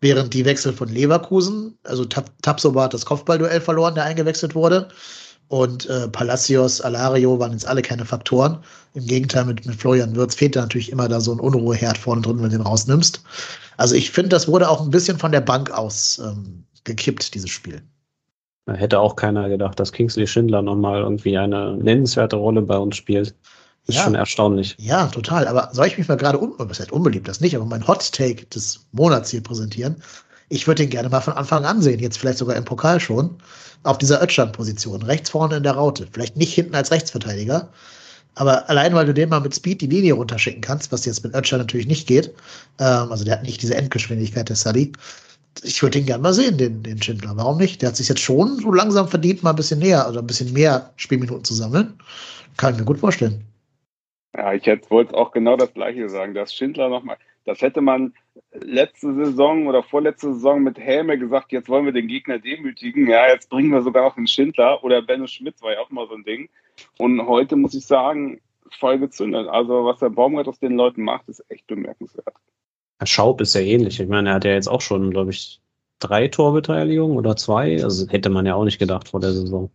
Während 0.00 0.32
die 0.32 0.44
Wechsel 0.44 0.72
von 0.72 0.88
Leverkusen, 0.88 1.76
also 1.82 2.04
Tap 2.04 2.30
Tapsoba 2.42 2.84
hat 2.84 2.94
das 2.94 3.04
Kopfballduell 3.04 3.60
verloren, 3.60 3.96
der 3.96 4.04
eingewechselt 4.04 4.54
wurde. 4.54 4.88
Und 5.48 5.86
äh, 5.88 6.08
Palacios, 6.08 6.80
Alario 6.80 7.38
waren 7.38 7.52
jetzt 7.52 7.66
alle 7.66 7.82
keine 7.82 8.04
Faktoren. 8.04 8.58
Im 8.94 9.06
Gegenteil, 9.06 9.46
mit, 9.46 9.64
mit 9.66 9.74
Florian 9.74 10.14
Wirtz 10.14 10.34
fehlt 10.34 10.54
da 10.54 10.60
natürlich 10.60 10.92
immer 10.92 11.08
da 11.08 11.20
so 11.20 11.32
ein 11.32 11.40
Unruheherd 11.40 11.96
vorne 11.98 12.20
drin, 12.22 12.36
wenn 12.36 12.50
du 12.50 12.58
den 12.58 12.60
rausnimmst. 12.60 13.22
Also 13.78 13.94
ich 13.94 14.10
finde, 14.10 14.28
das 14.28 14.46
wurde 14.46 14.68
auch 14.68 14.82
ein 14.82 14.90
bisschen 14.90 15.18
von 15.18 15.32
der 15.32 15.40
Bank 15.40 15.70
aus 15.70 16.18
ähm, 16.18 16.64
gekippt, 16.84 17.34
dieses 17.34 17.50
Spiel. 17.50 17.82
da 18.66 18.74
hätte 18.74 19.00
auch 19.00 19.16
keiner 19.16 19.48
gedacht, 19.48 19.80
dass 19.80 19.92
Kingsley 19.92 20.26
Schindler 20.26 20.60
nochmal 20.60 21.00
irgendwie 21.00 21.38
eine 21.38 21.76
nennenswerte 21.78 22.36
Rolle 22.36 22.60
bei 22.60 22.76
uns 22.76 22.96
spielt. 22.96 23.34
Ist 23.88 23.96
Ja. 23.96 24.04
schon 24.04 24.14
erstaunlich. 24.14 24.76
Ja, 24.78 25.06
total. 25.08 25.48
Aber 25.48 25.70
soll 25.72 25.86
ich 25.86 25.96
mich 25.98 26.08
mal 26.08 26.16
gerade, 26.16 26.38
un 26.38 26.52
was 26.58 26.78
heißt 26.78 26.92
unbeliebt, 26.92 27.26
das 27.26 27.40
nicht, 27.40 27.56
aber 27.56 27.64
mein 27.64 27.86
Hot 27.88 28.12
Take 28.12 28.44
des 28.46 28.80
Monats 28.92 29.30
hier 29.30 29.42
präsentieren? 29.42 29.96
Ich 30.50 30.66
würde 30.66 30.82
den 30.82 30.90
gerne 30.90 31.08
mal 31.08 31.20
von 31.20 31.34
Anfang 31.34 31.64
an 31.64 31.80
sehen, 31.82 31.98
jetzt 32.00 32.18
vielleicht 32.18 32.38
sogar 32.38 32.56
im 32.56 32.64
Pokal 32.64 33.00
schon, 33.00 33.36
auf 33.84 33.98
dieser 33.98 34.22
Ötschan-Position, 34.22 35.02
rechts 35.02 35.30
vorne 35.30 35.56
in 35.56 35.62
der 35.62 35.72
Raute. 35.72 36.06
Vielleicht 36.12 36.36
nicht 36.36 36.54
hinten 36.54 36.74
als 36.74 36.90
Rechtsverteidiger, 36.90 37.68
aber 38.34 38.68
allein, 38.68 38.94
weil 38.94 39.06
du 39.06 39.14
den 39.14 39.28
mal 39.30 39.40
mit 39.40 39.54
Speed 39.54 39.80
die 39.80 39.86
Linie 39.86 40.14
runterschicken 40.14 40.60
kannst, 40.60 40.92
was 40.92 41.04
jetzt 41.04 41.24
mit 41.24 41.34
Ötschan 41.34 41.58
natürlich 41.60 41.86
nicht 41.86 42.06
geht, 42.06 42.28
ähm, 42.78 43.10
also 43.10 43.24
der 43.24 43.34
hat 43.34 43.42
nicht 43.42 43.62
diese 43.62 43.74
Endgeschwindigkeit 43.74 44.48
der 44.48 44.56
Sully. 44.56 44.92
Ich 45.62 45.82
würde 45.82 45.98
den 45.98 46.06
gerne 46.06 46.22
mal 46.22 46.34
sehen, 46.34 46.56
den, 46.58 46.82
den 46.82 47.02
Schindler. 47.02 47.36
Warum 47.36 47.58
nicht? 47.58 47.82
Der 47.82 47.88
hat 47.90 47.96
sich 47.96 48.08
jetzt 48.08 48.20
schon 48.20 48.58
so 48.60 48.72
langsam 48.72 49.08
verdient, 49.08 49.42
mal 49.42 49.50
ein 49.50 49.56
bisschen 49.56 49.80
näher, 49.80 50.06
also 50.06 50.18
ein 50.20 50.26
bisschen 50.26 50.52
mehr 50.52 50.92
Spielminuten 50.96 51.44
zu 51.44 51.54
sammeln. 51.54 51.94
Kann 52.56 52.74
ich 52.74 52.80
mir 52.80 52.86
gut 52.86 53.00
vorstellen. 53.00 53.47
Ja, 54.36 54.52
ich 54.52 54.66
hätte- 54.66 54.90
wollte 54.90 55.14
auch 55.14 55.32
genau 55.32 55.56
das 55.56 55.72
Gleiche 55.74 56.08
sagen. 56.08 56.34
dass 56.34 56.54
Schindler 56.54 56.88
nochmal, 56.88 57.16
das 57.44 57.62
hätte 57.62 57.80
man 57.80 58.14
letzte 58.52 59.14
Saison 59.14 59.66
oder 59.66 59.82
vorletzte 59.82 60.34
Saison 60.34 60.62
mit 60.62 60.78
Häme 60.78 61.18
gesagt, 61.18 61.50
jetzt 61.52 61.68
wollen 61.68 61.86
wir 61.86 61.92
den 61.92 62.08
Gegner 62.08 62.38
demütigen. 62.38 63.08
Ja, 63.08 63.26
jetzt 63.28 63.48
bringen 63.48 63.70
wir 63.70 63.82
sogar 63.82 64.04
noch 64.04 64.14
den 64.14 64.26
Schindler 64.26 64.84
oder 64.84 65.02
Benno 65.02 65.26
Schmitz 65.26 65.62
war 65.62 65.72
ja 65.72 65.80
auch 65.80 65.90
mal 65.90 66.06
so 66.06 66.14
ein 66.14 66.24
Ding. 66.24 66.48
Und 66.98 67.26
heute 67.26 67.56
muss 67.56 67.74
ich 67.74 67.86
sagen, 67.86 68.40
voll 68.78 68.98
gezündet. 68.98 69.48
Also 69.48 69.84
was 69.84 69.98
der 69.98 70.10
Baumgart 70.10 70.46
aus 70.46 70.58
den 70.58 70.76
Leuten 70.76 71.02
macht, 71.02 71.28
ist 71.28 71.44
echt 71.48 71.66
bemerkenswert. 71.66 72.34
Herr 72.98 73.06
Schaub 73.06 73.40
ist 73.40 73.54
ja 73.54 73.60
ähnlich. 73.60 73.98
Ich 73.98 74.08
meine, 74.08 74.30
er 74.30 74.34
hat 74.36 74.44
ja 74.44 74.52
jetzt 74.52 74.68
auch 74.68 74.80
schon, 74.80 75.10
glaube 75.10 75.30
ich, 75.30 75.60
drei 76.00 76.28
Torbeteiligungen 76.28 77.16
oder 77.16 77.36
zwei. 77.36 77.82
Also 77.82 78.08
hätte 78.08 78.28
man 78.28 78.44
ja 78.44 78.54
auch 78.54 78.64
nicht 78.64 78.78
gedacht 78.78 79.08
vor 79.08 79.20
der 79.20 79.32
Saison. 79.32 79.70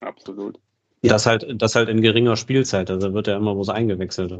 Absolut. 0.00 0.60
Das 1.10 1.26
halt, 1.26 1.46
das 1.60 1.74
halt 1.74 1.88
in 1.88 2.00
geringer 2.00 2.36
Spielzeit. 2.36 2.90
Also 2.90 3.12
wird 3.12 3.28
er 3.28 3.36
immer 3.36 3.54
bloß 3.54 3.68
eingewechselt. 3.68 4.32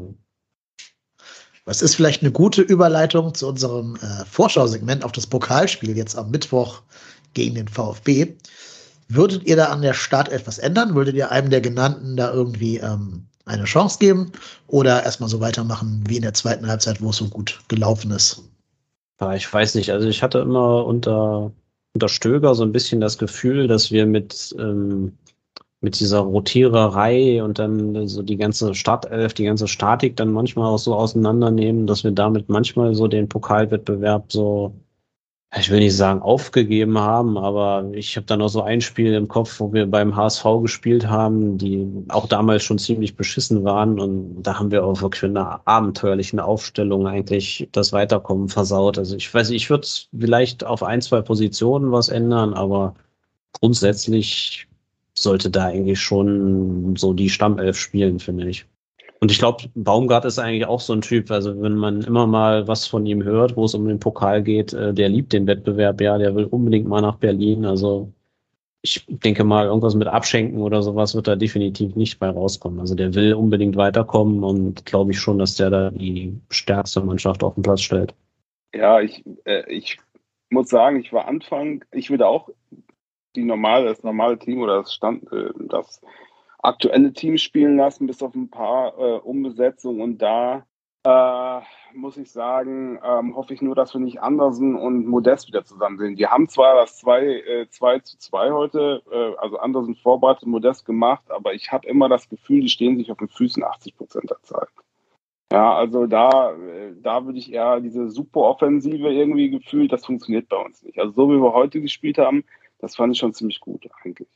Das 1.65 1.81
ist 1.81 1.95
vielleicht 1.95 2.21
eine 2.21 2.31
gute 2.31 2.61
Überleitung 2.61 3.33
zu 3.33 3.47
unserem 3.47 3.95
äh, 3.95 4.25
Vorschausegment 4.25 5.03
auf 5.03 5.11
das 5.11 5.27
Pokalspiel 5.27 5.97
jetzt 5.97 6.17
am 6.17 6.31
Mittwoch 6.31 6.81
gegen 7.33 7.55
den 7.55 7.67
VfB. 7.67 8.35
Würdet 9.07 9.43
ihr 9.45 9.55
da 9.55 9.65
an 9.65 9.81
der 9.81 9.93
Start 9.93 10.29
etwas 10.29 10.57
ändern? 10.57 10.95
Würdet 10.95 11.15
ihr 11.15 11.31
einem 11.31 11.49
der 11.49 11.61
genannten 11.61 12.17
da 12.17 12.31
irgendwie 12.31 12.77
ähm, 12.77 13.25
eine 13.45 13.65
Chance 13.65 13.99
geben 13.99 14.31
oder 14.67 15.03
erstmal 15.03 15.29
so 15.29 15.39
weitermachen 15.39 16.03
wie 16.07 16.17
in 16.17 16.23
der 16.23 16.33
zweiten 16.33 16.67
Halbzeit, 16.67 17.01
wo 17.01 17.09
es 17.11 17.17
so 17.17 17.27
gut 17.27 17.59
gelaufen 17.67 18.11
ist? 18.11 18.43
Aber 19.17 19.35
ich 19.35 19.51
weiß 19.51 19.75
nicht, 19.75 19.91
also 19.91 20.07
ich 20.07 20.23
hatte 20.23 20.39
immer 20.39 20.85
unter, 20.85 21.51
unter 21.93 22.09
Stöger 22.09 22.55
so 22.55 22.63
ein 22.63 22.71
bisschen 22.71 22.99
das 22.99 23.17
Gefühl, 23.17 23.67
dass 23.67 23.91
wir 23.91 24.05
mit, 24.05 24.55
ähm, 24.59 25.13
mit 25.81 25.99
dieser 25.99 26.19
Rotiererei 26.19 27.43
und 27.43 27.59
dann 27.59 28.07
so 28.07 28.23
die 28.23 28.37
ganze 28.37 28.73
Startelf, 28.75 29.33
die 29.33 29.45
ganze 29.45 29.67
Statik 29.67 30.15
dann 30.15 30.31
manchmal 30.31 30.67
auch 30.67 30.79
so 30.79 30.95
auseinandernehmen, 30.95 31.87
dass 31.87 32.03
wir 32.03 32.11
damit 32.11 32.49
manchmal 32.49 32.95
so 32.95 33.07
den 33.07 33.29
Pokalwettbewerb 33.29 34.31
so 34.31 34.73
ich 35.57 35.69
will 35.69 35.79
nicht 35.79 35.95
sagen 35.95 36.21
aufgegeben 36.21 36.97
haben, 36.97 37.37
aber 37.37 37.89
ich 37.93 38.17
habe 38.17 38.25
da 38.25 38.35
noch 38.35 38.49
so 38.49 38.61
ein 38.61 38.81
Spiel 38.81 39.13
im 39.13 39.27
Kopf, 39.27 39.59
wo 39.59 39.71
wir 39.71 39.85
beim 39.85 40.15
HSV 40.15 40.43
gespielt 40.61 41.07
haben, 41.07 41.57
die 41.57 41.87
auch 42.09 42.27
damals 42.27 42.63
schon 42.63 42.77
ziemlich 42.77 43.15
beschissen 43.15 43.63
waren 43.63 43.99
und 43.99 44.43
da 44.43 44.59
haben 44.59 44.71
wir 44.71 44.85
auch 44.85 45.01
wirklich 45.01 45.23
in 45.23 45.37
einer 45.37 45.61
abenteuerlichen 45.65 46.39
Aufstellung 46.39 47.07
eigentlich 47.07 47.69
das 47.71 47.93
Weiterkommen 47.93 48.49
versaut. 48.49 48.97
Also 48.97 49.15
ich 49.15 49.33
weiß, 49.33 49.51
ich 49.51 49.69
würde 49.69 49.87
vielleicht 50.17 50.65
auf 50.65 50.83
ein, 50.83 51.01
zwei 51.01 51.21
Positionen 51.21 51.91
was 51.91 52.09
ändern, 52.09 52.53
aber 52.53 52.95
grundsätzlich 53.53 54.67
sollte 55.17 55.49
da 55.49 55.65
eigentlich 55.65 55.99
schon 55.99 56.95
so 56.95 57.13
die 57.13 57.29
Stammelf 57.29 57.77
spielen, 57.77 58.19
finde 58.19 58.49
ich. 58.49 58.65
Und 59.21 59.31
ich 59.31 59.39
glaube, 59.39 59.63
Baumgart 59.75 60.25
ist 60.25 60.39
eigentlich 60.39 60.65
auch 60.65 60.81
so 60.81 60.93
ein 60.93 61.01
Typ. 61.01 61.31
Also 61.31 61.61
wenn 61.61 61.75
man 61.75 62.01
immer 62.01 62.27
mal 62.27 62.67
was 62.67 62.85
von 62.85 63.05
ihm 63.05 63.23
hört, 63.23 63.55
wo 63.55 63.65
es 63.65 63.73
um 63.73 63.87
den 63.87 63.99
Pokal 63.99 64.43
geht, 64.43 64.73
äh, 64.73 64.93
der 64.93 65.09
liebt 65.09 65.33
den 65.33 65.47
Wettbewerb, 65.47 66.01
ja, 66.01 66.17
der 66.17 66.35
will 66.35 66.45
unbedingt 66.45 66.87
mal 66.87 67.01
nach 67.01 67.15
Berlin. 67.17 67.65
Also 67.65 68.11
ich 68.81 69.03
denke 69.07 69.43
mal, 69.43 69.65
irgendwas 69.65 69.95
mit 69.95 70.07
Abschenken 70.07 70.61
oder 70.61 70.83
sowas 70.83 71.15
wird 71.15 71.27
da 71.27 71.35
definitiv 71.35 71.95
nicht 71.95 72.19
bei 72.19 72.29
rauskommen. 72.29 72.79
Also 72.79 72.93
der 72.93 73.15
will 73.15 73.33
unbedingt 73.33 73.75
weiterkommen 73.77 74.43
und 74.43 74.85
glaube 74.85 75.11
ich 75.11 75.19
schon, 75.19 75.39
dass 75.39 75.55
der 75.55 75.71
da 75.71 75.89
die 75.89 76.39
stärkste 76.49 77.01
Mannschaft 77.01 77.43
auf 77.43 77.55
den 77.55 77.63
Platz 77.63 77.81
stellt. 77.81 78.13
Ja, 78.75 78.99
ich, 78.99 79.23
äh, 79.45 79.63
ich 79.71 79.97
muss 80.49 80.69
sagen, 80.69 80.99
ich 80.99 81.11
war 81.11 81.27
Anfang, 81.27 81.83
ich 81.91 82.11
würde 82.11 82.27
auch 82.27 82.49
die 83.35 83.43
normale, 83.43 83.85
das 83.85 84.03
normale 84.03 84.37
Team 84.39 84.61
oder 84.61 84.77
das 84.77 84.93
Stand, 84.93 85.31
äh, 85.31 85.51
das 85.67 86.01
aktuelle 86.59 87.13
Team 87.13 87.37
spielen 87.37 87.77
lassen, 87.77 88.07
bis 88.07 88.21
auf 88.23 88.33
ein 88.35 88.49
paar 88.49 88.97
äh, 88.97 89.19
Umbesetzungen. 89.19 90.01
Und 90.01 90.17
da 90.19 90.65
äh, 91.05 91.61
muss 91.93 92.17
ich 92.17 92.31
sagen, 92.31 92.99
ähm, 93.03 93.35
hoffe 93.35 93.53
ich 93.53 93.61
nur, 93.61 93.75
dass 93.75 93.93
wir 93.93 94.01
nicht 94.01 94.21
Andersen 94.21 94.75
und 94.75 95.05
Modest 95.05 95.47
wieder 95.47 95.63
zusammen 95.63 95.97
sind. 95.97 96.17
Die 96.17 96.27
haben 96.27 96.49
zwar 96.49 96.75
das 96.75 96.97
2, 96.97 97.25
äh, 97.25 97.67
2 97.69 97.99
zu 97.99 98.17
2 98.17 98.51
heute, 98.51 99.03
äh, 99.11 99.35
also 99.37 99.57
Andersen 99.59 99.95
vorbereitet, 99.95 100.47
Modest 100.47 100.85
gemacht, 100.85 101.23
aber 101.29 101.53
ich 101.53 101.71
habe 101.71 101.87
immer 101.87 102.09
das 102.09 102.27
Gefühl, 102.27 102.61
die 102.61 102.69
stehen 102.69 102.97
sich 102.97 103.11
auf 103.11 103.19
den 103.19 103.29
Füßen 103.29 103.63
80 103.63 103.97
Prozent 103.97 104.29
der 104.29 104.41
Zeit. 104.41 104.67
Ja, 105.51 105.75
also 105.75 106.07
da, 106.07 106.53
äh, 106.53 106.93
da 107.01 107.23
würde 107.25 107.37
ich 107.37 107.53
eher 107.53 107.79
diese 107.79 108.09
super 108.09 108.41
Offensive 108.41 109.09
irgendwie 109.09 109.51
gefühlt, 109.51 109.91
das 109.91 110.05
funktioniert 110.05 110.49
bei 110.49 110.57
uns 110.57 110.81
nicht. 110.81 110.99
Also 110.99 111.11
so 111.13 111.29
wie 111.29 111.41
wir 111.41 111.53
heute 111.53 111.81
gespielt 111.81 112.17
haben, 112.17 112.43
das 112.85 112.95
fand 112.95 113.13
ich 113.13 113.19
schon 113.19 113.33
ziemlich 113.33 113.59
gut 113.59 113.83
eigentlich. 114.03 114.27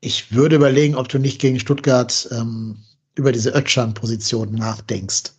Ich 0.00 0.32
würde 0.32 0.54
überlegen, 0.54 0.94
ob 0.94 1.08
du 1.08 1.18
nicht 1.18 1.40
gegen 1.40 1.58
Stuttgart 1.58 2.28
ähm, 2.30 2.76
über 3.16 3.32
diese 3.32 3.50
Ötschan-Position 3.50 4.54
nachdenkst. 4.54 5.32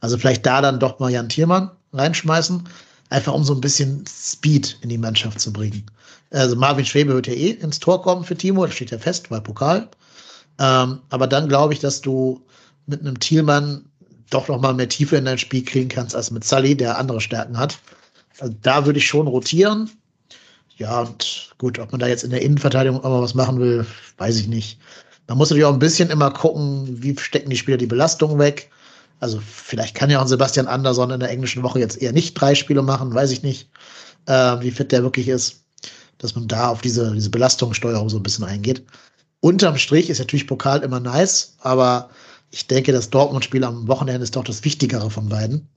Also 0.00 0.16
vielleicht 0.16 0.46
da 0.46 0.62
dann 0.62 0.80
doch 0.80 0.98
mal 0.98 1.10
Jan 1.10 1.28
Thiermann 1.28 1.70
reinschmeißen, 1.92 2.66
einfach 3.10 3.34
um 3.34 3.44
so 3.44 3.52
ein 3.52 3.60
bisschen 3.60 4.02
Speed 4.08 4.78
in 4.80 4.88
die 4.88 4.96
Mannschaft 4.96 5.40
zu 5.40 5.52
bringen. 5.52 5.84
Also 6.30 6.56
Marvin 6.56 6.86
Schwebe 6.86 7.12
wird 7.12 7.26
ja 7.26 7.34
eh 7.34 7.50
ins 7.50 7.78
Tor 7.78 8.00
kommen 8.00 8.24
für 8.24 8.36
Timo, 8.36 8.64
das 8.64 8.74
steht 8.74 8.90
ja 8.90 8.98
fest, 8.98 9.30
weil 9.30 9.42
Pokal. 9.42 9.90
Ähm, 10.58 11.00
aber 11.10 11.26
dann 11.26 11.48
glaube 11.48 11.74
ich, 11.74 11.80
dass 11.80 12.00
du 12.00 12.40
mit 12.86 13.00
einem 13.00 13.20
Thielmann 13.20 13.84
doch 14.30 14.48
noch 14.48 14.60
mal 14.60 14.72
mehr 14.72 14.88
Tiefe 14.88 15.16
in 15.16 15.26
dein 15.26 15.36
Spiel 15.38 15.64
kriegen 15.64 15.88
kannst 15.90 16.16
als 16.16 16.30
mit 16.30 16.44
Sully, 16.44 16.74
der 16.74 16.96
andere 16.96 17.20
Stärken 17.20 17.58
hat. 17.58 17.78
Also 18.38 18.54
da 18.62 18.86
würde 18.86 19.00
ich 19.00 19.06
schon 19.06 19.26
rotieren. 19.26 19.90
Ja, 20.78 21.00
und 21.00 21.50
gut, 21.58 21.78
ob 21.80 21.90
man 21.90 21.98
da 21.98 22.06
jetzt 22.06 22.22
in 22.22 22.30
der 22.30 22.40
Innenverteidigung 22.42 23.02
auch 23.02 23.10
mal 23.10 23.22
was 23.22 23.34
machen 23.34 23.58
will, 23.58 23.84
weiß 24.16 24.36
ich 24.36 24.46
nicht. 24.46 24.78
Man 25.26 25.36
muss 25.36 25.50
natürlich 25.50 25.66
auch 25.66 25.72
ein 25.72 25.80
bisschen 25.80 26.08
immer 26.08 26.30
gucken, 26.30 27.02
wie 27.02 27.18
stecken 27.18 27.50
die 27.50 27.56
Spieler 27.56 27.76
die 27.76 27.86
Belastung 27.86 28.38
weg. 28.38 28.70
Also 29.20 29.40
vielleicht 29.44 29.96
kann 29.96 30.08
ja 30.08 30.22
auch 30.22 30.28
Sebastian 30.28 30.68
Andersson 30.68 31.10
in 31.10 31.18
der 31.18 31.30
englischen 31.30 31.64
Woche 31.64 31.80
jetzt 31.80 32.00
eher 32.00 32.12
nicht 32.12 32.34
drei 32.34 32.54
Spiele 32.54 32.82
machen, 32.82 33.12
weiß 33.12 33.32
ich 33.32 33.42
nicht, 33.42 33.68
äh, 34.26 34.60
wie 34.60 34.70
fit 34.70 34.92
der 34.92 35.02
wirklich 35.02 35.26
ist, 35.26 35.64
dass 36.18 36.36
man 36.36 36.46
da 36.46 36.68
auf 36.68 36.80
diese, 36.80 37.12
diese 37.12 37.30
Belastungssteuerung 37.30 38.08
so 38.08 38.16
ein 38.16 38.22
bisschen 38.22 38.44
eingeht. 38.44 38.84
Unterm 39.40 39.76
Strich 39.76 40.08
ist 40.08 40.20
natürlich 40.20 40.46
Pokal 40.46 40.82
immer 40.82 41.00
nice, 41.00 41.56
aber 41.58 42.10
ich 42.50 42.68
denke, 42.68 42.92
das 42.92 43.10
Dortmund-Spiel 43.10 43.64
am 43.64 43.88
Wochenende 43.88 44.22
ist 44.22 44.36
doch 44.36 44.44
das 44.44 44.64
Wichtigere 44.64 45.10
von 45.10 45.28
beiden. 45.28 45.68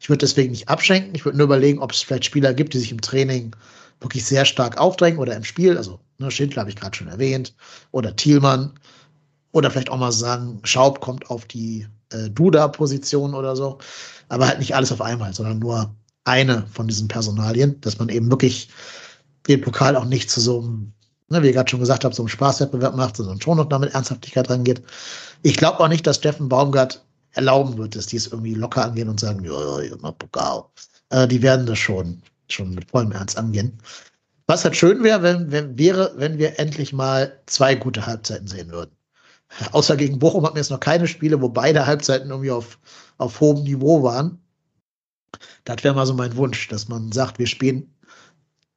Ich 0.00 0.08
würde 0.08 0.18
deswegen 0.18 0.52
nicht 0.52 0.68
abschenken. 0.68 1.14
Ich 1.14 1.24
würde 1.24 1.38
nur 1.38 1.46
überlegen, 1.46 1.80
ob 1.80 1.92
es 1.92 2.02
vielleicht 2.02 2.24
Spieler 2.24 2.54
gibt, 2.54 2.74
die 2.74 2.78
sich 2.78 2.92
im 2.92 3.00
Training 3.00 3.54
wirklich 4.00 4.24
sehr 4.24 4.44
stark 4.44 4.78
aufdrängen 4.78 5.18
oder 5.18 5.34
im 5.36 5.44
Spiel, 5.44 5.76
also 5.76 6.00
ne, 6.18 6.30
Schindler 6.30 6.60
habe 6.60 6.70
ich 6.70 6.76
gerade 6.76 6.96
schon 6.96 7.08
erwähnt, 7.08 7.54
oder 7.90 8.14
Thielmann, 8.14 8.72
oder 9.52 9.70
vielleicht 9.70 9.90
auch 9.90 9.98
mal 9.98 10.12
sagen, 10.12 10.60
Schaub 10.64 11.00
kommt 11.00 11.30
auf 11.30 11.44
die 11.46 11.86
äh, 12.10 12.28
Duda-Position 12.30 13.34
oder 13.34 13.54
so, 13.56 13.78
aber 14.28 14.48
halt 14.48 14.58
nicht 14.58 14.74
alles 14.74 14.92
auf 14.92 15.00
einmal, 15.00 15.32
sondern 15.32 15.60
nur 15.60 15.94
eine 16.24 16.66
von 16.72 16.88
diesen 16.88 17.08
Personalien, 17.08 17.80
dass 17.80 17.98
man 17.98 18.08
eben 18.08 18.30
wirklich 18.30 18.68
den 19.46 19.60
Pokal 19.60 19.96
auch 19.96 20.06
nicht 20.06 20.30
zu 20.30 20.40
so 20.40 20.60
einem, 20.60 20.92
ne, 21.28 21.42
wie 21.42 21.48
ich 21.48 21.54
gerade 21.54 21.70
schon 21.70 21.80
gesagt 21.80 22.04
habe, 22.04 22.14
so 22.14 22.22
einem 22.22 22.28
Spaßwettbewerb 22.28 22.96
macht, 22.96 23.16
sondern 23.16 23.40
schon 23.40 23.58
noch 23.58 23.68
damit 23.68 23.94
Ernsthaftigkeit 23.94 24.50
rangeht. 24.50 24.82
Ich 25.42 25.56
glaube 25.56 25.80
auch 25.80 25.88
nicht, 25.88 26.06
dass 26.06 26.16
Steffen 26.16 26.48
Baumgart 26.48 27.04
erlauben 27.32 27.76
wird, 27.76 27.96
dass 27.96 28.06
die 28.06 28.16
es 28.16 28.28
irgendwie 28.28 28.54
locker 28.54 28.84
angehen 28.84 29.08
und 29.08 29.20
sagen, 29.20 29.44
ja, 29.44 29.80
ja, 29.82 30.10
Pokal. 30.12 30.64
Äh, 31.10 31.28
die 31.28 31.42
werden 31.42 31.66
das 31.66 31.78
schon 31.78 32.22
schon 32.48 32.74
mit 32.74 32.90
vollem 32.90 33.12
Ernst 33.12 33.36
angehen. 33.38 33.78
Was 34.46 34.64
halt 34.64 34.76
schön 34.76 35.02
wäre, 35.02 35.22
wenn, 35.22 35.50
wenn, 35.50 35.78
wäre, 35.78 36.12
wenn 36.16 36.38
wir 36.38 36.58
endlich 36.58 36.92
mal 36.92 37.40
zwei 37.46 37.74
gute 37.74 38.06
Halbzeiten 38.06 38.46
sehen 38.46 38.70
würden. 38.70 38.90
Außer 39.72 39.96
gegen 39.96 40.18
Bochum 40.18 40.44
hatten 40.44 40.56
wir 40.56 40.60
jetzt 40.60 40.70
noch 40.70 40.80
keine 40.80 41.06
Spiele, 41.06 41.40
wo 41.40 41.48
beide 41.48 41.86
Halbzeiten 41.86 42.30
irgendwie 42.30 42.50
auf, 42.50 42.78
auf 43.18 43.40
hohem 43.40 43.62
Niveau 43.62 44.02
waren. 44.02 44.38
Das 45.64 45.82
wäre 45.82 45.94
mal 45.94 46.06
so 46.06 46.14
mein 46.14 46.36
Wunsch, 46.36 46.68
dass 46.68 46.88
man 46.88 47.12
sagt, 47.12 47.38
wir 47.38 47.46
spielen 47.46 47.90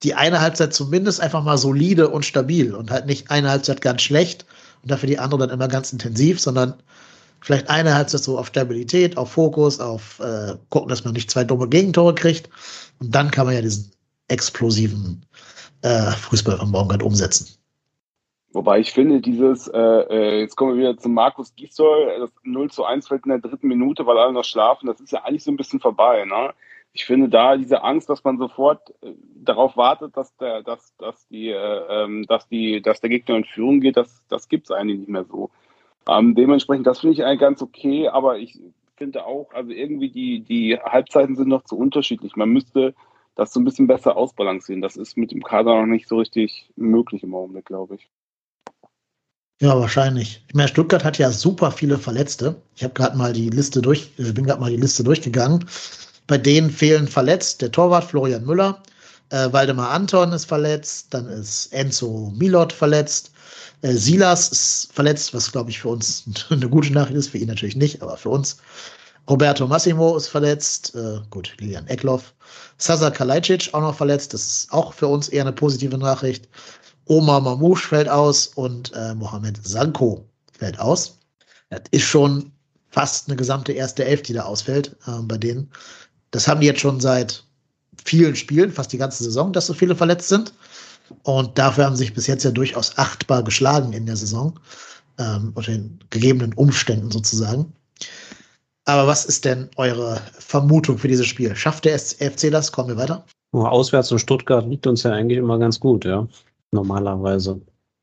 die 0.04 0.14
eine 0.14 0.42
Halbzeit 0.42 0.74
zumindest 0.74 1.20
einfach 1.22 1.44
mal 1.44 1.58
solide 1.58 2.10
und 2.10 2.24
stabil 2.26 2.74
und 2.76 2.92
halt 2.92 3.08
nicht 3.08 3.32
eine 3.32 3.50
Halbzeit 3.50 3.82
ganz 3.82 4.04
schlecht 4.04 4.46
und 4.84 4.92
dafür 4.92 5.08
die 5.08 5.20
andere 5.20 5.42
dann 5.42 5.50
immer 5.50 5.68
ganz 5.68 5.92
intensiv, 5.92 6.40
sondern 6.40 6.76
vielleicht 7.42 7.70
eine 7.70 7.96
Halbzeit 7.96 8.24
so 8.24 8.38
auf 8.38 8.48
Stabilität, 8.48 9.18
auf 9.18 9.32
Fokus, 9.32 9.80
auf 9.80 10.20
äh, 10.20 10.56
gucken, 10.70 10.90
dass 10.90 11.04
man 11.04 11.14
nicht 11.14 11.32
zwei 11.32 11.44
dumme 11.44 11.68
Gegentore 11.68 12.14
kriegt 12.14 12.50
und 13.00 13.14
dann 13.14 13.32
kann 13.32 13.46
man 13.46 13.56
ja 13.56 13.62
diesen 13.62 13.92
explosiven 14.28 15.26
äh, 15.82 16.12
Fußball 16.12 16.58
von 16.58 16.72
Baumgart 16.72 17.04
umsetzen. 17.04 17.58
Wobei 18.54 18.80
ich 18.80 18.92
finde, 18.92 19.22
dieses, 19.22 19.68
äh, 19.68 19.78
äh, 19.80 20.40
jetzt 20.40 20.56
kommen 20.56 20.74
wir 20.74 20.80
wieder 20.80 20.98
zu 20.98 21.10
Markus 21.10 21.54
Gisdol, 21.56 22.20
das 22.20 22.32
0 22.44 22.72
zu 22.72 22.86
1 22.86 23.08
fällt 23.08 23.26
in 23.26 23.30
der 23.30 23.40
dritten 23.40 23.68
Minute, 23.68 24.06
weil 24.06 24.18
alle 24.18 24.34
noch 24.34 24.46
schlafen, 24.46 24.88
das 24.88 25.00
ist 25.00 25.12
ja 25.12 25.24
eigentlich 25.24 25.44
so 25.44 25.52
ein 25.52 25.58
bisschen 25.58 25.80
vorbei. 25.80 26.26
Ne? 26.26 26.54
Ich 26.94 27.06
finde 27.06 27.30
da 27.30 27.56
diese 27.58 27.84
Angst, 27.84 28.10
dass 28.10 28.24
man 28.24 28.38
sofort 28.38 28.90
äh, 29.04 29.14
darauf 29.36 29.78
wartet, 29.78 30.18
dass 30.18 30.36
der, 30.38 30.64
dass, 30.64 30.96
dass 30.98 31.28
die, 31.28 31.50
äh, 31.50 32.04
ähm, 32.04 32.26
dass 32.28 32.48
die, 32.48 32.82
dass 32.82 33.02
der 33.02 33.10
Gegner 33.10 33.36
in 33.36 33.44
Führung 33.44 33.82
geht, 33.82 33.98
das, 33.98 34.24
das 34.30 34.48
gibt 34.48 34.66
es 34.66 34.72
eigentlich 34.72 35.00
nicht 35.00 35.10
mehr 35.10 35.26
so. 35.26 35.52
Ähm, 36.10 36.34
dementsprechend, 36.34 36.88
das 36.88 37.02
finde 37.02 37.14
ich 37.14 37.24
eigentlich 37.24 37.42
ganz 37.42 37.62
okay, 37.62 38.08
aber 38.08 38.38
ich 38.40 38.60
finde 38.98 39.26
auch, 39.26 39.54
also 39.54 39.72
irgendwie 39.72 40.10
die, 40.10 40.42
die 40.42 40.78
Halbzeiten 40.80 41.36
sind 41.36 41.50
noch 41.50 41.64
zu 41.64 41.78
unterschiedlich. 41.78 42.36
Man 42.36 42.50
müsste 42.50 42.94
das 43.36 43.54
so 43.54 43.60
ein 43.60 43.66
bisschen 43.66 43.88
besser 43.88 44.18
ausbalancieren. 44.18 44.82
Das 44.82 44.98
ist 44.98 45.16
mit 45.16 45.32
dem 45.32 45.44
Kader 45.44 45.76
noch 45.76 45.86
nicht 45.86 46.08
so 46.08 46.18
richtig 46.18 46.72
möglich 46.76 47.24
im 47.24 47.36
Augenblick, 47.36 47.66
glaube 47.66 47.96
ich. 47.96 48.10
Ja, 49.60 49.80
wahrscheinlich. 49.80 50.44
Ich 50.48 50.54
meine, 50.54 50.68
Stuttgart 50.68 51.04
hat 51.04 51.18
ja 51.18 51.32
super 51.32 51.72
viele 51.72 51.98
Verletzte. 51.98 52.62
Ich 52.76 52.84
habe 52.84 52.94
gerade 52.94 53.18
mal 53.18 53.34
die 53.34 53.50
Liste 53.50 53.82
durch, 53.82 54.12
ich 54.18 54.34
bin 54.34 54.46
gerade 54.46 54.62
mal 54.62 54.70
die 54.70 54.78
Liste 54.78 55.04
durchgegangen. 55.04 55.66
Bei 56.28 56.38
denen 56.38 56.70
fehlen 56.70 57.08
verletzt 57.08 57.62
der 57.62 57.72
Torwart 57.72 58.04
Florian 58.04 58.46
Müller, 58.46 58.84
äh, 59.30 59.52
Waldemar 59.52 59.92
Anton 59.92 60.32
ist 60.32 60.46
verletzt, 60.46 61.14
dann 61.14 61.28
ist 61.28 61.74
Enzo 61.74 62.32
Milot 62.36 62.72
verletzt, 62.72 63.32
äh, 63.82 63.94
Silas 63.94 64.50
ist 64.50 64.90
verletzt, 64.94 65.34
was 65.34 65.52
glaube 65.52 65.70
ich 65.70 65.80
für 65.80 65.90
uns 65.90 66.26
eine 66.50 66.70
gute 66.70 66.92
Nachricht 66.94 67.18
ist, 67.18 67.30
für 67.30 67.38
ihn 67.38 67.48
natürlich 67.48 67.76
nicht, 67.76 68.02
aber 68.02 68.18
für 68.18 68.30
uns. 68.30 68.58
Roberto 69.30 69.68
Massimo 69.68 70.16
ist 70.16 70.28
verletzt, 70.28 70.96
äh, 70.96 71.20
gut, 71.30 71.54
Lilian 71.60 71.88
Eckloff. 71.88 72.34
Sasa 72.78 73.12
Kalajdzic 73.12 73.74
auch 73.74 73.82
noch 73.82 73.96
verletzt, 73.96 74.34
das 74.34 74.48
ist 74.48 74.72
auch 74.72 74.94
für 74.94 75.08
uns 75.08 75.28
eher 75.28 75.44
eine 75.44 75.52
positive 75.52 75.98
Nachricht. 75.98 76.48
Omar 77.06 77.42
Mamouche 77.42 77.88
fällt 77.88 78.10
aus 78.10 78.48
und 78.48 78.94
äh, 78.94 79.14
Mohamed 79.16 79.60
Sanko 79.66 80.26
fällt 80.58 80.80
aus. 80.80 81.20
Das 81.70 81.82
ist 81.92 82.04
schon 82.04 82.52
fast 82.90 83.28
eine 83.28 83.36
gesamte 83.36 83.74
erste 83.74 84.06
Elf, 84.06 84.22
die 84.22 84.34
da 84.34 84.44
ausfällt 84.44 84.96
äh, 85.08 85.22
bei 85.24 85.38
denen. 85.38 85.70
Das 86.32 86.48
haben 86.48 86.62
die 86.62 86.68
jetzt 86.68 86.82
schon 86.82 87.00
seit 87.00 87.44
vielen 88.04 88.36
Spielen, 88.36 88.72
fast 88.72 88.94
die 88.94 88.98
ganze 88.98 89.24
Saison, 89.24 89.52
dass 89.52 89.68
so 89.68 89.74
viele 89.74 89.96
verletzt 89.96 90.30
sind. 90.30 90.54
Und 91.24 91.58
dafür 91.58 91.86
haben 91.86 91.96
sie 91.96 92.04
sich 92.04 92.14
bis 92.14 92.28
jetzt 92.28 92.44
ja 92.44 92.52
durchaus 92.52 92.98
achtbar 92.98 93.44
geschlagen 93.44 93.94
in 93.94 94.06
der 94.06 94.16
Saison, 94.16 94.60
ähm, 95.18 95.52
unter 95.56 95.72
den 95.72 96.00
gegebenen 96.10 96.54
Umständen 96.54 97.12
sozusagen. 97.12 97.74
Aber 98.86 99.08
was 99.08 99.26
ist 99.26 99.46
denn 99.46 99.70
eure 99.76 100.22
Vermutung 100.40 100.98
für 100.98 101.08
dieses 101.08 101.28
Spiel? 101.28 101.56
Schafft 101.56 101.86
der 101.86 102.00
FC 102.00 102.50
das? 102.52 102.72
Kommen 102.72 102.90
wir 102.90 102.98
weiter? 102.98 103.26
Auswärts 103.52 104.12
in 104.12 104.20
Stuttgart 104.20 104.66
liegt 104.68 104.88
uns 104.88 105.04
ja 105.04 105.12
eigentlich 105.12 105.38
immer 105.38 105.58
ganz 105.58 105.80
gut, 105.80 106.06
ja. 106.06 106.28
Normalerweise. 106.72 107.60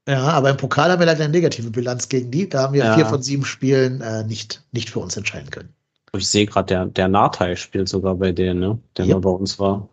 Ja, 0.08 0.24
aber 0.24 0.50
im 0.50 0.56
Pokal 0.56 0.90
haben 0.90 0.98
wir 0.98 1.06
leider 1.06 1.24
eine 1.24 1.32
negative 1.32 1.70
Bilanz 1.70 2.08
gegen 2.08 2.30
die. 2.30 2.48
Da 2.48 2.62
haben 2.62 2.74
wir 2.74 2.84
ja. 2.84 2.94
vier 2.94 3.06
von 3.06 3.22
sieben 3.22 3.44
Spielen 3.44 4.00
äh, 4.00 4.24
nicht, 4.24 4.62
nicht 4.72 4.90
für 4.90 5.00
uns 5.00 5.16
entscheiden 5.16 5.50
können. 5.50 5.70
Ich 6.14 6.28
sehe 6.28 6.46
gerade, 6.46 6.66
der, 6.66 6.86
der 6.86 7.08
Nachteil 7.08 7.56
spielt 7.56 7.88
sogar 7.88 8.14
bei 8.14 8.30
denen, 8.30 8.60
ne? 8.60 8.78
der 8.96 9.06
ja. 9.06 9.18
bei 9.18 9.30
uns 9.30 9.58
war. 9.58 9.88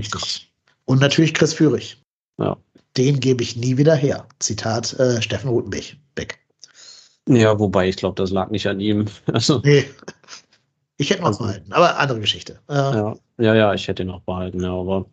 Richtig. 0.00 0.52
Und 0.84 1.00
natürlich 1.00 1.32
Chris 1.34 1.54
Führig. 1.54 2.01
Ja. 2.38 2.56
Den 2.96 3.20
gebe 3.20 3.42
ich 3.42 3.56
nie 3.56 3.76
wieder 3.78 3.94
her. 3.94 4.26
Zitat 4.38 4.92
äh, 4.98 5.20
Steffen 5.22 5.48
Rutenbeck. 5.50 5.96
Beck. 6.14 6.38
Ja, 7.28 7.58
wobei 7.58 7.88
ich 7.88 7.96
glaube, 7.96 8.16
das 8.20 8.30
lag 8.30 8.50
nicht 8.50 8.66
an 8.66 8.80
ihm. 8.80 9.06
Also, 9.32 9.60
Nee. 9.64 9.84
Ich 10.98 11.10
hätte 11.10 11.22
noch 11.22 11.28
Also- 11.28 11.44
behalten, 11.44 11.72
aber 11.72 11.98
andere 11.98 12.20
Geschichte. 12.20 12.58
Äh, 12.68 12.74
ja, 12.74 13.14
ja, 13.38 13.54
ja, 13.54 13.74
ich 13.74 13.88
hätte 13.88 14.02
ihn 14.02 14.10
auch 14.10 14.20
behalten, 14.20 14.62
ja, 14.62 14.72
aber 14.72 15.06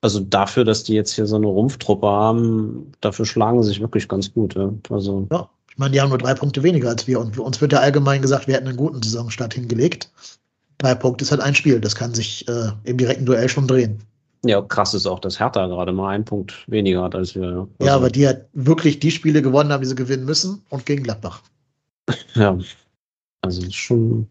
also 0.00 0.20
dafür, 0.20 0.64
dass 0.64 0.84
die 0.84 0.92
jetzt 0.94 1.12
hier 1.14 1.26
so 1.26 1.36
eine 1.36 1.46
Rumpftruppe 1.46 2.06
haben, 2.06 2.92
dafür 3.00 3.24
schlagen 3.24 3.62
sie 3.62 3.70
sich 3.70 3.80
wirklich 3.80 4.06
ganz 4.06 4.32
gut. 4.32 4.54
Ja. 4.54 4.70
Also, 4.90 5.26
Ja, 5.32 5.48
ich 5.70 5.78
meine, 5.78 5.92
die 5.92 6.00
haben 6.00 6.10
nur 6.10 6.18
drei 6.18 6.34
Punkte 6.34 6.62
weniger 6.62 6.90
als 6.90 7.06
wir 7.06 7.18
und 7.18 7.38
uns 7.38 7.60
wird 7.60 7.72
ja 7.72 7.80
allgemein 7.80 8.20
gesagt, 8.22 8.46
wir 8.46 8.54
hätten 8.54 8.68
einen 8.68 8.76
guten 8.76 9.02
Saisonstart 9.02 9.54
hingelegt. 9.54 10.10
Drei 10.78 10.94
Punkte 10.94 11.24
ist 11.24 11.30
halt 11.30 11.40
ein 11.40 11.54
Spiel, 11.54 11.80
das 11.80 11.96
kann 11.96 12.12
sich 12.14 12.46
äh, 12.48 12.70
im 12.84 12.98
direkten 12.98 13.24
Duell 13.26 13.48
schon 13.48 13.66
drehen. 13.66 14.02
Ja, 14.44 14.62
krass 14.62 14.94
ist 14.94 15.06
auch, 15.06 15.18
dass 15.18 15.40
Hertha 15.40 15.66
gerade 15.66 15.92
mal 15.92 16.10
einen 16.10 16.24
Punkt 16.24 16.64
weniger 16.66 17.02
hat 17.02 17.14
als 17.14 17.34
wir. 17.34 17.42
Ja, 17.42 17.50
Ja, 17.50 17.66
also, 17.80 17.90
aber 17.90 18.10
die 18.10 18.26
halt 18.26 18.46
wirklich 18.52 19.00
die 19.00 19.10
Spiele 19.10 19.42
gewonnen 19.42 19.72
haben, 19.72 19.82
die 19.82 19.88
sie 19.88 19.94
gewinnen 19.94 20.24
müssen 20.24 20.62
und 20.70 20.86
gegen 20.86 21.02
Gladbach. 21.02 21.42
ja. 22.34 22.58
Also 23.42 23.70
schon. 23.70 24.28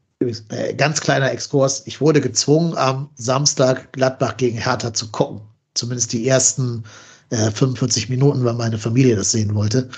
Äh, 0.49 0.73
ganz 0.75 1.01
kleiner 1.01 1.31
Exkurs. 1.31 1.83
Ich 1.85 1.99
wurde 1.99 2.21
gezwungen, 2.21 2.75
am 2.77 3.09
Samstag 3.15 3.91
Gladbach 3.93 4.37
gegen 4.37 4.57
Hertha 4.57 4.93
zu 4.93 5.11
gucken. 5.11 5.41
Zumindest 5.73 6.13
die 6.13 6.27
ersten 6.27 6.83
äh, 7.29 7.51
45 7.51 8.09
Minuten, 8.09 8.45
weil 8.45 8.53
meine 8.53 8.77
Familie 8.77 9.15
das 9.15 9.31
sehen 9.31 9.53
wollte. 9.55 9.89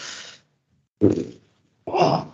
Boah. 1.86 2.34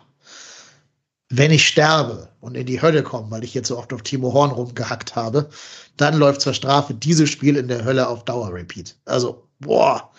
Wenn 1.30 1.52
ich 1.52 1.68
sterbe 1.68 2.30
und 2.42 2.56
in 2.56 2.66
die 2.66 2.82
Hölle 2.82 3.04
komme, 3.04 3.32
weil 3.32 3.44
ich 3.44 3.54
jetzt 3.54 3.70
so 3.70 3.78
oft 3.78 3.94
auf 3.94 4.02
Timo 4.02 4.34
Horn 4.34 4.52
rumgehackt 4.52 5.16
habe, 5.16 5.50
dann 5.98 6.18
läuft 6.18 6.42
zur 6.42 6.54
Strafe 6.54 6.94
dieses 6.94 7.30
Spiel 7.30 7.58
in 7.58 7.68
der 7.68 7.84
Hölle 7.84 8.08
auf 8.08 8.26
Dauer-Repeat. 8.26 8.96
Also, 9.06 9.48
boah, 9.60 10.12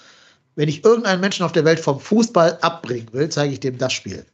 wenn 0.54 0.68
ich 0.68 0.84
irgendeinen 0.84 1.20
Menschen 1.20 1.44
auf 1.44 1.52
der 1.52 1.64
Welt 1.64 1.80
vom 1.80 1.98
Fußball 1.98 2.58
abbringen 2.60 3.08
will, 3.12 3.28
zeige 3.28 3.52
ich 3.52 3.60
dem 3.60 3.78
das 3.78 3.92
Spiel. 3.92 4.26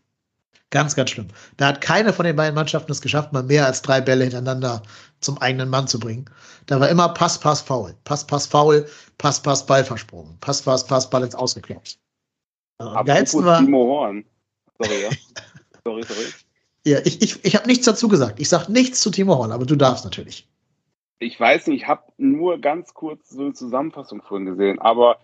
Ganz, 0.70 0.94
ganz 0.94 1.10
schlimm. 1.10 1.28
Da 1.56 1.68
hat 1.68 1.80
keine 1.80 2.12
von 2.12 2.26
den 2.26 2.36
beiden 2.36 2.54
Mannschaften 2.54 2.92
es 2.92 3.00
geschafft, 3.00 3.32
mal 3.32 3.42
mehr 3.42 3.64
als 3.64 3.80
drei 3.80 4.02
Bälle 4.02 4.24
hintereinander 4.24 4.82
zum 5.20 5.38
eigenen 5.38 5.70
Mann 5.70 5.88
zu 5.88 5.98
bringen. 5.98 6.26
Da 6.66 6.78
war 6.78 6.90
immer 6.90 7.08
Pass, 7.08 7.38
Pass, 7.38 7.62
Foul. 7.62 7.94
Pass, 8.04 8.26
Pass, 8.26 8.46
Foul. 8.46 8.86
Pass, 9.16 9.40
Pass, 9.40 9.64
Ball 9.64 9.82
versprungen. 9.82 10.36
Pass, 10.40 10.60
Pass, 10.60 10.86
Pass, 10.86 11.08
Ball 11.08 11.22
ins 11.22 11.34
Ausgeklopft. 11.34 11.98
Äh, 12.80 12.84
Am 12.84 13.06
geilsten 13.06 13.44
war, 13.44 13.60
Timo 13.60 13.78
Horn. 13.78 14.24
Sorry, 14.78 15.02
ja. 15.02 15.10
sorry, 15.84 16.02
sorry. 16.02 16.26
ja, 16.84 16.98
ich, 17.04 17.22
ich, 17.22 17.42
ich 17.44 17.56
habe 17.56 17.66
nichts 17.66 17.86
dazu 17.86 18.06
gesagt. 18.08 18.38
Ich 18.38 18.50
sage 18.50 18.70
nichts 18.70 19.00
zu 19.00 19.10
Timo 19.10 19.36
Horn, 19.36 19.52
aber 19.52 19.64
du 19.64 19.74
darfst 19.74 20.04
natürlich. 20.04 20.46
Ich 21.18 21.38
weiß 21.38 21.66
nicht, 21.66 21.82
ich 21.82 21.88
habe 21.88 22.04
nur 22.16 22.58
ganz 22.60 22.94
kurz 22.94 23.30
so 23.30 23.42
eine 23.42 23.52
Zusammenfassung 23.52 24.22
vorhin 24.22 24.46
gesehen, 24.46 24.78
aber 24.78 25.18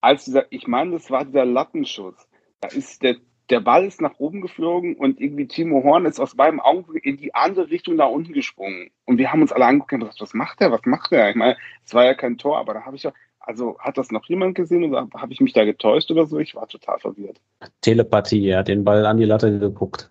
als 0.00 0.24
dieser, 0.24 0.50
ich 0.50 0.66
meine, 0.66 0.92
das 0.92 1.10
war 1.10 1.24
dieser 1.24 1.44
Lattenschuss. 1.44 2.14
Da 2.60 2.68
ist 2.68 3.02
der, 3.02 3.16
der 3.50 3.60
Ball 3.60 3.84
ist 3.86 4.00
nach 4.00 4.18
oben 4.18 4.40
geflogen 4.40 4.96
und 4.96 5.20
irgendwie 5.20 5.46
Timo 5.46 5.82
Horn 5.82 6.06
ist 6.06 6.20
aus 6.20 6.36
meinem 6.36 6.60
Augen 6.60 6.96
in 6.96 7.16
die 7.16 7.34
andere 7.34 7.70
Richtung 7.70 7.96
nach 7.96 8.08
unten 8.08 8.32
gesprungen. 8.32 8.90
Und 9.04 9.18
wir 9.18 9.32
haben 9.32 9.42
uns 9.42 9.52
alle 9.52 9.66
angeguckt 9.66 9.92
und 9.92 10.00
gesagt, 10.00 10.20
was 10.20 10.34
macht 10.34 10.60
der, 10.60 10.70
was 10.70 10.84
macht 10.84 11.10
der? 11.10 11.30
Ich 11.30 11.36
meine, 11.36 11.56
es 11.84 11.94
war 11.94 12.04
ja 12.04 12.14
kein 12.14 12.38
Tor, 12.38 12.58
aber 12.58 12.74
da 12.74 12.82
habe 12.84 12.96
ich 12.96 13.02
ja, 13.02 13.12
also 13.40 13.78
hat 13.78 13.98
das 13.98 14.10
noch 14.10 14.26
jemand 14.26 14.54
gesehen 14.54 14.84
oder 14.84 15.08
habe 15.14 15.32
ich 15.32 15.40
mich 15.40 15.52
da 15.52 15.64
getäuscht 15.64 16.10
oder 16.10 16.26
so? 16.26 16.38
Ich 16.38 16.54
war 16.54 16.66
total 16.66 16.98
verwirrt. 16.98 17.40
Telepathie, 17.82 18.48
er 18.48 18.58
hat 18.58 18.68
den 18.68 18.84
Ball 18.84 19.04
an 19.04 19.18
die 19.18 19.26
Latte 19.26 19.58
geguckt. 19.58 20.10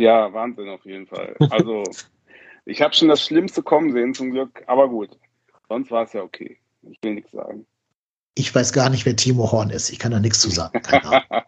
Ja, 0.00 0.32
Wahnsinn 0.32 0.68
auf 0.68 0.84
jeden 0.84 1.06
Fall. 1.06 1.36
Also, 1.50 1.84
ich 2.64 2.82
habe 2.82 2.94
schon 2.94 3.08
das 3.08 3.24
Schlimmste 3.24 3.62
kommen 3.62 3.92
sehen 3.92 4.14
zum 4.14 4.30
Glück, 4.30 4.62
aber 4.66 4.88
gut. 4.88 5.18
Sonst 5.68 5.90
war 5.90 6.04
es 6.04 6.12
ja 6.12 6.22
okay. 6.22 6.58
Ich 6.82 6.98
will 7.02 7.14
nichts 7.14 7.32
sagen. 7.32 7.66
Ich 8.34 8.54
weiß 8.54 8.72
gar 8.72 8.90
nicht, 8.90 9.06
wer 9.06 9.16
Timo 9.16 9.52
Horn 9.52 9.70
ist. 9.70 9.90
Ich 9.90 9.98
kann 9.98 10.12
da 10.12 10.20
nichts 10.20 10.40
zu 10.40 10.50
sagen. 10.50 10.80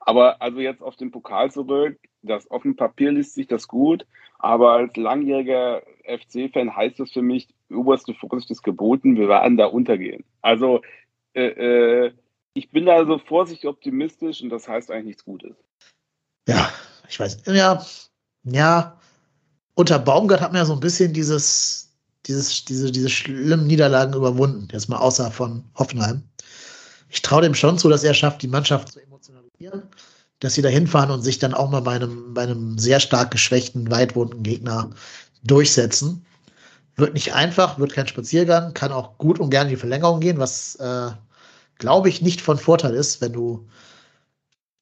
Aber 0.00 0.40
also 0.40 0.60
jetzt 0.60 0.82
auf 0.82 0.96
den 0.96 1.10
Pokal 1.10 1.52
zurück, 1.52 1.98
das 2.22 2.50
auf 2.50 2.62
dem 2.62 2.74
Papier 2.74 3.12
liest 3.12 3.34
sich 3.34 3.46
das 3.46 3.68
gut, 3.68 4.06
aber 4.38 4.72
als 4.72 4.96
langjähriger 4.96 5.82
FC-Fan 6.04 6.74
heißt 6.74 6.98
das 6.98 7.12
für 7.12 7.22
mich, 7.22 7.48
oberste 7.70 8.14
Vorsicht 8.14 8.50
ist 8.50 8.62
geboten, 8.62 9.16
wir 9.16 9.28
werden 9.28 9.56
da 9.56 9.66
untergehen. 9.66 10.24
Also 10.40 10.80
äh, 11.34 12.06
äh, 12.06 12.12
ich 12.54 12.70
bin 12.70 12.86
da 12.86 13.04
so 13.04 13.18
vorsichtig 13.18 13.68
optimistisch 13.68 14.42
und 14.42 14.48
das 14.48 14.66
heißt 14.66 14.90
eigentlich 14.90 15.04
nichts 15.04 15.24
Gutes. 15.24 15.54
Ja, 16.48 16.72
ich 17.08 17.20
weiß. 17.20 17.42
Ja, 17.46 17.84
ja. 18.44 18.98
Unter 19.74 19.98
Baumgart 19.98 20.40
hat 20.40 20.52
man 20.52 20.60
ja 20.60 20.66
so 20.66 20.74
ein 20.74 20.80
bisschen 20.80 21.12
dieses, 21.12 21.90
dieses, 22.26 22.64
diese, 22.64 22.90
diese 22.92 23.08
schlimmen 23.08 23.66
Niederlagen 23.66 24.14
überwunden. 24.14 24.68
Jetzt 24.72 24.88
mal 24.88 24.98
außer 24.98 25.30
von 25.30 25.64
Hoffenheim. 25.74 26.22
Ich 27.08 27.22
traue 27.22 27.42
dem 27.42 27.54
schon 27.54 27.78
zu, 27.78 27.88
dass 27.88 28.04
er 28.04 28.14
schafft, 28.14 28.42
die 28.42 28.48
Mannschaft 28.48 28.92
zu 28.92 29.00
emotionalisieren, 29.00 29.82
dass 30.40 30.54
sie 30.54 30.62
da 30.62 30.68
hinfahren 30.68 31.10
und 31.10 31.22
sich 31.22 31.38
dann 31.38 31.54
auch 31.54 31.70
mal 31.70 31.82
bei 31.82 31.96
einem, 31.96 32.34
bei 32.34 32.42
einem 32.42 32.78
sehr 32.78 33.00
stark 33.00 33.30
geschwächten, 33.30 33.90
weitwunden 33.90 34.42
Gegner 34.42 34.90
durchsetzen. 35.42 36.24
Wird 36.96 37.14
nicht 37.14 37.34
einfach, 37.34 37.78
wird 37.78 37.92
kein 37.92 38.06
Spaziergang, 38.06 38.74
kann 38.74 38.92
auch 38.92 39.18
gut 39.18 39.40
und 39.40 39.50
gerne 39.50 39.70
die 39.70 39.76
Verlängerung 39.76 40.20
gehen, 40.20 40.38
was, 40.38 40.76
äh, 40.76 41.10
glaube 41.78 42.08
ich, 42.08 42.22
nicht 42.22 42.40
von 42.40 42.58
Vorteil 42.58 42.94
ist, 42.94 43.20
wenn 43.20 43.32
du 43.32 43.66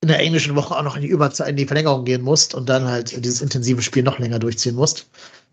in 0.00 0.08
der 0.08 0.20
englischen 0.20 0.54
Woche 0.54 0.76
auch 0.76 0.82
noch 0.82 0.96
in 0.96 1.02
die 1.02 1.08
Überzeit, 1.08 1.48
in 1.48 1.56
die 1.56 1.66
Verlängerung 1.66 2.04
gehen 2.04 2.22
musst 2.22 2.54
und 2.54 2.68
dann 2.68 2.84
halt 2.86 3.24
dieses 3.24 3.42
intensive 3.42 3.82
Spiel 3.82 4.02
noch 4.02 4.18
länger 4.18 4.38
durchziehen 4.38 4.76
musst. 4.76 5.10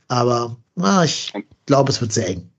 Aber 0.07 0.55
na, 0.75 1.03
ich 1.03 1.33
glaube, 1.65 1.91
es 1.91 1.99
wird 1.99 2.13
sehr 2.13 2.27
eng. 2.29 2.49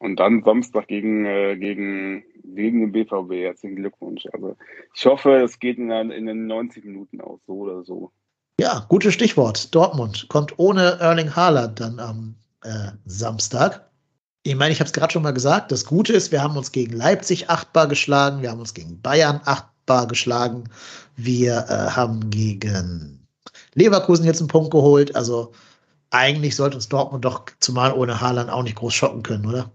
Und 0.00 0.16
dann 0.16 0.42
Samstag 0.44 0.88
gegen, 0.88 1.24
äh, 1.24 1.56
gegen, 1.56 2.24
gegen 2.42 2.80
den 2.80 2.92
BVB. 2.92 3.32
Herzlichen 3.44 3.76
Glückwunsch. 3.76 4.24
Also 4.32 4.56
ich 4.94 5.06
hoffe, 5.06 5.36
es 5.42 5.58
geht 5.58 5.78
in, 5.78 5.88
den- 5.88 6.10
in 6.10 6.26
den 6.26 6.46
90 6.46 6.84
Minuten 6.84 7.20
aus, 7.20 7.40
so 7.46 7.54
oder 7.54 7.84
so. 7.84 8.10
Ja, 8.60 8.84
gutes 8.88 9.14
Stichwort. 9.14 9.74
Dortmund 9.74 10.26
kommt 10.28 10.58
ohne 10.58 10.98
Erling 11.00 11.34
Haaland 11.34 11.80
dann 11.80 11.98
am 12.00 12.34
äh, 12.64 12.90
Samstag. 13.06 13.88
Ich 14.42 14.54
meine, 14.56 14.72
ich 14.72 14.80
habe 14.80 14.86
es 14.88 14.92
gerade 14.92 15.12
schon 15.12 15.22
mal 15.22 15.32
gesagt. 15.32 15.72
Das 15.72 15.86
Gute 15.86 16.12
ist, 16.12 16.32
wir 16.32 16.42
haben 16.42 16.56
uns 16.56 16.70
gegen 16.70 16.92
Leipzig 16.92 17.48
achtbar 17.48 17.88
geschlagen, 17.88 18.42
wir 18.42 18.50
haben 18.50 18.60
uns 18.60 18.74
gegen 18.74 19.00
Bayern 19.00 19.40
achtbar 19.44 19.73
geschlagen, 19.86 20.64
wir 21.16 21.66
äh, 21.68 21.90
haben 21.90 22.30
gegen 22.30 23.26
Leverkusen 23.74 24.24
jetzt 24.24 24.40
einen 24.40 24.48
Punkt 24.48 24.70
geholt. 24.70 25.14
Also 25.14 25.52
eigentlich 26.10 26.56
sollte 26.56 26.76
uns 26.76 26.88
Dortmund 26.88 27.24
doch 27.24 27.44
zumal 27.60 27.92
ohne 27.92 28.20
Haaland 28.20 28.50
auch 28.50 28.62
nicht 28.62 28.76
groß 28.76 28.94
schocken 28.94 29.22
können, 29.22 29.46
oder? 29.46 29.70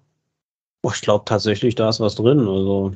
Boah, 0.82 0.94
ich 0.94 1.02
glaube 1.02 1.26
tatsächlich, 1.26 1.76
da 1.76 1.90
ist 1.90 2.00
was 2.00 2.16
drin. 2.16 2.40
Also 2.40 2.94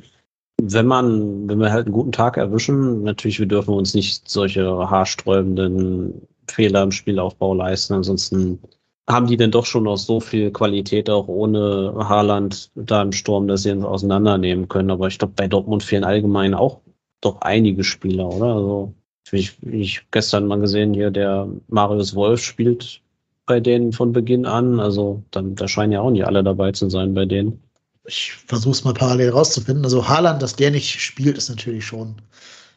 wenn 0.62 0.86
man, 0.86 1.48
wenn 1.48 1.58
wir 1.58 1.72
halt 1.72 1.86
einen 1.86 1.94
guten 1.94 2.12
Tag 2.12 2.36
erwischen, 2.36 3.02
natürlich, 3.02 3.38
wir 3.38 3.46
dürfen 3.46 3.74
uns 3.74 3.94
nicht 3.94 4.28
solche 4.28 4.64
haarsträubenden 4.88 6.26
Fehler 6.48 6.82
im 6.82 6.92
Spielaufbau 6.92 7.54
leisten. 7.54 7.94
Ansonsten 7.94 8.58
haben 9.08 9.26
die 9.26 9.36
denn 9.36 9.50
doch 9.50 9.66
schon 9.66 9.84
noch 9.84 9.98
so 9.98 10.20
viel 10.20 10.50
Qualität 10.50 11.10
auch 11.10 11.28
ohne 11.28 11.94
Haaland 11.96 12.70
da 12.74 13.02
im 13.02 13.12
Sturm, 13.12 13.46
dass 13.48 13.64
sie 13.64 13.72
uns 13.72 13.84
auseinandernehmen 13.84 14.68
können. 14.68 14.90
Aber 14.90 15.08
ich 15.08 15.18
glaube, 15.18 15.34
bei 15.36 15.46
Dortmund 15.46 15.82
fehlen 15.82 16.04
allgemein 16.04 16.54
auch 16.54 16.80
doch 17.24 17.40
einige 17.40 17.84
Spieler, 17.84 18.28
oder? 18.28 18.46
Also 18.54 18.94
wie 19.30 19.38
ich, 19.38 19.56
ich 19.62 20.06
gestern 20.10 20.46
mal 20.46 20.60
gesehen 20.60 20.92
hier, 20.94 21.10
der 21.10 21.48
Marius 21.68 22.14
Wolf 22.14 22.42
spielt 22.42 23.00
bei 23.46 23.60
denen 23.60 23.92
von 23.92 24.12
Beginn 24.12 24.46
an. 24.46 24.80
Also 24.80 25.22
dann, 25.30 25.54
da 25.54 25.68
scheinen 25.68 25.92
ja 25.92 26.00
auch 26.00 26.10
nicht 26.10 26.26
alle 26.26 26.42
dabei 26.44 26.72
zu 26.72 26.88
sein 26.90 27.14
bei 27.14 27.24
denen. 27.24 27.60
ich 28.06 28.32
versuche 28.32 28.72
es 28.72 28.84
mal 28.84 28.94
parallel 28.94 29.30
rauszufinden. 29.30 29.84
Also 29.84 30.08
Haaland, 30.08 30.42
dass 30.42 30.56
der 30.56 30.70
nicht 30.70 31.00
spielt, 31.00 31.38
ist 31.38 31.48
natürlich 31.48 31.86
schon 31.86 32.16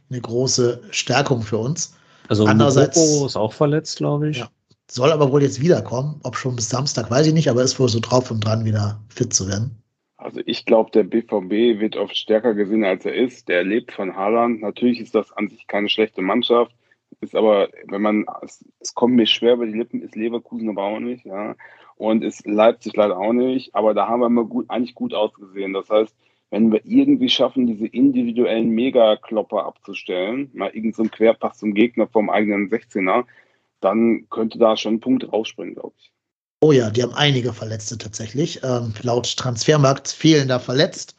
eine 0.10 0.22
große 0.22 0.82
Stärkung 0.92 1.42
für 1.42 1.58
uns. 1.58 1.94
Also 2.30 2.46
Andererseits- 2.46 2.98
Mokoko 2.98 3.26
ist 3.26 3.36
auch 3.36 3.54
verletzt, 3.54 3.98
glaube 3.98 4.30
ich. 4.30 4.38
Ja. 4.38 4.50
Soll 4.90 5.12
aber 5.12 5.32
wohl 5.34 5.44
jetzt 5.44 5.60
wiederkommen. 5.60 6.20
Ob 6.24 6.38
schon 6.38 6.56
bis 6.56 6.70
Samstag, 6.70 7.12
weiß 7.12 7.28
ich 7.28 7.34
nicht, 7.34 7.50
aber 7.50 7.62
ist 7.62 7.78
wohl 7.78 7.90
so 7.90 8.00
drauf 8.00 8.32
und 8.32 8.40
dran, 8.46 8.64
wieder 8.64 9.02
fit 9.10 9.34
zu 9.34 9.48
werden. 9.50 9.72
Also 10.18 10.42
ich 10.46 10.66
glaube, 10.66 10.92
der 10.92 11.04
BVB 11.04 11.80
wird 11.80 11.96
oft 11.96 12.18
stärker 12.18 12.56
gesehen, 12.56 12.84
als 12.84 13.06
er 13.06 13.14
ist. 13.14 13.48
Der 13.50 13.64
lebt 13.64 13.92
von 13.92 14.16
Haaland. 14.16 14.62
Natürlich 14.62 15.00
ist 15.00 15.14
das 15.16 15.32
an 15.32 15.48
sich 15.48 15.68
keine 15.68 15.90
schlechte 15.90 16.22
Mannschaft. 16.22 16.76
Ist 17.22 17.36
aber, 17.36 17.70
wenn 17.86 18.02
man, 18.02 18.26
es, 18.42 18.66
es 18.80 18.94
kommt 18.94 19.16
mir 19.16 19.28
schwer 19.28 19.54
über 19.54 19.66
die 19.66 19.78
Lippen, 19.78 20.02
ist 20.02 20.16
Leverkusen 20.16 20.70
aber 20.70 20.84
auch 20.84 21.00
nicht, 21.00 21.26
ja. 21.26 21.56
Und 21.96 22.24
ist 22.24 22.46
Leipzig 22.46 22.96
leider 22.96 23.18
auch 23.18 23.34
nicht. 23.34 23.74
Aber 23.76 23.94
da 23.94 24.08
haben 24.08 24.20
wir 24.22 24.30
mal 24.30 24.46
gut, 24.46 24.70
eigentlich 24.70 24.96
gut 24.96 25.14
ausgesehen. 25.14 25.74
Das 25.74 25.90
heißt, 25.90 26.16
wenn 26.50 26.72
wir 26.72 26.82
irgendwie 26.86 27.30
schaffen, 27.30 27.68
diese 27.68 27.88
individuellen 27.88 28.70
Megaklopper 28.70 29.66
abzustellen, 29.66 30.50
mal 30.54 30.70
irgendeinen 30.70 31.10
so 31.10 31.12
Querpass 31.12 31.60
zum 31.60 31.74
Gegner 31.74 32.08
vom 32.08 32.30
eigenen 32.30 32.70
16er, 32.70 33.26
dann 33.82 34.28
könnte 34.30 34.58
da 34.58 34.78
schon 34.78 34.96
ein 34.96 35.00
Punkt 35.00 35.32
rausspringen, 35.32 35.76
glaube 35.76 35.96
ich. 36.00 36.12
Oh 36.60 36.72
ja, 36.72 36.90
die 36.90 37.04
haben 37.04 37.14
einige 37.14 37.54
Verletzte 37.54 37.98
tatsächlich. 38.00 38.64
Ähm, 38.64 38.92
laut 39.04 39.38
Transfermarkt 39.38 40.08
fehlen 40.08 40.48
da 40.48 40.58
verletzt. 40.58 41.16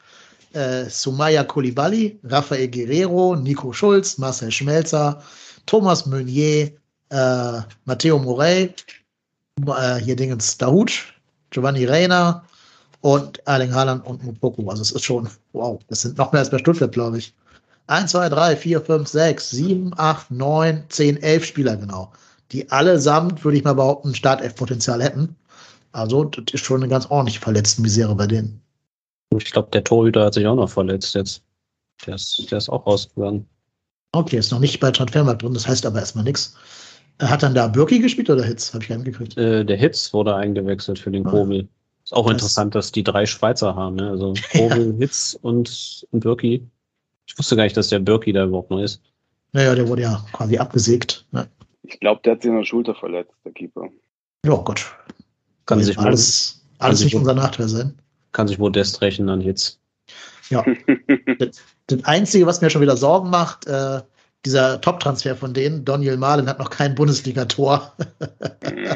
Äh, 0.52 0.86
Sumaya 0.86 1.44
Koulibaly, 1.44 2.18
Rafael 2.24 2.68
Guerrero, 2.68 3.36
Nico 3.36 3.72
Schulz, 3.72 4.18
Marcel 4.18 4.50
Schmelzer, 4.50 5.22
Thomas 5.66 6.06
Meunier, 6.06 6.72
äh, 7.10 7.60
Matteo 7.84 8.18
Morey, 8.18 8.74
äh, 9.64 9.96
hier 9.96 10.16
Dingens 10.16 10.58
Dahut, 10.58 11.14
Giovanni 11.50 11.84
Reina 11.84 12.44
und 13.02 13.38
Erling 13.46 13.72
Haaland 13.72 14.04
und 14.06 14.24
Mupoko. 14.24 14.68
Also 14.68 14.82
es 14.82 14.90
ist 14.90 15.04
schon, 15.04 15.28
wow, 15.52 15.80
das 15.88 16.02
sind 16.02 16.18
noch 16.18 16.32
mehr 16.32 16.40
als 16.40 16.50
bei 16.50 16.58
Stuttgart, 16.58 16.90
glaube 16.90 17.18
ich. 17.18 17.32
1, 17.86 18.10
2, 18.10 18.28
3, 18.28 18.56
4, 18.56 18.80
5, 18.80 19.08
6, 19.08 19.50
7, 19.50 19.94
8, 19.96 20.30
9, 20.32 20.84
10, 20.88 21.22
11 21.22 21.44
Spieler 21.44 21.76
genau. 21.76 22.12
Die 22.52 22.70
allesamt, 22.70 23.44
würde 23.44 23.58
ich 23.58 23.64
mal 23.64 23.74
behaupten, 23.74 24.14
Startelf-Potenzial 24.14 25.02
hätten. 25.02 25.36
Also, 25.92 26.24
das 26.24 26.54
ist 26.54 26.64
schon 26.64 26.82
eine 26.82 26.90
ganz 26.90 27.06
ordentliche 27.06 27.40
Verletztenmisere 27.40 28.14
bei 28.14 28.26
denen. 28.26 28.60
Ich 29.36 29.52
glaube, 29.52 29.68
der 29.72 29.84
Torhüter 29.84 30.24
hat 30.24 30.34
sich 30.34 30.46
auch 30.46 30.56
noch 30.56 30.70
verletzt 30.70 31.14
jetzt. 31.14 31.42
Der 32.06 32.14
ist, 32.14 32.50
der 32.50 32.58
ist 32.58 32.68
auch 32.68 32.86
rausgegangen. 32.86 33.46
Okay, 34.12 34.38
ist 34.38 34.52
noch 34.52 34.60
nicht 34.60 34.80
bei 34.80 34.90
Transfermarkt 34.90 35.42
drin, 35.42 35.54
das 35.54 35.68
heißt 35.68 35.84
aber 35.84 35.98
erstmal 35.98 36.24
nichts. 36.24 36.56
Hat 37.20 37.42
dann 37.42 37.54
da 37.54 37.66
Birki 37.66 37.98
gespielt 37.98 38.30
oder 38.30 38.44
Hitz? 38.44 38.72
Habe 38.72 38.84
ich 38.84 38.88
gar 38.88 38.96
nicht 38.96 39.06
gekriegt. 39.06 39.36
Äh, 39.36 39.64
der 39.64 39.76
Hitz 39.76 40.12
wurde 40.12 40.34
eingewechselt 40.36 40.98
für 40.98 41.10
den 41.10 41.26
ah. 41.26 41.30
Kobel. 41.30 41.68
Ist 42.04 42.14
auch 42.14 42.24
das 42.26 42.32
interessant, 42.32 42.74
dass 42.74 42.92
die 42.92 43.02
drei 43.02 43.26
Schweizer 43.26 43.74
haben. 43.74 43.96
Ne? 43.96 44.08
Also 44.08 44.34
Kobel, 44.52 44.92
ja. 44.92 44.98
Hitz 44.98 45.38
und, 45.42 46.06
und 46.10 46.20
Birki. 46.20 46.66
Ich 47.26 47.38
wusste 47.38 47.56
gar 47.56 47.64
nicht, 47.64 47.76
dass 47.76 47.88
der 47.88 47.98
Birki 47.98 48.32
da 48.32 48.44
überhaupt 48.44 48.70
noch 48.70 48.80
ist. 48.80 49.02
Naja, 49.52 49.74
der 49.74 49.88
wurde 49.88 50.02
ja 50.02 50.24
quasi 50.32 50.58
abgesägt. 50.58 51.26
Ne? 51.32 51.48
Ich 51.82 52.00
glaube, 52.00 52.20
der 52.24 52.34
hat 52.34 52.42
sich 52.42 52.50
in 52.50 52.56
der 52.56 52.64
Schulter 52.64 52.94
verletzt, 52.94 53.32
der 53.44 53.52
Keeper. 53.52 53.88
Ja, 54.44 54.56
Gott. 54.56 54.94
Kann 55.66 55.82
sich 55.82 55.98
alles, 55.98 56.64
alles 56.78 57.04
nicht 57.04 57.14
unser 57.14 57.34
Nachteil 57.34 57.68
sein. 57.68 57.98
Kann 58.32 58.48
sich 58.48 58.58
Modest 58.58 59.00
rächen 59.00 59.28
an 59.28 59.40
Hitz. 59.40 59.78
Ja. 60.50 60.64
das, 61.38 61.60
das, 61.86 62.04
Einzige, 62.04 62.46
was 62.46 62.60
mir 62.60 62.70
schon 62.70 62.82
wieder 62.82 62.96
Sorgen 62.96 63.30
macht, 63.30 63.66
äh, 63.66 64.00
dieser 64.44 64.80
Top-Transfer 64.80 65.34
von 65.36 65.52
denen, 65.52 65.84
Daniel 65.84 66.16
Mahlen 66.16 66.48
hat 66.48 66.58
noch 66.58 66.70
kein 66.70 66.94
Bundesliga-Tor. 66.94 67.92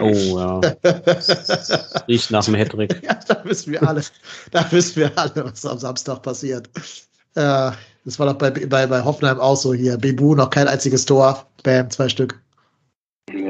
oh 0.01 0.39
ja. 0.39 0.61
Das 0.83 2.05
riecht 2.09 2.31
nach 2.31 2.45
dem 2.45 2.55
Hattrick. 2.55 3.03
ja, 3.05 3.19
da 3.27 3.45
wissen 3.45 3.73
wir 3.73 3.87
alle, 3.87 4.03
da 4.51 4.71
wissen 4.71 4.97
wir 4.97 5.19
alle, 5.19 5.45
was 5.45 5.67
am 5.67 5.79
Samstag 5.79 6.23
passiert. 6.23 6.69
Äh, 7.35 7.73
das 8.05 8.19
war 8.19 8.27
doch 8.27 8.35
bei, 8.35 8.51
bei, 8.51 8.87
bei 8.87 9.05
Hoffenheim 9.05 9.41
auch 9.41 9.57
so 9.57 9.75
hier. 9.75 9.97
Bebu 9.97 10.35
noch 10.35 10.51
kein 10.51 10.69
einziges 10.69 11.05
Tor. 11.05 11.47
Bam, 11.63 11.91
zwei 11.91 12.09
Stück. 12.09 12.42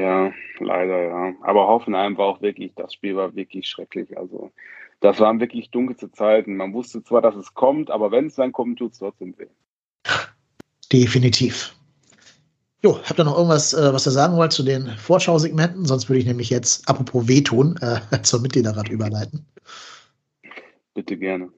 Ja, 0.03 0.33
leider, 0.59 1.01
ja. 1.01 1.33
Aber 1.43 1.65
Hoffenheim 1.67 2.17
war 2.17 2.25
auch 2.25 2.41
wirklich, 2.41 2.73
das 2.75 2.93
Spiel 2.93 3.15
war 3.15 3.33
wirklich 3.35 3.69
schrecklich. 3.69 4.17
Also, 4.17 4.51
das 4.99 5.17
waren 5.21 5.39
wirklich 5.39 5.71
dunkelste 5.71 6.11
Zeiten. 6.11 6.57
Man 6.57 6.73
wusste 6.73 7.01
zwar, 7.05 7.21
dass 7.21 7.35
es 7.35 7.53
kommt, 7.53 7.89
aber 7.89 8.11
wenn 8.11 8.27
es 8.27 8.35
dann 8.35 8.51
kommt, 8.51 8.79
tut 8.79 8.91
es 8.91 8.99
trotzdem 8.99 9.33
weh. 9.37 9.47
Definitiv. 10.91 11.73
Jo, 12.81 12.99
habt 13.01 13.17
ihr 13.17 13.23
noch 13.23 13.37
irgendwas, 13.37 13.73
äh, 13.73 13.93
was 13.93 14.05
ihr 14.05 14.11
sagen 14.11 14.35
wollt 14.35 14.51
zu 14.51 14.63
den 14.63 14.89
Vorschausegmenten? 14.97 15.85
Sonst 15.85 16.09
würde 16.09 16.19
ich 16.19 16.25
nämlich 16.25 16.49
jetzt, 16.49 16.89
apropos 16.89 17.29
wehtun, 17.29 17.79
äh, 17.79 18.21
zur 18.23 18.41
Mitgliederrat 18.41 18.89
überleiten. 18.89 19.45
Bitte 20.93 21.15
gerne. 21.15 21.49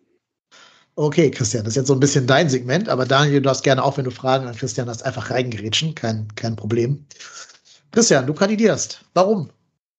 Okay, 0.94 1.32
Christian, 1.32 1.64
das 1.64 1.72
ist 1.72 1.78
jetzt 1.78 1.88
so 1.88 1.96
ein 1.96 2.00
bisschen 2.00 2.28
dein 2.28 2.48
Segment, 2.48 2.90
aber 2.90 3.08
Daniel, 3.08 3.42
du 3.42 3.48
darfst 3.48 3.64
gerne 3.64 3.84
auch, 3.84 3.98
wenn 3.98 4.06
du 4.06 4.12
Fragen 4.12 4.46
an 4.46 4.56
Christian 4.56 4.88
hast, 4.88 5.04
einfach 5.04 5.32
reingerätschen, 5.32 5.96
kein, 5.96 6.28
kein 6.36 6.56
Problem. 6.56 7.08
Christian, 7.96 8.28
du 8.28 8.34
kandidierst. 8.34 9.06
Warum? 9.14 9.50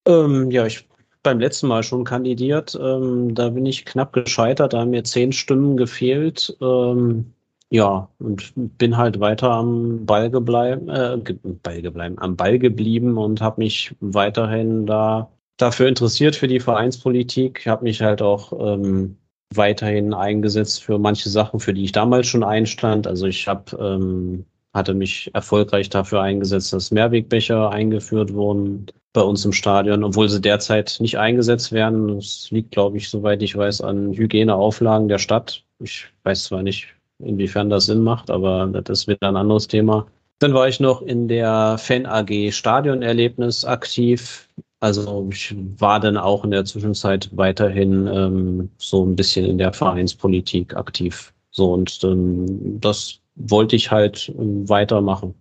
Ähm, 0.06 0.50
ja, 0.50 0.66
ich 0.66 0.86
beim 1.22 1.40
letzten 1.40 1.66
Mal 1.66 1.82
schon 1.82 2.04
kandidiert. 2.04 2.78
Ähm, 2.78 3.34
da 3.34 3.48
bin 3.48 3.64
ich 3.64 3.86
knapp 3.86 4.12
gescheitert, 4.12 4.74
da 4.74 4.80
haben 4.80 4.90
mir 4.90 5.02
zehn 5.02 5.32
Stimmen 5.32 5.78
gefehlt. 5.78 6.54
Ähm, 6.60 7.32
ja, 7.70 8.08
und 8.18 8.52
bin 8.54 8.98
halt 8.98 9.18
weiter 9.18 9.50
am 9.50 10.04
Ball 10.04 10.30
gebleiben, 10.30 10.90
äh, 10.90 11.16
Ball 11.62 11.80
gebleiben, 11.80 12.18
am 12.18 12.36
Ball 12.36 12.58
geblieben 12.58 13.16
und 13.16 13.40
habe 13.40 13.62
mich 13.62 13.94
weiterhin 14.00 14.84
da 14.84 15.30
dafür 15.56 15.88
interessiert 15.88 16.36
für 16.36 16.48
die 16.48 16.60
Vereinspolitik. 16.60 17.66
habe 17.66 17.84
mich 17.84 18.02
halt 18.02 18.20
auch 18.20 18.52
ähm, 18.60 19.16
weiterhin 19.54 20.12
eingesetzt 20.12 20.84
für 20.84 20.98
manche 20.98 21.30
Sachen, 21.30 21.60
für 21.60 21.72
die 21.72 21.84
ich 21.84 21.92
damals 21.92 22.26
schon 22.26 22.44
einstand. 22.44 23.06
Also 23.06 23.26
ich 23.26 23.48
habe 23.48 23.74
ähm, 23.80 24.44
hatte 24.76 24.94
mich 24.94 25.30
erfolgreich 25.34 25.90
dafür 25.90 26.20
eingesetzt, 26.20 26.72
dass 26.72 26.92
Mehrwegbecher 26.92 27.70
eingeführt 27.70 28.32
wurden 28.32 28.86
bei 29.12 29.22
uns 29.22 29.44
im 29.44 29.52
Stadion, 29.52 30.04
obwohl 30.04 30.28
sie 30.28 30.40
derzeit 30.40 30.98
nicht 31.00 31.18
eingesetzt 31.18 31.72
werden. 31.72 32.16
Das 32.16 32.48
liegt, 32.50 32.72
glaube 32.72 32.98
ich, 32.98 33.08
soweit 33.08 33.42
ich 33.42 33.56
weiß, 33.56 33.80
an 33.80 34.12
Hygieneauflagen 34.12 35.08
der 35.08 35.18
Stadt. 35.18 35.64
Ich 35.80 36.06
weiß 36.24 36.44
zwar 36.44 36.62
nicht, 36.62 36.88
inwiefern 37.18 37.70
das 37.70 37.86
Sinn 37.86 38.02
macht, 38.02 38.30
aber 38.30 38.66
das 38.66 39.00
ist 39.00 39.08
wieder 39.08 39.28
ein 39.28 39.36
anderes 39.36 39.66
Thema. 39.66 40.06
Dann 40.38 40.52
war 40.52 40.68
ich 40.68 40.80
noch 40.80 41.00
in 41.00 41.28
der 41.28 41.78
Fan 41.78 42.04
AG 42.04 42.52
Stadionerlebnis 42.52 43.64
aktiv. 43.64 44.48
Also 44.80 45.26
ich 45.32 45.54
war 45.78 45.98
dann 45.98 46.18
auch 46.18 46.44
in 46.44 46.50
der 46.50 46.66
Zwischenzeit 46.66 47.30
weiterhin 47.32 48.06
ähm, 48.06 48.70
so 48.76 49.02
ein 49.06 49.16
bisschen 49.16 49.46
in 49.46 49.56
der 49.56 49.72
Vereinspolitik 49.72 50.76
aktiv. 50.76 51.32
So 51.50 51.72
und 51.72 51.98
ähm, 52.04 52.78
das 52.80 53.18
wollte 53.36 53.76
ich 53.76 53.90
halt 53.90 54.32
ähm, 54.36 54.68
weitermachen. 54.68 55.34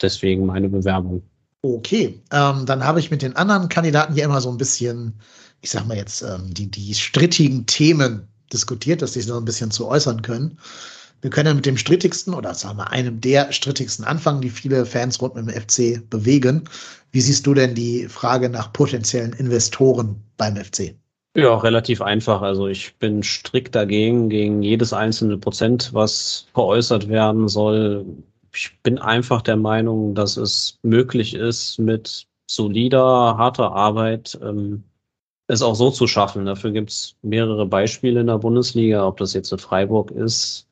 Deswegen 0.00 0.46
meine 0.46 0.68
Bewerbung. 0.68 1.22
Okay, 1.62 2.20
ähm, 2.32 2.66
dann 2.66 2.84
habe 2.84 3.00
ich 3.00 3.10
mit 3.10 3.22
den 3.22 3.34
anderen 3.34 3.68
Kandidaten 3.68 4.14
hier 4.14 4.24
immer 4.24 4.40
so 4.40 4.50
ein 4.50 4.56
bisschen, 4.56 5.14
ich 5.62 5.70
sag 5.70 5.86
mal 5.86 5.96
jetzt, 5.96 6.22
ähm, 6.22 6.52
die, 6.52 6.70
die 6.70 6.94
strittigen 6.94 7.66
Themen 7.66 8.28
diskutiert, 8.52 9.02
dass 9.02 9.14
sie 9.14 9.20
sich 9.20 9.28
so 9.28 9.36
ein 9.36 9.44
bisschen 9.44 9.70
zu 9.70 9.88
äußern 9.88 10.22
können. 10.22 10.58
Wir 11.22 11.30
können 11.30 11.48
ja 11.48 11.54
mit 11.54 11.66
dem 11.66 11.78
strittigsten 11.78 12.34
oder 12.34 12.54
sagen 12.54 12.78
wir 12.78 12.90
einem 12.90 13.20
der 13.20 13.50
strittigsten 13.50 14.04
anfangen, 14.04 14.42
die 14.42 14.50
viele 14.50 14.86
Fans 14.86 15.20
rund 15.20 15.34
mit 15.34 15.48
dem 15.48 15.60
FC 15.60 16.08
bewegen. 16.08 16.68
Wie 17.10 17.20
siehst 17.20 17.46
du 17.46 17.54
denn 17.54 17.74
die 17.74 18.06
Frage 18.06 18.48
nach 18.48 18.72
potenziellen 18.72 19.32
Investoren 19.32 20.22
beim 20.36 20.56
FC? 20.56 20.94
Ja, 21.36 21.54
relativ 21.58 22.00
einfach. 22.00 22.40
Also 22.40 22.66
ich 22.66 22.96
bin 22.96 23.22
strikt 23.22 23.74
dagegen, 23.74 24.30
gegen 24.30 24.62
jedes 24.62 24.94
einzelne 24.94 25.36
Prozent, 25.36 25.92
was 25.92 26.46
veräußert 26.54 27.08
werden 27.08 27.48
soll. 27.48 28.06
Ich 28.54 28.80
bin 28.82 28.98
einfach 28.98 29.42
der 29.42 29.56
Meinung, 29.56 30.14
dass 30.14 30.38
es 30.38 30.78
möglich 30.82 31.34
ist, 31.34 31.78
mit 31.78 32.26
solider, 32.46 33.36
harter 33.36 33.72
Arbeit 33.72 34.38
ähm, 34.42 34.84
es 35.46 35.60
auch 35.60 35.74
so 35.74 35.90
zu 35.90 36.06
schaffen. 36.06 36.46
Dafür 36.46 36.70
gibt 36.70 36.90
es 36.90 37.16
mehrere 37.20 37.66
Beispiele 37.66 38.20
in 38.20 38.28
der 38.28 38.38
Bundesliga, 38.38 39.06
ob 39.06 39.18
das 39.18 39.34
jetzt 39.34 39.52
in 39.52 39.58
Freiburg 39.58 40.12
ist, 40.12 40.66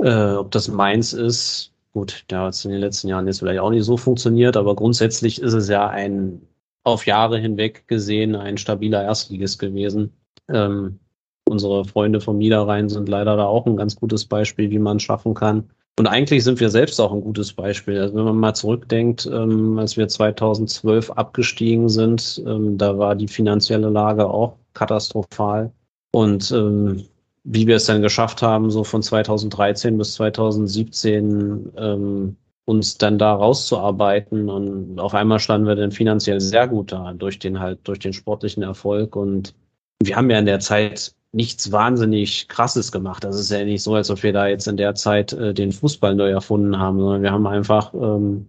äh, 0.00 0.32
ob 0.32 0.50
das 0.50 0.68
Mainz 0.68 1.12
ist. 1.12 1.72
Gut, 1.92 2.24
da 2.28 2.44
hat 2.46 2.54
es 2.54 2.64
in 2.64 2.70
den 2.70 2.80
letzten 2.80 3.08
Jahren 3.08 3.26
jetzt 3.26 3.40
vielleicht 3.40 3.60
auch 3.60 3.70
nicht 3.70 3.84
so 3.84 3.98
funktioniert, 3.98 4.56
aber 4.56 4.76
grundsätzlich 4.76 5.42
ist 5.42 5.52
es 5.52 5.68
ja 5.68 5.88
ein 5.88 6.40
auf 6.86 7.04
Jahre 7.04 7.38
hinweg 7.38 7.88
gesehen 7.88 8.36
ein 8.36 8.58
stabiler 8.58 9.02
Erstligist 9.02 9.58
gewesen. 9.58 10.12
Ähm, 10.48 11.00
unsere 11.44 11.84
Freunde 11.84 12.20
vom 12.20 12.38
Niederrhein 12.38 12.88
sind 12.88 13.08
leider 13.08 13.36
da 13.36 13.44
auch 13.44 13.66
ein 13.66 13.76
ganz 13.76 13.96
gutes 13.96 14.24
Beispiel, 14.24 14.70
wie 14.70 14.78
man 14.78 15.00
schaffen 15.00 15.34
kann. 15.34 15.68
Und 15.98 16.06
eigentlich 16.06 16.44
sind 16.44 16.60
wir 16.60 16.70
selbst 16.70 17.00
auch 17.00 17.12
ein 17.12 17.22
gutes 17.22 17.52
Beispiel. 17.54 17.98
Also 17.98 18.14
wenn 18.14 18.24
man 18.24 18.36
mal 18.36 18.54
zurückdenkt, 18.54 19.26
ähm, 19.26 19.78
als 19.80 19.96
wir 19.96 20.06
2012 20.06 21.10
abgestiegen 21.10 21.88
sind, 21.88 22.40
ähm, 22.46 22.78
da 22.78 22.96
war 22.96 23.16
die 23.16 23.28
finanzielle 23.28 23.88
Lage 23.88 24.26
auch 24.28 24.56
katastrophal. 24.74 25.72
Und 26.12 26.52
ähm, 26.52 27.04
wie 27.42 27.66
wir 27.66 27.76
es 27.76 27.86
dann 27.86 28.02
geschafft 28.02 28.42
haben, 28.42 28.70
so 28.70 28.84
von 28.84 29.02
2013 29.02 29.98
bis 29.98 30.14
2017 30.14 31.72
ähm, 31.76 32.36
uns 32.66 32.98
dann 32.98 33.18
da 33.18 33.32
rauszuarbeiten 33.32 34.50
und 34.50 34.98
auf 34.98 35.14
einmal 35.14 35.38
standen 35.38 35.66
wir 35.66 35.76
dann 35.76 35.92
finanziell 35.92 36.40
sehr 36.40 36.68
gut 36.68 36.92
da 36.92 37.14
durch 37.14 37.38
den 37.38 37.60
halt 37.60 37.78
durch 37.84 38.00
den 38.00 38.12
sportlichen 38.12 38.62
Erfolg 38.62 39.16
und 39.16 39.54
wir 40.02 40.16
haben 40.16 40.28
ja 40.28 40.38
in 40.38 40.46
der 40.46 40.60
Zeit 40.60 41.14
nichts 41.32 41.70
wahnsinnig 41.70 42.48
krasses 42.48 42.92
gemacht. 42.92 43.24
Das 43.24 43.38
ist 43.38 43.50
ja 43.50 43.64
nicht 43.64 43.82
so, 43.82 43.94
als 43.94 44.10
ob 44.10 44.22
wir 44.22 44.32
da 44.32 44.48
jetzt 44.48 44.66
in 44.66 44.76
der 44.76 44.94
Zeit 44.94 45.32
äh, 45.32 45.54
den 45.54 45.72
Fußball 45.72 46.14
neu 46.14 46.30
erfunden 46.30 46.78
haben, 46.78 46.98
sondern 46.98 47.22
wir 47.22 47.32
haben 47.32 47.46
einfach 47.46 47.94
ähm, 47.94 48.48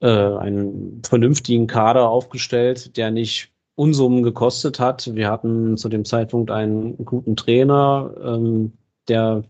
äh, 0.00 0.08
einen 0.08 1.02
vernünftigen 1.06 1.66
Kader 1.66 2.08
aufgestellt, 2.08 2.96
der 2.96 3.10
nicht 3.10 3.50
Unsummen 3.76 4.22
gekostet 4.22 4.78
hat. 4.78 5.14
Wir 5.14 5.30
hatten 5.30 5.76
zu 5.76 5.88
dem 5.88 6.04
Zeitpunkt 6.04 6.50
einen 6.50 7.04
guten 7.04 7.36
Trainer, 7.36 8.12
ähm, 8.22 8.72
der 9.08 9.44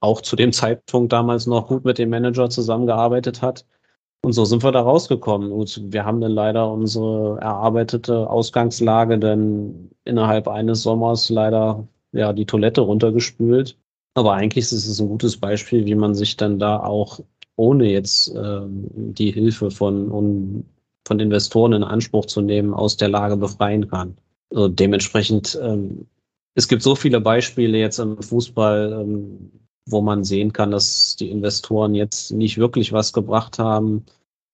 auch 0.00 0.20
zu 0.22 0.36
dem 0.36 0.52
Zeitpunkt 0.52 1.12
damals 1.12 1.46
noch 1.46 1.68
gut 1.68 1.84
mit 1.84 1.98
dem 1.98 2.10
Manager 2.10 2.50
zusammengearbeitet 2.50 3.42
hat. 3.42 3.66
Und 4.22 4.32
so 4.32 4.44
sind 4.44 4.62
wir 4.62 4.72
da 4.72 4.80
rausgekommen. 4.80 5.50
Und 5.52 5.92
wir 5.92 6.04
haben 6.04 6.20
dann 6.20 6.32
leider 6.32 6.70
unsere 6.70 7.38
erarbeitete 7.40 8.28
Ausgangslage 8.28 9.18
dann 9.18 9.90
innerhalb 10.04 10.48
eines 10.48 10.82
Sommers 10.82 11.30
leider 11.30 11.86
ja 12.12 12.32
die 12.32 12.46
Toilette 12.46 12.82
runtergespült. 12.82 13.78
Aber 14.14 14.34
eigentlich 14.34 14.64
ist 14.64 14.72
es 14.72 15.00
ein 15.00 15.08
gutes 15.08 15.36
Beispiel, 15.36 15.86
wie 15.86 15.94
man 15.94 16.14
sich 16.14 16.36
dann 16.36 16.58
da 16.58 16.80
auch 16.80 17.20
ohne 17.56 17.90
jetzt 17.90 18.34
ähm, 18.34 18.88
die 18.92 19.30
Hilfe 19.30 19.70
von, 19.70 20.10
um, 20.10 20.64
von 21.06 21.20
Investoren 21.20 21.74
in 21.74 21.84
Anspruch 21.84 22.26
zu 22.26 22.40
nehmen, 22.40 22.74
aus 22.74 22.96
der 22.96 23.08
Lage 23.08 23.36
befreien 23.36 23.88
kann. 23.88 24.16
Also 24.50 24.68
dementsprechend, 24.68 25.58
ähm, 25.62 26.06
es 26.54 26.68
gibt 26.68 26.82
so 26.82 26.94
viele 26.94 27.20
Beispiele 27.20 27.78
jetzt 27.78 27.98
im 27.98 28.20
Fußball, 28.20 29.00
ähm, 29.02 29.50
wo 29.90 30.00
man 30.00 30.24
sehen 30.24 30.52
kann, 30.52 30.70
dass 30.70 31.16
die 31.16 31.30
Investoren 31.30 31.94
jetzt 31.94 32.32
nicht 32.32 32.58
wirklich 32.58 32.92
was 32.92 33.12
gebracht 33.12 33.58
haben. 33.58 34.04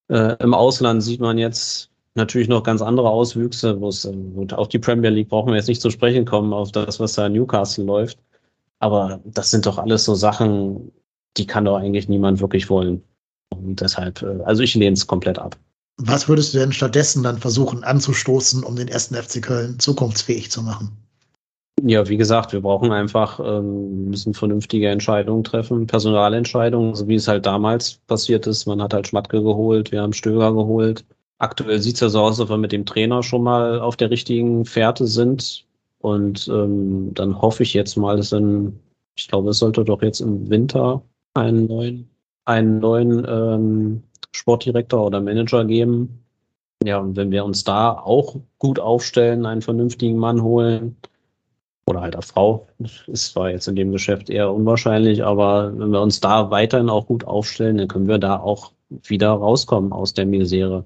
Äh, 0.09 0.37
Im 0.43 0.55
Ausland 0.55 1.03
sieht 1.03 1.21
man 1.21 1.39
jetzt 1.39 1.91
natürlich 2.15 2.49
noch 2.49 2.63
ganz 2.63 2.83
andere 2.83 3.11
Auswüchse, 3.11 3.81
wo 3.81 3.89
es 3.89 4.05
ähm, 4.05 4.49
auch 4.53 4.67
die 4.67 4.79
Premier 4.79 5.11
League 5.11 5.29
brauchen 5.29 5.49
wir 5.49 5.57
jetzt 5.57 5.69
nicht 5.69 5.83
zu 5.83 5.91
sprechen 5.91 6.25
kommen 6.25 6.53
auf 6.53 6.73
das, 6.73 6.99
was 6.99 7.15
da 7.15 7.27
in 7.27 7.35
Newcastle 7.35 7.85
läuft. 7.85 8.19
Aber 8.79 9.21
das 9.25 9.51
sind 9.51 9.67
doch 9.67 9.79
alles 9.79 10.05
so 10.05 10.15
Sachen, 10.15 10.93
die 11.37 11.47
kann 11.47 11.65
doch 11.65 11.77
eigentlich 11.77 12.09
niemand 12.09 12.41
wirklich 12.41 12.69
wollen. 12.69 13.03
Und 13.51 13.81
deshalb, 13.81 14.23
äh, 14.23 14.43
also 14.45 14.63
ich 14.63 14.75
lehne 14.75 14.95
es 14.95 15.07
komplett 15.07 15.39
ab. 15.39 15.57
Was 15.99 16.29
würdest 16.29 16.53
du 16.53 16.59
denn 16.59 16.73
stattdessen 16.73 17.23
dann 17.23 17.39
versuchen 17.39 17.83
anzustoßen, 17.85 18.65
um 18.65 18.77
den 18.77 18.89
ersten 18.89 19.15
FC 19.15 19.41
Köln 19.41 19.79
zukunftsfähig 19.79 20.51
zu 20.51 20.63
machen? 20.63 21.06
Ja, 21.83 22.09
wie 22.09 22.17
gesagt, 22.17 22.53
wir 22.53 22.63
brauchen 22.63 22.91
einfach, 22.91 23.39
ähm, 23.39 24.09
müssen 24.09 24.33
vernünftige 24.33 24.89
Entscheidungen 24.89 25.45
treffen, 25.45 25.87
Personalentscheidungen, 25.87 26.95
so 26.95 27.07
wie 27.07 27.17
es 27.17 27.29
halt 27.29 27.45
damals 27.45 27.99
passiert 28.07 28.47
ist. 28.47 28.67
Man 28.67 28.81
hat 28.81 28.95
halt 28.95 29.07
Schmatke 29.07 29.43
geholt, 29.43 29.93
wir 29.93 30.01
haben 30.01 30.15
Stöger 30.15 30.53
geholt. 30.55 31.05
Aktuell 31.39 31.79
sieht 31.81 31.97
es 31.97 32.01
ja 32.01 32.09
so 32.09 32.21
aus, 32.21 32.41
ob 32.41 32.49
wir 32.49 32.57
mit 32.57 32.73
dem 32.73 32.87
Trainer 32.87 33.23
schon 33.23 33.43
mal 33.43 33.79
auf 33.81 33.97
der 33.97 34.11
richtigen 34.11 34.65
Fährte 34.65 35.07
sind. 35.07 35.67
Und 35.99 36.49
ähm, 36.49 37.13
dann 37.13 37.41
hoffe 37.43 37.63
ich 37.63 37.75
jetzt 37.75 37.97
mal, 37.97 38.17
dass 38.17 38.31
dann, 38.31 38.81
ich 39.17 39.29
glaube, 39.29 39.51
es 39.51 39.59
sollte 39.59 39.85
doch 39.85 40.01
jetzt 40.03 40.21
im 40.21 40.49
Winter 40.49 41.03
einen 41.35 41.67
neuen, 41.67 42.09
einen 42.47 42.79
neuen 42.79 43.27
ähm, 43.29 44.03
Sportdirektor 44.33 45.07
oder 45.07 45.21
Manager 45.21 45.65
geben. 45.67 46.25
Ja, 46.85 46.99
und 46.99 47.17
wenn 47.17 47.31
wir 47.31 47.45
uns 47.45 47.65
da 47.65 47.93
auch 47.93 48.37
gut 48.59 48.79
aufstellen, 48.79 49.45
einen 49.45 49.63
vernünftigen 49.63 50.17
Mann 50.17 50.43
holen, 50.43 50.97
oder 51.89 52.01
halt 52.01 52.15
eine 52.15 52.23
Frau. 52.23 52.67
Ist 53.07 53.33
zwar 53.33 53.51
jetzt 53.51 53.69
in 53.69 53.77
dem 53.77 53.93
Geschäft 53.93 54.29
eher 54.29 54.53
unwahrscheinlich, 54.53 55.25
aber 55.25 55.73
wenn 55.77 55.91
wir 55.91 56.01
uns 56.01 56.21
da 56.21 56.51
weiterhin 56.51 56.91
auch 56.91 57.07
gut 57.07 57.25
aufstellen, 57.25 57.79
dann 57.79 57.89
können 57.89 58.09
wir 58.09 58.19
da 58.19 58.39
auch 58.39 58.73
wieder 58.89 59.31
rauskommen 59.31 59.93
aus 59.93 60.15
der 60.15 60.27
Misere. 60.27 60.85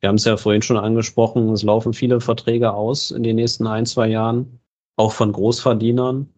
Wir 0.00 0.08
haben 0.08 0.16
es 0.16 0.24
ja 0.24 0.36
vorhin 0.36 0.62
schon 0.62 0.78
angesprochen, 0.78 1.48
es 1.50 1.62
laufen 1.62 1.92
viele 1.92 2.20
Verträge 2.20 2.72
aus 2.72 3.12
in 3.12 3.22
den 3.22 3.36
nächsten 3.36 3.66
ein, 3.66 3.86
zwei 3.86 4.08
Jahren, 4.08 4.58
auch 4.96 5.12
von 5.12 5.32
Großverdienern. 5.32 6.28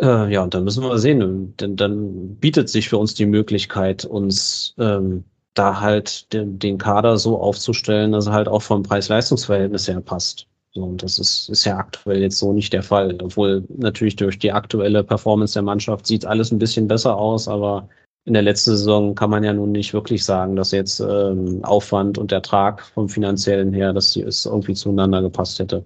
Äh, 0.00 0.32
ja, 0.32 0.42
und 0.42 0.54
dann 0.54 0.64
müssen 0.64 0.82
wir 0.82 0.98
sehen, 0.98 1.54
denn 1.58 1.76
dann 1.76 2.36
bietet 2.36 2.68
sich 2.70 2.88
für 2.88 2.98
uns 2.98 3.14
die 3.14 3.26
Möglichkeit, 3.26 4.04
uns 4.06 4.74
ähm, 4.78 5.24
da 5.52 5.80
halt 5.80 6.32
den, 6.32 6.58
den 6.58 6.78
Kader 6.78 7.18
so 7.18 7.38
aufzustellen, 7.38 8.12
dass 8.12 8.26
er 8.26 8.32
halt 8.32 8.48
auch 8.48 8.62
vom 8.62 8.82
Preis-Leistungs-Verhältnis 8.82 9.86
her 9.86 10.00
passt. 10.00 10.46
Und 10.76 11.02
das 11.02 11.18
ist, 11.18 11.48
ist 11.48 11.64
ja 11.64 11.76
aktuell 11.76 12.20
jetzt 12.20 12.38
so 12.38 12.52
nicht 12.52 12.72
der 12.72 12.82
Fall. 12.82 13.16
Obwohl 13.22 13.64
natürlich 13.76 14.16
durch 14.16 14.38
die 14.38 14.52
aktuelle 14.52 15.04
Performance 15.04 15.54
der 15.54 15.62
Mannschaft 15.62 16.06
sieht 16.06 16.26
alles 16.26 16.50
ein 16.50 16.58
bisschen 16.58 16.88
besser 16.88 17.16
aus, 17.16 17.46
aber 17.48 17.88
in 18.26 18.32
der 18.32 18.42
letzten 18.42 18.70
Saison 18.70 19.14
kann 19.14 19.30
man 19.30 19.44
ja 19.44 19.52
nun 19.52 19.72
nicht 19.72 19.92
wirklich 19.92 20.24
sagen, 20.24 20.56
dass 20.56 20.70
jetzt 20.70 21.00
ähm, 21.00 21.62
Aufwand 21.64 22.18
und 22.18 22.32
Ertrag 22.32 22.82
vom 22.94 23.08
finanziellen 23.08 23.72
her, 23.72 23.92
dass 23.92 24.16
es 24.16 24.46
irgendwie 24.46 24.74
zueinander 24.74 25.20
gepasst 25.20 25.58
hätte. 25.58 25.84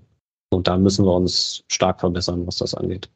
Und 0.50 0.68
da 0.68 0.78
müssen 0.78 1.04
wir 1.04 1.12
uns 1.12 1.62
stark 1.68 2.00
verbessern, 2.00 2.46
was 2.46 2.56
das 2.56 2.74
angeht. 2.74 3.10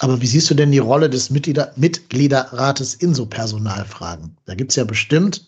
Aber 0.00 0.20
wie 0.20 0.26
siehst 0.26 0.50
du 0.50 0.54
denn 0.54 0.72
die 0.72 0.78
Rolle 0.78 1.08
des 1.08 1.30
Mitglieder 1.30 1.72
Mitgliederrates 1.76 2.94
in 2.94 3.14
so 3.14 3.26
Personalfragen? 3.26 4.36
Da 4.44 4.54
gibt 4.54 4.72
es 4.72 4.76
ja 4.76 4.84
bestimmt 4.84 5.46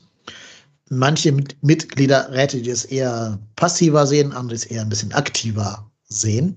manche 0.91 1.37
Mitgliederräte, 1.63 2.63
die 2.63 2.71
es 2.71 2.85
eher 2.85 3.39
passiver 3.57 4.07
sehen, 4.07 4.33
andere 4.33 4.55
es 4.55 4.65
eher 4.65 4.83
ein 4.83 4.89
bisschen 4.89 5.13
aktiver 5.13 5.91
sehen. 6.05 6.57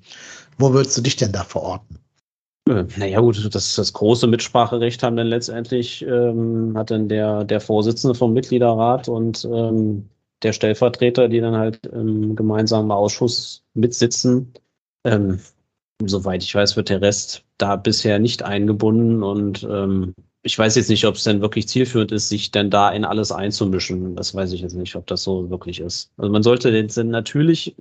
Wo 0.58 0.74
würdest 0.74 0.98
du 0.98 1.02
dich 1.02 1.16
denn 1.16 1.32
da 1.32 1.44
verorten? 1.44 2.00
Äh, 2.70 2.86
naja, 2.98 3.20
gut, 3.20 3.54
das, 3.54 3.76
das 3.76 3.94
große 3.94 4.28
Mitspracherecht 4.28 5.04
haben 5.04 5.16
dann 5.16 5.28
letztendlich, 5.28 6.06
ähm, 6.06 6.74
hat 6.78 6.92
dann 6.92 7.10
der, 7.10 7.44
der 7.44 7.60
Vorsitzende 7.60 8.16
vom 8.16 8.34
Mitgliederrat 8.34 9.10
und 9.10 9.46
ähm, 9.46 10.10
der 10.44 10.54
Stellvertreter, 10.54 11.28
die 11.28 11.40
dann 11.40 11.56
halt 11.56 11.86
im 11.88 12.36
gemeinsamen 12.36 12.92
Ausschuss 12.92 13.64
mitsitzen. 13.74 14.54
Ähm, 15.06 15.40
soweit 16.06 16.44
ich 16.44 16.54
weiß, 16.54 16.76
wird 16.76 16.90
der 16.90 17.02
Rest 17.02 17.44
da 17.58 17.76
bisher 17.76 18.20
nicht 18.20 18.44
eingebunden 18.44 19.24
und 19.24 19.64
ähm, 19.64 20.14
ich 20.44 20.58
weiß 20.58 20.76
jetzt 20.76 20.89
nicht, 20.89 21.06
ob 21.06 21.16
es 21.16 21.24
denn 21.24 21.42
wirklich 21.42 21.68
zielführend 21.68 22.12
ist, 22.12 22.30
sich 22.30 22.52
denn 22.52 22.70
da 22.70 22.89
in 22.89 23.06
alles 23.06 23.32
einzumischen. 23.32 24.16
Das 24.16 24.34
weiß 24.34 24.52
ich 24.54 24.62
jetzt 24.62 24.76
nicht, 24.76 24.96
ob 24.96 25.06
das 25.08 25.24
so 25.24 25.50
wirklich 25.50 25.80
ist. 25.80 26.12
Also 26.18 26.32
man 26.32 26.44
sollte 26.44 26.72
den 26.72 26.89
Sinn 26.89 27.10
natürlich, 27.10 27.76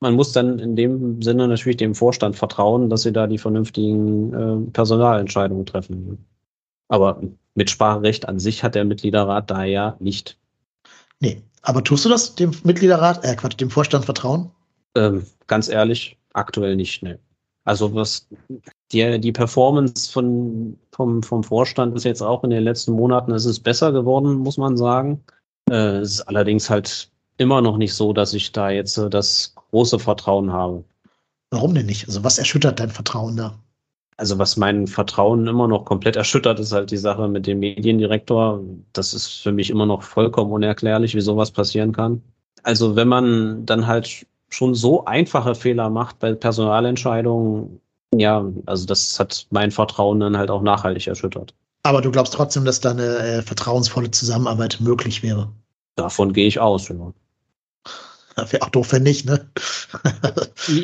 man 0.00 0.14
muss 0.14 0.32
dann 0.32 0.58
in 0.58 0.76
dem 0.76 1.20
Sinne 1.20 1.48
natürlich 1.48 1.76
dem 1.76 1.94
Vorstand 1.94 2.36
vertrauen, 2.36 2.88
dass 2.88 3.02
sie 3.02 3.12
da 3.12 3.26
die 3.26 3.38
vernünftigen 3.38 4.32
äh, 4.32 4.70
Personalentscheidungen 4.70 5.66
treffen. 5.66 6.24
Aber 6.88 7.20
Mitspracherecht 7.54 8.28
an 8.28 8.38
sich 8.38 8.62
hat 8.62 8.74
der 8.74 8.84
Mitgliederrat 8.84 9.50
da 9.50 9.64
ja 9.64 9.96
nicht. 9.98 10.38
Nee, 11.20 11.42
aber 11.62 11.84
tust 11.84 12.04
du 12.04 12.08
das 12.08 12.34
dem 12.36 12.52
Mitgliederrat, 12.64 13.24
äh 13.24 13.34
Quatsch, 13.34 13.60
dem 13.60 13.70
Vorstand 13.70 14.04
vertrauen? 14.04 14.50
Ähm, 14.94 15.26
ganz 15.46 15.68
ehrlich, 15.68 16.16
aktuell 16.32 16.76
nicht, 16.76 17.02
ne. 17.02 17.18
Also 17.68 17.94
was 17.94 18.26
die, 18.92 19.20
die 19.20 19.30
Performance 19.30 20.10
von, 20.10 20.78
vom, 20.90 21.22
vom 21.22 21.44
Vorstand 21.44 21.94
ist 21.94 22.04
jetzt 22.04 22.22
auch 22.22 22.42
in 22.42 22.48
den 22.48 22.62
letzten 22.62 22.92
Monaten, 22.92 23.30
es 23.32 23.44
ist 23.44 23.60
besser 23.60 23.92
geworden, 23.92 24.36
muss 24.36 24.56
man 24.56 24.78
sagen. 24.78 25.22
Äh, 25.70 25.98
es 25.98 26.12
ist 26.12 26.22
allerdings 26.22 26.70
halt 26.70 27.10
immer 27.36 27.60
noch 27.60 27.76
nicht 27.76 27.92
so, 27.92 28.14
dass 28.14 28.32
ich 28.32 28.52
da 28.52 28.70
jetzt 28.70 28.96
äh, 28.96 29.10
das 29.10 29.54
große 29.70 29.98
Vertrauen 29.98 30.50
habe. 30.50 30.82
Warum 31.50 31.74
denn 31.74 31.84
nicht? 31.84 32.08
Also 32.08 32.24
was 32.24 32.38
erschüttert 32.38 32.80
dein 32.80 32.88
Vertrauen 32.88 33.36
da? 33.36 33.58
Also 34.16 34.38
was 34.38 34.56
mein 34.56 34.86
Vertrauen 34.86 35.46
immer 35.46 35.68
noch 35.68 35.84
komplett 35.84 36.16
erschüttert, 36.16 36.58
ist 36.60 36.72
halt 36.72 36.90
die 36.90 36.96
Sache 36.96 37.28
mit 37.28 37.46
dem 37.46 37.58
Mediendirektor. 37.58 38.62
Das 38.94 39.12
ist 39.12 39.42
für 39.42 39.52
mich 39.52 39.68
immer 39.68 39.84
noch 39.84 40.02
vollkommen 40.02 40.52
unerklärlich, 40.52 41.14
wie 41.14 41.20
sowas 41.20 41.50
passieren 41.50 41.92
kann. 41.92 42.22
Also 42.62 42.96
wenn 42.96 43.08
man 43.08 43.66
dann 43.66 43.86
halt 43.86 44.26
schon 44.48 44.74
so 44.74 45.04
einfache 45.04 45.54
Fehler 45.54 45.90
macht 45.90 46.18
bei 46.18 46.32
Personalentscheidungen, 46.32 47.80
ja, 48.14 48.44
also 48.66 48.86
das 48.86 49.18
hat 49.20 49.46
mein 49.50 49.70
Vertrauen 49.70 50.20
dann 50.20 50.36
halt 50.36 50.50
auch 50.50 50.62
nachhaltig 50.62 51.06
erschüttert. 51.06 51.54
Aber 51.82 52.00
du 52.00 52.10
glaubst 52.10 52.34
trotzdem, 52.34 52.64
dass 52.64 52.80
da 52.80 52.90
eine 52.90 53.18
äh, 53.18 53.42
vertrauensvolle 53.42 54.10
Zusammenarbeit 54.10 54.78
möglich 54.80 55.22
wäre? 55.22 55.50
Davon 55.96 56.32
gehe 56.32 56.46
ich 56.46 56.60
aus, 56.60 56.88
ja. 56.88 57.12
Wäre 58.50 58.62
auch 58.62 58.70
doof, 58.70 58.92
wenn 58.92 59.02
nicht, 59.02 59.26
ne? 59.26 59.40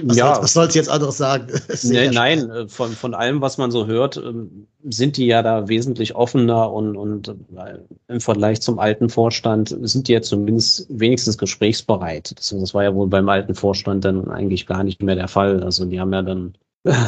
was 0.05 0.17
ja. 0.17 0.35
Soll, 0.35 0.45
was 0.45 0.53
soll's 0.53 0.75
jetzt 0.75 0.89
anderes 0.89 1.17
sagen? 1.17 1.49
Nee, 1.85 2.11
nein, 2.11 2.51
äh, 2.51 2.69
von, 2.69 2.93
von 2.93 3.15
allem, 3.15 3.41
was 3.41 3.59
man 3.59 3.71
so 3.71 3.87
hört, 3.87 4.17
ähm, 4.17 4.67
sind 4.85 5.17
die 5.17 5.27
ja 5.27 5.43
da 5.43 5.69
wesentlich 5.69 6.15
offener 6.15 6.73
und, 6.73 6.97
und 6.97 7.29
äh, 7.29 7.79
im 8.09 8.21
Vergleich 8.21 8.61
zum 8.61 8.79
alten 8.79 9.09
Vorstand 9.09 9.77
sind 9.83 10.09
die 10.09 10.13
ja 10.13 10.23
zumindest 10.23 10.87
wenigstens 10.89 11.39
gesprächsbereit. 11.39 12.35
Das, 12.37 12.51
das 12.51 12.75
war 12.75 12.85
ja 12.85 12.95
wohl 12.95 13.09
beim 13.09 13.29
alten 13.29 13.55
Vorstand 13.55 14.05
dann 14.05 14.29
eigentlich 14.31 14.67
gar 14.67 14.85
nicht 14.85 15.03
mehr 15.03 15.15
der 15.15 15.29
Fall. 15.29 15.63
Also 15.63 15.85
die 15.85 16.01
haben 16.01 16.13
ja 16.13 16.23
dann 16.23 16.55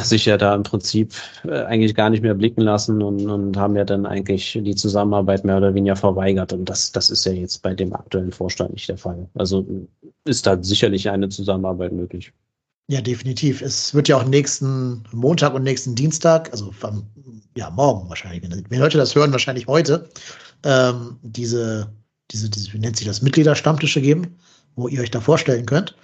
sich 0.03 0.25
ja 0.25 0.37
da 0.37 0.55
im 0.55 0.63
Prinzip 0.63 1.13
äh, 1.43 1.63
eigentlich 1.63 1.93
gar 1.93 2.09
nicht 2.09 2.23
mehr 2.23 2.33
blicken 2.33 2.61
lassen 2.61 3.01
und, 3.01 3.29
und 3.29 3.57
haben 3.57 3.75
ja 3.75 3.83
dann 3.83 4.05
eigentlich 4.07 4.57
die 4.59 4.75
Zusammenarbeit 4.75 5.45
mehr 5.45 5.57
oder 5.57 5.73
weniger 5.75 5.95
verweigert. 5.95 6.51
Und 6.51 6.65
das, 6.65 6.91
das 6.91 7.09
ist 7.09 7.25
ja 7.25 7.31
jetzt 7.31 7.61
bei 7.61 7.75
dem 7.75 7.93
aktuellen 7.93 8.31
Vorstand 8.31 8.73
nicht 8.73 8.89
der 8.89 8.97
Fall. 8.97 9.29
Also 9.35 9.65
ist 10.25 10.47
da 10.47 10.61
sicherlich 10.61 11.09
eine 11.09 11.29
Zusammenarbeit 11.29 11.91
möglich. 11.91 12.33
Ja, 12.89 13.01
definitiv. 13.01 13.61
Es 13.61 13.93
wird 13.93 14.07
ja 14.07 14.17
auch 14.17 14.25
nächsten 14.25 15.03
Montag 15.11 15.53
und 15.53 15.63
nächsten 15.63 15.93
Dienstag, 15.93 16.51
also 16.51 16.71
vom, 16.71 17.03
ja, 17.55 17.69
morgen 17.69 18.09
wahrscheinlich, 18.09 18.41
wenn 18.69 18.79
Leute 18.79 18.97
das 18.97 19.13
hören, 19.13 19.31
wahrscheinlich 19.31 19.67
heute, 19.67 20.09
ähm, 20.63 21.17
diese, 21.21 21.91
diese, 22.31 22.49
diese, 22.49 22.73
wie 22.73 22.79
nennt 22.79 22.97
sich 22.97 23.05
das, 23.05 23.21
Mitgliederstammtische 23.21 24.01
geben, 24.01 24.37
wo 24.75 24.87
ihr 24.87 25.01
euch 25.01 25.11
da 25.11 25.19
vorstellen 25.19 25.65
könnt. 25.65 25.95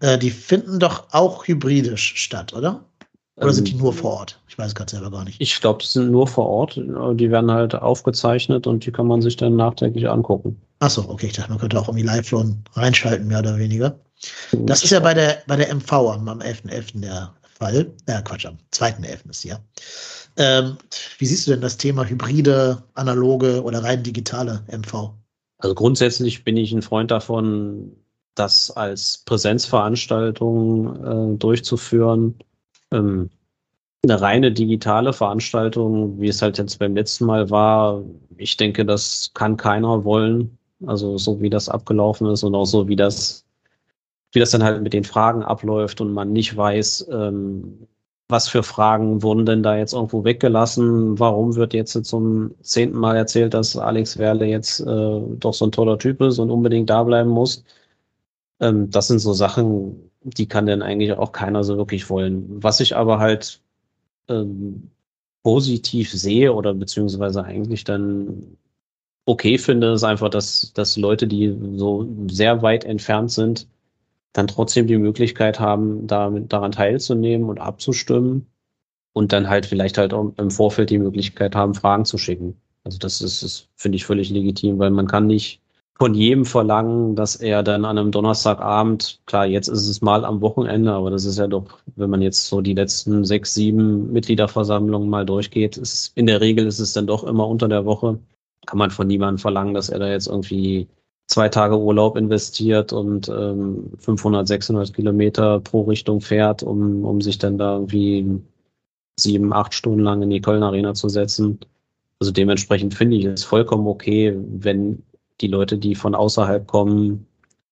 Äh, 0.00 0.18
die 0.18 0.30
finden 0.30 0.80
doch 0.80 1.06
auch 1.12 1.46
hybridisch 1.46 2.14
statt, 2.16 2.52
oder? 2.52 2.84
Oder 3.36 3.52
sind 3.52 3.66
die 3.66 3.74
nur 3.74 3.92
vor 3.92 4.12
Ort? 4.12 4.40
Ich 4.48 4.56
weiß 4.56 4.74
gerade 4.74 4.90
selber 4.90 5.10
gar 5.10 5.24
nicht. 5.24 5.40
Ich 5.40 5.60
glaube, 5.60 5.82
die 5.82 5.88
sind 5.88 6.10
nur 6.10 6.28
vor 6.28 6.48
Ort. 6.48 6.76
Die 6.76 7.30
werden 7.30 7.50
halt 7.50 7.74
aufgezeichnet 7.74 8.66
und 8.66 8.86
die 8.86 8.92
kann 8.92 9.08
man 9.08 9.22
sich 9.22 9.36
dann 9.36 9.56
nachträglich 9.56 10.08
angucken. 10.08 10.60
Achso, 10.78 11.04
okay. 11.08 11.26
Ich 11.26 11.32
dachte, 11.32 11.50
man 11.50 11.58
könnte 11.58 11.78
auch 11.78 11.88
irgendwie 11.88 12.06
live 12.06 12.28
schon 12.28 12.62
reinschalten, 12.74 13.26
mehr 13.26 13.40
oder 13.40 13.58
weniger. 13.58 13.98
Das 14.52 14.84
ist 14.84 14.90
ja 14.90 15.00
bei 15.00 15.14
der, 15.14 15.42
bei 15.48 15.56
der 15.56 15.74
MV 15.74 15.92
am, 15.92 16.28
am 16.28 16.40
11.11. 16.40 16.70
.11. 16.70 17.00
der 17.00 17.34
Fall. 17.58 17.90
Ja, 18.08 18.22
Quatsch, 18.22 18.46
am 18.46 18.58
2.11. 18.72 19.30
ist 19.30 19.44
ja. 19.44 19.58
Ähm, 20.36 20.76
wie 21.18 21.26
siehst 21.26 21.46
du 21.46 21.52
denn 21.52 21.60
das 21.60 21.76
Thema 21.76 22.04
hybride, 22.04 22.82
analoge 22.94 23.62
oder 23.62 23.82
rein 23.82 24.02
digitale 24.02 24.62
MV? 24.68 25.10
Also 25.58 25.74
grundsätzlich 25.74 26.44
bin 26.44 26.56
ich 26.56 26.72
ein 26.72 26.82
Freund 26.82 27.10
davon, 27.10 27.92
das 28.34 28.70
als 28.70 29.22
Präsenzveranstaltung 29.24 31.34
äh, 31.34 31.38
durchzuführen 31.38 32.36
ähm, 32.92 33.30
eine 34.04 34.20
reine 34.20 34.52
digitale 34.52 35.12
Veranstaltung, 35.12 36.20
wie 36.20 36.28
es 36.28 36.42
halt 36.42 36.58
jetzt 36.58 36.78
beim 36.78 36.94
letzten 36.94 37.26
Mal 37.26 37.50
war, 37.50 38.02
ich 38.36 38.56
denke, 38.56 38.84
das 38.84 39.30
kann 39.34 39.56
keiner 39.56 40.04
wollen. 40.04 40.58
Also 40.86 41.18
so 41.18 41.40
wie 41.40 41.50
das 41.50 41.68
abgelaufen 41.68 42.28
ist 42.28 42.42
und 42.42 42.54
auch 42.54 42.66
so 42.66 42.88
wie 42.88 42.96
das, 42.96 43.44
wie 44.32 44.40
das 44.40 44.50
dann 44.50 44.64
halt 44.64 44.82
mit 44.82 44.92
den 44.92 45.04
Fragen 45.04 45.42
abläuft 45.42 46.00
und 46.00 46.12
man 46.12 46.32
nicht 46.32 46.56
weiß, 46.56 47.08
ähm, 47.10 47.86
was 48.28 48.48
für 48.48 48.62
Fragen 48.62 49.22
wurden 49.22 49.46
denn 49.46 49.62
da 49.62 49.76
jetzt 49.76 49.92
irgendwo 49.94 50.24
weggelassen? 50.24 51.18
Warum 51.18 51.56
wird 51.56 51.74
jetzt 51.74 51.92
zum 52.04 52.54
zehnten 52.62 52.98
Mal 52.98 53.16
erzählt, 53.16 53.54
dass 53.54 53.76
Alex 53.76 54.18
Werle 54.18 54.46
jetzt 54.46 54.80
äh, 54.80 55.20
doch 55.38 55.54
so 55.54 55.66
ein 55.66 55.72
toller 55.72 55.98
Typ 55.98 56.20
ist 56.22 56.38
und 56.38 56.50
unbedingt 56.50 56.90
da 56.90 57.02
bleiben 57.04 57.30
muss? 57.30 57.64
Ähm, 58.60 58.90
das 58.90 59.08
sind 59.08 59.18
so 59.20 59.32
Sachen, 59.34 60.03
die 60.24 60.46
kann 60.46 60.66
denn 60.66 60.82
eigentlich 60.82 61.12
auch 61.12 61.32
keiner 61.32 61.64
so 61.64 61.76
wirklich 61.76 62.10
wollen. 62.10 62.62
Was 62.62 62.80
ich 62.80 62.96
aber 62.96 63.18
halt 63.18 63.60
ähm, 64.28 64.90
positiv 65.42 66.12
sehe 66.12 66.52
oder 66.52 66.74
beziehungsweise 66.74 67.44
eigentlich 67.44 67.84
dann 67.84 68.56
okay 69.26 69.58
finde, 69.58 69.92
ist 69.92 70.04
einfach, 70.04 70.30
dass, 70.30 70.72
dass 70.74 70.96
Leute, 70.96 71.26
die 71.26 71.56
so 71.76 72.08
sehr 72.28 72.62
weit 72.62 72.84
entfernt 72.84 73.30
sind, 73.30 73.68
dann 74.32 74.48
trotzdem 74.48 74.86
die 74.86 74.98
Möglichkeit 74.98 75.60
haben, 75.60 76.06
damit, 76.06 76.52
daran 76.52 76.72
teilzunehmen 76.72 77.48
und 77.48 77.60
abzustimmen 77.60 78.46
und 79.12 79.32
dann 79.32 79.48
halt 79.48 79.66
vielleicht 79.66 79.98
halt 79.98 80.12
auch 80.12 80.32
im 80.36 80.50
Vorfeld 80.50 80.90
die 80.90 80.98
Möglichkeit 80.98 81.54
haben, 81.54 81.74
Fragen 81.74 82.04
zu 82.04 82.18
schicken. 82.18 82.60
Also 82.82 82.98
das 82.98 83.20
ist, 83.20 83.42
ist 83.42 83.68
finde 83.76 83.96
ich, 83.96 84.04
völlig 84.04 84.30
legitim, 84.30 84.78
weil 84.78 84.90
man 84.90 85.06
kann 85.06 85.26
nicht 85.26 85.62
von 85.96 86.14
jedem 86.14 86.44
verlangen, 86.44 87.14
dass 87.14 87.36
er 87.36 87.62
dann 87.62 87.84
an 87.84 87.98
einem 87.98 88.10
Donnerstagabend, 88.10 89.20
klar, 89.26 89.46
jetzt 89.46 89.68
ist 89.68 89.88
es 89.88 90.02
mal 90.02 90.24
am 90.24 90.40
Wochenende, 90.40 90.92
aber 90.92 91.10
das 91.10 91.24
ist 91.24 91.38
ja 91.38 91.46
doch, 91.46 91.78
wenn 91.96 92.10
man 92.10 92.20
jetzt 92.20 92.46
so 92.46 92.60
die 92.60 92.74
letzten 92.74 93.24
sechs, 93.24 93.54
sieben 93.54 94.12
Mitgliederversammlungen 94.12 95.08
mal 95.08 95.24
durchgeht, 95.24 95.76
ist 95.76 96.12
in 96.16 96.26
der 96.26 96.40
Regel 96.40 96.66
ist 96.66 96.80
es 96.80 96.92
dann 96.92 97.06
doch 97.06 97.22
immer 97.24 97.46
unter 97.46 97.68
der 97.68 97.84
Woche. 97.84 98.18
Kann 98.66 98.78
man 98.78 98.90
von 98.90 99.06
niemandem 99.06 99.38
verlangen, 99.38 99.74
dass 99.74 99.88
er 99.88 100.00
da 100.00 100.08
jetzt 100.08 100.26
irgendwie 100.26 100.88
zwei 101.26 101.48
Tage 101.48 101.78
Urlaub 101.78 102.16
investiert 102.16 102.92
und 102.92 103.28
ähm, 103.28 103.92
500, 103.98 104.48
600 104.48 104.92
Kilometer 104.92 105.60
pro 105.60 105.82
Richtung 105.82 106.20
fährt, 106.20 106.62
um, 106.62 107.04
um 107.04 107.20
sich 107.20 107.38
dann 107.38 107.56
da 107.56 107.74
irgendwie 107.74 108.40
sieben, 109.16 109.52
acht 109.52 109.74
Stunden 109.74 110.00
lang 110.00 110.22
in 110.22 110.30
die 110.30 110.40
Köln 110.40 110.62
Arena 110.62 110.94
zu 110.94 111.08
setzen. 111.08 111.60
Also 112.18 112.32
dementsprechend 112.32 112.94
finde 112.94 113.16
ich 113.16 113.24
es 113.26 113.44
vollkommen 113.44 113.86
okay, 113.86 114.36
wenn 114.36 115.02
die 115.40 115.48
Leute, 115.48 115.78
die 115.78 115.94
von 115.94 116.14
außerhalb 116.14 116.66
kommen, 116.66 117.26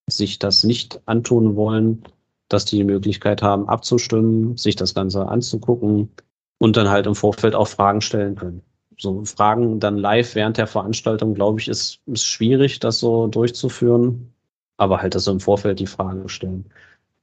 sich 0.08 0.38
das 0.38 0.64
nicht 0.64 1.00
antun 1.06 1.56
wollen, 1.56 2.04
dass 2.48 2.64
die 2.64 2.76
die 2.76 2.84
Möglichkeit 2.84 3.42
haben, 3.42 3.68
abzustimmen, 3.68 4.56
sich 4.56 4.76
das 4.76 4.94
Ganze 4.94 5.26
anzugucken 5.26 6.10
und 6.58 6.76
dann 6.76 6.90
halt 6.90 7.06
im 7.06 7.14
Vorfeld 7.14 7.54
auch 7.54 7.68
Fragen 7.68 8.00
stellen 8.00 8.36
können. 8.36 8.62
So 8.98 9.24
Fragen 9.24 9.80
dann 9.80 9.96
live 9.96 10.34
während 10.34 10.58
der 10.58 10.66
Veranstaltung, 10.66 11.34
glaube 11.34 11.60
ich, 11.60 11.68
ist, 11.68 12.00
ist 12.06 12.24
schwierig, 12.24 12.78
das 12.78 12.98
so 13.00 13.26
durchzuführen. 13.26 14.32
Aber 14.76 15.00
halt 15.00 15.14
das 15.14 15.24
so 15.24 15.32
im 15.32 15.40
Vorfeld 15.40 15.80
die 15.80 15.86
Fragen 15.86 16.28
stellen. 16.28 16.66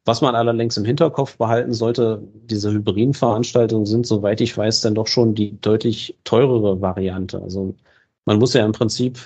Was 0.05 0.21
man 0.21 0.35
allerdings 0.35 0.77
im 0.77 0.85
Hinterkopf 0.85 1.37
behalten 1.37 1.73
sollte, 1.73 2.23
diese 2.45 2.71
hybriden 2.71 3.13
Veranstaltungen 3.13 3.85
sind, 3.85 4.07
soweit 4.07 4.41
ich 4.41 4.57
weiß, 4.57 4.81
dann 4.81 4.95
doch 4.95 5.07
schon 5.07 5.35
die 5.35 5.59
deutlich 5.61 6.17
teurere 6.23 6.81
Variante. 6.81 7.41
Also 7.41 7.75
man 8.25 8.39
muss 8.39 8.53
ja 8.53 8.65
im 8.65 8.71
Prinzip 8.71 9.19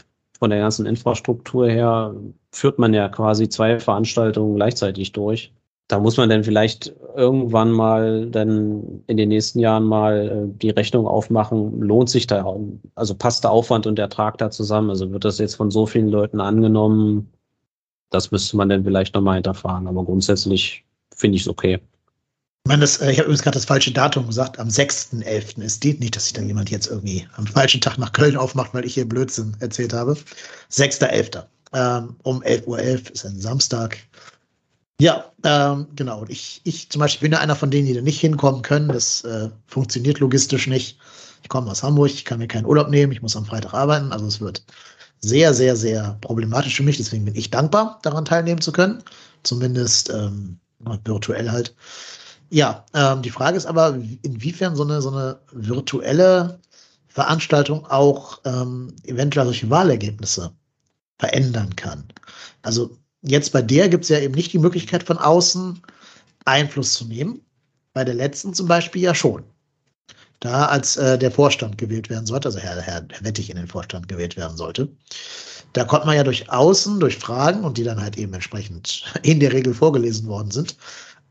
von 0.44 0.50
der 0.50 0.60
ganzen 0.60 0.86
Infrastruktur 0.86 1.70
her, 1.70 2.14
führt 2.52 2.80
man 2.80 2.94
ja 2.94 3.10
quasi 3.10 3.50
zwei 3.50 3.80
Veranstaltungen 3.80 4.56
gleichzeitig 4.56 5.12
durch. 5.14 5.54
Da 5.88 6.00
muss 6.00 6.18
man 6.18 6.30
dann 6.30 6.44
vielleicht 6.44 6.94
irgendwann 7.16 7.72
mal 7.72 8.28
dann 8.30 9.04
in 9.08 9.18
den 9.18 9.30
nächsten 9.30 9.60
Jahren 9.60 9.84
mal 9.84 10.28
äh, 10.28 10.58
die 10.60 10.70
Rechnung 10.70 11.08
aufmachen. 11.08 11.82
Lohnt 11.82 12.10
sich 12.10 12.28
da, 12.28 12.46
also 12.96 13.16
passt 13.16 13.44
der 13.44 13.52
Aufwand 13.52 13.88
und 13.88 14.00
Ertrag 14.00 14.38
da 14.38 14.52
zusammen? 14.52 14.90
Also 14.90 15.12
wird 15.12 15.26
das 15.26 15.40
jetzt 15.40 15.56
von 15.56 15.72
so 15.72 15.86
vielen 15.86 16.10
Leuten 16.10 16.40
angenommen? 16.40 17.34
das 18.14 18.32
müsste 18.32 18.58
man 18.58 18.70
dann 18.70 18.84
vielleicht 18.84 19.16
nochmal 19.16 19.36
hinterfragen. 19.36 19.88
Aber 19.88 20.06
grundsätzlich 20.06 20.86
finde 21.16 21.36
ich 21.36 21.42
es 21.42 21.48
okay. 21.48 21.80
Ich 22.66 22.70
meine, 22.70 22.80
das, 22.80 23.02
äh, 23.02 23.12
ich 23.12 23.18
habe 23.18 23.26
übrigens 23.26 23.44
gerade 23.44 23.56
das 23.56 23.66
falsche 23.66 23.92
Datum 23.92 24.26
gesagt. 24.26 24.58
Am 24.58 24.70
6.11. 24.70 25.62
ist 25.62 25.84
die. 25.84 25.96
Nicht, 25.96 26.16
dass 26.16 26.24
sich 26.26 26.34
da 26.34 26.42
jemand 26.42 26.70
jetzt 26.70 26.88
irgendwie 26.88 27.28
am 27.36 27.46
falschen 27.46 27.82
Tag 27.82 27.98
nach 27.98 28.14
Köln 28.14 28.38
aufmacht, 28.38 28.74
weil 28.74 28.86
ich 28.86 28.94
hier 28.94 29.08
Blödsinn 29.08 29.54
erzählt 29.60 29.92
habe. 29.92 30.16
6.11. 30.72 31.44
Ähm, 31.74 32.16
um 32.24 32.42
11.11 32.42 32.66
Uhr 32.68 32.78
.11 32.78 33.12
ist 33.12 33.26
ein 33.26 33.42
Samstag. 33.42 33.98
Ja, 35.02 35.26
ähm, 35.44 35.88
genau. 35.98 36.24
Ich, 36.30 36.62
ich 36.64 36.90
zum 36.90 37.02
Beispiel 37.02 37.26
bin 37.26 37.34
ja 37.34 37.40
einer 37.40 37.58
von 37.58 37.70
denen, 37.70 37.86
die 37.86 37.96
da 37.96 38.02
nicht 38.02 38.22
hinkommen 38.22 38.62
können. 38.62 38.88
Das 38.88 39.26
äh, 39.26 39.50
funktioniert 39.68 40.20
logistisch 40.20 40.68
nicht. 40.68 40.98
Ich 41.42 41.50
komme 41.50 41.70
aus 41.70 41.84
Hamburg, 41.84 42.12
ich 42.12 42.24
kann 42.24 42.40
mir 42.40 42.48
keinen 42.48 42.66
Urlaub 42.66 42.88
nehmen, 42.88 43.12
ich 43.12 43.22
muss 43.22 43.36
am 43.36 43.46
Freitag 43.46 43.74
arbeiten. 43.74 44.14
Also 44.14 44.26
es 44.28 44.40
wird 44.40 44.64
sehr, 45.20 45.54
sehr, 45.54 45.76
sehr 45.76 46.18
problematisch 46.22 46.78
für 46.78 46.84
mich. 46.84 46.96
Deswegen 46.96 47.26
bin 47.26 47.36
ich 47.36 47.50
dankbar, 47.50 48.00
daran 48.04 48.24
teilnehmen 48.24 48.62
zu 48.62 48.72
können. 48.72 49.04
Zumindest 49.44 50.10
ähm, 50.12 50.60
virtuell 51.04 51.52
halt. 51.52 51.76
Ja, 52.54 52.86
ähm, 52.94 53.24
die 53.24 53.32
Frage 53.32 53.58
ist 53.58 53.66
aber, 53.66 53.98
inwiefern 54.22 54.76
so 54.76 54.84
eine, 54.84 55.02
so 55.02 55.10
eine 55.10 55.40
virtuelle 55.52 56.60
Veranstaltung 57.08 57.88
auch 57.88 58.42
ähm, 58.46 58.96
eventuell 59.06 59.48
solche 59.48 59.72
Wahlergebnisse 59.72 60.52
verändern 61.18 61.76
kann. 61.76 62.04
Also 62.62 62.96
jetzt 63.24 63.54
bei 63.54 63.64
der 63.64 63.90
gibt 63.90 64.04
es 64.04 64.10
ja 64.10 64.20
eben 64.20 64.36
nicht 64.36 64.54
die 64.54 64.60
Möglichkeit 64.60 65.02
von 65.02 65.18
außen 65.18 65.82
Einfluss 66.46 66.94
zu 66.94 67.06
nehmen. 67.06 67.42
Bei 67.92 68.04
der 68.04 68.14
letzten 68.14 68.54
zum 68.54 68.68
Beispiel 68.68 69.02
ja 69.02 69.16
schon 69.16 69.44
da 70.40 70.66
als 70.66 70.96
äh, 70.98 71.18
der 71.18 71.32
Vorstand 71.32 71.80
gewählt 71.80 72.12
werden 72.12 72.28
sollte, 72.28 72.50
also 72.50 72.60
Herr, 72.60 72.80
Herr, 72.80 73.04
Herr 73.10 73.24
Wettig 73.24 73.50
in 73.50 73.56
den 73.56 73.68
Vorstand 73.68 74.08
gewählt 74.10 74.38
werden 74.38 74.58
sollte. 74.58 74.90
Da 75.72 75.86
konnte 75.86 76.06
man 76.06 76.18
ja 76.18 76.24
durch 76.24 76.52
Außen, 76.52 77.00
durch 77.00 77.18
Fragen 77.18 77.64
und 77.64 77.80
die 77.80 77.84
dann 77.84 78.00
halt 78.00 78.16
eben 78.18 78.34
entsprechend 78.36 79.06
in 79.24 79.40
der 79.40 79.54
Regel 79.54 79.74
vorgelesen 79.74 80.28
worden 80.28 80.52
sind, 80.52 80.76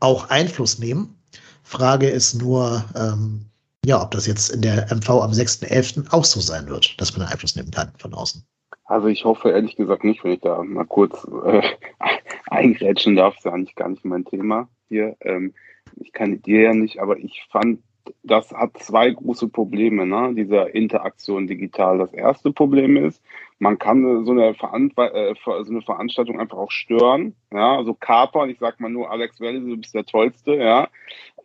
auch 0.03 0.29
Einfluss 0.29 0.79
nehmen. 0.79 1.15
Frage 1.63 2.07
ist 2.07 2.35
nur, 2.35 2.83
ähm, 2.95 3.45
ja, 3.85 4.01
ob 4.01 4.11
das 4.11 4.27
jetzt 4.27 4.49
in 4.49 4.61
der 4.61 4.87
MV 4.93 5.09
am 5.09 5.31
6.11. 5.31 6.11
auch 6.11 6.25
so 6.25 6.39
sein 6.39 6.67
wird, 6.67 6.99
dass 6.99 7.17
man 7.17 7.27
Einfluss 7.27 7.55
nehmen 7.55 7.71
kann 7.71 7.91
von 7.97 8.13
außen. 8.13 8.43
Also 8.85 9.07
ich 9.07 9.23
hoffe 9.25 9.51
ehrlich 9.51 9.75
gesagt 9.75 10.03
nicht, 10.03 10.23
wenn 10.23 10.33
ich 10.33 10.41
da 10.41 10.61
mal 10.61 10.85
kurz 10.85 11.25
äh, 11.45 11.61
eingrätschen 12.49 13.15
darf, 13.15 13.37
ist 13.37 13.45
ja 13.45 13.53
eigentlich 13.53 13.75
gar 13.75 13.89
nicht 13.89 14.03
mein 14.03 14.25
Thema 14.25 14.67
hier. 14.89 15.15
Ähm, 15.21 15.53
ich 15.95 16.11
kandidiere 16.11 16.63
ja 16.63 16.73
nicht, 16.73 16.99
aber 16.99 17.17
ich 17.17 17.47
fand 17.49 17.79
das 18.23 18.51
hat 18.51 18.77
zwei 18.77 19.09
große 19.09 19.47
Probleme, 19.49 20.05
ne? 20.05 20.33
dieser 20.35 20.73
Interaktion 20.73 21.47
digital. 21.47 21.97
Das 21.97 22.13
erste 22.13 22.51
Problem 22.51 22.97
ist, 22.97 23.21
man 23.59 23.79
kann 23.79 24.25
so 24.25 24.31
eine, 24.31 24.53
Veran 24.53 24.91
äh, 24.97 25.33
so 25.43 25.71
eine 25.71 25.81
Veranstaltung 25.81 26.39
einfach 26.39 26.57
auch 26.57 26.71
stören, 26.71 27.35
ja, 27.51 27.77
also 27.77 27.93
kapern. 27.93 28.49
Ich 28.49 28.59
sag 28.59 28.79
mal 28.79 28.89
nur, 28.89 29.09
Alex 29.09 29.39
Welle, 29.39 29.61
du 29.61 29.77
bist 29.77 29.93
der 29.93 30.05
Tollste, 30.05 30.55
ja. 30.55 30.89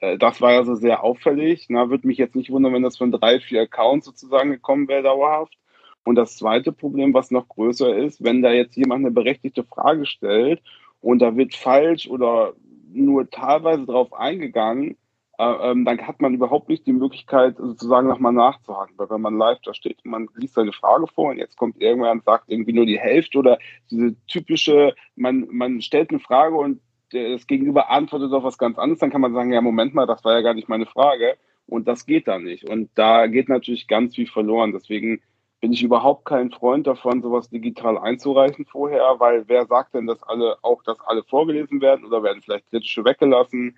Äh, 0.01 0.19
das 0.19 0.41
war 0.41 0.53
ja 0.53 0.65
so 0.65 0.75
sehr 0.75 1.05
auffällig. 1.05 1.67
Na, 1.69 1.91
würde 1.91 2.07
mich 2.07 2.19
jetzt 2.19 2.37
nicht 2.37 2.51
wundern, 2.51 2.73
wenn 2.73 2.83
das 2.83 2.97
von 2.99 3.13
drei, 3.13 3.41
vier 3.41 3.63
Accounts 3.63 4.07
sozusagen 4.07 4.51
gekommen 4.51 4.89
wäre, 4.89 5.03
dauerhaft. 5.03 5.57
Und 6.05 6.17
das 6.17 6.37
zweite 6.37 6.73
Problem, 6.73 7.13
was 7.15 7.31
noch 7.31 7.49
größer 7.49 7.97
ist, 7.97 8.25
wenn 8.25 8.43
da 8.43 8.51
jetzt 8.53 8.77
jemand 8.77 9.05
eine 9.05 9.11
berechtigte 9.11 9.63
Frage 9.65 10.07
stellt 10.07 10.63
und 11.01 11.21
da 11.21 11.37
wird 11.37 11.55
falsch 11.55 12.09
oder 12.09 12.55
nur 12.93 13.29
teilweise 13.31 13.85
drauf 13.85 14.13
eingegangen, 14.13 14.97
ähm, 15.39 15.84
dann 15.84 16.07
hat 16.07 16.20
man 16.20 16.34
überhaupt 16.34 16.68
nicht 16.68 16.86
die 16.86 16.93
Möglichkeit, 16.93 17.57
sozusagen 17.57 18.09
nochmal 18.09 18.32
nachzuhaken. 18.32 18.95
Weil 18.97 19.11
wenn 19.11 19.20
man 19.20 19.39
live 19.39 19.59
da 19.64 19.72
steht, 19.72 20.05
man 20.05 20.28
liest 20.34 20.55
seine 20.55 20.72
Frage 20.72 21.07
vor 21.07 21.30
und 21.30 21.39
jetzt 21.39 21.57
kommt 21.57 21.80
irgendwer 21.80 22.11
und 22.11 22.24
sagt 22.24 22.45
irgendwie 22.49 22.72
nur 22.72 22.86
die 22.86 22.99
Hälfte 22.99 23.39
oder 23.39 23.59
diese 23.91 24.16
typische, 24.26 24.95
man, 25.14 25.47
man 25.51 25.80
stellt 25.80 26.11
eine 26.11 26.18
Frage 26.18 26.57
und 26.57 26.80
das 27.12 27.47
Gegenüber 27.47 27.91
antwortet 27.91 28.32
auf 28.32 28.45
was 28.45 28.59
ganz 28.59 28.78
anderes, 28.78 28.99
dann 28.99 29.11
kann 29.11 29.20
man 29.20 29.32
sagen, 29.32 29.53
ja, 29.53 29.61
Moment 29.61 29.95
mal, 29.95 30.07
das 30.07 30.24
war 30.24 30.34
ja 30.34 30.41
gar 30.43 30.55
nicht 30.55 30.68
meine 30.68 30.86
Frage. 30.86 31.36
Und 31.66 31.86
das 31.86 32.07
geht 32.07 32.26
da 32.28 32.39
nicht. 32.39 32.68
Und 32.68 32.91
da 32.95 33.26
geht 33.26 33.49
natürlich 33.49 33.89
ganz 33.89 34.14
viel 34.14 34.26
verloren. 34.26 34.72
Deswegen 34.72 35.20
bin 35.61 35.72
ich 35.72 35.82
überhaupt 35.82 36.24
kein 36.24 36.51
Freund 36.51 36.86
davon, 36.86 37.20
sowas 37.20 37.51
digital 37.51 37.99
einzureichen 37.99 38.64
vorher, 38.64 39.16
weil 39.18 39.45
wer 39.49 39.66
sagt 39.66 39.95
denn, 39.95 40.07
dass 40.07 40.22
alle 40.22 40.57
auch, 40.62 40.82
dass 40.82 41.01
alle 41.01 41.24
vorgelesen 41.24 41.80
werden 41.80 42.05
oder 42.07 42.22
werden 42.22 42.43
vielleicht 42.43 42.70
kritische 42.70 43.05
weggelassen? 43.05 43.76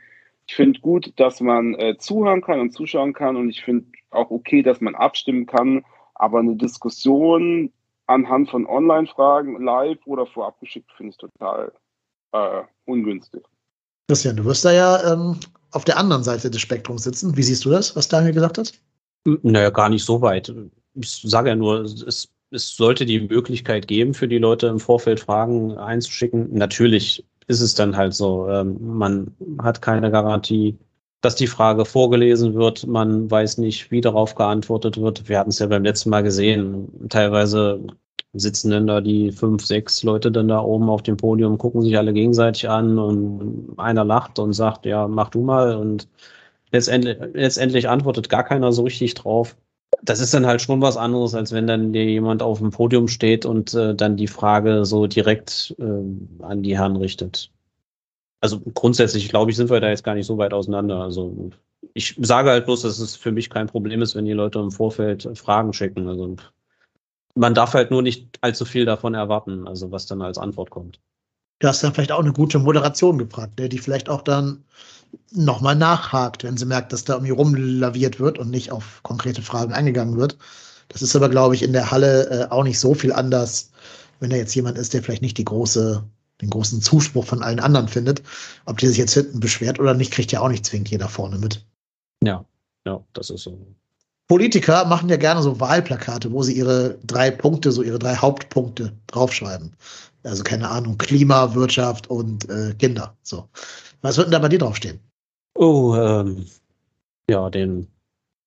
Ich 0.50 0.56
finde 0.56 0.80
gut, 0.80 1.12
dass 1.14 1.40
man 1.40 1.74
äh, 1.74 1.96
zuhören 1.96 2.40
kann 2.40 2.58
und 2.58 2.72
zuschauen 2.72 3.12
kann 3.12 3.36
und 3.36 3.50
ich 3.50 3.62
finde 3.62 3.86
auch 4.10 4.30
okay, 4.30 4.64
dass 4.64 4.80
man 4.80 4.96
abstimmen 4.96 5.46
kann, 5.46 5.84
aber 6.16 6.40
eine 6.40 6.56
Diskussion 6.56 7.72
anhand 8.08 8.50
von 8.50 8.66
Online-Fragen 8.66 9.62
live 9.62 10.04
oder 10.06 10.26
vorab 10.26 10.58
geschickt 10.58 10.90
finde 10.96 11.12
ich 11.12 11.18
total 11.18 11.70
äh, 12.32 12.62
ungünstig. 12.84 13.44
Christian, 14.08 14.38
du 14.38 14.44
wirst 14.44 14.64
da 14.64 14.72
ja 14.72 15.12
ähm, 15.12 15.38
auf 15.70 15.84
der 15.84 15.96
anderen 15.96 16.24
Seite 16.24 16.50
des 16.50 16.60
Spektrums 16.60 17.04
sitzen. 17.04 17.36
Wie 17.36 17.44
siehst 17.44 17.64
du 17.64 17.70
das, 17.70 17.94
was 17.94 18.08
Daniel 18.08 18.34
gesagt 18.34 18.58
hat? 18.58 18.72
Naja, 19.24 19.70
gar 19.70 19.88
nicht 19.88 20.04
so 20.04 20.20
weit. 20.20 20.52
Ich 20.94 21.22
sage 21.22 21.50
ja 21.50 21.54
nur, 21.54 21.82
es, 21.82 22.28
es 22.50 22.74
sollte 22.74 23.06
die 23.06 23.20
Möglichkeit 23.20 23.86
geben, 23.86 24.14
für 24.14 24.26
die 24.26 24.38
Leute 24.38 24.66
im 24.66 24.80
Vorfeld 24.80 25.20
Fragen 25.20 25.78
einzuschicken. 25.78 26.52
Natürlich 26.52 27.24
ist 27.50 27.60
es 27.60 27.74
dann 27.74 27.96
halt 27.96 28.14
so. 28.14 28.48
Ähm, 28.48 28.76
man 28.80 29.34
hat 29.60 29.82
keine 29.82 30.10
Garantie, 30.10 30.78
dass 31.20 31.34
die 31.34 31.48
Frage 31.48 31.84
vorgelesen 31.84 32.54
wird. 32.54 32.86
Man 32.86 33.30
weiß 33.30 33.58
nicht, 33.58 33.90
wie 33.90 34.00
darauf 34.00 34.34
geantwortet 34.36 35.00
wird. 35.00 35.28
Wir 35.28 35.38
hatten 35.38 35.50
es 35.50 35.58
ja 35.58 35.66
beim 35.66 35.84
letzten 35.84 36.10
Mal 36.10 36.22
gesehen. 36.22 37.08
Teilweise 37.08 37.82
sitzen 38.32 38.70
dann 38.70 38.86
da 38.86 39.00
die 39.00 39.32
fünf, 39.32 39.66
sechs 39.66 40.04
Leute 40.04 40.30
dann 40.30 40.48
da 40.48 40.60
oben 40.60 40.88
auf 40.88 41.02
dem 41.02 41.16
Podium, 41.16 41.58
gucken 41.58 41.82
sich 41.82 41.98
alle 41.98 42.12
gegenseitig 42.12 42.68
an 42.68 42.98
und 42.98 43.74
einer 43.76 44.04
lacht 44.04 44.38
und 44.38 44.52
sagt, 44.52 44.86
ja, 44.86 45.08
mach 45.08 45.30
du 45.30 45.42
mal 45.42 45.74
und 45.74 46.08
letztendlich, 46.70 47.18
letztendlich 47.34 47.88
antwortet 47.88 48.28
gar 48.28 48.44
keiner 48.44 48.72
so 48.72 48.82
richtig 48.84 49.14
drauf 49.14 49.56
das 50.02 50.20
ist 50.20 50.32
dann 50.34 50.46
halt 50.46 50.62
schon 50.62 50.80
was 50.80 50.96
anderes, 50.96 51.34
als 51.34 51.52
wenn 51.52 51.66
dann 51.66 51.92
dir 51.92 52.04
jemand 52.04 52.42
auf 52.42 52.58
dem 52.58 52.70
Podium 52.70 53.08
steht 53.08 53.44
und 53.44 53.74
äh, 53.74 53.94
dann 53.94 54.16
die 54.16 54.28
Frage 54.28 54.84
so 54.84 55.06
direkt 55.06 55.74
äh, 55.78 56.44
an 56.44 56.62
die 56.62 56.76
Herren 56.78 56.96
richtet. 56.96 57.50
also 58.40 58.60
grundsätzlich, 58.74 59.28
glaube 59.28 59.50
ich, 59.50 59.56
sind 59.56 59.70
wir 59.70 59.80
da 59.80 59.88
jetzt 59.88 60.04
gar 60.04 60.14
nicht 60.14 60.26
so 60.26 60.38
weit 60.38 60.54
auseinander. 60.54 61.00
Also 61.02 61.50
ich 61.94 62.16
sage 62.20 62.50
halt 62.50 62.64
bloß, 62.66 62.82
dass 62.82 62.98
es 62.98 63.16
für 63.16 63.32
mich 63.32 63.50
kein 63.50 63.66
Problem 63.66 64.02
ist, 64.02 64.14
wenn 64.14 64.24
die 64.24 64.32
Leute 64.32 64.58
im 64.58 64.70
Vorfeld 64.70 65.28
Fragen 65.34 65.72
schicken. 65.72 66.08
Also 66.08 66.36
man 67.34 67.54
darf 67.54 67.74
halt 67.74 67.90
nur 67.90 68.02
nicht 68.02 68.38
allzu 68.40 68.64
viel 68.64 68.84
davon 68.84 69.14
erwarten, 69.14 69.66
also 69.66 69.90
was 69.90 70.06
dann 70.06 70.22
als 70.22 70.38
Antwort 70.38 70.70
kommt. 70.70 71.00
Du 71.58 71.68
hast 71.68 71.82
dann 71.84 71.92
vielleicht 71.92 72.12
auch 72.12 72.20
eine 72.20 72.32
gute 72.32 72.58
Moderation 72.58 73.18
gefragt, 73.18 73.58
der 73.58 73.68
die 73.68 73.78
vielleicht 73.78 74.08
auch 74.08 74.22
dann 74.22 74.64
nochmal 75.32 75.76
nachhakt, 75.76 76.44
wenn 76.44 76.56
sie 76.56 76.66
merkt, 76.66 76.92
dass 76.92 77.04
da 77.04 77.14
irgendwie 77.14 77.32
rumlaviert 77.32 78.20
wird 78.20 78.38
und 78.38 78.50
nicht 78.50 78.72
auf 78.72 79.00
konkrete 79.02 79.42
Fragen 79.42 79.72
eingegangen 79.72 80.16
wird. 80.16 80.36
Das 80.88 81.02
ist 81.02 81.14
aber, 81.14 81.28
glaube 81.28 81.54
ich, 81.54 81.62
in 81.62 81.72
der 81.72 81.90
Halle 81.90 82.28
äh, 82.30 82.50
auch 82.50 82.64
nicht 82.64 82.78
so 82.78 82.94
viel 82.94 83.12
anders, 83.12 83.70
wenn 84.18 84.30
da 84.30 84.36
jetzt 84.36 84.54
jemand 84.54 84.76
ist, 84.76 84.92
der 84.92 85.02
vielleicht 85.02 85.22
nicht 85.22 85.38
die 85.38 85.44
große, 85.44 86.02
den 86.40 86.50
großen 86.50 86.82
Zuspruch 86.82 87.24
von 87.24 87.42
allen 87.42 87.60
anderen 87.60 87.88
findet. 87.88 88.22
Ob 88.66 88.78
die 88.78 88.88
sich 88.88 88.98
jetzt 88.98 89.14
hinten 89.14 89.40
beschwert 89.40 89.78
oder 89.78 89.94
nicht, 89.94 90.12
kriegt 90.12 90.32
ja 90.32 90.40
auch 90.40 90.48
nicht 90.48 90.66
zwingend 90.66 90.90
jeder 90.90 91.08
vorne 91.08 91.38
mit. 91.38 91.64
Ja, 92.22 92.44
ja, 92.84 93.02
das 93.12 93.30
ist 93.30 93.44
so. 93.44 93.58
Politiker 94.26 94.84
machen 94.84 95.08
ja 95.08 95.16
gerne 95.16 95.42
so 95.42 95.58
Wahlplakate, 95.58 96.30
wo 96.30 96.42
sie 96.42 96.52
ihre 96.52 96.98
drei 97.04 97.30
Punkte, 97.32 97.72
so 97.72 97.82
ihre 97.82 97.98
drei 97.98 98.14
Hauptpunkte 98.16 98.92
draufschreiben. 99.08 99.72
Also 100.22 100.44
keine 100.44 100.68
Ahnung, 100.68 100.98
Klima, 100.98 101.54
Wirtschaft 101.54 102.08
und 102.08 102.48
äh, 102.48 102.74
Kinder. 102.78 103.16
So. 103.22 103.48
Was 104.02 104.16
wird 104.16 104.26
denn 104.26 104.32
da 104.32 104.38
bei 104.38 104.48
dir 104.48 104.58
draufstehen? 104.58 105.00
Oh, 105.54 105.94
ähm, 105.94 106.46
ja, 107.28 107.50
den, 107.50 107.86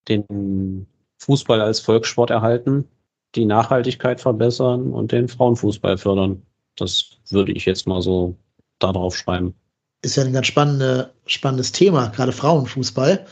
den 0.08 0.88
Fußball 1.20 1.62
als 1.62 1.80
Volkssport 1.80 2.30
erhalten, 2.30 2.88
die 3.36 3.46
Nachhaltigkeit 3.46 4.22
verbessern 4.22 4.92
und 4.92 5.12
den 5.12 5.28
Frauenfußball 5.28 5.98
fördern. 5.98 6.42
Das 6.76 7.18
würde 7.30 7.52
ich 7.52 7.66
jetzt 7.66 7.88
mal 7.88 8.02
so 8.02 8.36
da 8.80 8.92
drauf 8.92 9.16
schreiben. 9.16 9.54
Ist 10.02 10.18
ja 10.18 10.24
ein 10.24 10.34
ganz 10.34 10.48
spannende, 10.48 11.14
spannendes 11.26 11.72
Thema, 11.72 12.08
gerade 12.08 12.32
Frauenfußball 12.32 13.26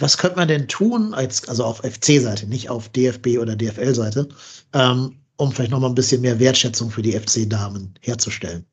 was 0.00 0.18
könnte 0.18 0.36
man 0.36 0.48
denn 0.48 0.68
tun, 0.68 1.14
als, 1.14 1.48
also 1.48 1.64
auf 1.64 1.78
FC-Seite, 1.78 2.46
nicht 2.46 2.70
auf 2.70 2.88
DFB- 2.90 3.38
oder 3.38 3.54
DFL-Seite, 3.54 4.28
ähm, 4.72 5.16
um 5.36 5.52
vielleicht 5.52 5.70
noch 5.70 5.80
mal 5.80 5.88
ein 5.88 5.94
bisschen 5.94 6.22
mehr 6.22 6.38
Wertschätzung 6.38 6.90
für 6.90 7.02
die 7.02 7.12
FC-Damen 7.12 7.94
herzustellen? 8.00 8.64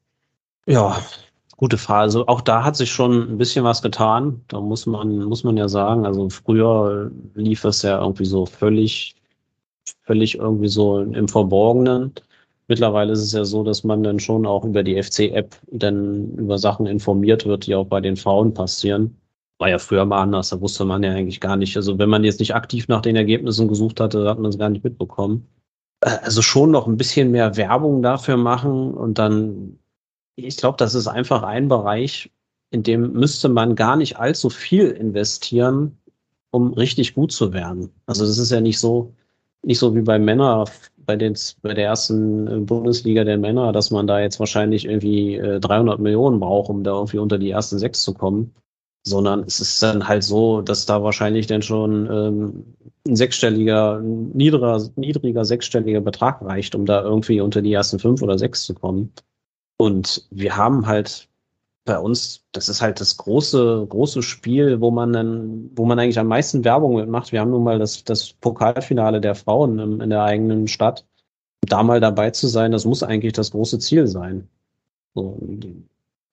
Ja, 0.66 1.04
gute 1.58 1.78
Frage. 1.78 2.04
Also 2.04 2.28
auch 2.28 2.42
da 2.42 2.64
hat 2.64 2.76
sich 2.76 2.92
schon 2.92 3.34
ein 3.34 3.38
bisschen 3.38 3.64
was 3.64 3.82
getan. 3.82 4.42
Da 4.48 4.60
muss 4.60 4.86
man, 4.86 5.24
muss 5.26 5.44
man 5.44 5.58
ja 5.58 5.68
sagen, 5.68 6.06
also 6.06 6.30
früher 6.30 7.12
lief 7.36 7.64
es 7.66 7.82
ja 7.82 8.02
irgendwie 8.02 8.26
so 8.26 8.46
völlig, 8.46 9.16
völlig 10.04 10.36
irgendwie 10.40 10.70
so 10.70 11.00
im 11.00 11.28
Verborgenen. 11.28 12.14
Mittlerweile 12.68 13.14
ist 13.14 13.22
es 13.22 13.34
ja 13.34 13.44
so, 13.46 13.64
dass 13.64 13.84
man 13.84 14.04
dann 14.04 14.20
schon 14.20 14.46
auch 14.46 14.64
über 14.66 14.84
die 14.84 15.02
FC-App 15.02 15.56
dann 15.72 16.34
über 16.36 16.58
Sachen 16.58 16.86
informiert 16.88 17.46
wird, 17.46 17.68
die 17.68 17.76
auch 17.76 17.86
bei 17.86 18.02
den 18.02 18.16
Frauen 18.16 18.54
passieren 18.54 19.18
war 19.64 19.70
ja 19.70 19.80
früher 19.80 20.04
mal 20.04 20.22
anders, 20.22 20.50
da 20.50 20.60
wusste 20.60 20.84
man 20.84 21.04
ja 21.04 21.12
eigentlich 21.12 21.40
gar 21.40 21.56
nicht. 21.56 21.78
Also 21.78 21.98
wenn 21.98 22.10
man 22.10 22.26
jetzt 22.26 22.42
nicht 22.42 22.54
aktiv 22.54 22.90
nach 22.90 23.02
den 23.02 23.16
Ergebnissen 23.16 23.70
gesucht 23.70 24.02
hatte, 24.02 24.28
hat 24.28 24.38
man 24.38 24.50
es 24.50 24.58
gar 24.58 24.70
nicht 24.70 24.84
mitbekommen. 24.84 25.48
Äh, 26.02 26.18
also 26.24 26.42
schon 26.42 26.72
noch 26.72 26.86
ein 26.86 26.98
bisschen 26.98 27.32
mehr 27.32 27.56
Werbung 27.56 28.02
dafür 28.02 28.36
machen 28.36 28.94
und 28.94 29.20
dann, 29.20 29.80
ich 30.36 30.58
glaube, 30.58 30.78
das 30.78 30.96
ist 30.96 31.08
einfach 31.08 31.44
ein 31.44 31.68
Bereich, 31.68 32.32
in 32.72 32.84
dem 32.84 33.14
müsste 33.14 33.50
man 33.50 33.76
gar 33.76 33.96
nicht 33.96 34.18
allzu 34.18 34.50
viel 34.50 34.90
investieren, 34.90 35.98
um 36.52 36.74
richtig 36.74 37.14
gut 37.14 37.32
zu 37.32 37.54
werden. 37.54 37.92
Also 38.06 38.26
das 38.26 38.38
ist 38.38 38.52
ja 38.52 38.62
nicht 38.62 38.80
so, 38.80 39.14
nicht 39.64 39.80
so 39.80 39.96
wie 39.96 40.02
bei 40.02 40.20
Männern, 40.20 40.68
bei, 40.98 41.16
den, 41.16 41.36
bei 41.62 41.74
der 41.74 41.86
ersten 41.86 42.66
Bundesliga 42.66 43.24
der 43.24 43.38
Männer, 43.38 43.72
dass 43.72 43.92
man 43.92 44.08
da 44.08 44.20
jetzt 44.20 44.40
wahrscheinlich 44.40 44.86
irgendwie 44.86 45.38
300 45.38 46.00
äh, 46.00 46.02
Millionen 46.02 46.40
braucht, 46.40 46.70
um 46.70 46.84
da 46.84 46.92
irgendwie 46.92 47.20
unter 47.20 47.38
die 47.38 47.52
ersten 47.52 47.78
sechs 47.78 48.04
zu 48.04 48.14
kommen 48.14 48.54
sondern 49.04 49.44
es 49.44 49.60
ist 49.60 49.84
dann 49.84 50.08
halt 50.08 50.24
so, 50.24 50.62
dass 50.62 50.86
da 50.86 51.04
wahrscheinlich 51.04 51.48
dann 51.48 51.62
schon 51.62 52.10
ähm, 52.10 52.66
ein 53.06 53.16
sechsstelliger, 53.16 54.00
niedriger, 54.02 54.82
niedriger 54.96 55.46
sechsstelliger 55.46 56.02
Betrag 56.02 56.42
reicht, 56.42 56.74
um 56.74 56.86
da 56.86 57.04
irgendwie 57.04 57.42
unter 57.42 57.62
die 57.62 57.74
ersten 57.74 58.00
fünf 58.00 58.22
oder 58.22 58.40
sechs 58.40 58.64
zu 58.64 58.74
kommen. 58.74 59.12
Und 59.78 60.28
wir 60.32 60.56
haben 60.56 60.88
halt 60.88 61.28
bei 61.86 62.00
uns, 62.00 62.46
das 62.54 62.70
ist 62.70 62.82
halt 62.82 63.02
das 63.02 63.18
große, 63.18 63.86
große 63.90 64.24
Spiel, 64.24 64.80
wo 64.80 64.92
man 64.92 65.12
dann, 65.12 65.70
wo 65.76 65.86
man 65.86 66.00
eigentlich 66.00 66.20
am 66.20 66.28
meisten 66.28 66.64
Werbung 66.64 66.96
mitmacht. 66.96 67.32
Wir 67.32 67.42
haben 67.42 67.52
nun 67.52 67.64
mal 67.64 67.80
das, 67.80 68.04
das 68.04 68.34
Pokalfinale 68.34 69.20
der 69.20 69.36
Frauen 69.36 69.80
in, 69.80 70.00
in 70.00 70.10
der 70.10 70.24
eigenen 70.24 70.68
Stadt. 70.68 71.06
Da 71.62 71.84
mal 71.84 72.00
dabei 72.00 72.32
zu 72.32 72.48
sein, 72.48 72.72
das 72.72 72.86
muss 72.86 73.04
eigentlich 73.04 73.34
das 73.34 73.52
große 73.52 73.80
Ziel 73.80 74.08
sein. 74.08 74.48
So, 75.14 75.38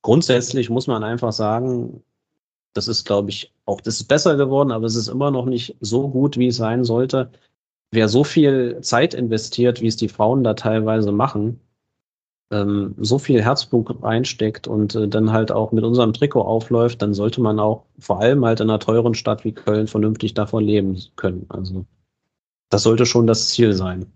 grundsätzlich 0.03 0.71
muss 0.71 0.87
man 0.87 1.05
einfach 1.05 1.33
sagen, 1.33 2.03
das 2.75 2.89
ist, 2.89 3.05
glaube 3.05 3.31
ich, 3.31 3.53
auch, 3.67 3.81
das 3.81 3.97
ist 3.97 4.09
besser 4.09 4.37
geworden, 4.37 4.71
aber 4.71 4.87
es 4.87 4.95
ist 4.95 5.09
immer 5.09 5.31
noch 5.31 5.47
nicht 5.47 5.77
so 5.81 6.09
gut, 6.09 6.37
wie 6.37 6.49
es 6.49 6.57
sein 6.57 6.85
sollte. 6.85 7.31
Wer 7.91 8.09
so 8.09 8.23
viel 8.23 8.81
Zeit 8.83 9.15
investiert, 9.15 9.81
wie 9.81 9.89
es 9.89 9.97
die 9.97 10.09
Frauen 10.09 10.45
da 10.45 10.55
teilweise 10.55 11.11
machen, 11.11 11.61
ähm, 12.51 12.95
so 12.99 13.19
viel 13.19 13.43
Herzblut 13.43 14.03
reinsteckt 14.03 14.67
und 14.67 14.95
äh, 14.95 15.09
dann 15.09 15.33
halt 15.33 15.53
auch 15.53 15.73
mit 15.73 15.85
unserem 15.85 16.13
Trikot 16.13 16.43
aufläuft, 16.43 17.03
dann 17.03 17.15
sollte 17.15 17.41
man 17.41 17.59
auch 17.61 17.85
vor 17.99 18.21
allem 18.21 18.45
halt 18.45 18.61
in 18.61 18.69
einer 18.69 18.79
teuren 18.79 19.15
Stadt 19.15 19.45
wie 19.45 19.53
Köln 19.53 19.87
vernünftig 19.87 20.35
davon 20.35 20.65
leben 20.65 21.01
können. 21.17 21.47
Also 21.49 21.85
das 22.69 22.83
sollte 22.83 23.07
schon 23.07 23.27
das 23.27 23.49
Ziel 23.49 23.73
sein. 23.73 24.07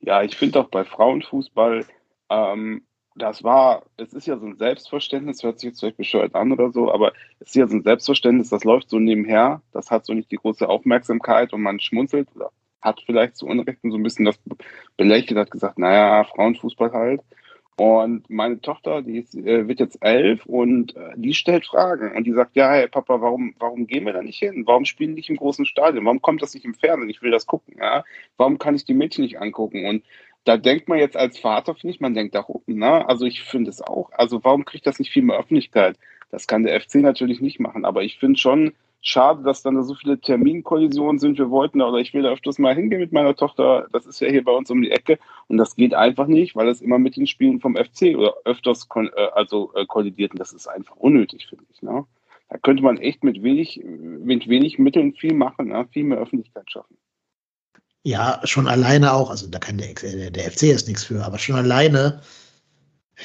Ja, 0.00 0.22
ich 0.22 0.36
finde 0.36 0.60
auch 0.60 0.68
bei 0.68 0.84
Frauenfußball 0.84 1.84
ähm, 2.30 2.82
das 3.16 3.44
war, 3.44 3.84
es 3.96 4.12
ist 4.12 4.26
ja 4.26 4.36
so 4.38 4.46
ein 4.46 4.56
Selbstverständnis, 4.56 5.42
hört 5.42 5.60
sich 5.60 5.68
jetzt 5.68 5.80
vielleicht 5.80 5.96
bescheuert 5.96 6.34
an 6.34 6.52
oder 6.52 6.72
so, 6.72 6.92
aber 6.92 7.12
es 7.38 7.48
ist 7.48 7.54
ja 7.54 7.66
so 7.68 7.76
ein 7.76 7.82
Selbstverständnis, 7.82 8.50
das 8.50 8.64
läuft 8.64 8.90
so 8.90 8.98
nebenher, 8.98 9.62
das 9.72 9.90
hat 9.90 10.04
so 10.04 10.14
nicht 10.14 10.30
die 10.32 10.36
große 10.36 10.68
Aufmerksamkeit 10.68 11.52
und 11.52 11.62
man 11.62 11.78
schmunzelt 11.78 12.28
oder 12.34 12.50
hat 12.82 13.00
vielleicht 13.06 13.36
zu 13.36 13.46
Unrecht 13.46 13.78
so 13.82 13.94
ein 13.96 14.02
bisschen 14.02 14.24
das 14.24 14.38
belächelt, 14.96 15.38
hat 15.38 15.50
gesagt, 15.50 15.78
naja, 15.78 16.24
Frauenfußball 16.24 16.92
halt. 16.92 17.22
Und 17.76 18.30
meine 18.30 18.60
Tochter, 18.60 19.02
die 19.02 19.18
ist, 19.18 19.34
äh, 19.34 19.66
wird 19.66 19.80
jetzt 19.80 19.98
elf 20.00 20.46
und 20.46 20.94
äh, 20.94 21.10
die 21.16 21.34
stellt 21.34 21.66
Fragen 21.66 22.16
und 22.16 22.24
die 22.24 22.32
sagt, 22.32 22.54
ja, 22.54 22.70
hey 22.70 22.86
Papa, 22.86 23.20
warum, 23.20 23.54
warum 23.58 23.88
gehen 23.88 24.06
wir 24.06 24.12
da 24.12 24.22
nicht 24.22 24.38
hin? 24.38 24.62
Warum 24.64 24.84
spielen 24.84 25.10
die 25.10 25.16
nicht 25.16 25.30
im 25.30 25.36
großen 25.36 25.66
Stadion? 25.66 26.04
Warum 26.04 26.22
kommt 26.22 26.40
das 26.40 26.54
nicht 26.54 26.64
im 26.64 26.74
Fernsehen? 26.74 27.10
Ich 27.10 27.20
will 27.20 27.32
das 27.32 27.46
gucken. 27.46 27.74
Ja? 27.78 28.04
Warum 28.36 28.58
kann 28.58 28.76
ich 28.76 28.84
die 28.84 28.94
Mädchen 28.94 29.24
nicht 29.24 29.40
angucken? 29.40 29.86
Und 29.86 30.04
da 30.44 30.56
denkt 30.56 30.88
man 30.88 30.98
jetzt 30.98 31.16
als 31.16 31.38
Vater, 31.38 31.74
finde 31.74 31.94
ich, 31.94 32.00
man 32.00 32.14
denkt 32.14 32.34
da 32.34 32.44
oben, 32.46 32.76
ne? 32.78 33.08
Also 33.08 33.24
ich 33.24 33.42
finde 33.42 33.70
es 33.70 33.80
auch. 33.80 34.12
Also 34.12 34.44
warum 34.44 34.64
kriegt 34.64 34.86
das 34.86 34.98
nicht 34.98 35.10
viel 35.10 35.22
mehr 35.22 35.38
Öffentlichkeit? 35.38 35.98
Das 36.30 36.46
kann 36.46 36.64
der 36.64 36.80
FC 36.80 36.96
natürlich 36.96 37.40
nicht 37.40 37.60
machen, 37.60 37.84
aber 37.84 38.02
ich 38.02 38.18
finde 38.18 38.38
schon 38.38 38.72
schade, 39.04 39.42
dass 39.42 39.62
dann 39.62 39.76
da 39.76 39.82
so 39.82 39.94
viele 39.94 40.18
Terminkollisionen 40.18 41.18
sind. 41.18 41.38
Wir 41.38 41.50
wollten 41.50 41.78
da, 41.78 41.88
oder 41.88 41.98
ich 41.98 42.14
will 42.14 42.22
da 42.22 42.30
öfters 42.30 42.58
mal 42.58 42.74
hingehen 42.74 43.00
mit 43.00 43.12
meiner 43.12 43.36
Tochter. 43.36 43.86
Das 43.92 44.06
ist 44.06 44.20
ja 44.20 44.28
hier 44.28 44.42
bei 44.42 44.50
uns 44.50 44.70
um 44.70 44.82
die 44.82 44.90
Ecke 44.90 45.18
und 45.46 45.58
das 45.58 45.76
geht 45.76 45.94
einfach 45.94 46.26
nicht, 46.26 46.56
weil 46.56 46.68
es 46.68 46.80
immer 46.80 46.98
mit 46.98 47.16
den 47.16 47.26
Spielen 47.26 47.60
vom 47.60 47.76
FC 47.76 48.16
oder 48.16 48.34
öfters 48.44 48.88
äh, 48.96 49.26
also 49.34 49.72
äh, 49.74 49.84
kollidiert 49.86 50.32
und 50.32 50.40
das 50.40 50.52
ist 50.52 50.66
einfach 50.66 50.96
unnötig, 50.96 51.46
finde 51.46 51.64
ich. 51.70 51.82
Ne? 51.82 52.04
Da 52.48 52.58
könnte 52.58 52.82
man 52.82 52.96
echt 52.96 53.22
mit 53.22 53.42
wenig, 53.42 53.82
mit 53.84 54.48
wenig 54.48 54.78
Mitteln 54.78 55.12
viel 55.12 55.34
machen, 55.34 55.68
ne? 55.68 55.86
viel 55.92 56.04
mehr 56.04 56.18
Öffentlichkeit 56.18 56.70
schaffen. 56.70 56.96
Ja, 58.04 58.40
schon 58.44 58.68
alleine 58.68 59.12
auch, 59.12 59.30
also 59.30 59.48
da 59.48 59.58
kann 59.58 59.78
der, 59.78 59.90
äh, 60.02 60.30
der 60.30 60.50
FC 60.50 60.62
jetzt 60.62 60.88
nichts 60.88 61.04
für, 61.04 61.24
aber 61.24 61.38
schon 61.38 61.56
alleine 61.56 62.22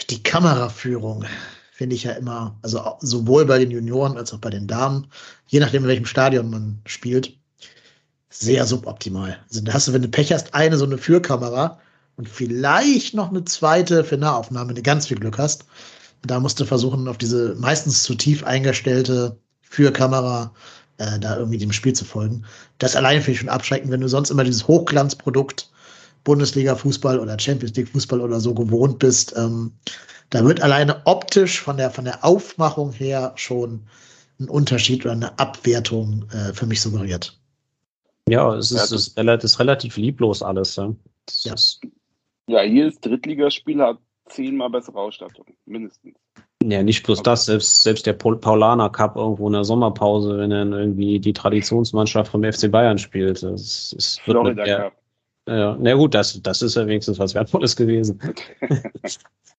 die 0.09 0.21
Kameraführung 0.23 1.25
finde 1.79 1.95
ich 1.95 2.03
ja 2.03 2.11
immer, 2.11 2.59
also 2.61 2.97
sowohl 2.99 3.45
bei 3.45 3.57
den 3.57 3.71
Junioren 3.71 4.17
als 4.17 4.33
auch 4.33 4.39
bei 4.39 4.49
den 4.49 4.67
Damen, 4.67 5.07
je 5.47 5.61
nachdem, 5.61 5.83
in 5.83 5.87
welchem 5.87 6.05
Stadion 6.05 6.49
man 6.49 6.81
spielt, 6.85 7.37
sehr 8.29 8.65
suboptimal. 8.65 9.39
Also 9.47 9.61
da 9.61 9.71
hast 9.71 9.87
du, 9.87 9.93
wenn 9.93 10.01
du 10.01 10.09
Pech 10.09 10.33
hast, 10.33 10.53
eine 10.53 10.75
so 10.75 10.83
eine 10.83 10.97
Fürkamera 10.97 11.79
und 12.17 12.27
vielleicht 12.27 13.13
noch 13.13 13.29
eine 13.29 13.45
zweite 13.45 14.03
für 14.03 14.17
Nahaufnahme, 14.17 14.67
wenn 14.67 14.75
du 14.75 14.81
ganz 14.81 15.07
viel 15.07 15.19
Glück 15.19 15.37
hast. 15.37 15.67
Da 16.21 16.41
musst 16.41 16.59
du 16.59 16.65
versuchen, 16.65 17.07
auf 17.07 17.17
diese 17.17 17.55
meistens 17.55 18.03
zu 18.03 18.13
tief 18.13 18.43
eingestellte 18.43 19.37
Fürkamera 19.61 20.53
äh, 20.97 21.17
da 21.17 21.37
irgendwie 21.37 21.59
dem 21.59 21.71
Spiel 21.71 21.93
zu 21.93 22.03
folgen. 22.03 22.43
Das 22.79 22.97
allein 22.97 23.21
finde 23.21 23.31
ich 23.31 23.39
schon 23.39 23.47
abschreckend, 23.47 23.89
wenn 23.89 24.01
du 24.01 24.09
sonst 24.09 24.31
immer 24.31 24.43
dieses 24.43 24.67
Hochglanzprodukt 24.67 25.71
Bundesliga-Fußball 26.25 27.17
oder 27.17 27.39
Champions 27.39 27.77
League-Fußball 27.77 28.19
oder 28.19 28.41
so 28.41 28.53
gewohnt 28.53 28.99
bist. 28.99 29.33
Ähm, 29.37 29.71
da 30.29 30.45
wird 30.45 30.61
alleine 30.61 31.01
optisch 31.05 31.61
von 31.61 31.77
der, 31.77 31.91
von 31.91 32.05
der 32.05 32.23
Aufmachung 32.23 32.91
her 32.91 33.33
schon 33.35 33.87
ein 34.39 34.49
Unterschied 34.49 35.05
oder 35.05 35.13
eine 35.13 35.39
Abwertung 35.39 36.25
äh, 36.31 36.53
für 36.53 36.65
mich 36.65 36.81
suggeriert. 36.81 37.37
Ja, 38.27 38.55
es 38.55 38.71
ist, 38.71 38.91
ja, 38.91 39.33
ist, 39.33 39.43
ist, 39.43 39.59
relativ 39.59 39.97
lieblos 39.97 40.43
alles. 40.43 40.75
Ja, 40.75 40.93
ja. 41.43 41.53
Ist, 41.53 41.81
ja 42.47 42.63
jedes 42.63 42.99
Drittligaspiel 43.01 43.81
hat 43.81 43.97
zehnmal 44.27 44.69
bessere 44.69 44.99
Ausstattung, 44.99 45.45
mindestens. 45.65 46.15
Ja, 46.61 46.83
nicht 46.83 47.05
bloß 47.05 47.23
das, 47.23 47.45
selbst, 47.45 47.83
selbst 47.83 48.05
der 48.05 48.13
Paulaner 48.13 48.89
Cup 48.89 49.15
irgendwo 49.15 49.47
in 49.47 49.53
der 49.53 49.63
Sommerpause, 49.63 50.37
wenn 50.37 50.49
dann 50.49 50.73
irgendwie 50.73 51.19
die 51.19 51.33
Traditionsmannschaft 51.33 52.31
vom 52.31 52.43
FC 52.43 52.69
Bayern 52.69 52.97
spielt. 52.97 53.41
Das, 53.41 53.93
das 53.95 54.19
wird 54.25 54.37
Florida 54.37 54.65
Cup. 54.65 54.93
Ja, 55.47 55.77
na 55.79 55.93
gut, 55.95 56.13
das, 56.13 56.39
das 56.43 56.61
ist 56.61 56.75
ja 56.75 56.85
wenigstens 56.85 57.17
was 57.17 57.33
Wertvolles 57.33 57.75
gewesen. 57.75 58.19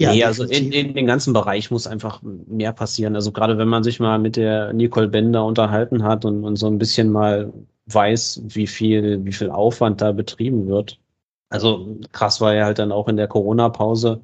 Ja, 0.00 0.12
nee, 0.12 0.22
also 0.22 0.44
in, 0.44 0.70
in 0.70 0.94
den 0.94 1.06
ganzen 1.06 1.32
Bereich 1.32 1.70
muss 1.72 1.88
einfach 1.88 2.22
mehr 2.22 2.72
passieren. 2.72 3.16
Also 3.16 3.32
gerade 3.32 3.58
wenn 3.58 3.68
man 3.68 3.82
sich 3.82 3.98
mal 3.98 4.18
mit 4.18 4.36
der 4.36 4.72
Nicole 4.72 5.08
Bender 5.08 5.44
unterhalten 5.44 6.04
hat 6.04 6.24
und, 6.24 6.44
und 6.44 6.56
so 6.56 6.68
ein 6.68 6.78
bisschen 6.78 7.10
mal 7.10 7.52
weiß, 7.86 8.42
wie 8.44 8.68
viel, 8.68 9.24
wie 9.24 9.32
viel 9.32 9.50
Aufwand 9.50 10.00
da 10.00 10.12
betrieben 10.12 10.68
wird. 10.68 11.00
Also 11.48 11.98
krass 12.12 12.40
war 12.40 12.54
ja 12.54 12.64
halt 12.64 12.78
dann 12.78 12.92
auch 12.92 13.08
in 13.08 13.16
der 13.16 13.26
Corona-Pause. 13.26 14.20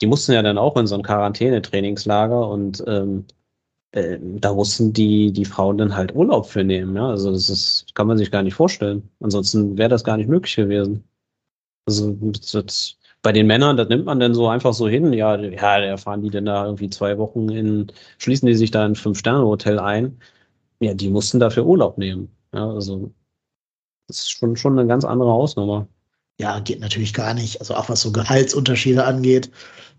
Die 0.00 0.06
mussten 0.06 0.32
ja 0.32 0.42
dann 0.42 0.58
auch 0.58 0.76
in 0.76 0.86
so 0.86 0.96
ein 0.96 1.02
Quarantänetrainingslager 1.02 2.48
und 2.48 2.82
ähm, 2.86 3.26
äh, 3.92 4.18
da 4.20 4.54
mussten 4.54 4.92
die, 4.92 5.32
die 5.32 5.44
Frauen 5.44 5.78
dann 5.78 5.96
halt 5.96 6.14
Urlaub 6.14 6.46
für 6.46 6.64
nehmen. 6.64 6.96
Ja? 6.96 7.10
Also 7.10 7.30
das 7.30 7.48
ist, 7.48 7.94
kann 7.94 8.06
man 8.08 8.18
sich 8.18 8.30
gar 8.30 8.42
nicht 8.42 8.54
vorstellen. 8.54 9.08
Ansonsten 9.20 9.78
wäre 9.78 9.88
das 9.88 10.04
gar 10.04 10.16
nicht 10.16 10.28
möglich 10.28 10.56
gewesen. 10.56 11.04
Also 11.86 12.12
das, 12.12 12.98
bei 13.26 13.32
den 13.32 13.48
Männern, 13.48 13.76
das 13.76 13.88
nimmt 13.88 14.04
man 14.04 14.20
dann 14.20 14.34
so 14.34 14.46
einfach 14.46 14.72
so 14.72 14.86
hin. 14.86 15.12
Ja, 15.12 15.34
ja, 15.34 15.80
da 15.80 15.96
fahren 15.96 16.22
die 16.22 16.30
denn 16.30 16.44
da 16.44 16.64
irgendwie 16.64 16.88
zwei 16.88 17.18
Wochen 17.18 17.48
in, 17.48 17.90
schließen 18.18 18.46
die 18.46 18.54
sich 18.54 18.70
da 18.70 18.86
in 18.86 18.92
ein 18.92 18.94
Fünf-Sterne-Hotel 18.94 19.80
ein. 19.80 20.20
Ja, 20.78 20.94
die 20.94 21.10
mussten 21.10 21.40
dafür 21.40 21.66
Urlaub 21.66 21.98
nehmen. 21.98 22.28
Ja, 22.54 22.70
also 22.70 23.10
das 24.06 24.18
ist 24.18 24.30
schon, 24.30 24.54
schon 24.54 24.78
eine 24.78 24.86
ganz 24.86 25.04
andere 25.04 25.32
Hausnummer. 25.32 25.88
Ja, 26.38 26.60
geht 26.60 26.78
natürlich 26.78 27.14
gar 27.14 27.34
nicht. 27.34 27.58
Also 27.58 27.74
auch 27.74 27.88
was 27.88 28.02
so 28.02 28.12
Gehaltsunterschiede 28.12 29.04
angeht. 29.04 29.50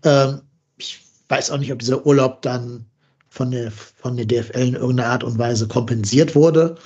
Ähm, 0.04 0.40
ich 0.78 0.98
weiß 1.28 1.50
auch 1.50 1.58
nicht, 1.58 1.70
ob 1.70 1.80
dieser 1.80 2.06
Urlaub 2.06 2.40
dann 2.40 2.86
von 3.28 3.50
der, 3.50 3.70
von 3.70 4.16
der 4.16 4.24
DFL 4.24 4.68
in 4.68 4.74
irgendeiner 4.74 5.10
Art 5.10 5.22
und 5.22 5.38
Weise 5.38 5.68
kompensiert 5.68 6.34
wurde 6.34 6.76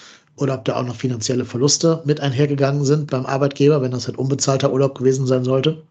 oder 0.43 0.55
ob 0.55 0.64
da 0.64 0.76
auch 0.76 0.84
noch 0.84 0.97
finanzielle 0.97 1.45
Verluste 1.45 2.03
mit 2.05 2.20
einhergegangen 2.20 2.84
sind 2.84 3.11
beim 3.11 3.24
Arbeitgeber, 3.26 3.80
wenn 3.80 3.93
das 3.93 4.07
halt 4.07 4.18
unbezahlter 4.18 4.72
Urlaub 4.72 4.99
gewesen 4.99 5.26
sein 5.26 5.45
sollte. 5.45 5.82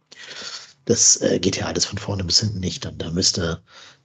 Das 0.86 1.22
äh, 1.22 1.40
geht 1.40 1.58
ja 1.58 1.66
alles 1.66 1.86
von 1.86 1.98
vorne 1.98 2.24
bis 2.24 2.40
hinten 2.40 2.60
nicht. 2.60 2.86
Und 2.86 3.02
da 3.02 3.10
müsste 3.12 3.62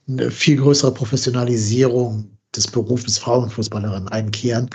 eine 0.08 0.30
viel 0.30 0.56
größere 0.56 0.92
Professionalisierung 0.92 2.30
des 2.54 2.66
Berufes 2.68 3.18
Frauenfußballerin 3.18 4.08
einkehren. 4.08 4.70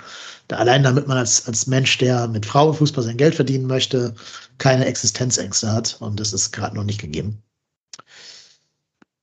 Da 0.48 0.56
allein 0.56 0.82
damit 0.82 1.08
man 1.08 1.18
als, 1.18 1.46
als 1.46 1.66
Mensch, 1.66 1.98
der 1.98 2.28
mit 2.28 2.46
Frauenfußball 2.46 3.04
sein 3.04 3.16
Geld 3.16 3.34
verdienen 3.34 3.66
möchte, 3.66 4.14
keine 4.58 4.86
Existenzängste 4.86 5.72
hat. 5.72 5.96
Und 6.00 6.20
das 6.20 6.32
ist 6.32 6.52
gerade 6.52 6.76
noch 6.76 6.84
nicht 6.84 7.00
gegeben. 7.00 7.42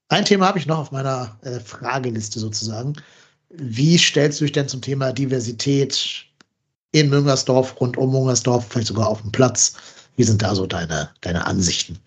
Ein 0.10 0.26
Thema 0.26 0.48
habe 0.48 0.58
ich 0.58 0.66
noch 0.66 0.80
auf 0.80 0.92
meiner 0.92 1.38
äh, 1.44 1.60
Frageliste 1.60 2.40
sozusagen. 2.40 2.96
Wie 3.50 3.98
stellst 3.98 4.40
du 4.40 4.46
dich 4.46 4.52
denn 4.52 4.68
zum 4.68 4.82
Thema 4.82 5.14
Diversität 5.14 6.26
in 6.92 7.10
Müngersdorf, 7.10 7.80
rund 7.80 7.98
um 7.98 8.12
Müngersdorf, 8.12 8.68
vielleicht 8.68 8.88
sogar 8.88 9.08
auf 9.08 9.22
dem 9.22 9.32
Platz? 9.32 9.76
Wie 10.16 10.24
sind 10.24 10.42
da 10.42 10.56
so 10.56 10.66
deine, 10.66 11.10
deine 11.22 11.46
Ansichten? 11.46 12.00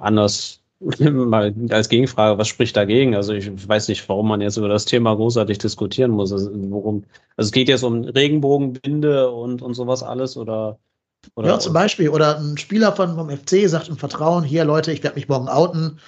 Anders 0.00 0.60
mal 0.98 1.54
als 1.70 1.88
Gegenfrage, 1.88 2.38
was 2.38 2.48
spricht 2.48 2.76
dagegen? 2.76 3.14
Also 3.14 3.32
ich 3.32 3.68
weiß 3.68 3.88
nicht, 3.88 4.06
warum 4.08 4.28
man 4.28 4.40
jetzt 4.40 4.56
über 4.56 4.68
das 4.68 4.84
Thema 4.84 5.14
großartig 5.14 5.58
diskutieren 5.58 6.10
muss. 6.10 6.32
Also, 6.32 6.50
worum, 6.52 7.04
also 7.36 7.48
es 7.48 7.52
geht 7.52 7.68
jetzt 7.68 7.82
um 7.82 8.04
Regenbogenbinde 8.04 9.30
und, 9.30 9.62
und 9.62 9.74
sowas 9.74 10.02
alles 10.02 10.36
oder, 10.36 10.78
oder 11.34 11.48
Ja, 11.48 11.58
zum 11.58 11.72
Beispiel. 11.72 12.10
Oder 12.10 12.38
ein 12.38 12.58
Spieler 12.58 12.94
von, 12.94 13.14
vom 13.14 13.30
FC 13.30 13.68
sagt 13.68 13.88
im 13.88 13.96
Vertrauen, 13.96 14.44
hier 14.44 14.64
Leute, 14.64 14.92
ich 14.92 15.02
werde 15.02 15.16
mich 15.16 15.28
morgen 15.28 15.48
outen. 15.48 15.98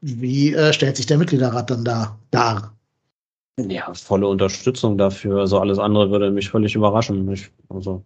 Wie 0.00 0.52
äh, 0.52 0.72
stellt 0.72 0.96
sich 0.96 1.06
der 1.06 1.18
Mitgliederrat 1.18 1.70
dann 1.70 1.84
da 1.84 2.18
dar? 2.30 2.76
Ja, 3.58 3.92
volle 3.94 4.26
Unterstützung 4.28 4.96
dafür. 4.96 5.40
Also 5.40 5.58
alles 5.58 5.78
andere 5.78 6.10
würde 6.10 6.30
mich 6.30 6.48
völlig 6.48 6.74
überraschen. 6.74 7.30
Ich, 7.32 7.50
also 7.68 8.04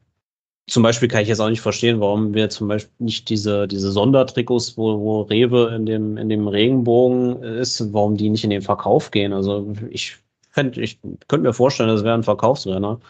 zum 0.68 0.82
Beispiel 0.82 1.08
kann 1.08 1.22
ich 1.22 1.28
jetzt 1.28 1.40
auch 1.40 1.48
nicht 1.48 1.60
verstehen, 1.60 2.00
warum 2.00 2.34
wir 2.34 2.50
zum 2.50 2.68
Beispiel 2.68 2.92
nicht 2.98 3.28
diese, 3.28 3.68
diese 3.68 3.92
Sondertrikots, 3.92 4.76
wo, 4.76 4.98
wo 5.00 5.22
Rewe 5.22 5.74
in 5.76 5.86
dem, 5.86 6.16
in 6.16 6.28
dem 6.28 6.48
Regenbogen 6.48 7.42
ist, 7.42 7.92
warum 7.92 8.16
die 8.16 8.30
nicht 8.30 8.42
in 8.44 8.50
den 8.50 8.62
Verkauf 8.62 9.12
gehen. 9.12 9.32
Also 9.32 9.72
ich 9.90 10.16
fände, 10.50 10.80
ich 10.80 11.00
könnte 11.28 11.46
mir 11.46 11.52
vorstellen, 11.54 11.90
das 11.90 12.02
wäre 12.02 12.14
ein 12.14 12.24
Verkaufsrenner. 12.24 13.00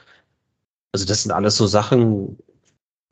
Also 0.92 1.06
das 1.06 1.22
sind 1.22 1.32
alles 1.32 1.56
so 1.56 1.66
Sachen, 1.66 2.38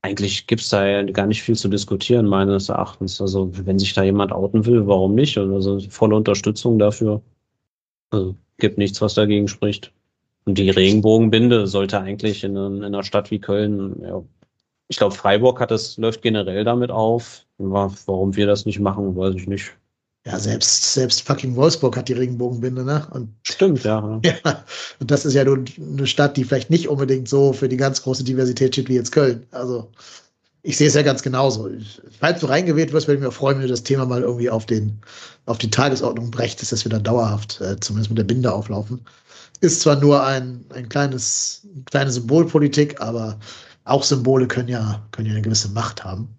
eigentlich 0.03 0.47
gibt's 0.47 0.69
da 0.71 0.87
ja 0.87 1.03
gar 1.05 1.27
nicht 1.27 1.43
viel 1.43 1.57
zu 1.57 1.69
diskutieren, 1.69 2.27
meines 2.27 2.69
Erachtens. 2.69 3.21
Also 3.23 3.51
wenn 3.67 3.79
sich 3.79 3.95
da 3.95 4.03
jemand 4.03 4.33
outen 4.33 4.67
will, 4.67 4.87
warum 4.87 5.15
nicht? 5.15 5.39
Also 5.39 5.81
volle 5.91 6.17
Unterstützung 6.17 6.79
dafür. 6.79 7.23
Also 8.11 8.37
gibt 8.59 8.79
nichts, 8.79 9.01
was 9.01 9.15
dagegen 9.15 9.49
spricht. 9.49 9.93
Und 10.45 10.59
die 10.59 10.71
Regenbogenbinde 10.71 11.67
sollte 11.67 12.01
eigentlich 12.01 12.45
in, 12.45 12.57
in 12.57 12.85
einer 12.85 13.03
Stadt 13.03 13.31
wie 13.31 13.39
Köln, 13.39 13.97
ja, 14.03 14.23
ich 14.89 14.99
glaube, 14.99 15.15
Freiburg 15.15 15.61
hat 15.61 15.71
das, 15.71 15.97
läuft 15.97 16.23
generell 16.23 16.65
damit 16.65 16.91
auf. 16.91 17.47
Warum 17.59 18.37
wir 18.37 18.47
das 18.47 18.67
nicht 18.67 18.81
machen, 18.81 19.17
weiß 19.17 19.35
ich 19.37 19.47
nicht. 19.47 19.73
Ja, 20.27 20.39
selbst, 20.39 20.95
selbst 20.95 21.27
fucking 21.27 21.55
Wolfsburg 21.55 21.97
hat 21.97 22.09
die 22.09 22.15
Regenbogenbinde, 22.15 22.85
ne? 22.85 23.07
Und, 23.13 23.29
Stimmt, 23.43 23.85
ja. 23.85 24.21
ja. 24.25 24.65
Und 24.99 25.11
das 25.11 25.27
ist 25.27 25.35
ja 25.35 25.45
nur 25.45 25.65
eine 25.79 26.07
Stadt, 26.07 26.37
die 26.37 26.45
vielleicht 26.45 26.71
nicht 26.71 26.89
unbedingt 26.89 27.29
so 27.29 27.53
für 27.53 27.69
die 27.69 27.77
ganz 27.77 28.03
große 28.03 28.25
Diversität 28.25 28.75
steht 28.75 28.89
wie 28.89 28.95
jetzt 28.95 29.13
Köln. 29.13 29.47
Also, 29.51 29.91
ich 30.67 30.79
sehe 30.79 30.89
es 30.89 30.95
ja 30.95 31.03
ganz 31.03 31.23
genauso. 31.23 31.71
Falls 32.19 32.41
du 32.41 32.47
reingewählt 32.47 32.93
wirst, 32.93 33.07
würde 33.07 33.19
ich 33.19 33.25
mir 33.25 33.31
freuen, 33.31 33.59
wenn 33.59 33.65
du 33.65 33.69
das 33.69 33.83
Thema 33.83 34.07
mal 34.07 34.23
irgendwie 34.23 34.49
auf, 34.49 34.65
den, 34.65 34.99
auf 35.45 35.59
die 35.59 35.71
Tagesordnung 35.71 36.31
brächtest, 36.31 36.73
dass 36.73 36.87
wir 36.87 36.91
dann 36.91 37.05
dauerhaft, 37.05 37.61
äh, 37.61 37.79
zumindest 37.79 38.11
mit 38.11 38.19
der 38.19 38.25
Binde 38.25 38.51
auflaufen. 38.51 39.05
Ist 39.61 39.83
zwar 39.83 39.97
nur 39.97 40.25
ein, 40.25 40.65
ein 40.75 40.89
kleines, 40.89 41.69
kleine 41.85 42.11
Symbolpolitik, 42.11 42.99
aber 42.99 43.39
auch 43.85 44.03
Symbole 44.03 44.49
können 44.49 44.69
ja, 44.69 45.07
können 45.11 45.29
ja 45.29 45.35
eine 45.35 45.43
gewisse 45.43 45.69
Macht 45.69 46.03
haben. 46.03 46.35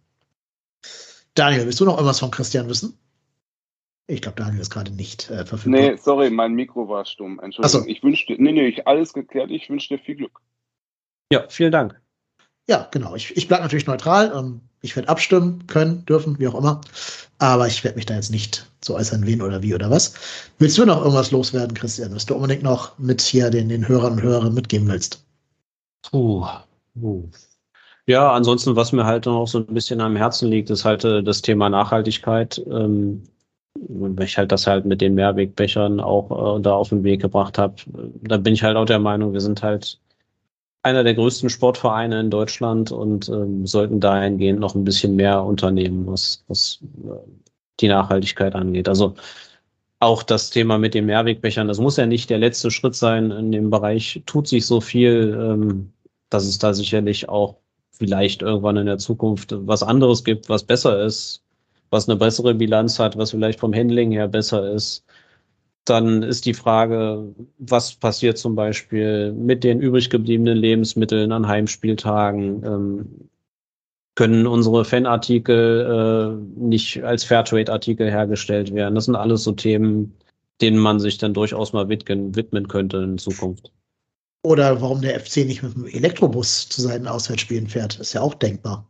Daniel, 1.36 1.66
willst 1.66 1.80
du 1.80 1.86
noch 1.86 1.98
irgendwas 1.98 2.20
von 2.20 2.32
Christian 2.32 2.68
wissen? 2.68 2.98
Ich 4.08 4.24
glaube, 4.24 4.42
Daniel 4.42 4.62
ist 4.62 4.72
gerade 4.72 4.92
nicht 4.92 5.30
äh, 5.30 5.46
verfügbar. 5.46 5.82
Nee, 5.82 5.98
sorry, 5.98 6.32
mein 6.32 6.54
Mikro 6.54 6.90
war 6.90 7.06
stumm. 7.06 7.40
Entschuldigung. 7.40 7.84
So. 7.84 7.88
Ich 7.88 8.02
wünsche 8.02 8.26
dir, 8.26 8.42
nee, 8.42 8.54
nee, 8.54 8.68
ich, 8.68 8.88
alles 8.88 9.14
geklärt. 9.14 9.52
Ich 9.52 9.70
wünsche 9.70 9.96
dir 9.96 10.04
viel 10.04 10.16
Glück. 10.16 10.42
Ja, 11.32 11.46
vielen 11.48 11.72
Dank. 11.72 12.02
Ja, 12.68 12.88
genau. 12.92 13.16
Ich, 13.16 13.36
ich 13.38 13.48
bleibe 13.48 13.64
natürlich 13.64 13.88
neutral. 13.88 14.34
Ähm, 14.36 14.62
ich 14.82 14.96
werde 14.96 15.10
abstimmen 15.10 15.66
können, 15.68 16.06
dürfen, 16.06 16.40
wie 16.40 16.48
auch 16.48 16.56
immer. 16.56 16.82
Aber 17.38 17.68
ich 17.68 17.84
werde 17.84 17.98
mich 17.98 18.06
da 18.06 18.16
jetzt 18.16 18.32
nicht 18.32 18.70
so 18.84 18.96
äußern, 18.96 19.26
wen 19.26 19.42
oder 19.42 19.62
wie 19.62 19.74
oder 19.76 19.90
was. 19.90 20.14
Willst 20.58 20.78
du 20.78 20.86
noch 20.86 21.02
irgendwas 21.02 21.32
loswerden, 21.32 21.76
Christian, 21.76 22.14
was 22.16 22.26
du 22.26 22.36
unbedingt 22.36 22.64
noch 22.64 22.98
mit 22.98 23.22
hier 23.22 23.50
den, 23.50 23.70
den 23.70 23.88
Hörern 23.88 24.14
und 24.14 24.22
Hörerinnen 24.22 24.54
mitgeben 24.54 24.88
willst? 24.88 25.24
Puh. 26.10 26.46
Uh. 27.02 27.28
Ja, 28.08 28.32
ansonsten, 28.32 28.76
was 28.76 28.92
mir 28.92 29.06
halt 29.06 29.26
noch 29.26 29.48
so 29.48 29.60
ein 29.60 29.74
bisschen 29.74 30.02
am 30.02 30.16
Herzen 30.16 30.50
liegt, 30.50 30.70
ist 30.70 30.86
halt 30.86 31.04
äh, 31.04 31.24
das 31.24 31.42
Thema 31.42 31.70
Nachhaltigkeit. 31.70 32.64
Ähm, 32.68 33.24
weil 33.90 34.26
ich 34.26 34.38
halt 34.38 34.52
das 34.52 34.68
halt 34.68 34.86
mit 34.86 35.02
den 35.02 35.16
Mehrwegbechern 35.16 36.00
auch 36.00 36.58
äh, 36.58 36.62
da 36.62 36.74
auf 36.74 36.90
den 36.90 37.04
Weg 37.04 37.22
gebracht 37.22 37.58
habe. 37.58 37.76
Da 38.22 38.38
bin 38.38 38.54
ich 38.54 38.64
halt 38.64 38.78
auch 38.78 38.86
der 38.86 39.00
Meinung, 39.00 39.34
wir 39.34 39.42
sind 39.42 39.62
halt 39.64 40.00
einer 40.86 41.04
der 41.04 41.16
größten 41.16 41.50
Sportvereine 41.50 42.20
in 42.20 42.30
Deutschland 42.30 42.92
und 42.92 43.28
ähm, 43.28 43.66
sollten 43.66 44.00
dahingehend 44.00 44.60
noch 44.60 44.76
ein 44.76 44.84
bisschen 44.84 45.16
mehr 45.16 45.44
unternehmen, 45.44 46.06
was, 46.06 46.44
was 46.48 46.80
äh, 47.04 47.28
die 47.80 47.88
Nachhaltigkeit 47.88 48.54
angeht. 48.54 48.88
Also 48.88 49.16
auch 50.00 50.22
das 50.22 50.52
Thema 50.52 50.78
mit 50.78 50.94
den 50.94 51.08
Mehrwegbechern, 51.08 51.68
das 51.68 51.80
muss 51.80 51.98
ja 51.98 52.06
nicht 52.06 52.30
der 52.30 52.38
letzte 52.38 52.70
Schritt 52.70 52.94
sein. 52.94 53.32
In 53.32 53.52
dem 53.52 53.72
Bereich 53.72 54.22
tut 54.28 54.48
sich 54.48 54.68
so 54.68 54.80
viel, 54.80 55.36
ähm, 55.42 55.92
dass 56.30 56.46
es 56.46 56.60
da 56.60 56.72
sicherlich 56.72 57.30
auch 57.30 57.56
vielleicht 57.90 58.44
irgendwann 58.44 58.78
in 58.78 58.86
der 58.86 59.00
Zukunft 59.00 59.56
was 59.58 59.82
anderes 59.82 60.24
gibt, 60.24 60.50
was 60.50 60.64
besser 60.64 61.04
ist, 61.04 61.42
was 61.90 62.08
eine 62.08 62.18
bessere 62.18 62.54
Bilanz 62.54 63.00
hat, 63.00 63.18
was 63.18 63.32
vielleicht 63.32 63.60
vom 63.60 63.74
Handling 63.74 64.12
her 64.12 64.28
besser 64.28 64.72
ist. 64.72 65.04
Dann 65.86 66.24
ist 66.24 66.46
die 66.46 66.56
Frage, 66.56 67.34
was 67.60 67.96
passiert 67.96 68.38
zum 68.38 68.56
Beispiel 68.56 69.32
mit 69.32 69.64
den 69.64 69.80
übrig 69.80 70.10
gebliebenen 70.10 70.58
Lebensmitteln 70.58 71.32
an 71.32 71.48
Heimspieltagen? 71.48 72.64
Ähm, 72.66 73.30
können 74.16 74.48
unsere 74.48 74.86
Fanartikel 74.86 76.40
äh, 76.40 76.60
nicht 76.60 77.04
als 77.04 77.26
Fairtrade-Artikel 77.26 78.10
hergestellt 78.10 78.74
werden? 78.74 78.96
Das 78.96 79.06
sind 79.06 79.16
alles 79.16 79.44
so 79.44 79.52
Themen, 79.52 80.16
denen 80.62 80.78
man 80.78 81.00
sich 81.00 81.18
dann 81.18 81.34
durchaus 81.34 81.74
mal 81.74 81.90
widmen, 81.90 82.36
widmen 82.36 82.68
könnte 82.68 82.98
in 82.98 83.18
Zukunft. 83.18 83.72
Oder 84.44 84.80
warum 84.82 85.02
der 85.02 85.20
FC 85.20 85.38
nicht 85.38 85.64
mit 85.64 85.76
dem 85.76 85.86
Elektrobus 85.88 86.70
zu 86.70 86.82
seinen 86.82 87.08
Auswärtsspielen 87.08 87.68
fährt, 87.68 88.00
ist 88.00 88.14
ja 88.14 88.22
auch 88.22 88.36
denkbar. 88.36 88.88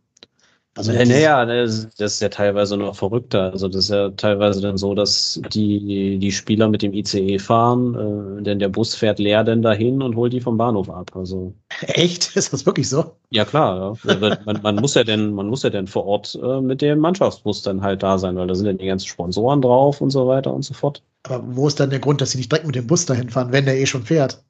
Also 0.77 0.91
ja, 0.91 1.05
naja, 1.05 1.45
das, 1.45 1.87
ist 1.97 2.21
ja 2.21 2.27
teilweise 2.27 2.75
noch 2.75 2.97
verrückter. 2.97 3.53
Also 3.53 3.69
das 3.69 3.85
ist 3.85 3.91
ja 3.91 4.09
teilweise 4.09 4.59
dann 4.59 4.77
so, 4.77 4.93
dass 4.93 5.41
die, 5.53 6.19
die 6.19 6.31
Spieler 6.33 6.67
mit 6.67 6.81
dem 6.81 6.93
ICE 6.93 7.39
fahren, 7.39 8.39
äh, 8.39 8.43
denn 8.43 8.59
der 8.59 8.67
Bus 8.67 8.93
fährt 8.93 9.17
leer 9.17 9.45
dann 9.45 9.61
dahin 9.61 10.01
und 10.01 10.17
holt 10.17 10.33
die 10.33 10.41
vom 10.41 10.57
Bahnhof 10.57 10.89
ab. 10.89 11.15
Also 11.15 11.53
echt? 11.79 12.35
Ist 12.35 12.51
das 12.51 12.65
wirklich 12.65 12.89
so? 12.89 13.15
Ja 13.29 13.45
klar. 13.45 13.97
Ja. 14.03 14.37
man, 14.45 14.61
man, 14.61 14.75
muss 14.75 14.95
ja 14.95 15.05
denn, 15.05 15.31
man 15.31 15.47
muss 15.47 15.63
ja 15.63 15.69
denn 15.69 15.87
vor 15.87 16.05
Ort 16.05 16.37
äh, 16.43 16.59
mit 16.59 16.81
dem 16.81 16.99
Mannschaftsbus 16.99 17.61
dann 17.61 17.81
halt 17.81 18.03
da 18.03 18.17
sein, 18.17 18.35
weil 18.35 18.47
da 18.47 18.55
sind 18.55 18.65
ja 18.65 18.73
die 18.73 18.87
ganzen 18.87 19.07
Sponsoren 19.07 19.61
drauf 19.61 20.01
und 20.01 20.09
so 20.09 20.27
weiter 20.27 20.53
und 20.53 20.63
so 20.63 20.73
fort. 20.73 21.01
Aber 21.23 21.41
wo 21.55 21.69
ist 21.69 21.79
dann 21.79 21.89
der 21.89 21.99
Grund, 21.99 22.19
dass 22.19 22.31
sie 22.31 22.37
nicht 22.37 22.51
direkt 22.51 22.67
mit 22.67 22.75
dem 22.75 22.85
Bus 22.85 23.05
dahin 23.05 23.29
fahren, 23.29 23.53
wenn 23.53 23.63
der 23.63 23.79
eh 23.79 23.85
schon 23.85 24.03
fährt? 24.03 24.43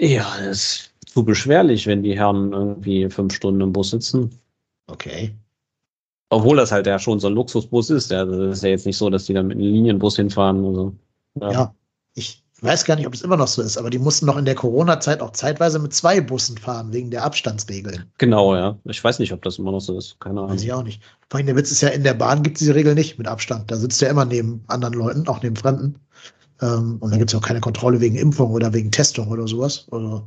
Ja, 0.00 0.26
das 0.38 0.56
ist 0.56 0.92
zu 1.06 1.22
beschwerlich, 1.22 1.86
wenn 1.86 2.02
die 2.02 2.16
Herren 2.16 2.52
irgendwie 2.52 3.10
fünf 3.10 3.34
Stunden 3.34 3.60
im 3.60 3.74
Bus 3.74 3.90
sitzen. 3.90 4.30
Okay. 4.88 5.34
Obwohl 6.30 6.56
das 6.56 6.72
halt 6.72 6.86
ja 6.86 6.98
schon 6.98 7.20
so 7.20 7.28
ein 7.28 7.34
Luxusbus 7.34 7.90
ist. 7.90 8.10
Ja. 8.10 8.24
Das 8.24 8.58
ist 8.58 8.62
ja 8.62 8.70
jetzt 8.70 8.86
nicht 8.86 8.98
so, 8.98 9.08
dass 9.08 9.24
die 9.24 9.34
da 9.34 9.42
mit 9.42 9.56
einem 9.56 9.72
Linienbus 9.72 10.16
hinfahren. 10.16 10.64
Also, 10.64 10.94
ja. 11.40 11.52
ja, 11.52 11.74
ich 12.14 12.42
weiß 12.60 12.84
gar 12.84 12.96
nicht, 12.96 13.06
ob 13.06 13.14
es 13.14 13.22
immer 13.22 13.36
noch 13.36 13.46
so 13.46 13.62
ist, 13.62 13.78
aber 13.78 13.88
die 13.88 13.98
mussten 13.98 14.26
noch 14.26 14.36
in 14.36 14.44
der 14.44 14.54
Corona-Zeit 14.54 15.20
auch 15.20 15.30
zeitweise 15.30 15.78
mit 15.78 15.94
zwei 15.94 16.20
Bussen 16.20 16.58
fahren, 16.58 16.92
wegen 16.92 17.10
der 17.10 17.24
Abstandsregeln. 17.24 18.10
Genau, 18.18 18.56
ja. 18.56 18.76
Ich 18.84 19.02
weiß 19.02 19.20
nicht, 19.20 19.32
ob 19.32 19.42
das 19.42 19.58
immer 19.58 19.70
noch 19.70 19.80
so 19.80 19.96
ist. 19.96 20.18
Keine 20.20 20.40
Ahnung. 20.40 20.52
Weiß 20.52 20.62
ich 20.62 20.72
auch 20.72 20.82
nicht. 20.82 21.00
Vor 21.30 21.38
allem 21.38 21.46
der 21.46 21.56
Witz 21.56 21.70
ist 21.70 21.80
ja, 21.80 21.88
in 21.90 22.02
der 22.02 22.14
Bahn 22.14 22.42
gibt 22.42 22.56
es 22.56 22.60
diese 22.60 22.74
Regel 22.74 22.94
nicht 22.94 23.18
mit 23.18 23.28
Abstand. 23.28 23.70
Da 23.70 23.76
sitzt 23.76 24.02
er 24.02 24.10
immer 24.10 24.24
neben 24.24 24.64
anderen 24.66 24.94
Leuten, 24.94 25.28
auch 25.28 25.42
neben 25.42 25.56
Fremden. 25.56 25.98
Ähm, 26.60 26.96
und 27.00 27.12
da 27.12 27.16
gibt 27.16 27.30
es 27.30 27.36
auch 27.36 27.46
keine 27.46 27.60
Kontrolle 27.60 28.00
wegen 28.00 28.16
Impfung 28.16 28.50
oder 28.50 28.72
wegen 28.72 28.90
Testung 28.90 29.28
oder 29.28 29.46
sowas. 29.46 29.86
Oder, 29.92 30.26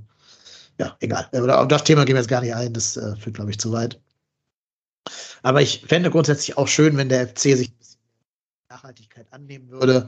ja, 0.79 0.95
egal. 1.01 1.27
Aber 1.33 1.61
auf 1.61 1.67
das 1.67 1.83
Thema 1.83 2.05
gehen 2.05 2.15
wir 2.15 2.21
jetzt 2.21 2.29
gar 2.29 2.41
nicht 2.41 2.55
ein. 2.55 2.71
Das 2.73 2.95
äh, 2.95 3.15
führt, 3.17 3.35
glaube 3.35 3.51
ich, 3.51 3.59
zu 3.59 3.71
weit. 3.73 3.99
Aber 5.43 5.61
ich 5.61 5.83
fände 5.87 6.11
grundsätzlich 6.11 6.57
auch 6.57 6.67
schön, 6.67 6.97
wenn 6.97 7.09
der 7.09 7.27
FC 7.27 7.57
sich 7.57 7.71
Nachhaltigkeit 8.69 9.27
annehmen 9.31 9.69
würde. 9.69 10.07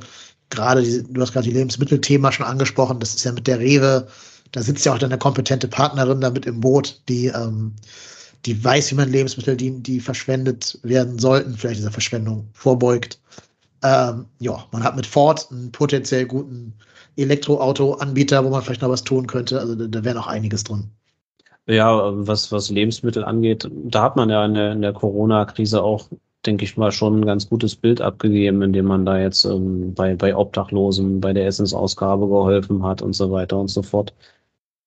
Gerade, 0.49 0.83
die, 0.83 1.03
du 1.03 1.21
hast 1.21 1.33
gerade 1.33 1.47
die 1.47 1.53
Lebensmittelthema 1.53 2.31
schon 2.31 2.45
angesprochen. 2.45 2.99
Das 2.99 3.13
ist 3.13 3.23
ja 3.23 3.31
mit 3.31 3.47
der 3.47 3.59
Rewe, 3.59 4.07
da 4.51 4.61
sitzt 4.61 4.85
ja 4.85 4.93
auch 4.93 4.99
dann 4.99 5.11
eine 5.11 5.19
kompetente 5.19 5.67
Partnerin 5.67 6.21
da 6.21 6.29
mit 6.29 6.45
im 6.45 6.61
Boot, 6.61 7.01
die, 7.09 7.27
ähm, 7.27 7.73
die 8.45 8.63
weiß, 8.63 8.91
wie 8.91 8.95
man 8.95 9.11
Lebensmittel, 9.11 9.57
die, 9.57 9.71
die 9.81 9.99
verschwendet 9.99 10.79
werden 10.83 11.19
sollten, 11.19 11.57
vielleicht 11.57 11.79
dieser 11.79 11.91
Verschwendung 11.91 12.47
vorbeugt. 12.53 13.19
Ähm, 13.83 14.25
ja, 14.39 14.65
man 14.71 14.83
hat 14.83 14.95
mit 14.95 15.05
Ford 15.05 15.47
einen 15.51 15.71
potenziell 15.71 16.25
guten 16.25 16.73
Elektroauto-Anbieter, 17.17 18.43
wo 18.45 18.49
man 18.49 18.61
vielleicht 18.61 18.81
noch 18.81 18.89
was 18.89 19.03
tun 19.03 19.27
könnte. 19.27 19.59
Also 19.59 19.75
da, 19.75 19.87
da 19.87 20.03
wäre 20.03 20.15
noch 20.15 20.27
einiges 20.27 20.63
drin. 20.63 20.89
Ja, 21.67 22.11
was, 22.27 22.51
was 22.51 22.69
Lebensmittel 22.69 23.23
angeht, 23.23 23.69
da 23.71 24.03
hat 24.03 24.15
man 24.17 24.29
ja 24.29 24.43
in 24.45 24.53
der, 24.53 24.73
in 24.73 24.81
der 24.81 24.91
Corona-Krise 24.91 25.81
auch, 25.81 26.09
denke 26.45 26.65
ich 26.65 26.75
mal, 26.75 26.91
schon 26.91 27.21
ein 27.21 27.25
ganz 27.25 27.49
gutes 27.49 27.75
Bild 27.77 28.01
abgegeben, 28.01 28.61
indem 28.61 28.85
man 28.85 29.05
da 29.05 29.17
jetzt 29.17 29.45
ähm, 29.45 29.93
bei, 29.93 30.15
bei 30.15 30.35
Obdachlosen, 30.35 31.21
bei 31.21 31.31
der 31.31 31.47
Essensausgabe 31.47 32.27
geholfen 32.27 32.83
hat 32.83 33.01
und 33.01 33.13
so 33.13 33.31
weiter 33.31 33.57
und 33.57 33.69
so 33.69 33.81
fort. 33.81 34.13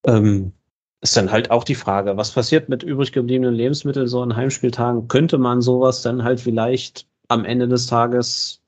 Ähm, 0.05 0.53
ist 1.01 1.17
dann 1.17 1.33
halt 1.33 1.51
auch 1.51 1.65
die 1.65 1.75
Frage, 1.75 2.17
was 2.17 2.33
passiert 2.33 2.69
mit 2.69 2.83
übrig 2.83 3.13
gebliebenen 3.13 3.55
Lebensmitteln 3.55 4.07
so 4.07 4.23
in 4.23 4.37
Heimspieltagen? 4.37 5.09
Könnte 5.09 5.39
man 5.39 5.63
sowas 5.63 6.03
dann 6.03 6.25
halt 6.25 6.41
vielleicht 6.41 7.07
am 7.29 7.45
Ende 7.45 7.69
des 7.69 7.87
Tages 7.87 8.61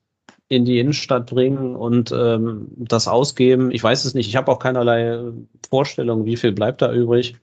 in 0.48 0.64
die 0.64 0.78
Innenstadt 0.78 1.26
bringen 1.26 1.76
und 1.76 2.10
ähm, 2.12 2.68
das 2.76 3.06
ausgeben? 3.06 3.70
Ich 3.70 3.82
weiß 3.82 4.04
es 4.06 4.14
nicht. 4.14 4.28
Ich 4.28 4.36
habe 4.36 4.50
auch 4.50 4.60
keinerlei 4.60 5.20
Vorstellung, 5.68 6.24
wie 6.24 6.36
viel 6.36 6.52
bleibt 6.52 6.80
da 6.80 6.92
übrig. 6.92 7.36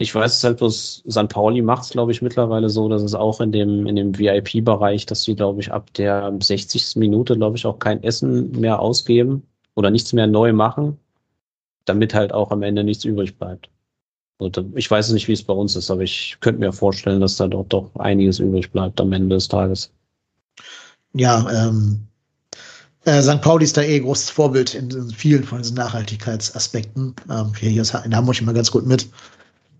Ich 0.00 0.14
weiß 0.14 0.36
es 0.36 0.44
halt 0.44 0.58
bloß, 0.58 1.02
St. 1.10 1.28
Pauli 1.28 1.60
macht 1.60 1.82
es, 1.82 1.90
glaube 1.90 2.12
ich, 2.12 2.22
mittlerweile 2.22 2.70
so, 2.70 2.88
dass 2.88 3.02
es 3.02 3.14
auch 3.14 3.40
in 3.40 3.50
dem, 3.50 3.86
in 3.86 3.96
dem 3.96 4.16
VIP-Bereich, 4.16 5.06
dass 5.06 5.24
sie, 5.24 5.34
glaube 5.34 5.60
ich, 5.60 5.72
ab 5.72 5.92
der 5.94 6.32
60. 6.40 6.96
Minute, 6.96 7.36
glaube 7.36 7.56
ich, 7.56 7.66
auch 7.66 7.80
kein 7.80 8.02
Essen 8.04 8.52
mehr 8.52 8.78
ausgeben 8.78 9.42
oder 9.74 9.90
nichts 9.90 10.12
mehr 10.12 10.28
neu 10.28 10.52
machen, 10.52 10.98
damit 11.84 12.14
halt 12.14 12.32
auch 12.32 12.52
am 12.52 12.62
Ende 12.62 12.84
nichts 12.84 13.04
übrig 13.04 13.36
bleibt. 13.38 13.70
Und 14.38 14.64
ich 14.76 14.88
weiß 14.88 15.10
nicht, 15.10 15.26
wie 15.26 15.32
es 15.32 15.42
bei 15.42 15.52
uns 15.52 15.74
ist, 15.74 15.90
aber 15.90 16.02
ich 16.02 16.36
könnte 16.40 16.60
mir 16.60 16.72
vorstellen, 16.72 17.20
dass 17.20 17.36
da 17.36 17.48
doch, 17.48 17.66
doch 17.68 17.90
einiges 17.96 18.38
übrig 18.38 18.70
bleibt 18.70 19.00
am 19.00 19.12
Ende 19.12 19.34
des 19.34 19.48
Tages. 19.48 19.90
Ja, 21.12 21.44
ähm, 21.50 22.06
äh, 23.04 23.20
St. 23.20 23.40
Pauli 23.40 23.64
ist 23.64 23.76
da 23.76 23.82
eh 23.82 23.98
großes 23.98 24.30
Vorbild 24.30 24.74
in, 24.74 24.90
in 24.90 25.10
vielen 25.10 25.42
von 25.42 25.58
diesen 25.60 25.76
Nachhaltigkeitsaspekten. 25.76 27.16
Ähm, 27.28 27.52
hier 27.58 27.82
ist 27.82 27.94
in 28.04 28.14
Hamburg 28.14 28.40
immer 28.40 28.52
ganz 28.52 28.70
gut 28.70 28.86
mit 28.86 29.08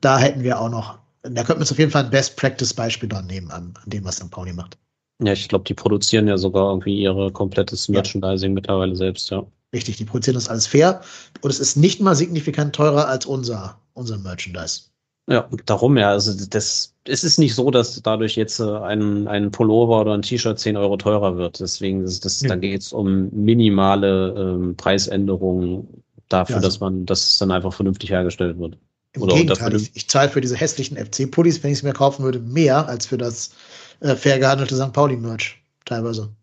da 0.01 0.19
hätten 0.19 0.43
wir 0.43 0.61
auch 0.61 0.71
noch, 0.71 0.99
da 1.23 1.43
könnten 1.43 1.61
wir 1.61 1.61
uns 1.61 1.73
auf 1.73 1.79
jeden 1.79 1.91
Fall 1.91 2.05
ein 2.05 2.11
Best-Practice-Beispiel 2.11 3.09
dran 3.09 3.27
nehmen 3.27 3.51
an, 3.51 3.75
an 3.83 3.91
dem, 3.91 4.05
was 4.05 4.17
St. 4.17 4.31
Pauli 4.31 4.53
macht. 4.53 4.79
Ja, 5.23 5.33
ich 5.33 5.49
glaube, 5.49 5.65
die 5.65 5.75
produzieren 5.75 6.29
ja 6.29 6.39
sogar 6.39 6.71
irgendwie 6.71 7.01
ihre 7.01 7.33
komplettes 7.33 7.89
Merchandising 7.89 8.51
ja. 8.51 8.55
mittlerweile 8.55 8.95
selbst, 8.95 9.31
ja. 9.31 9.45
Richtig, 9.75 9.97
die 9.97 10.05
produzieren 10.05 10.37
das 10.37 10.49
alles 10.49 10.67
fair 10.67 11.03
und 11.43 11.51
es 11.51 11.61
ist 11.61 11.77
nicht 11.77 12.01
mal 12.01 12.15
signifikant 12.15 12.75
teurer 12.75 13.09
als 13.09 13.27
unser, 13.27 13.79
unser 13.93 14.17
Merchandise. 14.19 14.83
Ja, 15.29 15.47
darum 15.67 15.99
ja. 15.99 16.11
Also 16.11 16.33
das, 16.49 16.95
es 17.05 17.23
ist 17.23 17.39
nicht 17.39 17.55
so, 17.55 17.71
dass 17.71 18.01
dadurch 18.01 18.35
jetzt 18.37 18.61
äh, 18.61 18.79
ein, 18.79 19.29
ein 19.29 19.51
Pullover 19.51 20.01
oder 20.01 20.15
ein 20.15 20.23
T-Shirt 20.23 20.59
10 20.59 20.79
Euro 20.79 20.97
teurer 20.97 21.37
wird. 21.37 21.61
Deswegen 21.61 22.03
ist 22.03 22.25
das, 22.25 22.41
ja. 22.41 22.49
da 22.49 22.57
geht 22.57 22.81
es 22.81 22.95
um 22.95 23.29
minimale 23.31 24.35
ähm, 24.39 24.75
Preisänderungen 24.77 26.03
dafür, 26.31 26.55
ja, 26.55 26.57
also 26.57 26.69
dass 26.69 26.81
man, 26.81 27.05
dass 27.05 27.33
es 27.33 27.39
dann 27.39 27.51
einfach 27.51 27.75
vernünftig 27.75 28.11
hergestellt 28.11 28.59
wird. 28.59 28.79
Im 29.13 29.23
Oder 29.23 29.37
Gegenteil, 29.37 29.75
ich, 29.75 29.97
ich 29.97 30.09
zahle 30.09 30.29
für 30.29 30.41
diese 30.41 30.57
hässlichen 30.57 30.97
FC-Pullis, 30.97 31.63
wenn 31.63 31.71
ich 31.71 31.79
es 31.79 31.83
mir 31.83 31.93
kaufen 31.93 32.25
würde, 32.25 32.41
mehr 32.41 32.89
als 32.89 33.07
für 33.07 33.19
das 33.19 33.55
äh, 34.01 34.15
fair 34.15 34.39
gehandelte 34.39 34.77
St. 34.77 34.93
Pauli-Merch, 34.93 35.63
teilweise. 35.85 36.35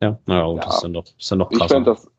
Ja, 0.00 0.18
naja, 0.26 0.54
ja, 0.54 0.60
das 0.60 0.76
ist 0.76 0.84
dann 0.84 0.92
doch, 0.94 1.04
ist 1.18 1.30
dann 1.30 1.38
doch 1.40 1.50
krass. 1.50 1.62
Ich 1.62 1.68
fände 1.68 1.90
das, 1.90 2.10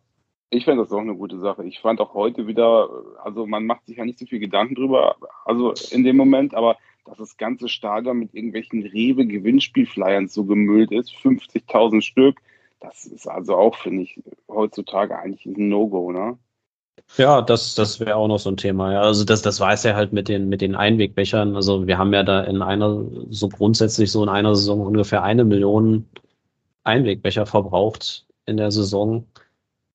ich 0.52 0.66
fände 0.66 0.84
das 0.84 0.92
auch 0.92 1.00
eine 1.00 1.16
gute 1.16 1.40
Sache. 1.40 1.64
Ich 1.66 1.80
fand 1.80 2.00
auch 2.00 2.14
heute 2.14 2.46
wieder, 2.46 2.90
also 3.24 3.46
man 3.46 3.66
macht 3.66 3.86
sich 3.86 3.98
ja 3.98 4.06
nicht 4.06 4.20
so 4.20 4.26
viel 4.26 4.40
Gedanken 4.40 4.76
drüber, 4.76 5.16
also 5.46 5.74
in 5.92 6.04
dem 6.04 6.18
Moment, 6.18 6.54
aber 6.54 6.78
dass 7.06 7.18
das 7.18 7.38
ganze 7.38 7.70
Stadion 7.70 8.20
mit 8.20 8.34
irgendwelchen 8.34 8.84
Rewe-Gewinnspielflyern 8.84 10.28
so 10.28 10.46
gemüllt 10.46 10.92
ist, 10.92 11.12
50.000 11.12 12.02
Stück, 12.02 12.40
das 12.80 13.06
ist 13.06 13.28
also 13.28 13.56
auch, 13.56 13.76
finde 13.76 14.04
ich, 14.04 14.22
heutzutage 14.48 15.18
eigentlich 15.18 15.46
ein 15.46 15.70
No-Go, 15.70 16.12
ne? 16.12 16.38
Ja, 17.18 17.42
das, 17.42 17.76
das 17.76 18.00
wäre 18.00 18.16
auch 18.16 18.28
noch 18.28 18.40
so 18.40 18.50
ein 18.50 18.58
Thema. 18.58 18.94
Ja. 18.94 19.02
Also 19.02 19.24
das, 19.24 19.42
das 19.42 19.60
weiß 19.60 19.86
er 19.86 19.96
halt 19.96 20.14
mit 20.14 20.28
den, 20.28 20.50
mit 20.50 20.62
den 20.62 20.76
Einwegbechern. 20.76 21.56
Also 21.56 21.88
wir 21.88 21.98
haben 21.98 22.14
ja 22.14 22.24
da 22.24 22.42
in 22.42 22.62
einer, 22.62 23.04
so 23.30 23.50
grundsätzlich 23.50 24.12
so 24.12 24.24
in 24.24 24.30
einer 24.30 24.56
Saison 24.56 24.82
ungefähr 24.82 25.24
eine 25.24 25.44
Million 25.44 26.06
Einwegbecher 26.84 27.46
verbraucht 27.46 28.26
in 28.46 28.58
der 28.58 28.72
Saison. 28.72 29.26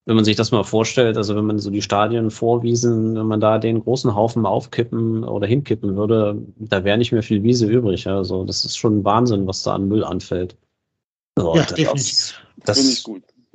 Wenn 0.07 0.17
man 0.17 0.25
sich 0.25 0.37
das 0.37 0.51
mal 0.51 0.65
vorstellt, 0.65 1.17
also 1.17 1.35
wenn 1.35 1.47
man 1.47 1.59
so 1.59 1.71
die 1.71 1.81
Stadien 1.81 2.31
vorwiesen, 2.31 3.17
wenn 3.17 3.27
man 3.27 3.41
da 3.41 3.59
den 3.59 3.83
großen 3.83 4.15
Haufen 4.15 4.45
aufkippen 4.45 5.25
oder 5.25 5.47
hinkippen 5.47 5.97
würde, 5.97 6.37
da 6.59 6.85
wäre 6.85 6.99
nicht 6.99 7.13
mehr 7.13 7.23
viel 7.23 7.43
Wiese 7.43 7.67
übrig. 7.67 8.07
Also 8.07 8.45
das 8.45 8.65
ist 8.65 8.77
schon 8.77 9.05
Wahnsinn, 9.05 9.47
was 9.47 9.63
da 9.63 9.75
an 9.75 9.89
Müll 9.89 10.05
anfällt. 10.05 10.57
So, 11.37 11.57
ja, 11.57 11.63
definitiv. 11.63 12.39
Das, 12.65 12.77
das 12.77 13.05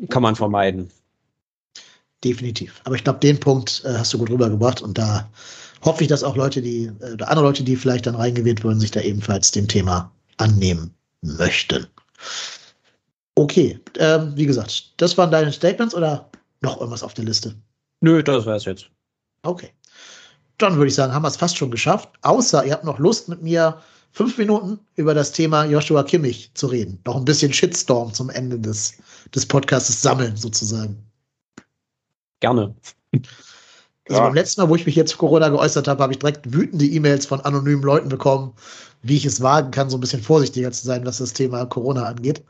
kann 0.10 0.24
man 0.24 0.36
vermeiden 0.36 0.90
definitiv. 2.24 2.82
Aber 2.84 2.96
ich 2.96 3.04
glaube, 3.04 3.20
den 3.20 3.40
Punkt 3.40 3.84
äh, 3.86 3.94
hast 3.94 4.14
du 4.14 4.18
gut 4.18 4.30
rübergebracht 4.30 4.82
und 4.82 4.98
da 4.98 5.30
hoffe 5.84 6.04
ich, 6.04 6.10
dass 6.10 6.24
auch 6.24 6.36
Leute, 6.36 6.62
die, 6.62 6.92
äh, 7.00 7.14
oder 7.14 7.30
andere 7.30 7.46
Leute, 7.46 7.64
die 7.64 7.76
vielleicht 7.76 8.06
dann 8.06 8.16
reingewählt 8.16 8.64
wurden, 8.64 8.80
sich 8.80 8.92
da 8.92 9.02
ebenfalls 9.02 9.52
dem 9.52 9.68
Thema 9.68 10.12
annehmen 10.38 10.94
möchten. 11.22 11.88
Okay, 13.36 13.80
ähm, 13.98 14.34
wie 14.36 14.46
gesagt, 14.46 14.94
das 14.98 15.18
waren 15.18 15.32
deine 15.32 15.52
Statements 15.52 15.96
oder 15.96 16.30
noch 16.62 16.78
irgendwas 16.78 17.04
auf 17.04 17.14
der 17.14 17.26
Liste? 17.26 17.56
Nö, 18.02 18.22
das 18.22 18.46
wäre 18.46 18.58
es 18.58 18.66
jetzt. 18.66 18.90
Okay. 19.44 19.70
Dann 20.58 20.76
würde 20.76 20.88
ich 20.88 20.96
sagen, 20.96 21.14
haben 21.14 21.24
wir 21.24 21.30
es 21.30 21.38
fast 21.38 21.58
schon 21.58 21.72
geschafft. 21.72 22.10
Außer 22.22 22.66
ihr 22.66 22.74
habt 22.74 22.84
noch 22.84 23.00
Lust, 23.00 23.30
mit 23.30 23.42
mir 23.42 23.82
fünf 24.12 24.38
Minuten 24.38 24.80
über 24.96 25.14
das 25.14 25.32
Thema 25.32 25.66
Joshua 25.66 26.04
Kimmich 26.04 26.52
zu 26.54 26.68
reden. 26.68 27.00
Noch 27.06 27.16
ein 27.16 27.26
bisschen 27.26 27.54
Shitstorm 27.54 28.14
zum 28.14 28.30
Ende 28.30 28.60
des, 28.60 28.94
des 29.34 29.46
Podcasts 29.46 30.02
sammeln, 30.02 30.36
sozusagen. 30.36 30.98
Gerne. 32.40 32.76
Also 34.10 34.22
beim 34.24 34.34
letzten 34.34 34.62
Mal, 34.62 34.70
wo 34.70 34.76
ich 34.76 34.86
mich 34.86 34.96
jetzt 34.96 35.12
zu 35.12 35.18
Corona 35.18 35.50
geäußert 35.50 35.88
habe, 35.88 36.02
habe 36.02 36.14
ich 36.14 36.20
direkt 36.20 36.52
wütende 36.52 36.86
E-Mails 36.86 37.28
von 37.28 37.42
anonymen 37.42 37.84
Leuten 37.84 38.10
bekommen, 38.10 38.54
wie 39.04 39.18
ich 39.18 39.26
es 39.26 39.42
wagen 39.42 39.72
kann, 39.72 39.90
so 39.90 39.98
ein 39.98 40.02
bisschen 40.02 40.24
vorsichtiger 40.24 40.72
zu 40.72 40.86
sein, 40.86 41.06
was 41.06 41.20
das 41.20 41.34
Thema 41.34 41.66
Corona 41.66 42.06
angeht. 42.06 42.44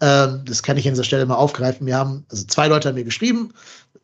Ähm, 0.00 0.42
das 0.44 0.62
kann 0.62 0.76
ich 0.76 0.86
an 0.86 0.94
dieser 0.94 1.04
Stelle 1.04 1.24
mal 1.26 1.36
aufgreifen. 1.36 1.86
Wir 1.86 1.96
haben, 1.96 2.26
also 2.30 2.44
zwei 2.46 2.66
Leute 2.66 2.88
haben 2.88 2.96
mir 2.96 3.04
geschrieben, 3.04 3.52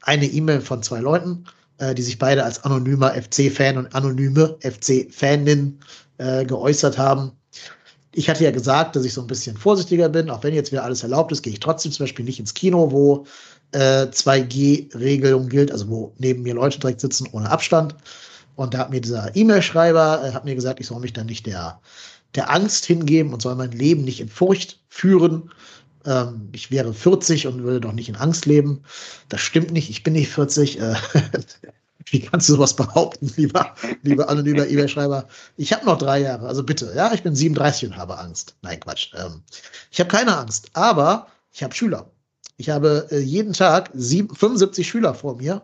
eine 0.02 0.26
E-Mail 0.26 0.60
von 0.60 0.82
zwei 0.82 1.00
Leuten, 1.00 1.44
äh, 1.78 1.94
die 1.94 2.02
sich 2.02 2.18
beide 2.18 2.44
als 2.44 2.62
anonymer 2.64 3.12
FC-Fan 3.14 3.76
und 3.76 3.94
anonyme 3.94 4.56
FC-Fanin 4.60 5.80
äh, 6.18 6.44
geäußert 6.44 6.98
haben. 6.98 7.32
Ich 8.14 8.28
hatte 8.28 8.44
ja 8.44 8.50
gesagt, 8.50 8.94
dass 8.94 9.04
ich 9.04 9.12
so 9.14 9.22
ein 9.22 9.26
bisschen 9.26 9.56
vorsichtiger 9.56 10.08
bin, 10.08 10.30
auch 10.30 10.42
wenn 10.44 10.54
jetzt 10.54 10.70
wieder 10.70 10.84
alles 10.84 11.02
erlaubt 11.02 11.32
ist, 11.32 11.42
gehe 11.42 11.52
ich 11.52 11.60
trotzdem 11.60 11.92
zum 11.92 12.04
Beispiel 12.04 12.24
nicht 12.24 12.38
ins 12.38 12.54
Kino, 12.54 12.92
wo 12.92 13.26
äh, 13.72 14.06
2G-Regelung 14.06 15.48
gilt, 15.48 15.72
also 15.72 15.88
wo 15.88 16.14
neben 16.18 16.42
mir 16.42 16.54
Leute 16.54 16.78
direkt 16.78 17.00
sitzen 17.00 17.28
ohne 17.32 17.50
Abstand. 17.50 17.94
Und 18.54 18.74
da 18.74 18.78
hat 18.78 18.90
mir 18.90 19.00
dieser 19.00 19.34
E-Mail-Schreiber, 19.34 20.24
äh, 20.24 20.32
hat 20.32 20.44
mir 20.44 20.54
gesagt, 20.54 20.80
ich 20.80 20.86
soll 20.86 21.00
mich 21.00 21.12
dann 21.12 21.26
nicht 21.26 21.46
der, 21.46 21.80
der 22.34 22.50
Angst 22.50 22.84
hingeben 22.84 23.32
und 23.32 23.42
soll 23.42 23.54
mein 23.54 23.72
Leben 23.72 24.04
nicht 24.04 24.20
in 24.20 24.28
Furcht 24.28 24.80
führen. 24.88 25.50
Ähm, 26.04 26.48
ich 26.52 26.70
wäre 26.70 26.92
40 26.92 27.46
und 27.46 27.62
würde 27.62 27.80
doch 27.80 27.92
nicht 27.92 28.08
in 28.08 28.16
Angst 28.16 28.46
leben. 28.46 28.82
Das 29.28 29.40
stimmt 29.40 29.72
nicht, 29.72 29.90
ich 29.90 30.02
bin 30.02 30.12
nicht 30.12 30.30
40. 30.30 30.80
Äh, 30.80 30.94
wie 32.06 32.20
kannst 32.20 32.48
du 32.48 32.54
sowas 32.54 32.76
behaupten, 32.76 33.32
lieber, 33.36 33.74
lieber 34.02 34.28
anonymer 34.28 34.66
E-Mail-Schreiber? 34.66 35.28
Ich 35.56 35.72
habe 35.72 35.86
noch 35.86 35.98
drei 35.98 36.20
Jahre, 36.20 36.46
also 36.46 36.62
bitte. 36.62 36.92
Ja, 36.94 37.12
ich 37.14 37.22
bin 37.22 37.34
37 37.34 37.88
und 37.88 37.96
habe 37.96 38.18
Angst. 38.18 38.54
Nein, 38.62 38.80
Quatsch. 38.80 39.12
Ähm, 39.16 39.42
ich 39.90 39.98
habe 40.00 40.10
keine 40.10 40.36
Angst, 40.36 40.70
aber 40.74 41.28
ich 41.52 41.62
habe 41.62 41.74
Schüler. 41.74 42.10
Ich 42.62 42.70
habe 42.70 43.08
äh, 43.10 43.18
jeden 43.18 43.54
Tag 43.54 43.90
sieben, 43.92 44.32
75 44.32 44.86
Schüler 44.86 45.14
vor 45.14 45.36
mir. 45.38 45.62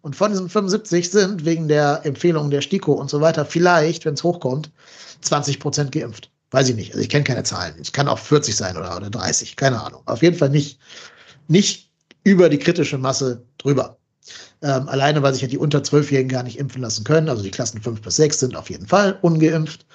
Und 0.00 0.14
von 0.14 0.30
diesen 0.30 0.48
75 0.48 1.10
sind 1.10 1.44
wegen 1.44 1.66
der 1.66 2.02
Empfehlungen 2.04 2.52
der 2.52 2.60
STIKO 2.60 2.92
und 2.92 3.10
so 3.10 3.20
weiter 3.20 3.44
vielleicht, 3.44 4.04
wenn 4.04 4.14
es 4.14 4.22
hochkommt, 4.22 4.70
20 5.22 5.58
Prozent 5.58 5.90
geimpft. 5.90 6.30
Weiß 6.52 6.68
ich 6.68 6.76
nicht. 6.76 6.92
Also 6.92 7.02
ich 7.02 7.08
kenne 7.08 7.24
keine 7.24 7.42
Zahlen. 7.42 7.74
Es 7.80 7.90
kann 7.90 8.06
auch 8.06 8.20
40 8.20 8.54
sein 8.54 8.76
oder, 8.76 8.96
oder 8.96 9.10
30. 9.10 9.56
Keine 9.56 9.82
Ahnung. 9.82 10.02
Auf 10.06 10.22
jeden 10.22 10.36
Fall 10.36 10.50
nicht, 10.50 10.78
nicht 11.48 11.90
über 12.22 12.48
die 12.48 12.58
kritische 12.58 12.96
Masse 12.96 13.42
drüber. 13.58 13.98
Ähm, 14.62 14.88
alleine, 14.88 15.22
weil 15.22 15.32
sich 15.32 15.42
ja 15.42 15.48
die 15.48 15.58
unter 15.58 15.78
12-Jährigen 15.78 16.30
gar 16.30 16.42
nicht 16.42 16.58
impfen 16.58 16.82
lassen 16.82 17.04
können. 17.04 17.28
Also 17.28 17.42
die 17.42 17.50
Klassen 17.50 17.80
5 17.80 18.00
bis 18.00 18.16
6 18.16 18.40
sind 18.40 18.56
auf 18.56 18.70
jeden 18.70 18.86
Fall 18.86 19.18
ungeimpft. 19.22 19.86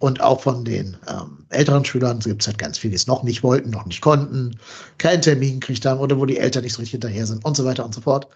Und 0.00 0.20
auch 0.20 0.42
von 0.42 0.64
den 0.64 0.96
ähm, 1.08 1.44
älteren 1.48 1.84
Schülern 1.84 2.20
gibt 2.20 2.42
es 2.42 2.46
halt 2.46 2.58
ganz 2.58 2.78
viele, 2.78 2.90
die 2.90 2.96
es 2.96 3.06
noch 3.06 3.24
nicht 3.24 3.42
wollten, 3.42 3.70
noch 3.70 3.86
nicht 3.86 4.00
konnten, 4.00 4.56
keinen 4.98 5.22
Termin 5.22 5.58
gekriegt 5.58 5.84
haben 5.86 5.98
oder 5.98 6.18
wo 6.18 6.24
die 6.24 6.38
Eltern 6.38 6.62
nicht 6.62 6.74
so 6.74 6.80
richtig 6.80 6.92
hinterher 6.92 7.26
sind 7.26 7.44
und 7.44 7.56
so 7.56 7.64
weiter 7.64 7.84
und 7.84 7.94
so 7.94 8.00
fort. 8.00 8.28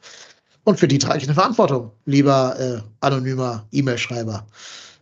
Und 0.64 0.78
für 0.78 0.88
die 0.88 0.98
trage 0.98 1.18
ich 1.18 1.24
eine 1.24 1.34
Verantwortung, 1.34 1.92
lieber 2.04 2.58
äh, 2.58 2.80
anonymer 3.00 3.66
E-Mail-Schreiber. 3.72 4.46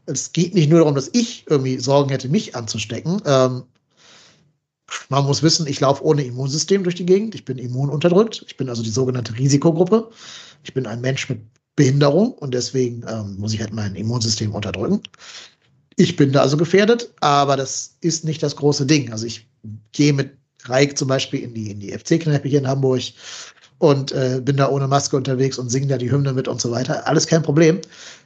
Es 0.06 0.32
geht 0.32 0.54
nicht 0.54 0.70
nur 0.70 0.80
darum, 0.80 0.94
dass 0.94 1.10
ich 1.12 1.44
irgendwie 1.48 1.78
Sorgen 1.78 2.10
hätte, 2.10 2.28
mich 2.28 2.56
anzustecken. 2.56 3.22
Ähm, 3.24 3.62
man 5.08 5.24
muss 5.24 5.42
wissen, 5.42 5.66
ich 5.66 5.80
laufe 5.80 6.04
ohne 6.04 6.24
Immunsystem 6.24 6.82
durch 6.82 6.94
die 6.94 7.06
Gegend. 7.06 7.34
Ich 7.34 7.44
bin 7.44 7.58
immununterdrückt. 7.58 8.44
Ich 8.46 8.56
bin 8.56 8.68
also 8.68 8.82
die 8.82 8.90
sogenannte 8.90 9.36
Risikogruppe. 9.36 10.10
Ich 10.62 10.74
bin 10.74 10.86
ein 10.86 11.00
Mensch 11.00 11.28
mit 11.28 11.40
Behinderung 11.76 12.32
und 12.32 12.52
deswegen 12.52 13.04
ähm, 13.08 13.36
muss 13.38 13.54
ich 13.54 13.60
halt 13.60 13.72
mein 13.72 13.94
Immunsystem 13.94 14.54
unterdrücken. 14.54 15.02
Ich 15.96 16.16
bin 16.16 16.32
da 16.32 16.40
also 16.42 16.56
gefährdet, 16.56 17.12
aber 17.20 17.56
das 17.56 17.96
ist 18.00 18.24
nicht 18.24 18.42
das 18.42 18.56
große 18.56 18.86
Ding. 18.86 19.12
Also 19.12 19.26
ich 19.26 19.48
gehe 19.92 20.12
mit 20.12 20.36
Reik 20.64 20.98
zum 20.98 21.08
Beispiel 21.08 21.40
in 21.40 21.54
die, 21.54 21.70
in 21.70 21.80
die 21.80 21.92
FC-Kneipe 21.92 22.48
hier 22.48 22.58
in 22.58 22.68
Hamburg 22.68 23.02
und 23.78 24.12
äh, 24.12 24.40
bin 24.42 24.56
da 24.56 24.68
ohne 24.68 24.88
Maske 24.88 25.16
unterwegs 25.16 25.58
und 25.58 25.70
singe 25.70 25.86
da 25.86 25.98
die 25.98 26.10
Hymne 26.10 26.32
mit 26.32 26.48
und 26.48 26.60
so 26.60 26.70
weiter. 26.70 27.06
Alles 27.06 27.26
kein 27.26 27.42
Problem. 27.42 27.80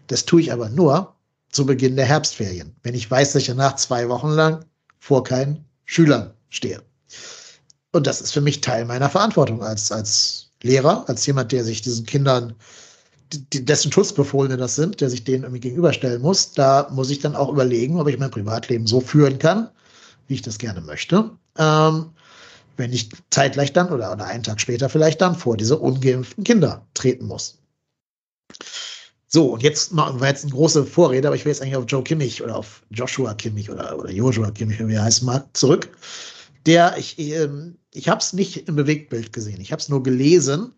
Das 0.08 0.24
tue 0.24 0.40
ich 0.40 0.52
aber 0.52 0.68
nur 0.68 1.14
zu 1.50 1.64
Beginn 1.64 1.96
der 1.96 2.06
Herbstferien, 2.06 2.74
wenn 2.82 2.94
ich 2.94 3.08
weiß, 3.08 3.32
dass 3.32 3.42
ich 3.42 3.48
danach 3.48 3.76
zwei 3.76 4.08
Wochen 4.08 4.30
lang 4.30 4.64
vor 4.98 5.22
keinen 5.22 5.64
Schülern 5.84 6.34
stehe. 6.54 6.82
Und 7.94 8.08
das 8.08 8.20
ist 8.20 8.32
für 8.32 8.40
mich 8.40 8.60
Teil 8.60 8.84
meiner 8.86 9.08
Verantwortung 9.08 9.62
als, 9.62 9.92
als 9.92 10.50
Lehrer, 10.62 11.04
als 11.08 11.24
jemand, 11.26 11.52
der 11.52 11.62
sich 11.62 11.80
diesen 11.80 12.06
Kindern, 12.06 12.54
dessen 13.52 13.92
Schutzbefohlene 13.92 14.56
das 14.56 14.74
sind, 14.74 15.00
der 15.00 15.10
sich 15.10 15.22
denen 15.22 15.44
irgendwie 15.44 15.60
gegenüberstellen 15.60 16.20
muss. 16.20 16.52
Da 16.52 16.88
muss 16.90 17.10
ich 17.10 17.20
dann 17.20 17.36
auch 17.36 17.50
überlegen, 17.50 18.00
ob 18.00 18.08
ich 18.08 18.18
mein 18.18 18.32
Privatleben 18.32 18.88
so 18.88 19.00
führen 19.00 19.38
kann, 19.38 19.70
wie 20.26 20.34
ich 20.34 20.42
das 20.42 20.58
gerne 20.58 20.80
möchte. 20.80 21.30
Ähm, 21.56 22.10
wenn 22.76 22.92
ich 22.92 23.10
zeitgleich 23.30 23.72
dann 23.72 23.90
oder, 23.90 24.10
oder 24.10 24.24
einen 24.24 24.42
Tag 24.42 24.60
später 24.60 24.88
vielleicht 24.88 25.20
dann 25.20 25.36
vor 25.36 25.56
diese 25.56 25.78
ungeimpften 25.78 26.42
Kinder 26.42 26.84
treten 26.94 27.26
muss. 27.26 27.58
So, 29.28 29.52
und 29.52 29.62
jetzt 29.62 29.92
machen 29.92 30.20
wir 30.20 30.28
jetzt 30.28 30.42
eine 30.42 30.52
große 30.52 30.84
Vorrede, 30.84 31.28
aber 31.28 31.36
ich 31.36 31.44
will 31.44 31.52
jetzt 31.52 31.62
eigentlich 31.62 31.76
auf 31.76 31.84
Joe 31.86 32.02
Kimmich 32.02 32.42
oder 32.42 32.56
auf 32.56 32.82
Joshua 32.90 33.34
Kimmich 33.34 33.70
oder, 33.70 33.96
oder 33.96 34.10
Joshua 34.10 34.50
Kimmich, 34.50 34.80
wie 34.84 34.94
er 34.94 35.04
heißen 35.04 35.24
mag, 35.24 35.46
zurück 35.56 35.90
der, 36.66 36.96
ich, 36.96 37.18
ähm, 37.18 37.76
ich 37.92 38.08
habe 38.08 38.20
es 38.20 38.32
nicht 38.32 38.68
im 38.68 38.76
Bewegtbild 38.76 39.32
gesehen, 39.32 39.60
ich 39.60 39.72
habe 39.72 39.80
es 39.80 39.88
nur 39.88 40.02
gelesen, 40.02 40.72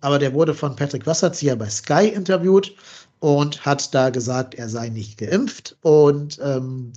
aber 0.00 0.18
der 0.18 0.34
wurde 0.34 0.54
von 0.54 0.76
Patrick 0.76 1.06
Wasserzieher 1.06 1.56
bei 1.56 1.68
Sky 1.68 2.08
interviewt 2.08 2.74
und 3.20 3.64
hat 3.64 3.94
da 3.94 4.10
gesagt, 4.10 4.54
er 4.54 4.68
sei 4.68 4.88
nicht 4.88 5.18
geimpft 5.18 5.76
und 5.82 6.38
ähm, 6.42 6.92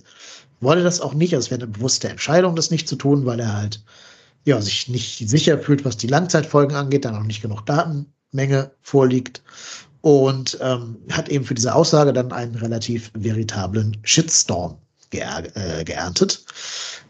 wollte 0.59 0.83
das 0.83 1.01
auch 1.01 1.13
nicht. 1.13 1.33
Also 1.33 1.45
es 1.45 1.51
wäre 1.51 1.63
eine 1.63 1.71
bewusste 1.71 2.09
Entscheidung, 2.09 2.55
das 2.55 2.71
nicht 2.71 2.87
zu 2.87 2.95
tun, 2.95 3.25
weil 3.25 3.39
er 3.39 3.55
halt 3.55 3.83
ja, 4.45 4.59
sich 4.61 4.87
nicht 4.87 5.29
sicher 5.29 5.59
fühlt, 5.59 5.85
was 5.85 5.97
die 5.97 6.07
Langzeitfolgen 6.07 6.75
angeht, 6.75 7.05
da 7.05 7.11
noch 7.11 7.23
nicht 7.23 7.41
genug 7.41 7.65
Datenmenge 7.65 8.71
vorliegt 8.81 9.43
und 10.01 10.57
ähm, 10.61 10.97
hat 11.11 11.29
eben 11.29 11.45
für 11.45 11.53
diese 11.53 11.75
Aussage 11.75 12.11
dann 12.11 12.31
einen 12.31 12.55
relativ 12.55 13.11
veritablen 13.13 13.97
Shitstorm 14.03 14.77
geer 15.11 15.43
äh, 15.55 15.83
geerntet. 15.83 16.43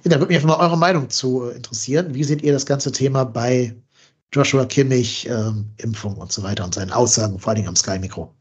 Ja, 0.04 0.12
da 0.12 0.20
würde 0.20 0.34
mich 0.34 0.38
einfach 0.38 0.58
mal 0.58 0.66
eure 0.66 0.78
Meinung 0.78 1.10
zu 1.10 1.50
äh, 1.50 1.56
interessieren. 1.56 2.14
Wie 2.14 2.24
seht 2.24 2.42
ihr 2.42 2.54
das 2.54 2.66
ganze 2.66 2.92
Thema 2.92 3.24
bei 3.24 3.76
Joshua 4.34 4.66
Kimmich, 4.66 5.28
ähm, 5.30 5.66
Impfung 5.78 6.18
und 6.18 6.32
so 6.32 6.42
weiter 6.42 6.64
und 6.64 6.74
seinen 6.74 6.92
Aussagen, 6.92 7.38
vor 7.38 7.54
allem 7.54 7.68
am 7.68 7.76
Sky-Mikro? 7.76 8.34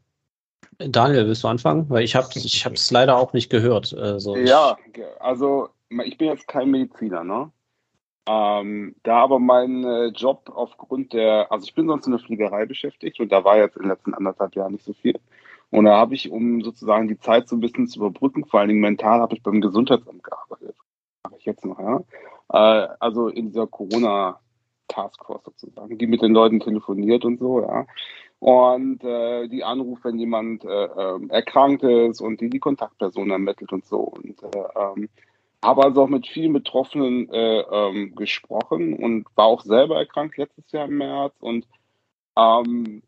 Daniel, 0.79 1.27
willst 1.27 1.43
du 1.43 1.47
anfangen? 1.47 1.87
Weil 1.89 2.03
ich 2.03 2.15
habe 2.15 2.29
ich 2.33 2.65
es 2.65 2.91
leider 2.91 3.17
auch 3.17 3.33
nicht 3.33 3.49
gehört. 3.51 3.93
Also 3.93 4.35
ja, 4.35 4.77
also 5.19 5.69
ich 6.05 6.17
bin 6.17 6.29
jetzt 6.29 6.47
kein 6.47 6.71
Mediziner, 6.71 7.23
ne? 7.23 7.51
Ähm, 8.27 8.95
da 9.03 9.17
aber 9.17 9.39
mein 9.39 9.83
äh, 9.83 10.07
Job 10.07 10.51
aufgrund 10.53 11.13
der, 11.13 11.51
also 11.51 11.65
ich 11.65 11.75
bin 11.75 11.87
sonst 11.87 12.05
in 12.05 12.13
der 12.13 12.21
Fliegerei 12.21 12.65
beschäftigt 12.65 13.19
und 13.19 13.31
da 13.31 13.43
war 13.43 13.57
jetzt 13.57 13.75
in 13.75 13.83
den 13.83 13.89
letzten 13.89 14.13
anderthalb 14.13 14.55
Jahren 14.55 14.73
nicht 14.73 14.85
so 14.85 14.93
viel. 14.93 15.19
Und 15.69 15.85
da 15.85 15.97
habe 15.97 16.15
ich, 16.15 16.31
um 16.31 16.63
sozusagen 16.63 17.07
die 17.07 17.19
Zeit 17.19 17.49
so 17.49 17.55
ein 17.55 17.61
bisschen 17.61 17.87
zu 17.87 17.99
überbrücken, 17.99 18.45
vor 18.45 18.59
allen 18.59 18.69
Dingen 18.69 18.81
mental, 18.81 19.21
habe 19.21 19.35
ich 19.35 19.43
beim 19.43 19.61
Gesundheitsamt 19.61 20.23
gearbeitet 20.23 20.75
mache 21.23 21.35
ich 21.37 21.45
jetzt 21.45 21.65
noch, 21.65 21.79
ja. 21.79 22.01
Äh, 22.53 22.87
also 22.99 23.27
in 23.27 23.47
dieser 23.47 23.67
Corona-Taskforce 23.67 25.43
sozusagen, 25.45 25.97
die 25.97 26.07
mit 26.07 26.21
den 26.21 26.33
Leuten 26.33 26.59
telefoniert 26.59 27.25
und 27.25 27.39
so, 27.39 27.61
ja. 27.61 27.85
Und 28.39 29.03
äh, 29.03 29.47
die 29.47 29.63
anruft, 29.63 30.03
wenn 30.03 30.17
jemand 30.17 30.65
äh, 30.65 30.85
äh, 30.85 31.27
erkrankt 31.29 31.83
ist 31.83 32.21
und 32.21 32.41
die 32.41 32.49
die 32.49 32.59
Kontaktperson 32.59 33.29
ermittelt 33.29 33.71
und 33.71 33.85
so. 33.85 33.99
Und 33.99 34.41
äh, 34.41 34.63
ähm, 34.75 35.09
habe 35.63 35.83
also 35.83 36.01
auch 36.01 36.09
mit 36.09 36.25
vielen 36.25 36.53
Betroffenen 36.53 37.29
äh, 37.29 37.59
ähm, 37.59 38.15
gesprochen 38.15 38.95
und 38.95 39.27
war 39.35 39.45
auch 39.45 39.61
selber 39.61 39.97
erkrankt 39.97 40.37
letztes 40.37 40.71
Jahr 40.71 40.85
im 40.85 40.97
März. 40.97 41.35
Und 41.39 41.67
ähm, 42.35 43.03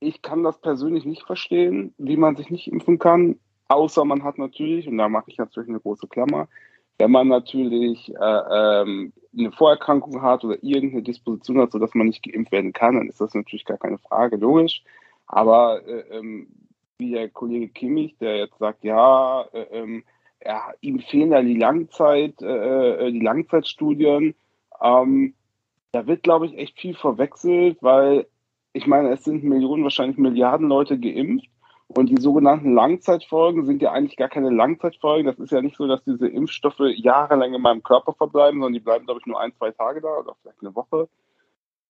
ich 0.00 0.22
kann 0.22 0.42
das 0.42 0.58
persönlich 0.58 1.04
nicht 1.04 1.24
verstehen, 1.24 1.94
wie 1.98 2.16
man 2.16 2.36
sich 2.36 2.48
nicht 2.48 2.72
impfen 2.72 2.98
kann, 2.98 3.38
außer 3.68 4.06
man 4.06 4.24
hat 4.24 4.38
natürlich, 4.38 4.88
und 4.88 4.96
da 4.96 5.10
mache 5.10 5.30
ich 5.30 5.36
natürlich 5.36 5.68
eine 5.68 5.80
große 5.80 6.08
Klammer, 6.08 6.48
wenn 7.02 7.10
man 7.10 7.28
natürlich 7.28 8.14
äh, 8.14 8.80
ähm, 8.80 9.12
eine 9.36 9.50
Vorerkrankung 9.50 10.22
hat 10.22 10.44
oder 10.44 10.62
irgendeine 10.62 11.02
Disposition 11.02 11.58
hat, 11.58 11.72
sodass 11.72 11.94
man 11.94 12.06
nicht 12.06 12.22
geimpft 12.22 12.52
werden 12.52 12.72
kann, 12.72 12.94
dann 12.94 13.08
ist 13.08 13.20
das 13.20 13.34
natürlich 13.34 13.64
gar 13.64 13.78
keine 13.78 13.98
Frage, 13.98 14.36
logisch. 14.36 14.84
Aber 15.26 15.84
äh, 15.84 16.16
ähm, 16.16 16.46
wie 16.98 17.10
der 17.10 17.28
Kollege 17.28 17.68
Kimmich, 17.68 18.16
der 18.20 18.36
jetzt 18.36 18.58
sagt, 18.58 18.84
ja, 18.84 19.42
äh, 19.52 19.66
ähm, 19.72 20.04
ja 20.44 20.72
ihm 20.80 21.00
fehlen 21.00 21.32
ja 21.32 21.42
die 21.42 21.56
Langzeit, 21.58 22.40
äh, 22.40 23.08
äh, 23.08 23.10
die 23.10 23.20
Langzeitstudien, 23.20 24.36
ähm, 24.80 25.34
da 25.90 26.06
wird, 26.06 26.22
glaube 26.22 26.46
ich, 26.46 26.56
echt 26.56 26.78
viel 26.78 26.94
verwechselt, 26.94 27.78
weil 27.80 28.26
ich 28.72 28.86
meine, 28.86 29.10
es 29.10 29.24
sind 29.24 29.42
Millionen, 29.42 29.82
wahrscheinlich 29.82 30.18
Milliarden 30.18 30.68
Leute 30.68 30.98
geimpft 30.98 31.48
und 31.96 32.06
die 32.08 32.20
sogenannten 32.20 32.74
Langzeitfolgen 32.74 33.66
sind 33.66 33.82
ja 33.82 33.92
eigentlich 33.92 34.16
gar 34.16 34.28
keine 34.28 34.50
Langzeitfolgen. 34.50 35.26
Das 35.26 35.38
ist 35.38 35.52
ja 35.52 35.60
nicht 35.60 35.76
so, 35.76 35.86
dass 35.86 36.02
diese 36.04 36.28
Impfstoffe 36.28 36.80
jahrelang 36.94 37.54
in 37.54 37.62
meinem 37.62 37.82
Körper 37.82 38.12
verbleiben, 38.12 38.60
sondern 38.60 38.72
die 38.72 38.80
bleiben, 38.80 39.04
glaube 39.04 39.20
ich, 39.20 39.26
nur 39.26 39.40
ein, 39.40 39.52
zwei 39.54 39.70
Tage 39.72 40.00
da 40.00 40.18
oder 40.18 40.34
vielleicht 40.40 40.60
eine 40.60 40.74
Woche. 40.74 41.08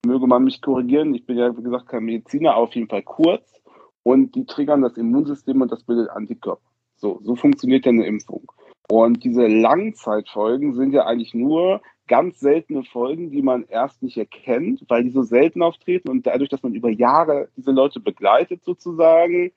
Möge 0.04 0.26
man 0.26 0.44
mich 0.44 0.60
korrigieren. 0.60 1.14
Ich 1.14 1.26
bin 1.26 1.38
ja, 1.38 1.56
wie 1.56 1.62
gesagt, 1.62 1.88
kein 1.88 2.04
Mediziner, 2.04 2.56
auf 2.56 2.74
jeden 2.74 2.88
Fall 2.88 3.02
kurz. 3.02 3.62
Und 4.02 4.34
die 4.34 4.46
triggern 4.46 4.82
das 4.82 4.96
Immunsystem 4.96 5.60
und 5.60 5.70
das 5.70 5.84
bildet 5.84 6.10
Antikörper. 6.10 6.62
So, 6.96 7.20
so 7.22 7.36
funktioniert 7.36 7.86
ja 7.86 7.92
eine 7.92 8.06
Impfung. 8.06 8.50
Und 8.88 9.22
diese 9.22 9.46
Langzeitfolgen 9.46 10.74
sind 10.74 10.92
ja 10.92 11.06
eigentlich 11.06 11.34
nur 11.34 11.80
ganz 12.08 12.40
seltene 12.40 12.82
Folgen, 12.82 13.30
die 13.30 13.42
man 13.42 13.64
erst 13.68 14.02
nicht 14.02 14.18
erkennt, 14.18 14.84
weil 14.88 15.04
die 15.04 15.10
so 15.10 15.22
selten 15.22 15.62
auftreten 15.62 16.10
und 16.10 16.26
dadurch, 16.26 16.50
dass 16.50 16.62
man 16.62 16.74
über 16.74 16.90
Jahre 16.90 17.48
diese 17.56 17.70
Leute 17.70 18.00
begleitet 18.00 18.64
sozusagen, 18.64 19.52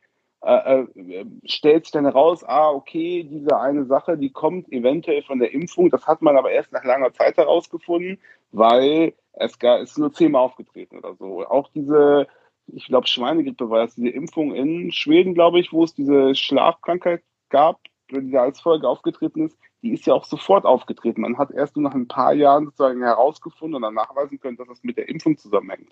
äh, 0.45 0.81
äh, 0.81 1.25
stellt 1.45 1.85
sich 1.85 1.91
dann 1.91 2.05
heraus, 2.05 2.43
ah, 2.43 2.69
okay, 2.69 3.23
diese 3.23 3.59
eine 3.59 3.85
Sache, 3.85 4.15
die 4.15 4.29
kommt 4.29 4.71
eventuell 4.71 5.23
von 5.23 5.39
der 5.39 5.51
Impfung. 5.51 5.89
Das 5.89 6.05
hat 6.05 6.21
man 6.21 6.37
aber 6.37 6.51
erst 6.51 6.71
nach 6.71 6.83
langer 6.83 7.11
Zeit 7.13 7.37
herausgefunden, 7.37 8.19
weil 8.51 9.15
es 9.33 9.57
gar, 9.57 9.79
ist 9.79 9.97
nur 9.97 10.13
zehnmal 10.13 10.43
aufgetreten 10.43 10.99
oder 10.99 11.15
so. 11.15 11.43
Auch 11.47 11.69
diese, 11.73 12.27
ich 12.67 12.85
glaube, 12.85 13.07
Schweinegrippe 13.07 13.71
war 13.71 13.79
das, 13.79 13.95
diese 13.95 14.09
Impfung 14.09 14.53
in 14.53 14.91
Schweden, 14.91 15.33
glaube 15.33 15.59
ich, 15.59 15.73
wo 15.73 15.83
es 15.83 15.95
diese 15.95 16.35
Schlafkrankheit 16.35 17.23
gab, 17.49 17.79
die 18.11 18.37
als 18.37 18.61
Folge 18.61 18.87
aufgetreten 18.87 19.47
ist, 19.47 19.57
die 19.81 19.93
ist 19.93 20.05
ja 20.05 20.13
auch 20.13 20.25
sofort 20.25 20.65
aufgetreten. 20.65 21.21
Man 21.21 21.39
hat 21.39 21.49
erst 21.49 21.75
nur 21.75 21.89
nach 21.89 21.95
ein 21.95 22.07
paar 22.07 22.33
Jahren 22.33 22.65
sozusagen 22.65 23.01
herausgefunden 23.01 23.77
oder 23.77 23.89
nachweisen 23.89 24.39
können, 24.39 24.57
dass 24.57 24.67
das 24.67 24.83
mit 24.83 24.97
der 24.97 25.09
Impfung 25.09 25.37
zusammenhängt. 25.37 25.89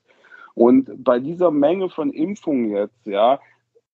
Und 0.54 1.04
bei 1.04 1.20
dieser 1.20 1.50
Menge 1.50 1.90
von 1.90 2.12
Impfungen 2.12 2.70
jetzt, 2.70 3.08
ja, 3.08 3.40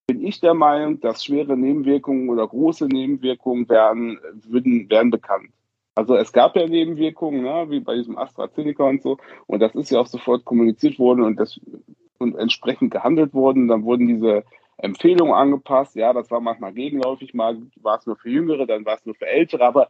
bin 0.09 0.25
ich 0.25 0.39
der 0.39 0.55
Meinung, 0.55 0.99
dass 1.01 1.23
schwere 1.23 1.55
Nebenwirkungen 1.55 2.29
oder 2.29 2.47
große 2.47 2.87
Nebenwirkungen 2.87 3.69
werden, 3.69 4.19
würden, 4.47 4.89
werden 4.89 5.11
bekannt. 5.11 5.51
Also 5.93 6.15
es 6.15 6.33
gab 6.33 6.55
ja 6.55 6.65
Nebenwirkungen, 6.65 7.43
ne, 7.43 7.67
wie 7.69 7.79
bei 7.79 7.93
diesem 7.93 8.17
AstraZeneca 8.17 8.85
und 8.85 9.03
so, 9.03 9.17
und 9.45 9.59
das 9.59 9.75
ist 9.75 9.91
ja 9.91 9.99
auch 9.99 10.07
sofort 10.07 10.45
kommuniziert 10.45 10.97
worden 10.97 11.23
und, 11.23 11.39
das, 11.39 11.59
und 12.17 12.35
entsprechend 12.37 12.89
gehandelt 12.89 13.35
worden. 13.35 13.67
Dann 13.67 13.83
wurden 13.83 14.07
diese 14.07 14.45
Empfehlungen 14.77 15.35
angepasst. 15.35 15.95
Ja, 15.95 16.11
das 16.11 16.31
war 16.31 16.39
manchmal 16.39 16.73
gegenläufig, 16.73 17.35
mal 17.35 17.61
war 17.75 17.99
es 17.99 18.07
nur 18.07 18.15
für 18.15 18.31
Jüngere, 18.31 18.65
dann 18.65 18.85
war 18.85 18.95
es 18.95 19.05
nur 19.05 19.13
für 19.13 19.27
Ältere, 19.27 19.63
aber 19.63 19.89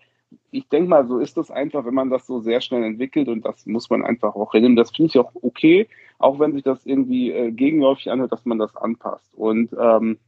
ich 0.52 0.68
denke 0.70 0.90
mal, 0.90 1.08
so 1.08 1.20
ist 1.20 1.38
das 1.38 1.52
einfach, 1.52 1.86
wenn 1.86 1.94
man 1.94 2.10
das 2.10 2.26
so 2.28 2.40
sehr 2.40 2.62
schnell 2.62 2.84
entwickelt 2.84 3.28
und 3.28 3.46
das 3.46 3.66
muss 3.66 3.90
man 3.90 4.04
einfach 4.04 4.36
auch 4.36 4.54
reden. 4.54 4.76
Das 4.76 4.92
finde 4.92 5.10
ich 5.10 5.20
auch 5.20 5.32
okay, 5.42 5.88
auch 6.18 6.40
wenn 6.40 6.54
sich 6.54 6.64
das 6.64 6.86
irgendwie 6.86 7.32
äh, 7.32 7.52
gegenläufig 7.52 8.12
anhört, 8.12 8.32
dass 8.32 8.46
man 8.46 8.60
das 8.60 8.76
anpasst. 8.76 9.34
Und 9.36 9.76
ähm, 9.80 10.20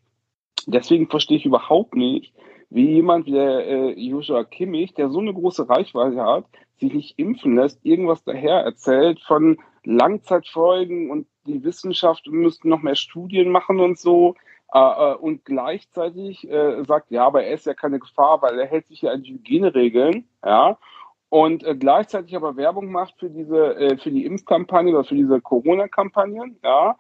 deswegen 0.67 1.07
verstehe 1.07 1.37
ich 1.37 1.45
überhaupt 1.45 1.95
nicht, 1.95 2.33
wie 2.69 2.89
jemand 2.89 3.25
wie 3.25 3.31
der 3.31 3.67
äh, 3.67 3.99
Joshua 3.99 4.43
Kimmich, 4.43 4.93
der 4.93 5.09
so 5.09 5.19
eine 5.19 5.33
große 5.33 5.67
Reichweite 5.67 6.23
hat, 6.23 6.45
sich 6.79 6.93
nicht 6.93 7.19
impfen 7.19 7.55
lässt, 7.55 7.83
irgendwas 7.85 8.23
daher 8.23 8.61
erzählt 8.61 9.19
von 9.19 9.57
Langzeitfolgen 9.83 11.09
und 11.11 11.27
die 11.45 11.63
Wissenschaft 11.63 12.27
müsste 12.27 12.69
noch 12.69 12.81
mehr 12.81 12.95
Studien 12.95 13.49
machen 13.49 13.79
und 13.79 13.97
so. 13.99 14.35
Äh, 14.73 14.80
äh, 14.80 15.15
und 15.15 15.43
gleichzeitig 15.43 16.49
äh, 16.49 16.84
sagt, 16.85 17.11
ja, 17.11 17.26
aber 17.26 17.43
er 17.43 17.53
ist 17.53 17.65
ja 17.65 17.73
keine 17.73 17.99
Gefahr, 17.99 18.41
weil 18.41 18.57
er 18.57 18.68
hält 18.68 18.88
sich 18.88 19.02
ja 19.02 19.11
an 19.11 19.23
die 19.23 19.34
Hygieneregeln, 19.34 20.27
ja. 20.45 20.77
Und 21.30 21.64
äh, 21.64 21.76
gleichzeitig 21.76 22.35
aber 22.35 22.56
Werbung 22.56 22.91
macht 22.91 23.15
für 23.19 23.30
diese, 23.30 23.76
äh, 23.76 23.98
für 23.98 24.11
die 24.11 24.26
Impfkampagne 24.26 24.93
oder 24.93 25.03
für 25.03 25.15
diese 25.15 25.41
Corona-Kampagnen, 25.41 26.57
ja. 26.64 26.95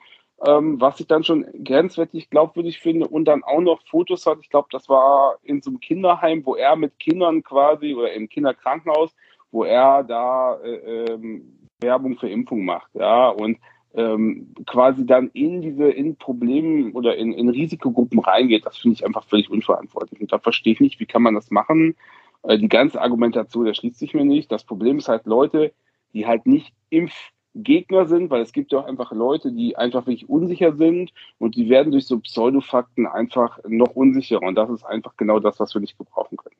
Ähm, 0.45 0.81
was 0.81 0.99
ich 0.99 1.07
dann 1.07 1.23
schon 1.23 1.45
grenzwertig 1.63 2.29
glaubwürdig 2.29 2.79
finde 2.79 3.07
und 3.07 3.25
dann 3.25 3.43
auch 3.43 3.61
noch 3.61 3.79
Fotos 3.87 4.25
hat. 4.25 4.39
Ich 4.41 4.49
glaube, 4.49 4.69
das 4.71 4.89
war 4.89 5.37
in 5.43 5.61
so 5.61 5.69
einem 5.69 5.79
Kinderheim, 5.79 6.45
wo 6.45 6.55
er 6.55 6.75
mit 6.75 6.97
Kindern 6.99 7.43
quasi 7.43 7.93
oder 7.93 8.11
im 8.13 8.27
Kinderkrankenhaus, 8.27 9.15
wo 9.51 9.63
er 9.63 10.03
da 10.03 10.55
äh, 10.61 11.11
ähm, 11.13 11.59
Werbung 11.79 12.17
für 12.17 12.29
Impfung 12.29 12.65
macht, 12.65 12.93
ja. 12.95 13.29
Und 13.29 13.59
ähm, 13.93 14.53
quasi 14.65 15.05
dann 15.05 15.29
in 15.33 15.61
diese 15.61 15.89
in 15.89 16.15
Problemen 16.15 16.93
oder 16.93 17.15
in, 17.17 17.33
in 17.33 17.49
Risikogruppen 17.49 18.19
reingeht, 18.19 18.65
das 18.65 18.77
finde 18.77 18.95
ich 18.95 19.05
einfach 19.05 19.25
völlig 19.25 19.49
unverantwortlich. 19.49 20.21
Und 20.21 20.31
da 20.31 20.39
verstehe 20.39 20.73
ich 20.73 20.79
nicht, 20.79 20.99
wie 20.99 21.05
kann 21.05 21.21
man 21.21 21.35
das 21.35 21.51
machen. 21.51 21.95
Äh, 22.43 22.57
die 22.57 22.69
ganze 22.69 23.01
Argumentation 23.01 23.67
erschließt 23.67 23.99
sich 23.99 24.13
mir 24.13 24.25
nicht. 24.25 24.51
Das 24.51 24.63
Problem 24.63 24.97
ist 24.97 25.09
halt 25.09 25.25
Leute, 25.25 25.73
die 26.13 26.25
halt 26.25 26.45
nicht 26.45 26.73
Impfgegner 26.89 28.05
sind, 28.05 28.29
weil 28.29 28.41
es 28.41 28.53
gibt 28.53 28.71
ja 28.71 28.79
auch 28.79 28.85
einfach 28.85 29.11
Leute, 29.11 29.51
die 29.51 29.75
einfach 29.75 30.05
wirklich 30.07 30.29
unsicher 30.29 30.75
sind 30.75 31.11
und 31.37 31.55
die 31.55 31.69
werden 31.69 31.91
durch 31.91 32.05
so 32.05 32.19
Pseudofakten 32.19 33.07
einfach 33.07 33.59
noch 33.67 33.95
unsicherer. 33.95 34.43
Und 34.43 34.55
das 34.55 34.69
ist 34.69 34.85
einfach 34.85 35.17
genau 35.17 35.39
das, 35.39 35.59
was 35.59 35.73
wir 35.73 35.81
nicht 35.81 35.97
gebrauchen 35.97 36.37
können. 36.37 36.55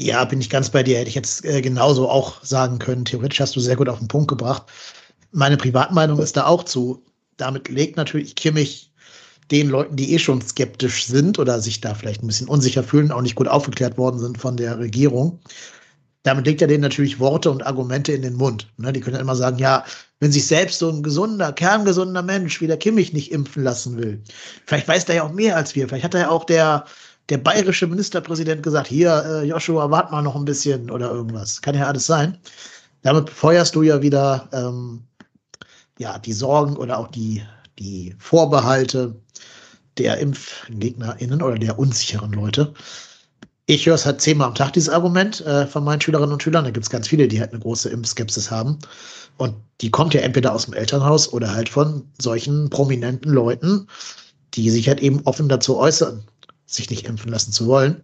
Ja, 0.00 0.24
bin 0.24 0.40
ich 0.40 0.50
ganz 0.50 0.70
bei 0.70 0.82
dir. 0.82 0.98
Hätte 0.98 1.08
ich 1.08 1.14
jetzt 1.14 1.44
äh, 1.44 1.60
genauso 1.60 2.08
auch 2.08 2.42
sagen 2.42 2.78
können. 2.78 3.04
Theoretisch 3.04 3.40
hast 3.40 3.54
du 3.54 3.60
sehr 3.60 3.76
gut 3.76 3.88
auf 3.88 3.98
den 3.98 4.08
Punkt 4.08 4.28
gebracht. 4.28 4.64
Meine 5.34 5.56
Privatmeinung 5.56 6.20
ist 6.20 6.36
da 6.36 6.46
auch 6.46 6.62
zu. 6.62 7.02
Damit 7.36 7.68
legt 7.68 7.96
natürlich 7.96 8.36
Kimmich 8.36 8.92
den 9.50 9.68
Leuten, 9.68 9.96
die 9.96 10.14
eh 10.14 10.18
schon 10.20 10.40
skeptisch 10.40 11.06
sind 11.06 11.40
oder 11.40 11.60
sich 11.60 11.80
da 11.80 11.92
vielleicht 11.92 12.22
ein 12.22 12.28
bisschen 12.28 12.46
unsicher 12.46 12.84
fühlen, 12.84 13.10
auch 13.10 13.20
nicht 13.20 13.34
gut 13.34 13.48
aufgeklärt 13.48 13.98
worden 13.98 14.20
sind 14.20 14.38
von 14.38 14.56
der 14.56 14.78
Regierung. 14.78 15.40
Damit 16.22 16.46
legt 16.46 16.62
er 16.62 16.68
denen 16.68 16.82
natürlich 16.82 17.18
Worte 17.18 17.50
und 17.50 17.66
Argumente 17.66 18.12
in 18.12 18.22
den 18.22 18.34
Mund. 18.34 18.72
Ne, 18.76 18.92
die 18.92 19.00
können 19.00 19.16
ja 19.16 19.22
immer 19.22 19.34
sagen, 19.34 19.58
ja, 19.58 19.84
wenn 20.20 20.30
sich 20.30 20.46
selbst 20.46 20.78
so 20.78 20.88
ein 20.88 21.02
gesunder, 21.02 21.52
kerngesunder 21.52 22.22
Mensch 22.22 22.60
wie 22.60 22.68
der 22.68 22.78
Kimmich 22.78 23.12
nicht 23.12 23.32
impfen 23.32 23.64
lassen 23.64 23.98
will, 23.98 24.22
vielleicht 24.66 24.86
weiß 24.86 25.04
der 25.06 25.16
ja 25.16 25.24
auch 25.24 25.32
mehr 25.32 25.56
als 25.56 25.74
wir. 25.74 25.88
Vielleicht 25.88 26.04
hat 26.04 26.14
er 26.14 26.20
ja 26.20 26.30
auch 26.30 26.44
der, 26.44 26.84
der 27.28 27.38
bayerische 27.38 27.88
Ministerpräsident 27.88 28.62
gesagt, 28.62 28.86
hier, 28.86 29.24
äh, 29.26 29.46
Joshua, 29.46 29.90
wart 29.90 30.12
mal 30.12 30.22
noch 30.22 30.36
ein 30.36 30.44
bisschen 30.44 30.90
oder 30.92 31.10
irgendwas. 31.10 31.60
Kann 31.60 31.74
ja 31.74 31.88
alles 31.88 32.06
sein. 32.06 32.38
Damit 33.02 33.28
feuerst 33.28 33.74
du 33.74 33.82
ja 33.82 34.00
wieder 34.00 34.48
ähm, 34.52 35.02
ja, 35.98 36.18
die 36.18 36.32
Sorgen 36.32 36.76
oder 36.76 36.98
auch 36.98 37.08
die, 37.08 37.42
die 37.78 38.14
Vorbehalte 38.18 39.14
der 39.98 40.18
ImpfgegnerInnen 40.18 41.42
oder 41.42 41.56
der 41.56 41.78
unsicheren 41.78 42.32
Leute. 42.32 42.74
Ich 43.66 43.86
höre 43.86 43.94
es 43.94 44.04
halt 44.04 44.20
zehnmal 44.20 44.48
am 44.48 44.54
Tag, 44.54 44.72
dieses 44.74 44.90
Argument 44.90 45.40
äh, 45.42 45.66
von 45.66 45.84
meinen 45.84 46.00
Schülerinnen 46.00 46.32
und 46.32 46.42
Schülern. 46.42 46.64
Da 46.64 46.70
gibt 46.70 46.84
es 46.84 46.90
ganz 46.90 47.08
viele, 47.08 47.28
die 47.28 47.40
halt 47.40 47.52
eine 47.52 47.60
große 47.60 47.88
Impfskepsis 47.88 48.50
haben. 48.50 48.78
Und 49.38 49.54
die 49.80 49.90
kommt 49.90 50.14
ja 50.14 50.20
entweder 50.20 50.52
aus 50.52 50.66
dem 50.66 50.74
Elternhaus 50.74 51.32
oder 51.32 51.54
halt 51.54 51.68
von 51.68 52.06
solchen 52.20 52.68
prominenten 52.68 53.32
Leuten, 53.32 53.88
die 54.54 54.68
sich 54.70 54.88
halt 54.88 55.00
eben 55.00 55.22
offen 55.24 55.48
dazu 55.48 55.78
äußern, 55.78 56.24
sich 56.66 56.90
nicht 56.90 57.06
impfen 57.06 57.30
lassen 57.30 57.52
zu 57.52 57.66
wollen. 57.66 58.02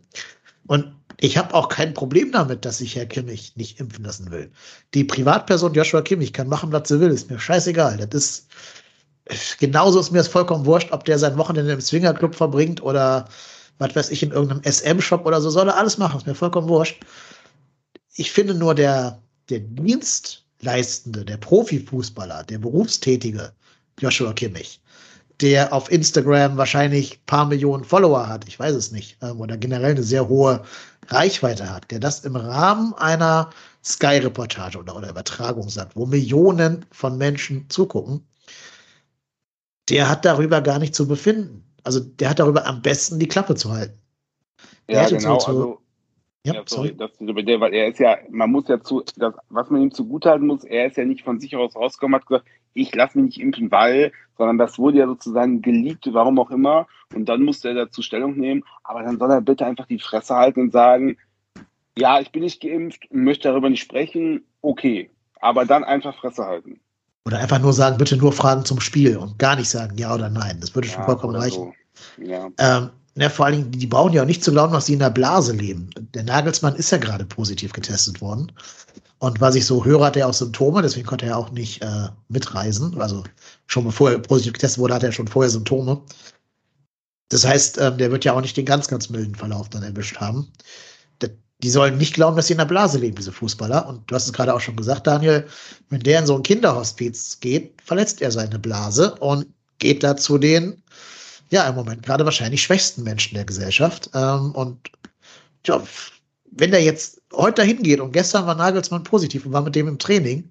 Und 0.67 0.93
ich 1.23 1.37
habe 1.37 1.55
auch 1.55 1.69
kein 1.69 1.93
Problem 1.93 2.33
damit, 2.33 2.65
dass 2.65 2.79
sich 2.79 2.97
Herr 2.97 3.05
Kimmich 3.05 3.55
nicht 3.57 3.79
impfen 3.79 4.05
lassen 4.05 4.31
will. 4.31 4.51
Die 4.95 5.05
Privatperson 5.05 5.75
Joshua 5.75 6.01
Kimmich 6.01 6.33
kann 6.33 6.49
machen, 6.49 6.73
was 6.73 6.89
sie 6.89 6.99
will, 6.99 7.11
ist 7.11 7.31
mir 7.31 7.39
scheißegal. 7.39 7.99
Das 7.99 8.15
ist 9.27 9.59
genauso 9.59 10.01
ist 10.01 10.13
mir 10.13 10.21
es 10.21 10.29
vollkommen 10.29 10.65
wurscht, 10.65 10.93
ob 10.93 11.05
der 11.05 11.19
sein 11.19 11.37
Wochenende 11.37 11.73
im 11.73 11.81
Swingerclub 11.81 12.35
verbringt 12.35 12.83
oder 12.83 13.29
was 13.79 13.95
weiß 13.95 14.11
ich 14.11 14.23
in 14.23 14.31
irgendeinem 14.31 14.63
SM-Shop 14.65 15.27
oder 15.27 15.41
so, 15.41 15.51
soll 15.51 15.69
er 15.69 15.77
alles 15.77 15.99
machen, 15.99 16.19
ist 16.19 16.27
mir 16.27 16.35
vollkommen 16.35 16.69
wurscht. 16.69 17.03
Ich 18.15 18.33
finde 18.33 18.55
nur 18.55 18.75
der, 18.75 19.23
der 19.49 19.61
Dienstleistende, 19.61 21.25
der 21.25 21.37
Profifußballer, 21.37 22.45
der 22.45 22.59
Berufstätige 22.59 23.53
Joshua 23.99 24.33
Kimmich, 24.33 24.81
der 25.41 25.73
auf 25.73 25.91
Instagram 25.91 26.57
wahrscheinlich 26.57 27.25
paar 27.27 27.47
Millionen 27.47 27.85
Follower 27.85 28.29
hat, 28.29 28.47
ich 28.49 28.59
weiß 28.59 28.75
es 28.75 28.91
nicht, 28.91 29.17
ähm, 29.23 29.41
oder 29.41 29.57
generell 29.57 29.93
eine 29.93 30.03
sehr 30.03 30.29
hohe 30.29 30.63
Reichweite 31.11 31.73
hat, 31.73 31.91
der 31.91 32.01
das 32.01 32.25
im 32.25 32.37
Rahmen 32.37 32.95
einer 32.95 33.51
Sky-Reportage 33.85 34.79
oder, 34.79 34.97
oder 34.97 35.11
Übertragung 35.11 35.69
sagt, 35.69 35.97
wo 35.97 36.07
Millionen 36.07 36.87
von 36.91 37.19
Menschen 37.19 37.69
zugucken, 37.69 38.27
der 39.89 40.09
hat 40.09 40.25
darüber 40.25 40.61
gar 40.61 40.79
nicht 40.79 40.95
zu 40.95 41.09
befinden. 41.09 41.65
Also 41.83 42.01
der 42.01 42.31
hat 42.31 42.39
darüber 42.39 42.67
am 42.67 42.83
besten 42.83 43.19
die 43.19 43.29
Klappe 43.29 43.55
zu 43.55 43.73
halten. 43.73 43.99
Ja, 44.89 45.09
genau. 45.09 45.39
Zu, 45.39 45.49
also, 45.49 45.79
ja, 46.45 46.55
ja, 46.55 46.63
sorry, 46.67 46.97
das, 46.97 47.11
weil 47.21 47.75
er 47.75 47.89
ist 47.89 47.99
ja, 47.99 48.19
man 48.31 48.51
muss 48.51 48.69
ja 48.69 48.81
zu, 48.81 49.03
das, 49.17 49.35
was 49.49 49.71
man 49.71 49.83
ihm 49.83 49.93
zugutehalten 49.93 50.47
muss, 50.47 50.65
er 50.65 50.87
ist 50.87 50.97
ja 50.97 51.05
nicht 51.05 51.23
von 51.23 51.39
sich 51.39 51.55
aus 51.57 51.77
rausgekommen, 51.77 52.19
hat 52.19 52.27
gesagt, 52.27 52.47
ich 52.75 52.95
lasse 52.95 53.19
mich 53.19 53.37
nicht 53.37 53.41
impfen, 53.41 53.71
weil, 53.71 54.13
sondern 54.37 54.59
das 54.59 54.79
wurde 54.79 54.99
ja 54.99 55.07
sozusagen 55.07 55.63
geliebt, 55.63 56.09
warum 56.13 56.39
auch 56.39 56.51
immer. 56.51 56.87
Und 57.15 57.29
dann 57.29 57.43
musste 57.43 57.69
er 57.69 57.75
dazu 57.75 58.03
Stellung 58.03 58.37
nehmen. 58.37 58.65
Aber 58.85 59.03
dann 59.03 59.19
soll 59.19 59.31
er 59.31 59.41
bitte 59.41 59.67
einfach 59.67 59.87
die 59.87 59.99
Fresse 59.99 60.35
halten 60.35 60.61
und 60.61 60.73
sagen, 60.73 61.17
ja, 61.97 62.21
ich 62.21 62.31
bin 62.31 62.43
nicht 62.43 62.61
geimpft, 62.61 63.09
möchte 63.11 63.49
darüber 63.49 63.69
nicht 63.69 63.83
sprechen, 63.83 64.45
okay. 64.63 65.11
Aber 65.41 65.65
dann 65.65 65.85
einfach 65.85 66.17
Fresse 66.17 66.45
halten. 66.45 66.81
Oder 67.27 67.39
einfach 67.39 67.61
nur 67.61 67.73
sagen, 67.73 67.99
bitte 67.99 68.17
nur 68.17 68.33
Fragen 68.33 68.65
zum 68.65 68.81
Spiel 68.81 69.17
und 69.17 69.39
gar 69.39 69.57
nicht 69.57 69.69
sagen 69.69 69.99
ja 69.99 70.15
oder 70.15 70.31
nein. 70.31 70.59
Das 70.61 70.75
würde 70.75 70.89
schon 70.89 71.01
ja, 71.01 71.07
vollkommen 71.07 71.37
reichen. 71.37 71.73
So. 72.17 72.23
Ja. 72.23 72.49
Ähm, 72.59 72.91
ja, 73.17 73.29
vor 73.29 73.47
allen 73.47 73.57
Dingen, 73.57 73.71
die 73.73 73.87
brauchen 73.87 74.13
ja 74.13 74.23
auch 74.23 74.27
nicht 74.27 74.43
zu 74.43 74.53
glauben, 74.53 74.73
dass 74.73 74.87
sie 74.87 74.95
in 74.95 75.01
der 75.01 75.11
Blase 75.11 75.55
leben. 75.55 75.91
Der 76.15 76.23
Nagelsmann 76.23 76.77
ist 76.77 76.91
ja 76.91 76.99
gerade 76.99 77.25
positiv 77.25 77.73
getestet 77.73 78.21
worden. 78.21 78.53
Und 79.21 79.41
was 79.41 79.55
ich 79.55 79.67
so 79.67 79.85
höre, 79.85 80.05
hat 80.07 80.17
er 80.17 80.29
auch 80.29 80.35
Symptome, 80.35 80.81
deswegen 80.81 81.07
konnte 81.07 81.27
er 81.27 81.37
auch 81.37 81.51
nicht 81.51 81.83
äh, 81.83 82.09
mitreisen. 82.29 82.99
Also 83.01 83.23
schon 83.67 83.85
bevor 83.85 84.11
er 84.11 84.19
positiv 84.19 84.55
getestet 84.55 84.81
wurde, 84.81 84.95
hat 84.95 85.03
er 85.03 85.13
schon 85.13 85.29
vorher 85.29 85.51
Symptome. 85.51 86.03
Das 87.29 87.45
heißt, 87.45 87.79
ähm, 87.79 87.99
der 87.99 88.11
wird 88.11 88.25
ja 88.25 88.33
auch 88.33 88.41
nicht 88.41 88.57
den 88.57 88.65
ganz, 88.65 88.89
ganz 88.89 89.11
milden 89.11 89.35
Verlauf 89.35 89.69
dann 89.69 89.83
erwischt 89.83 90.17
haben. 90.17 90.51
Die 91.63 91.69
sollen 91.71 91.99
nicht 91.99 92.15
glauben, 92.15 92.37
dass 92.37 92.47
sie 92.47 92.55
in 92.55 92.59
der 92.59 92.65
Blase 92.65 92.99
leben, 92.99 93.17
diese 93.17 93.33
Fußballer. 93.33 93.87
Und 93.87 94.11
du 94.11 94.15
hast 94.15 94.25
es 94.25 94.33
gerade 94.33 94.55
auch 94.55 94.61
schon 94.61 94.77
gesagt, 94.77 95.07
Daniel, 95.07 95.47
wenn 95.91 96.01
der 96.01 96.21
in 96.21 96.27
so 96.27 96.37
ein 96.37 96.43
Kinderhospiz 96.43 97.39
geht, 97.41 97.75
verletzt 97.85 98.23
er 98.23 98.31
seine 98.31 98.59
Blase 98.59 99.15
und 99.17 99.47
geht 99.79 100.03
da 100.03 100.17
zu 100.17 100.39
den, 100.39 100.83
ja, 101.51 101.69
im 101.69 101.75
Moment 101.75 102.03
gerade 102.03 102.25
wahrscheinlich 102.25 102.63
schwächsten 102.63 103.03
Menschen 103.03 103.35
der 103.35 103.45
Gesellschaft. 103.45 104.09
Ähm, 104.15 104.53
und 104.53 104.91
ja, 105.67 105.83
wenn 106.53 106.71
der 106.71 106.83
jetzt 106.83 107.21
heute 107.33 107.63
dahin 107.63 107.83
geht 107.83 108.01
und 108.01 108.13
gestern 108.13 108.47
war 108.47 108.55
Nagelsmann 108.55 109.05
positiv 109.05 109.47
und 109.47 109.53
war 109.53 109.63
mit 109.63 109.75
dem 109.75 109.89
im 109.89 109.99
Training, 109.99 110.51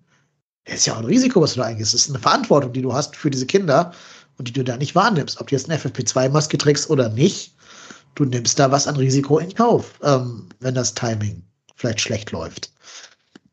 das 0.65 0.75
ist 0.75 0.85
ja 0.87 0.93
auch 0.93 0.99
ein 0.99 1.05
Risiko, 1.05 1.41
was 1.41 1.53
du 1.53 1.61
da 1.61 1.67
eingehst. 1.67 1.93
Das 1.93 2.01
ist 2.01 2.09
eine 2.09 2.19
Verantwortung, 2.19 2.73
die 2.73 2.81
du 2.81 2.93
hast 2.93 3.15
für 3.15 3.29
diese 3.29 3.45
Kinder 3.45 3.91
und 4.37 4.47
die 4.47 4.53
du 4.53 4.63
da 4.63 4.77
nicht 4.77 4.95
wahrnimmst. 4.95 5.39
Ob 5.39 5.47
du 5.47 5.55
jetzt 5.55 5.69
eine 5.69 5.79
FFP2-Maske 5.79 6.57
trägst 6.57 6.89
oder 6.89 7.09
nicht, 7.09 7.55
du 8.15 8.25
nimmst 8.25 8.59
da 8.59 8.71
was 8.71 8.87
an 8.87 8.95
Risiko 8.95 9.39
in 9.39 9.53
Kauf, 9.53 9.99
ähm, 10.03 10.47
wenn 10.59 10.75
das 10.75 10.93
Timing 10.93 11.43
vielleicht 11.75 12.01
schlecht 12.01 12.31
läuft. 12.31 12.71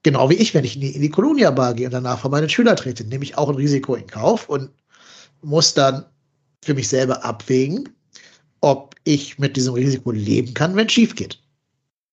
Genau 0.02 0.30
wie 0.30 0.34
ich, 0.34 0.54
wenn 0.54 0.64
ich 0.64 0.76
in 0.76 0.82
die, 0.82 0.94
in 0.94 1.02
die 1.02 1.10
Colonia 1.10 1.50
Bar 1.50 1.74
gehe 1.74 1.86
und 1.86 1.92
danach 1.92 2.20
von 2.20 2.30
meinen 2.30 2.48
Schüler 2.48 2.76
trete, 2.76 3.04
nehme 3.04 3.24
ich 3.24 3.36
auch 3.36 3.48
ein 3.48 3.56
Risiko 3.56 3.94
in 3.94 4.06
Kauf 4.06 4.48
und 4.48 4.70
muss 5.42 5.74
dann 5.74 6.04
für 6.62 6.74
mich 6.74 6.88
selber 6.88 7.24
abwägen, 7.24 7.88
ob 8.60 8.94
ich 9.04 9.38
mit 9.38 9.56
diesem 9.56 9.74
Risiko 9.74 10.10
leben 10.10 10.54
kann, 10.54 10.76
wenn 10.76 10.86
es 10.86 10.92
schief 10.92 11.14
geht. 11.14 11.40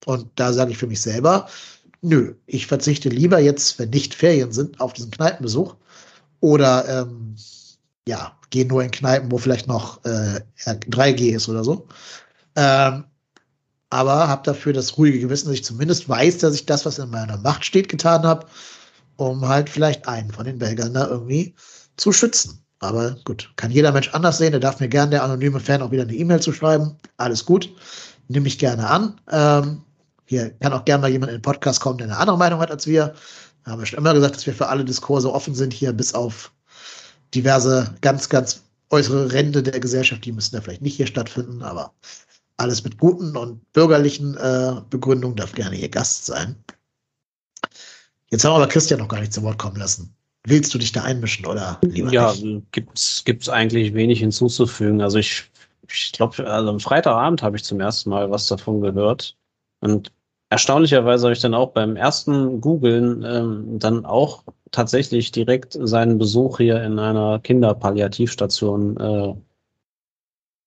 Und 0.05 0.27
da 0.35 0.53
sage 0.53 0.71
ich 0.71 0.77
für 0.77 0.88
mich 0.88 1.01
selber, 1.01 1.47
nö, 2.01 2.35
ich 2.45 2.67
verzichte 2.67 3.09
lieber 3.09 3.39
jetzt, 3.39 3.80
wenn 3.80 3.89
nicht 3.89 4.13
Ferien 4.13 4.51
sind, 4.51 4.80
auf 4.80 4.93
diesen 4.93 5.11
Kneipenbesuch 5.11 5.75
oder 6.39 6.88
ähm, 6.88 7.35
ja, 8.07 8.38
gehe 8.49 8.67
nur 8.67 8.84
in 8.84 8.91
Kneipen, 8.91 9.31
wo 9.31 9.38
vielleicht 9.38 9.67
noch 9.67 10.03
äh, 10.03 10.41
3G 10.65 11.35
ist 11.35 11.47
oder 11.47 11.63
so. 11.63 11.88
Ähm, 12.55 13.05
aber 13.89 14.27
habe 14.27 14.43
dafür 14.43 14.73
das 14.73 14.97
ruhige 14.97 15.19
Gewissen, 15.19 15.47
dass 15.47 15.55
ich 15.55 15.63
zumindest 15.63 16.09
weiß, 16.09 16.39
dass 16.39 16.55
ich 16.55 16.65
das, 16.65 16.85
was 16.85 16.99
in 16.99 17.09
meiner 17.09 17.38
Macht 17.38 17.63
steht, 17.63 17.89
getan 17.89 18.23
habe, 18.23 18.47
um 19.17 19.47
halt 19.47 19.69
vielleicht 19.69 20.07
einen 20.07 20.31
von 20.31 20.45
den 20.45 20.57
Belgern 20.57 20.93
da 20.93 21.07
irgendwie 21.07 21.55
zu 21.95 22.11
schützen. 22.11 22.59
Aber 22.80 23.15
gut, 23.23 23.53
kann 23.55 23.71
jeder 23.71 23.91
Mensch 23.91 24.09
anders 24.13 24.39
sehen. 24.39 24.51
Der 24.51 24.59
darf 24.59 24.80
mir 24.80 24.89
gerne 24.89 25.11
der 25.11 25.23
anonyme 25.23 25.59
Fan 25.59 25.81
auch 25.81 25.91
wieder 25.91 26.03
eine 26.03 26.13
E-Mail 26.13 26.41
zu 26.41 26.51
schreiben. 26.51 26.97
Alles 27.17 27.45
gut, 27.45 27.69
nehme 28.27 28.47
ich 28.47 28.59
gerne 28.59 28.89
an. 28.89 29.21
Ähm, 29.31 29.84
hier 30.26 30.52
kann 30.60 30.74
auch 30.74 30.86
gerne 30.86 31.02
mal 31.02 31.12
jemand 31.12 31.32
in 31.32 31.38
den 31.38 31.41
Podcast 31.41 31.82
kommen, 31.82 31.98
der 31.98 32.08
eine 32.08 32.18
andere 32.18 32.38
Meinung 32.38 32.60
hat 32.60 32.72
als 32.72 32.88
wir. 32.88 33.14
Wir 33.64 33.72
haben 33.72 33.80
ja 33.80 33.86
schon 33.86 34.00
immer 34.00 34.14
gesagt, 34.14 34.36
dass 34.36 34.45
wir 34.45 34.54
für 34.54 34.68
alle 34.68 34.86
Diskurse 34.86 35.32
offen 35.32 35.56
sind, 35.56 35.74
hier 35.74 35.94
bis 35.94 36.14
auf 36.14 36.52
diverse 37.34 37.94
ganz, 38.02 38.30
ganz 38.30 38.64
äußere 38.90 39.32
Ränder 39.32 39.62
der 39.62 39.80
Gesellschaft, 39.80 40.24
die 40.26 40.32
müssen 40.32 40.56
da 40.56 40.62
vielleicht 40.62 40.82
nicht 40.82 40.95
hier 40.95 41.08
stattfinden, 41.08 41.64
aber 41.64 41.94
alles 42.58 42.84
mit 42.84 42.98
guten 42.98 43.36
und 43.36 43.72
bürgerlichen 43.74 44.38
äh, 44.38 44.76
Begründungen 44.90 45.36
darf 45.36 45.54
gerne 45.54 45.76
hier 45.76 45.90
Gast 45.90 46.26
sein. 46.26 46.56
Jetzt 48.30 48.44
haben 48.45 48.52
wir 48.54 48.58
aber 48.58 48.68
Christian 48.68 49.00
noch 49.00 49.08
gar 49.08 49.20
nicht 49.20 49.34
zu 49.34 49.44
Wort 49.44 49.58
kommen 49.58 49.78
lassen. 49.78 50.16
Willst 50.45 50.74
du 50.74 50.78
dich 50.78 50.91
da 50.91 51.04
einmischen 51.04 51.45
oder 51.45 51.80
lieber 51.84 52.12
Ja, 52.12 52.34
nicht? 52.34 52.72
gibt's 52.72 53.24
gibt's 53.24 53.50
eigentlich 53.50 53.94
wenig 53.94 54.20
hinzuzufügen. 54.20 55.02
Also 55.02 55.18
ich, 55.18 55.50
ich 55.88 56.12
glaube, 56.12 56.45
also 56.45 56.70
am 56.70 56.80
Freitagabend 56.80 57.41
habe 57.41 57.56
ich 57.56 57.64
zum 57.64 57.80
ersten 57.80 58.10
Mal 58.10 58.30
was 58.30 58.48
davon 58.48 58.82
gehört. 58.82 59.38
Und 59.84 60.11
erstaunlicherweise 60.49 61.26
habe 61.26 61.34
ich 61.34 61.41
dann 61.41 61.53
auch 61.53 61.72
beim 61.72 61.95
ersten 61.95 62.61
Googlen 62.61 63.23
ähm, 63.23 63.80
dann 63.80 64.05
auch 64.05 64.43
tatsächlich 64.72 65.31
direkt 65.31 65.77
seinen 65.80 66.18
Besuch 66.18 66.57
hier 66.57 66.81
in 66.84 66.99
einer 66.99 67.39
Kinderpalliativstation 67.39 68.97
äh, 68.97 69.35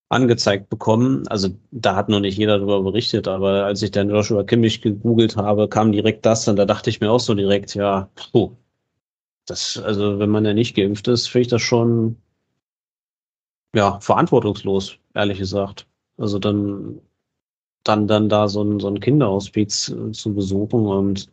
angezeigt 0.09 0.68
bekommen. 0.68 1.26
Also 1.28 1.48
da 1.70 1.97
hat 1.97 2.09
noch 2.09 2.20
nicht 2.20 2.38
jeder 2.38 2.59
darüber 2.59 2.82
berichtet, 2.82 3.26
aber 3.26 3.64
als 3.64 3.82
ich 3.82 3.90
dann 3.90 4.10
Joshua 4.10 4.44
Kimmich 4.44 4.82
gegoogelt 4.82 5.36
habe, 5.36 5.68
kam 5.68 5.93
direkt 5.93 6.26
das 6.26 6.47
und 6.47 6.56
da 6.56 6.66
dachte 6.66 6.90
ich 6.90 7.01
mir 7.01 7.10
auch 7.10 7.20
so 7.20 7.34
direkt, 7.34 7.74
ja, 7.74 8.09
puh, 8.32 8.52
das, 9.47 9.78
also 9.78 10.18
wenn 10.18 10.30
man 10.30 10.44
ja 10.44 10.55
nicht 10.55 10.76
geimpft 10.76 11.09
ist, 11.09 11.28
finde 11.28 11.43
ich 11.43 11.48
das 11.48 11.62
schon 11.62 12.16
ja, 13.74 13.98
verantwortungslos, 14.01 14.98
ehrlich 15.14 15.38
gesagt. 15.38 15.86
Also 16.18 16.38
dann, 16.38 17.01
dann, 17.88 18.06
dann 18.06 18.28
da 18.28 18.48
so 18.48 18.62
ein, 18.62 18.80
so 18.80 18.88
ein 18.88 19.00
Kinderhospiz 19.00 19.88
äh, 19.90 20.12
zu 20.12 20.34
besuchen 20.34 20.86
und 20.86 21.28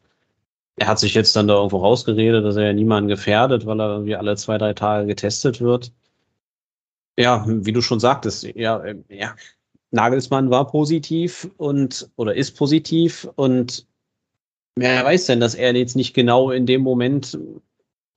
er 0.75 0.87
hat 0.87 0.99
sich 0.99 1.13
jetzt 1.13 1.35
dann 1.35 1.47
da 1.47 1.55
irgendwo 1.55 1.77
rausgeredet, 1.77 2.43
dass 2.43 2.55
er 2.55 2.67
ja 2.67 2.73
niemanden 2.73 3.07
gefährdet, 3.07 3.65
weil 3.65 3.79
er 3.79 3.89
irgendwie 3.89 4.15
alle 4.15 4.35
zwei, 4.35 4.57
drei 4.57 4.73
Tage 4.73 5.05
getestet 5.07 5.61
wird. 5.61 5.91
Ja, 7.17 7.45
wie 7.47 7.71
du 7.71 7.81
schon 7.81 7.99
sagtest, 7.99 8.43
ja, 8.55 8.83
äh, 8.83 8.95
ja, 9.09 9.35
Nagelsmann 9.91 10.49
war 10.49 10.67
positiv 10.67 11.49
und 11.57 12.09
oder 12.15 12.35
ist 12.35 12.57
positiv 12.57 13.29
und 13.35 13.85
wer 14.75 15.05
weiß 15.05 15.27
denn, 15.27 15.39
dass 15.39 15.53
er 15.55 15.75
jetzt 15.75 15.95
nicht 15.95 16.15
genau 16.15 16.49
in 16.49 16.65
dem 16.65 16.81
Moment 16.81 17.37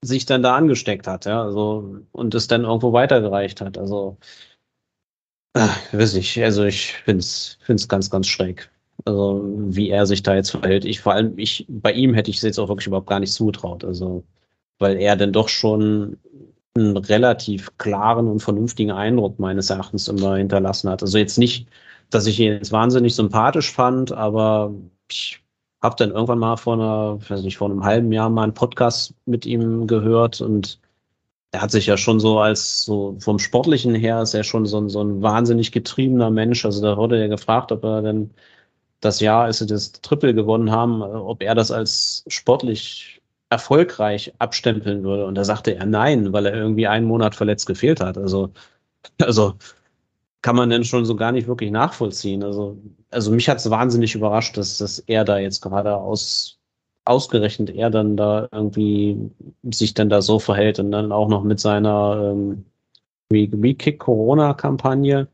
sich 0.03 0.25
dann 0.25 0.43
da 0.43 0.55
angesteckt 0.55 1.07
hat, 1.07 1.25
ja, 1.25 1.43
also 1.43 1.97
und 2.11 2.33
es 2.35 2.47
dann 2.47 2.63
irgendwo 2.63 2.93
weitergereicht 2.93 3.61
hat. 3.61 3.77
Also 3.77 4.17
ach, 5.57 5.93
weiß 5.93 6.15
ich, 6.15 6.41
also 6.43 6.63
ich 6.65 6.93
find's 7.05 7.57
find's 7.61 7.87
ganz, 7.87 8.09
ganz 8.09 8.27
schräg. 8.27 8.69
Also 9.05 9.43
wie 9.45 9.89
er 9.89 10.05
sich 10.05 10.23
da 10.23 10.35
jetzt 10.35 10.51
verhält. 10.51 10.85
Ich 10.85 11.01
vor 11.01 11.13
allem, 11.13 11.37
ich 11.37 11.65
bei 11.69 11.91
ihm 11.93 12.13
hätte 12.13 12.29
ich 12.29 12.37
es 12.37 12.43
jetzt 12.43 12.59
auch 12.59 12.69
wirklich 12.69 12.87
überhaupt 12.87 13.07
gar 13.07 13.19
nicht 13.19 13.33
zugetraut. 13.33 13.83
Also 13.85 14.23
weil 14.79 14.97
er 14.97 15.15
dann 15.15 15.33
doch 15.33 15.49
schon 15.49 16.17
einen 16.75 16.97
relativ 16.97 17.75
klaren 17.77 18.27
und 18.27 18.41
vernünftigen 18.41 18.91
Eindruck 18.91 19.39
meines 19.39 19.69
Erachtens 19.69 20.07
immer 20.07 20.35
hinterlassen 20.37 20.89
hat. 20.89 21.01
Also 21.01 21.17
jetzt 21.17 21.37
nicht, 21.37 21.67
dass 22.09 22.27
ich 22.27 22.39
ihn 22.39 22.53
jetzt 22.53 22.71
wahnsinnig 22.71 23.15
sympathisch 23.15 23.71
fand, 23.71 24.11
aber 24.11 24.73
ich 25.09 25.41
habe 25.81 25.95
dann 25.97 26.11
irgendwann 26.11 26.39
mal 26.39 26.57
vor 26.57 26.73
einer, 26.73 27.19
weiß 27.29 27.43
nicht, 27.43 27.57
vor 27.57 27.69
einem 27.69 27.83
halben 27.83 28.11
Jahr 28.11 28.29
mal 28.29 28.43
einen 28.43 28.53
Podcast 28.53 29.13
mit 29.25 29.45
ihm 29.45 29.87
gehört 29.87 30.41
und 30.41 30.79
er 31.51 31.61
hat 31.61 31.71
sich 31.71 31.85
ja 31.87 31.97
schon 31.97 32.19
so 32.19 32.39
als 32.39 32.83
so 32.85 33.17
vom 33.19 33.39
Sportlichen 33.39 33.95
her 33.95 34.21
ist 34.21 34.33
er 34.33 34.43
schon 34.43 34.65
so 34.65 34.79
ein, 34.79 34.89
so 34.89 35.01
ein 35.03 35.21
wahnsinnig 35.21 35.71
getriebener 35.71 36.29
Mensch. 36.29 36.65
Also 36.65 36.81
da 36.81 36.97
wurde 36.97 37.19
er 37.21 37.29
gefragt, 37.29 37.71
ob 37.71 37.83
er 37.83 38.01
denn 38.01 38.31
das 39.01 39.19
Jahr, 39.19 39.45
als 39.45 39.59
sie 39.59 39.67
das 39.67 39.93
Triple 39.93 40.33
gewonnen 40.33 40.71
haben, 40.71 41.01
ob 41.03 41.43
er 41.43 41.55
das 41.55 41.71
als 41.71 42.25
sportlich 42.27 43.21
erfolgreich 43.49 44.33
abstempeln 44.39 45.03
würde. 45.03 45.25
Und 45.25 45.35
da 45.35 45.43
sagte 45.45 45.75
er 45.75 45.85
nein, 45.85 46.33
weil 46.33 46.45
er 46.47 46.53
irgendwie 46.55 46.87
einen 46.87 47.07
Monat 47.07 47.35
verletzt 47.35 47.65
gefehlt 47.67 48.01
hat. 48.01 48.17
Also, 48.17 48.51
also 49.21 49.55
kann 50.41 50.55
man 50.55 50.69
denn 50.69 50.83
schon 50.83 51.05
so 51.05 51.15
gar 51.15 51.31
nicht 51.31 51.47
wirklich 51.47 51.71
nachvollziehen. 51.71 52.43
Also, 52.43 52.77
also 53.11 53.31
mich 53.31 53.49
hat 53.49 53.57
es 53.59 53.69
wahnsinnig 53.69 54.15
überrascht, 54.15 54.57
dass, 54.57 54.77
dass 54.77 54.99
er 54.99 55.25
da 55.25 55.39
jetzt 55.39 55.61
gerade 55.61 55.95
aus, 55.95 56.56
ausgerechnet 57.07 57.69
er 57.69 57.89
dann 57.89 58.17
da 58.17 58.47
irgendwie 58.51 59.17
sich 59.71 59.93
dann 59.93 60.09
da 60.09 60.21
so 60.21 60.39
verhält 60.39 60.79
und 60.79 60.91
dann 60.91 61.11
auch 61.11 61.27
noch 61.29 61.43
mit 61.43 61.59
seiner 61.59 62.33
ähm, 62.33 62.65
Re-Kick-Corona-Kampagne. 63.31 65.27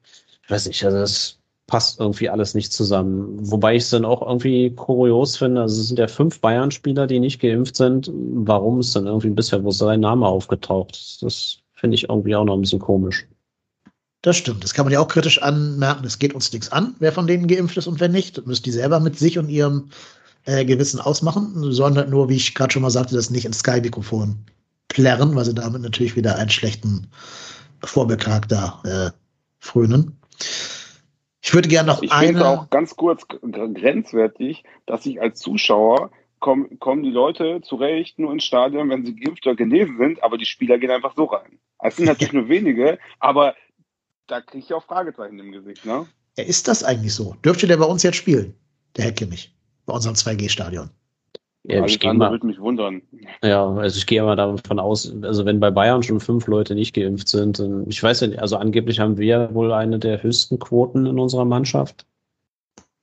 Ich 0.43 0.49
weiß 0.49 0.67
nicht, 0.67 0.83
also 0.85 0.97
das 0.97 1.39
passt 1.67 1.99
irgendwie 1.99 2.29
alles 2.29 2.53
nicht 2.53 2.71
zusammen. 2.73 3.37
Wobei 3.39 3.75
ich 3.75 3.83
es 3.83 3.89
dann 3.89 4.05
auch 4.05 4.21
irgendwie 4.21 4.69
kurios 4.71 5.37
finde. 5.37 5.61
Also 5.61 5.81
es 5.81 5.87
sind 5.87 5.99
ja 5.99 6.07
fünf 6.07 6.39
Bayern-Spieler, 6.41 7.07
die 7.07 7.19
nicht 7.19 7.41
geimpft 7.41 7.75
sind. 7.75 8.11
Warum 8.13 8.79
ist 8.79 8.95
dann 8.95 9.07
irgendwie 9.07 9.29
bisher 9.29 9.63
wo 9.63 9.71
sein 9.71 10.01
Name 10.01 10.27
aufgetaucht? 10.27 11.21
Das 11.21 11.59
finde 11.73 11.95
ich 11.95 12.09
irgendwie 12.09 12.35
auch 12.35 12.45
noch 12.45 12.55
ein 12.55 12.61
bisschen 12.61 12.79
komisch. 12.79 13.25
Das 14.21 14.37
stimmt. 14.37 14.63
Das 14.63 14.73
kann 14.73 14.85
man 14.85 14.93
ja 14.93 14.99
auch 14.99 15.07
kritisch 15.07 15.41
anmerken. 15.41 16.05
Es 16.05 16.19
geht 16.19 16.33
uns 16.33 16.51
nichts 16.53 16.71
an, 16.71 16.95
wer 16.99 17.11
von 17.11 17.27
denen 17.27 17.47
geimpft 17.47 17.77
ist 17.77 17.87
und 17.87 17.99
wer 17.99 18.09
nicht. 18.09 18.37
Das 18.37 18.45
müsst 18.45 18.65
die 18.65 18.71
selber 18.71 18.99
mit 18.99 19.17
sich 19.17 19.37
und 19.37 19.49
ihrem 19.49 19.89
äh, 20.45 20.65
Gewissen 20.65 20.99
ausmachen, 20.99 21.71
sondern 21.71 22.09
nur, 22.09 22.29
wie 22.29 22.35
ich 22.35 22.55
gerade 22.55 22.71
schon 22.73 22.81
mal 22.81 22.89
sagte, 22.89 23.15
das 23.15 23.29
nicht 23.29 23.45
ins 23.45 23.59
Sky-Mikrofon 23.59 24.37
plärren, 24.89 25.35
weil 25.35 25.45
sie 25.45 25.53
damit 25.55 25.81
natürlich 25.81 26.15
wieder 26.15 26.35
einen 26.37 26.49
schlechten 26.49 27.07
Vorbildcharakter 27.83 28.81
äh, 29.13 29.17
frönen. 29.59 30.17
Ich 31.41 31.53
würde 31.53 31.67
gerne 31.67 31.87
noch 31.87 32.01
Ich 32.01 32.13
finde 32.13 32.39
eine. 32.45 32.47
auch 32.61 32.69
ganz 32.69 32.95
kurz 32.95 33.27
gr- 33.27 33.39
grenzwertig, 33.73 34.63
dass 34.85 35.05
ich 35.05 35.21
als 35.21 35.39
Zuschauer 35.39 36.11
kommen, 36.39 36.79
kommen 36.79 37.03
die 37.03 37.11
Leute 37.11 37.61
zurecht 37.61 38.19
nur 38.19 38.31
ins 38.31 38.45
Stadion, 38.45 38.89
wenn 38.89 39.05
sie 39.05 39.15
geimpft 39.15 39.45
oder 39.45 39.55
genesen 39.55 39.97
sind, 39.97 40.23
aber 40.23 40.37
die 40.37 40.45
Spieler 40.45 40.77
gehen 40.77 40.91
einfach 40.91 41.13
so 41.15 41.25
rein. 41.25 41.59
Es 41.79 41.97
sind 41.97 42.05
natürlich 42.05 42.33
nur 42.33 42.47
wenige, 42.49 42.97
aber 43.19 43.55
da 44.27 44.39
kriege 44.41 44.63
ich 44.65 44.73
auch 44.73 44.83
Fragezeichen 44.85 45.39
im 45.39 45.51
Gesicht, 45.51 45.85
ne? 45.85 46.05
Ist 46.35 46.67
das 46.67 46.83
eigentlich 46.83 47.13
so? 47.13 47.35
Dürfte 47.45 47.67
der 47.67 47.77
bei 47.77 47.85
uns 47.85 48.03
jetzt 48.03 48.15
spielen? 48.15 48.55
Der 48.95 49.05
Herr 49.05 49.11
Kimmich. 49.11 49.53
Bei 49.85 49.93
unserem 49.93 50.15
2G-Stadion. 50.15 50.89
Ja, 51.65 51.79
Alles 51.79 51.93
ich 51.93 51.99
gehe 51.99 52.13
mal, 52.13 52.31
würde 52.31 52.45
mich 52.45 52.59
wundern. 52.59 53.01
ja, 53.41 53.65
also 53.65 53.97
ich 53.97 54.05
gehe 54.05 54.21
mal 54.21 54.35
davon 54.35 54.79
aus, 54.79 55.13
also 55.21 55.45
wenn 55.45 55.61
bei 55.61 55.71
Bayern 55.71 56.03
schon 56.03 56.19
fünf 56.19 56.47
Leute 56.47 56.75
nicht 56.75 56.93
geimpft 56.93 57.29
sind, 57.29 57.57
dann, 57.57 57.87
ich 57.87 58.03
weiß 58.03 58.19
ja 58.19 58.27
nicht, 58.27 58.39
also 58.39 58.57
angeblich 58.57 58.99
haben 58.99 59.17
wir 59.17 59.53
wohl 59.53 59.71
eine 59.71 59.97
der 59.97 60.21
höchsten 60.21 60.59
Quoten 60.59 61.05
in 61.05 61.19
unserer 61.19 61.45
Mannschaft. 61.45 62.05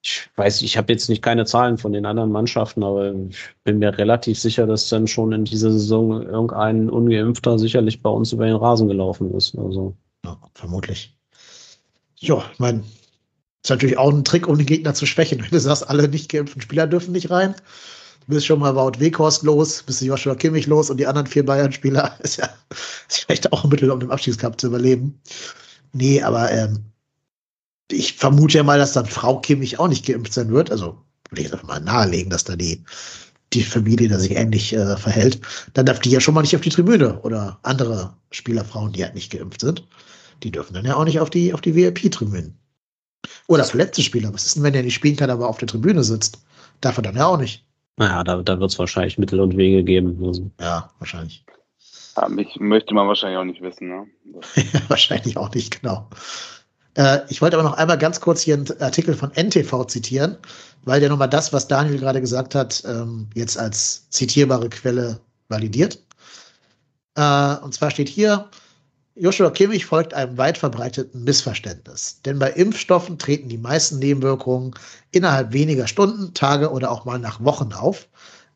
Ich 0.03 0.29
weiß, 0.37 0.61
ich 0.63 0.77
habe 0.77 0.93
jetzt 0.93 1.09
nicht 1.09 1.23
keine 1.23 1.47
Zahlen 1.47 1.79
von 1.79 1.93
den 1.93 2.05
anderen 2.05 2.33
Mannschaften, 2.33 2.83
aber 2.83 3.15
ich 3.15 3.39
bin 3.65 3.79
mir 3.79 3.97
relativ 3.97 4.39
sicher, 4.39 4.67
dass 4.67 4.89
dann 4.89 5.07
schon 5.07 5.33
in 5.33 5.45
dieser 5.45 5.73
Saison 5.73 6.23
irgendein 6.23 6.91
Ungeimpfter 6.91 7.59
sicherlich 7.59 8.03
bei 8.03 8.11
uns 8.11 8.33
über 8.33 8.47
den 8.47 8.57
Rasen 8.57 8.89
gelaufen 8.89 9.33
ist. 9.35 9.57
Also 9.59 9.95
Ja, 10.25 10.39
vermutlich. 10.55 11.17
Ja, 12.17 12.45
ich 12.53 12.59
meine, 12.59 12.83
ist 13.63 13.71
natürlich 13.71 13.99
auch 13.99 14.13
ein 14.13 14.25
Trick, 14.25 14.49
um 14.49 14.57
den 14.57 14.67
Gegner 14.67 14.95
zu 14.95 15.07
schwächen. 15.07 15.43
Wenn 15.43 15.51
du 15.51 15.61
sagst, 15.61 15.89
alle 15.89 16.09
nicht 16.09 16.31
geimpften 16.31 16.63
Spieler 16.63 16.87
dürfen 16.87 17.13
nicht 17.13 17.31
rein. 17.31 17.55
Du 18.27 18.35
bist 18.35 18.47
schon 18.47 18.61
mal 18.61 18.75
Wout 18.75 19.01
Weghorst 19.01 19.43
los, 19.43 19.83
bist 19.83 20.01
Joshua 20.01 20.35
Kimmich 20.35 20.67
los 20.67 20.91
und 20.91 20.99
die 20.99 21.07
anderen 21.07 21.27
vier 21.27 21.45
Bayern-Spieler 21.45 22.19
ist 22.23 22.37
ja 22.37 22.49
ist 23.09 23.25
vielleicht 23.25 23.53
auch 23.53 23.65
ein 23.65 23.71
Mittel, 23.71 23.91
um 23.91 24.01
den 24.01 24.11
Abschiedscup 24.11 24.61
zu 24.61 24.69
überleben. 24.69 25.21
Nee, 25.93 26.23
aber 26.23 26.51
ähm, 26.51 26.85
ich 27.91 28.15
vermute 28.15 28.59
ja 28.59 28.63
mal, 28.63 28.79
dass 28.79 28.93
dann 28.93 29.07
Frau 29.07 29.41
Kimmich 29.41 29.79
auch 29.79 29.89
nicht 29.89 30.07
geimpft 30.07 30.33
sein 30.33 30.51
wird. 30.51 30.71
Also 30.71 30.99
würde 31.29 31.43
ich 31.43 31.53
einfach 31.53 31.67
mal 31.67 31.81
nahelegen, 31.81 32.31
dass 32.31 32.45
da 32.45 32.57
die, 32.57 32.85
die 33.53 33.63
Familie 33.63 34.09
da 34.09 34.19
sich 34.19 34.33
ähnlich 34.33 34.73
äh, 34.73 34.97
verhält. 34.97 35.41
Dann 35.75 35.87
darf 35.87 36.01
die 36.01 36.11
ja 36.11 36.21
schon 36.21 36.35
mal 36.35 36.43
nicht 36.43 36.55
auf 36.55 36.63
die 36.63 36.71
Tribüne 36.71 37.21
oder 37.23 37.59
andere 37.63 38.15
Spielerfrauen, 38.31 38.93
die 38.93 39.05
halt 39.05 39.15
nicht 39.15 39.33
geimpft 39.33 39.61
sind. 39.61 39.87
Die 40.43 40.53
dürfen 40.53 40.75
dann 40.75 40.87
ja 40.87 40.97
auch 40.97 41.05
nicht 41.05 41.21
auf 41.21 41.31
die, 41.31 41.53
auf 41.53 41.61
die 41.61 41.75
VIP-Tribünen. 41.75 42.57
Oder 43.51 43.65
verletzte 43.65 44.01
Spieler. 44.01 44.33
Was 44.33 44.47
ist 44.47 44.55
denn, 44.55 44.63
wenn 44.63 44.75
der 44.75 44.85
nicht 44.85 44.95
spielen 44.95 45.17
kann, 45.17 45.29
aber 45.29 45.49
auf 45.49 45.59
der 45.59 45.67
Tribüne 45.67 46.05
sitzt? 46.05 46.41
Darf 46.81 46.99
er 46.99 47.03
dann 47.03 47.17
ja 47.17 47.27
auch 47.27 47.37
nicht. 47.37 47.65
naja, 47.97 48.23
da, 48.23 48.37
da 48.43 48.61
wird 48.61 48.71
es 48.71 48.79
wahrscheinlich 48.79 49.19
Mittel 49.19 49.41
und 49.41 49.57
Wege 49.57 49.83
geben. 49.83 50.25
Also, 50.25 50.49
Ja, 50.61 50.89
wahrscheinlich. 51.01 51.45
Ja, 52.17 52.29
mich 52.29 52.61
möchte 52.61 52.95
man 52.95 53.09
wahrscheinlich 53.09 53.39
auch 53.39 53.45
nicht 53.45 53.61
wissen, 53.61 53.89
ne? 53.89 54.07
wahrscheinlich 54.89 55.37
auch 55.37 55.53
nicht, 55.53 55.81
genau. 55.81 56.09
Äh, 56.95 57.23
ich 57.29 57.43
wollte 57.43 57.59
aber 57.59 57.69
noch 57.69 57.77
einmal 57.77 57.99
ganz 57.99 58.21
kurz 58.21 58.41
hier 58.41 58.55
einen 58.55 58.81
Artikel 58.81 59.15
von 59.15 59.33
NTV 59.33 59.85
zitieren, 59.87 60.37
weil 60.85 61.01
der 61.01 61.09
nochmal 61.09 61.29
das, 61.29 61.53
was 61.53 61.67
Daniel 61.67 61.99
gerade 61.99 62.21
gesagt 62.21 62.55
hat, 62.55 62.85
ähm, 62.87 63.31
jetzt 63.35 63.59
als 63.59 64.09
zitierbare 64.11 64.69
Quelle 64.69 65.19
validiert. 65.49 65.99
Äh, 67.17 67.57
und 67.65 67.75
zwar 67.75 67.91
steht 67.91 68.09
hier, 68.09 68.49
Joshua 69.21 69.51
Kimmich 69.51 69.85
folgt 69.85 70.15
einem 70.15 70.39
weit 70.39 70.57
verbreiteten 70.57 71.25
Missverständnis. 71.25 72.23
Denn 72.25 72.39
bei 72.39 72.53
Impfstoffen 72.53 73.19
treten 73.19 73.51
die 73.51 73.59
meisten 73.59 73.99
Nebenwirkungen 73.99 74.73
innerhalb 75.11 75.53
weniger 75.53 75.87
Stunden, 75.87 76.33
Tage 76.33 76.71
oder 76.71 76.91
auch 76.91 77.05
mal 77.05 77.19
nach 77.19 77.45
Wochen 77.45 77.75
auf. 77.75 78.09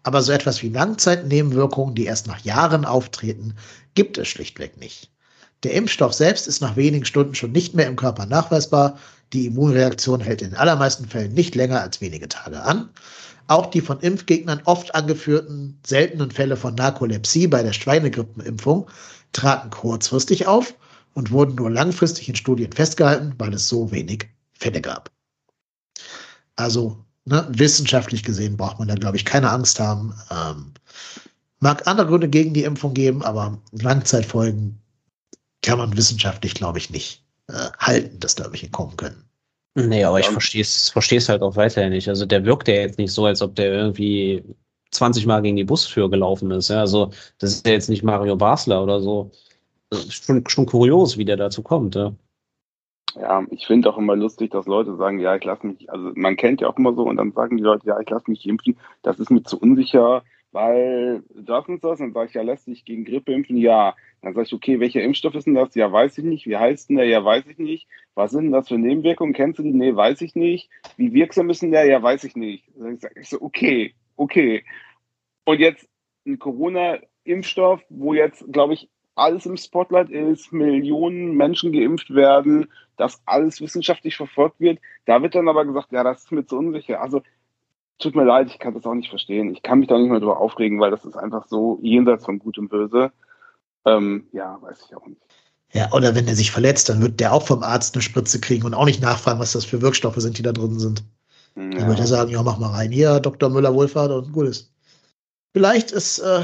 Aber 0.05 0.23
so 0.23 0.33
etwas 0.33 0.63
wie 0.63 0.71
Langzeitnebenwirkungen, 0.71 1.95
die 1.95 2.07
erst 2.07 2.29
nach 2.29 2.39
Jahren 2.47 2.87
auftreten, 2.87 3.55
gibt 3.95 4.17
es 4.17 4.29
schlichtweg 4.29 4.81
nicht. 4.81 5.11
Der 5.65 5.75
Impfstoff 5.75 6.15
selbst 6.15 6.49
ist 6.49 6.63
nach 6.63 6.77
wenigen 6.77 7.05
Stunden 7.05 7.35
schon 7.35 7.53
nicht 7.53 7.75
mehr 7.75 7.87
im 7.87 7.97
Körper 7.97 8.25
nachweisbar. 8.25 8.99
Die 9.35 9.45
Immunreaktion 9.45 10.21
hält 10.21 10.41
in 10.41 10.51
den 10.51 10.59
allermeisten 10.59 11.07
Fällen 11.07 11.35
nicht 11.35 11.55
länger 11.55 11.83
als 11.83 12.01
wenige 12.01 12.29
Tage 12.29 12.63
an. 12.63 12.89
Auch 13.49 13.67
die 13.67 13.83
von 13.83 14.01
Impfgegnern 14.01 14.63
oft 14.65 14.95
angeführten 14.95 15.79
seltenen 15.87 16.31
Fälle 16.31 16.57
von 16.57 16.75
Narkolepsie 16.75 17.49
bei 17.49 17.63
der 17.63 17.75
Schweinegrippenimpfung 17.75 18.89
traten 19.35 19.71
kurzfristig 19.71 20.47
auf 20.47 20.75
und 21.13 21.31
wurden 21.31 21.55
nur 21.55 21.71
langfristig 21.71 22.29
in 22.29 22.37
Studien 22.37 22.73
festgehalten, 22.73 23.35
weil 23.39 23.53
es 23.53 23.69
so 23.69 23.93
wenig 23.93 24.29
Fälle 24.53 24.81
gab. 24.81 25.11
Also 26.57 27.05
ne, 27.25 27.47
wissenschaftlich 27.51 28.23
gesehen 28.23 28.57
braucht 28.57 28.79
man 28.79 28.89
da, 28.89 28.95
glaube 28.95 29.17
ich, 29.17 29.25
keine 29.25 29.51
Angst 29.51 29.79
haben. 29.81 30.15
Ähm, 30.31 30.73
mag 31.61 31.87
andere 31.87 32.07
Gründe 32.07 32.29
gegen 32.29 32.55
die 32.55 32.65
Impfung 32.65 32.95
geben, 32.95 33.23
aber 33.23 33.59
Langzeitfolgen 33.73 34.81
kann 35.63 35.79
man 35.79 35.97
wissenschaftlich, 35.97 36.55
glaube 36.55 36.79
ich, 36.79 36.91
nicht 36.91 37.25
äh, 37.49 37.71
halten, 37.79 38.21
dass 38.21 38.35
da 38.35 38.51
welche 38.51 38.71
kommen 38.71 38.97
können. 38.97 39.25
Nee, 39.77 40.05
aber 40.05 40.21
ich 40.21 40.29
verstehe 40.29 40.63
es 40.63 41.29
halt 41.29 41.43
auch 41.43 41.57
weiterhin 41.57 41.91
nicht. 41.91 42.09
Also 42.09 42.27
der 42.27 42.45
wirkt 42.45 42.69
ja 42.69 42.75
jetzt 42.75 42.99
nicht 42.99 43.13
so, 43.13 43.27
als 43.27 43.43
ob 43.43 43.57
der 43.57 43.73
irgendwie 43.73 44.45
20 44.95 45.27
Mal 45.27 45.43
gegen 45.43 45.57
die 45.57 45.65
Bustür 45.65 46.11
gelaufen 46.11 46.51
ist. 46.51 46.69
Ja? 46.69 46.81
Also 46.81 47.11
das 47.39 47.53
ist 47.53 47.67
ja 47.67 47.73
jetzt 47.73 47.89
nicht 47.89 48.03
Mario 48.03 48.37
Basler 48.37 48.83
oder 48.83 49.01
so. 49.01 49.31
Schon, 50.09 50.45
schon 50.49 50.67
kurios, 50.67 51.19
wie 51.19 51.25
der 51.25 51.37
dazu 51.37 51.63
kommt. 51.63 51.95
Ja, 51.95 52.13
ja 53.15 53.45
ich 53.51 53.67
finde 53.67 53.91
auch 53.91 53.99
immer 53.99 54.17
lustig, 54.17 54.51
dass 54.51 54.67
Leute 54.67 54.97
sagen, 54.97 55.21
ja, 55.21 55.37
ich 55.37 55.45
lasse 55.45 55.67
mich, 55.67 55.91
also 55.91 56.11
man 56.15 56.37
kennt 56.37 56.61
ja 56.61 56.69
auch 56.69 56.79
immer 56.79 56.95
so 56.95 57.03
und 57.03 57.17
dann 57.17 57.33
sagen 57.33 57.57
die 57.57 57.63
Leute, 57.63 57.87
ja, 57.87 58.01
ich 58.01 58.11
lasse 58.11 58.31
mich 58.31 58.47
impfen, 58.47 58.77
das 59.03 59.21
ist 59.21 59.31
mir 59.31 59.43
zu 59.43 59.59
unsicher, 59.59 60.23
weil 60.55 61.25
das 61.35 61.67
und 61.67 61.83
das. 61.83 61.99
Dann 61.99 62.13
sage 62.13 62.29
ich, 62.29 62.35
ja, 62.35 62.43
lässt 62.43 62.65
sich 62.65 62.85
gegen 62.85 63.05
Grippe 63.05 63.33
impfen? 63.33 63.57
Ja. 63.57 63.95
Dann 64.23 64.35
sage 64.35 64.47
ich, 64.47 64.55
okay, 64.55 64.79
welcher 64.79 65.03
Impfstoff 65.03 65.35
ist 65.35 65.47
denn 65.47 65.55
das? 65.55 65.75
Ja, 65.75 65.91
weiß 65.91 66.17
ich 66.19 66.25
nicht. 66.25 66.47
Wie 66.47 66.57
heißt 66.57 66.89
denn 66.89 66.97
der? 66.97 67.07
Ja, 67.07 67.25
weiß 67.25 67.45
ich 67.49 67.59
nicht. 67.59 67.89
Was 68.15 68.31
sind 68.31 68.45
denn 68.45 68.53
das 68.53 68.69
für 68.69 68.79
Nebenwirkungen? 68.79 69.35
Kennst 69.35 69.59
du 69.59 69.65
die? 69.65 69.73
Nee, 69.73 69.95
weiß 69.95 70.21
ich 70.21 70.37
nicht. 70.37 70.71
Wie 70.97 71.13
wirksam 71.13 71.51
ist 71.51 71.63
denn 71.63 71.73
der? 71.73 71.87
Ja, 71.87 72.01
weiß 72.01 72.23
ich 72.23 72.37
nicht. 72.37 72.65
Dann 72.79 72.99
sage 72.99 73.21
ich 73.21 73.29
so, 73.29 73.43
okay, 73.43 73.95
okay. 74.17 74.65
Und 75.45 75.61
jetzt 75.61 75.87
ein 76.27 76.39
Corona-Impfstoff, 76.39 77.83
wo 77.89 78.15
jetzt, 78.15 78.45
glaube 78.51 78.75
ich, 78.75 78.89
alles 79.15 79.47
im 79.47 79.57
Spotlight 79.57 80.11
ist, 80.11 80.53
Millionen 80.53 81.37
Menschen 81.37 81.73
geimpft 81.73 82.15
werden, 82.15 82.71
dass 82.97 83.23
alles 83.27 83.61
wissenschaftlich 83.61 84.17
verfolgt 84.17 84.61
wird. 84.61 84.81
Da 85.05 85.23
wird 85.23 85.35
dann 85.35 85.49
aber 85.49 85.65
gesagt, 85.65 85.93
ja, 85.93 86.03
das 86.03 86.25
ist 86.25 86.33
mir 86.33 86.45
zu 86.45 86.57
unsicher. 86.57 87.01
Also 87.01 87.23
tut 87.99 88.17
mir 88.17 88.25
leid, 88.25 88.49
ich 88.49 88.59
kann 88.59 88.75
das 88.75 88.87
auch 88.87 88.95
nicht 88.95 89.11
verstehen. 89.11 89.53
Ich 89.53 89.63
kann 89.63 89.79
mich 89.79 89.89
da 89.89 89.99
nicht 89.99 90.11
mehr 90.11 90.21
drüber 90.21 90.41
aufregen, 90.41 90.81
weil 90.81 90.91
das 90.91 91.05
ist 91.05 91.17
einfach 91.17 91.47
so 91.47 91.79
jenseits 91.83 92.25
von 92.25 92.39
Gut 92.39 92.59
und 92.59 92.69
Böse. 92.69 93.13
Ähm, 93.85 94.29
ja, 94.33 94.59
weiß 94.61 94.87
ich 94.89 94.97
auch 94.97 95.07
nicht. 95.07 95.21
Ja, 95.73 95.93
oder 95.93 96.15
wenn 96.15 96.29
er 96.29 96.37
sich 96.37 96.53
verletzt, 96.53 96.89
dann 96.89 97.03
wird 97.03 97.21
der 97.21 97.33
auch 97.33 97.47
vom 97.47 97.63
Arzt 97.63 97.95
eine 97.95 98.03
Spritze 98.03 98.41
kriegen 98.41 98.65
und 98.65 98.75
auch 98.75 98.85
nicht 98.85 99.03
nachfragen, 99.03 99.41
was 99.41 99.53
das 99.53 99.65
für 99.65 99.83
Wirkstoffe 99.83 100.17
sind, 100.19 100.39
die 100.39 100.43
da 100.43 100.53
drin 100.53 100.79
sind. 100.79 101.05
Ja. 101.57 101.69
Dann 101.71 101.89
wird 101.89 102.01
er 102.01 102.07
sagen, 102.07 102.31
ja, 102.31 102.43
mach 102.43 102.59
mal 102.59 102.71
rein. 102.71 102.91
Hier, 102.91 103.21
Dr. 103.21 103.49
Müller-Wohlfahrt 103.49 104.11
und 104.11 104.33
gut 104.33 104.49
ist. 104.49 104.73
Vielleicht 105.53 105.93
ist, 105.93 106.19
äh, 106.19 106.43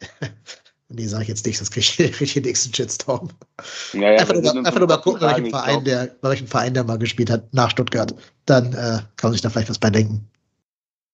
nee, 0.88 1.06
sage 1.06 1.24
ich 1.24 1.28
jetzt 1.28 1.44
nicht, 1.46 1.60
das 1.60 1.70
kriege 1.70 1.86
ich, 1.86 1.96
krieg 1.96 2.20
ich 2.20 2.34
den 2.34 2.44
nächsten 2.44 2.72
Shitstorm. 2.72 3.28
Ja, 3.92 4.12
ja, 4.12 4.20
einfach, 4.20 4.34
nur, 4.34 4.56
einfach 4.56 4.78
nur 4.78 4.88
mal 4.88 4.98
gucken, 4.98 5.20
bei 5.20 5.36
welchem, 5.36 5.50
Verein 5.50 5.84
der, 5.84 6.14
bei 6.20 6.30
welchem 6.30 6.46
Verein 6.46 6.74
der 6.74 6.84
mal 6.84 6.98
gespielt 6.98 7.30
hat, 7.30 7.52
nach 7.52 7.70
Stuttgart. 7.70 8.14
Dann 8.46 8.72
äh, 8.72 9.00
kann 9.16 9.30
man 9.30 9.32
sich 9.32 9.42
da 9.42 9.50
vielleicht 9.50 9.70
was 9.70 9.78
bei 9.78 9.90
denken. 9.90 10.30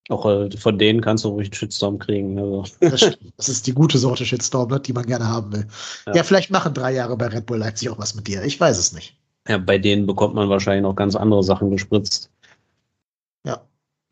Auch 0.09 0.26
äh, 0.26 0.51
von 0.56 0.78
denen 0.78 1.01
kannst 1.01 1.24
du 1.24 1.28
ruhig 1.30 1.48
einen 1.48 1.55
Shitstorm 1.55 1.98
kriegen. 1.98 2.38
Also. 2.38 2.64
Das, 2.80 3.16
das, 3.36 3.48
ist 3.48 3.66
die 3.66 3.72
gute 3.72 3.98
Sorte 3.98 4.24
Shitstorm, 4.24 4.70
ne, 4.70 4.78
die 4.78 4.93
man 4.93 5.06
gerne 5.06 5.26
haben 5.26 5.52
will. 5.52 5.66
Ja. 6.06 6.16
ja, 6.16 6.22
vielleicht 6.22 6.51
machen 6.51 6.74
drei 6.74 6.93
Jahre 6.93 7.16
bei 7.16 7.26
Red 7.26 7.47
Bull 7.47 7.59
Leipzig 7.59 7.88
auch 7.90 7.98
was 7.98 8.14
mit 8.14 8.28
dir. 8.28 8.44
Ich 8.44 8.60
weiß 8.60 8.78
es 8.78 8.93
nicht. 8.93 9.16
Ja, 9.48 9.59
bei 9.59 9.78
denen 9.78 10.06
bekommt 10.06 10.34
man 10.34 10.48
wahrscheinlich 10.48 10.82
noch 10.82 10.97
ganz 10.97 11.14
andere 11.14 11.43
Sachen 11.43 11.70
gespritzt. 11.70 12.30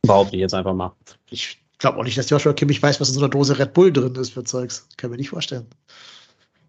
Behaupte 0.06 0.36
ich 0.36 0.40
jetzt 0.40 0.54
einfach 0.54 0.74
mal. 0.74 0.92
Ich 1.30 1.62
glaube 1.78 1.98
auch 1.98 2.04
nicht, 2.04 2.16
dass 2.16 2.30
Joshua 2.30 2.52
Kimmich 2.52 2.82
weiß, 2.82 3.00
was 3.00 3.08
in 3.08 3.14
so 3.14 3.20
einer 3.20 3.28
Dose 3.28 3.58
Red 3.58 3.72
Bull 3.72 3.92
drin 3.92 4.14
ist 4.16 4.32
für 4.32 4.44
Zeugs. 4.44 4.88
Kann 4.96 5.10
mir 5.10 5.16
nicht 5.16 5.30
vorstellen. 5.30 5.66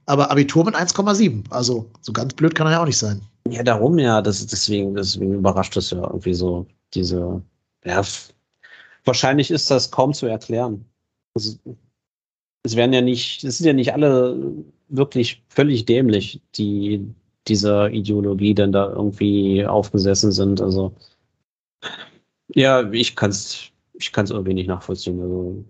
Aber 0.05 0.31
Abitur 0.31 0.65
mit 0.65 0.75
1,7. 0.75 1.49
Also 1.51 1.89
so 2.01 2.13
ganz 2.13 2.33
blöd 2.33 2.55
kann 2.55 2.67
er 2.67 2.73
ja 2.73 2.81
auch 2.81 2.85
nicht 2.85 2.97
sein. 2.97 3.21
Ja, 3.49 3.63
darum 3.63 3.97
ja. 3.97 4.21
Das, 4.21 4.45
deswegen, 4.45 4.95
deswegen 4.95 5.33
überrascht 5.35 5.75
es 5.77 5.91
ja 5.91 6.01
irgendwie 6.01 6.33
so 6.33 6.65
diese. 6.93 7.41
Ja, 7.83 8.01
wahrscheinlich 9.03 9.51
ist 9.51 9.69
das 9.71 9.91
kaum 9.91 10.13
zu 10.13 10.25
erklären. 10.25 10.85
Also, 11.35 11.57
es 12.63 12.75
werden 12.75 12.93
ja 12.93 13.01
nicht, 13.01 13.43
es 13.43 13.59
sind 13.59 13.67
ja 13.67 13.73
nicht 13.73 13.93
alle 13.93 14.37
wirklich 14.89 15.43
völlig 15.49 15.85
dämlich, 15.85 16.41
die 16.55 17.13
dieser 17.47 17.91
Ideologie 17.91 18.55
dann 18.55 18.71
da 18.71 18.89
irgendwie 18.89 19.65
aufgesessen 19.65 20.31
sind. 20.31 20.61
Also 20.61 20.93
ja, 22.49 22.91
ich 22.91 23.15
kann 23.15 23.31
es 23.31 23.71
ich 23.97 24.11
kann's 24.11 24.31
irgendwie 24.31 24.53
nicht 24.53 24.67
nachvollziehen. 24.67 25.21
Also 25.21 25.63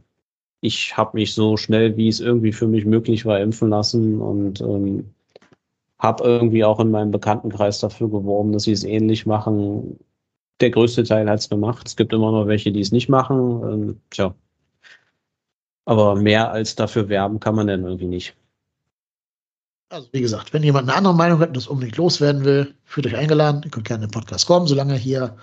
ich 0.62 0.98
habe 0.98 1.18
mich 1.18 1.34
so 1.34 1.58
schnell, 1.58 1.96
wie 1.98 2.08
es 2.08 2.20
irgendwie 2.20 2.52
für 2.52 2.68
mich 2.68 2.86
möglich 2.86 3.26
war, 3.26 3.40
impfen 3.40 3.70
lassen 3.70 4.20
und 4.20 4.62
ähm, 4.62 5.14
habe 6.00 6.24
irgendwie 6.24 6.64
auch 6.64 6.80
in 6.80 6.92
meinem 6.92 7.12
Bekanntenkreis 7.12 7.80
dafür 7.80 8.10
geworben, 8.10 8.52
dass 8.52 8.64
sie 8.64 8.72
es 8.72 8.84
ähnlich 8.84 9.26
machen. 9.26 10.00
Der 10.60 10.72
größte 10.72 11.04
Teil 11.04 11.30
hat 11.30 11.40
es 11.40 11.50
gemacht. 11.50 11.88
Es 11.88 11.96
gibt 11.96 12.14
immer 12.14 12.32
noch 12.32 12.48
welche, 12.48 12.72
die 12.72 12.82
es 12.82 12.92
nicht 12.92 13.10
machen. 13.10 13.62
Ähm, 13.64 14.02
tja. 14.10 14.34
Aber 15.86 16.16
mehr 16.16 16.52
als 16.52 16.76
dafür 16.76 17.10
werben 17.10 17.40
kann 17.40 17.56
man 17.56 17.68
denn 17.68 17.84
irgendwie 17.84 18.08
nicht. 18.08 18.36
Also, 19.90 20.08
wie 20.14 20.22
gesagt, 20.22 20.52
wenn 20.52 20.64
jemand 20.64 20.90
eine 20.90 20.98
andere 20.98 21.14
Meinung 21.14 21.40
hat 21.40 21.50
und 21.50 21.58
das 21.58 21.68
unbedingt 21.68 21.98
loswerden 21.98 22.44
will, 22.44 22.74
fühlt 22.86 23.06
euch 23.06 23.16
eingeladen. 23.16 23.62
Ihr 23.64 23.70
könnt 23.70 23.86
gerne 23.88 24.04
in 24.04 24.10
den 24.10 24.20
Podcast 24.20 24.48
kommen, 24.48 24.66
solange 24.66 24.96
hier 24.96 25.38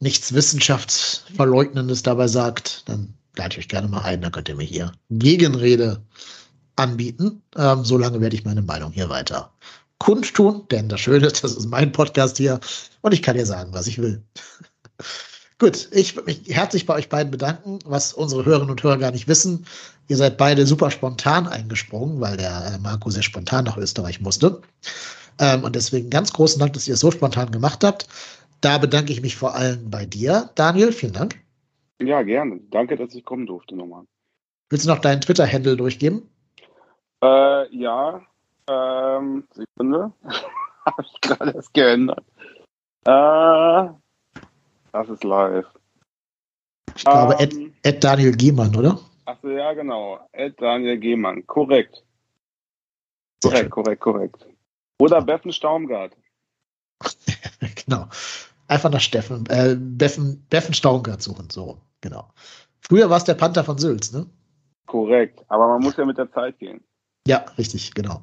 nichts 0.00 0.34
Wissenschaftsverleugnendes 0.34 2.02
dabei 2.02 2.28
sagt, 2.28 2.88
dann 2.88 3.14
lade 3.36 3.52
ich 3.52 3.58
euch 3.58 3.68
gerne 3.68 3.88
mal 3.88 4.02
ein, 4.02 4.20
dann 4.20 4.32
könnt 4.32 4.48
ihr 4.48 4.56
mir 4.56 4.64
hier 4.64 4.92
Gegenrede 5.10 6.02
anbieten. 6.76 7.42
Ähm, 7.56 7.84
solange 7.84 8.20
werde 8.20 8.36
ich 8.36 8.44
meine 8.44 8.62
Meinung 8.62 8.92
hier 8.92 9.08
weiter 9.08 9.52
kundtun, 9.98 10.66
denn 10.70 10.88
das 10.88 11.00
Schöne 11.00 11.26
ist, 11.26 11.42
das 11.42 11.54
ist 11.54 11.66
mein 11.66 11.92
Podcast 11.92 12.36
hier 12.36 12.60
und 13.00 13.12
ich 13.12 13.22
kann 13.22 13.36
dir 13.36 13.46
sagen, 13.46 13.72
was 13.72 13.86
ich 13.86 13.98
will. 13.98 14.22
Gut, 15.58 15.88
ich 15.90 16.14
würde 16.14 16.26
mich 16.26 16.42
herzlich 16.48 16.84
bei 16.84 16.94
euch 16.94 17.08
beiden 17.08 17.30
bedanken, 17.30 17.78
was 17.86 18.12
unsere 18.12 18.44
Hörerinnen 18.44 18.70
und 18.70 18.82
Hörer 18.82 18.98
gar 18.98 19.10
nicht 19.10 19.26
wissen. 19.26 19.64
Ihr 20.06 20.18
seid 20.18 20.36
beide 20.36 20.66
super 20.66 20.90
spontan 20.90 21.48
eingesprungen, 21.48 22.20
weil 22.20 22.36
der 22.36 22.74
äh, 22.74 22.78
Marco 22.78 23.08
sehr 23.08 23.22
spontan 23.22 23.64
nach 23.64 23.78
Österreich 23.78 24.20
musste. 24.20 24.60
Ähm, 25.38 25.64
und 25.64 25.74
deswegen 25.74 26.10
ganz 26.10 26.32
großen 26.32 26.60
Dank, 26.60 26.74
dass 26.74 26.86
ihr 26.86 26.94
es 26.94 27.00
so 27.00 27.10
spontan 27.10 27.50
gemacht 27.50 27.84
habt. 27.84 28.06
Da 28.60 28.78
bedanke 28.78 29.12
ich 29.12 29.22
mich 29.22 29.36
vor 29.36 29.54
allem 29.54 29.90
bei 29.90 30.06
dir, 30.06 30.50
Daniel. 30.54 30.92
Vielen 30.92 31.12
Dank. 31.12 31.40
Ja, 32.00 32.22
gerne. 32.22 32.60
Danke, 32.70 32.96
dass 32.96 33.14
ich 33.14 33.24
kommen 33.24 33.46
durfte 33.46 33.74
nochmal. 33.76 34.04
Willst 34.68 34.86
du 34.86 34.90
noch 34.90 34.98
deinen 34.98 35.20
Twitter-Handle 35.20 35.76
durchgeben? 35.76 36.28
Äh, 37.22 37.76
ja. 37.76 38.22
Ähm, 38.68 39.44
Sekunde. 39.52 40.12
Habe 40.84 41.02
ich 41.02 41.20
gerade 41.20 41.52
erst 41.52 41.74
geändert. 41.74 42.24
Äh, 43.04 43.88
das 44.92 45.08
ist 45.08 45.24
live. 45.24 45.66
Ich 46.96 47.04
glaube, 47.04 47.36
ähm, 47.38 47.72
Ed, 47.82 47.94
Ed 47.94 48.04
Daniel 48.04 48.36
Gehmann, 48.36 48.74
oder? 48.74 48.98
Achso, 49.26 49.48
ja, 49.48 49.72
genau. 49.74 50.20
Ed 50.32 50.60
Daniel 50.60 50.98
Gehmann. 50.98 51.46
Korrekt. 51.46 52.04
Korrekt, 53.42 53.70
korrekt, 53.70 54.00
korrekt. 54.00 54.46
Oder 54.98 55.22
Beffen 55.22 55.52
Staumgart. 55.52 56.16
genau. 57.86 58.08
Einfach 58.68 58.90
nach 58.90 59.00
Steffen, 59.00 59.44
äh, 59.48 59.76
Beffen, 59.78 60.44
Beffen 60.50 60.74
Staumgart 60.74 61.22
suchen, 61.22 61.48
so, 61.50 61.78
genau. 62.00 62.32
Früher 62.80 63.10
war 63.10 63.18
es 63.18 63.24
der 63.24 63.34
Panther 63.34 63.64
von 63.64 63.78
Sülz, 63.78 64.12
ne? 64.12 64.26
Korrekt, 64.86 65.44
aber 65.48 65.68
man 65.68 65.82
muss 65.82 65.96
ja 65.96 66.04
mit 66.04 66.18
der 66.18 66.30
Zeit 66.32 66.58
gehen. 66.58 66.80
Ja, 67.26 67.44
richtig, 67.58 67.94
genau. 67.94 68.22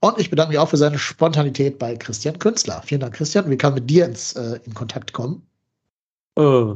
Und 0.00 0.18
ich 0.18 0.30
bedanke 0.30 0.50
mich 0.50 0.58
auch 0.58 0.68
für 0.68 0.76
seine 0.76 0.98
Spontanität 0.98 1.78
bei 1.78 1.94
Christian 1.94 2.38
Künstler. 2.38 2.82
Vielen 2.82 3.02
Dank, 3.02 3.14
Christian. 3.14 3.50
Wie 3.50 3.58
kann 3.58 3.74
mit 3.74 3.88
dir 3.90 4.06
ins, 4.06 4.32
äh, 4.32 4.58
in 4.64 4.74
Kontakt 4.74 5.12
kommen? 5.12 5.46
Äh, 6.38 6.74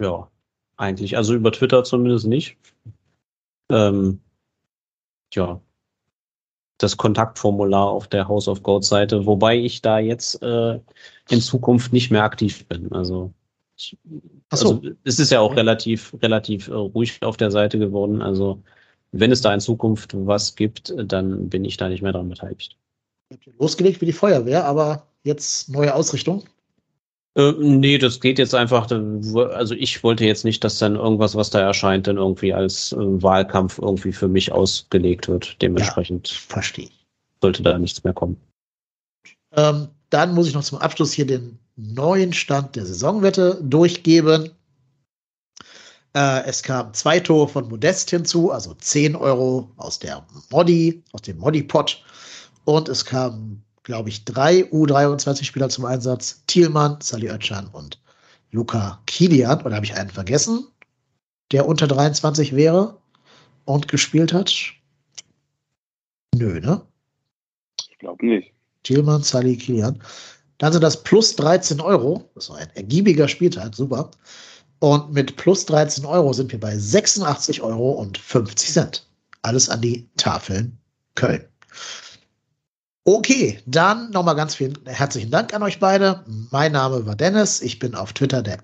ja, 0.00 0.30
eigentlich. 0.76 1.16
Also 1.16 1.34
über 1.34 1.50
Twitter 1.50 1.82
zumindest 1.82 2.26
nicht. 2.26 2.58
Ähm, 3.70 4.20
ja, 5.32 5.60
das 6.78 6.96
Kontaktformular 6.96 7.88
auf 7.88 8.08
der 8.08 8.28
House 8.28 8.48
of 8.48 8.62
Gold 8.62 8.84
Seite, 8.84 9.26
wobei 9.26 9.56
ich 9.56 9.82
da 9.82 9.98
jetzt 9.98 10.42
äh, 10.42 10.80
in 11.30 11.40
Zukunft 11.40 11.92
nicht 11.92 12.10
mehr 12.10 12.24
aktiv 12.24 12.66
bin. 12.66 12.90
Also, 12.92 13.32
ich, 13.76 13.96
so. 14.04 14.18
also 14.50 14.82
es 15.04 15.18
ist 15.18 15.30
ja 15.30 15.40
auch 15.40 15.56
relativ 15.56 16.14
relativ 16.22 16.68
äh, 16.68 16.72
ruhig 16.72 17.22
auf 17.22 17.36
der 17.36 17.50
Seite 17.50 17.78
geworden. 17.78 18.22
Also 18.22 18.62
wenn 19.12 19.30
es 19.30 19.40
da 19.40 19.54
in 19.54 19.60
Zukunft 19.60 20.14
was 20.26 20.56
gibt, 20.56 20.92
dann 20.96 21.48
bin 21.48 21.64
ich 21.64 21.76
da 21.76 21.88
nicht 21.88 22.02
mehr 22.02 22.12
dran 22.12 22.28
beteiligt. 22.28 22.76
Losgelegt 23.58 24.00
wie 24.00 24.06
die 24.06 24.12
Feuerwehr, 24.12 24.64
aber 24.64 25.06
jetzt 25.22 25.68
neue 25.68 25.94
Ausrichtung. 25.94 26.44
Äh, 27.36 27.52
nee, 27.58 27.98
das 27.98 28.20
geht 28.20 28.38
jetzt 28.38 28.54
einfach, 28.54 28.88
also 28.90 29.74
ich 29.74 30.02
wollte 30.04 30.24
jetzt 30.24 30.44
nicht, 30.44 30.62
dass 30.62 30.78
dann 30.78 30.94
irgendwas, 30.94 31.34
was 31.34 31.50
da 31.50 31.60
erscheint, 31.60 32.06
dann 32.06 32.16
irgendwie 32.16 32.54
als 32.54 32.92
äh, 32.92 32.96
Wahlkampf 32.98 33.78
irgendwie 33.78 34.12
für 34.12 34.28
mich 34.28 34.52
ausgelegt 34.52 35.28
wird. 35.28 35.60
Dementsprechend 35.60 36.30
ja, 36.30 36.36
verstehe 36.48 36.90
sollte 37.40 37.62
da 37.62 37.78
nichts 37.78 38.04
mehr 38.04 38.14
kommen. 38.14 38.36
Ähm, 39.52 39.88
dann 40.10 40.34
muss 40.34 40.46
ich 40.46 40.54
noch 40.54 40.64
zum 40.64 40.78
Abschluss 40.78 41.12
hier 41.12 41.26
den 41.26 41.58
neuen 41.76 42.32
Stand 42.32 42.76
der 42.76 42.86
Saisonwette 42.86 43.60
durchgeben. 43.62 44.50
Äh, 46.14 46.44
es 46.44 46.62
kam 46.62 46.94
zwei 46.94 47.18
Tore 47.18 47.48
von 47.48 47.68
Modest 47.68 48.10
hinzu, 48.10 48.52
also 48.52 48.74
10 48.74 49.16
Euro 49.16 49.70
aus 49.76 49.98
der 49.98 50.24
Modi, 50.50 51.02
aus 51.12 51.22
dem 51.22 51.38
Modi-Pot 51.38 52.04
Und 52.64 52.88
es 52.88 53.04
kamen, 53.04 53.63
glaube 53.84 54.08
ich, 54.08 54.24
drei 54.24 54.64
U23-Spieler 54.64 55.68
zum 55.68 55.84
Einsatz. 55.84 56.42
Thielmann, 56.46 56.98
Sally 57.00 57.30
Oetschan 57.30 57.68
und 57.68 58.00
Luca 58.50 59.00
Kilian. 59.06 59.62
Oder 59.62 59.76
habe 59.76 59.86
ich 59.86 59.94
einen 59.94 60.10
vergessen, 60.10 60.66
der 61.52 61.68
unter 61.68 61.86
23 61.86 62.56
wäre 62.56 62.98
und 63.66 63.86
gespielt 63.88 64.32
hat? 64.32 64.52
Nö, 66.34 66.60
ne? 66.60 66.82
Ich 67.90 67.98
glaube 67.98 68.26
nicht. 68.26 68.52
Thielmann, 68.82 69.22
Sally, 69.22 69.56
Kilian. 69.56 70.02
Dann 70.58 70.72
sind 70.72 70.82
das 70.82 71.02
plus 71.02 71.36
13 71.36 71.80
Euro. 71.80 72.28
Das 72.34 72.50
war 72.50 72.58
ein 72.58 72.70
ergiebiger 72.74 73.28
Spieltag, 73.28 73.74
super. 73.74 74.10
Und 74.80 75.12
mit 75.12 75.36
plus 75.36 75.66
13 75.66 76.04
Euro 76.04 76.32
sind 76.32 76.52
wir 76.52 76.60
bei 76.60 76.76
86 76.76 77.62
Euro 77.62 77.92
und 77.92 78.18
50 78.18 78.72
Cent. 78.72 79.06
Alles 79.42 79.68
an 79.68 79.80
die 79.80 80.08
Tafeln 80.16 80.78
Köln. 81.14 81.44
Okay, 83.06 83.58
dann 83.66 84.10
nochmal 84.12 84.34
ganz 84.34 84.54
vielen 84.54 84.78
herzlichen 84.86 85.30
Dank 85.30 85.52
an 85.52 85.62
euch 85.62 85.78
beide. 85.78 86.24
Mein 86.50 86.72
Name 86.72 87.04
war 87.04 87.14
Dennis. 87.14 87.60
Ich 87.60 87.78
bin 87.78 87.94
auf 87.94 88.14
Twitter 88.14 88.42
der 88.42 88.56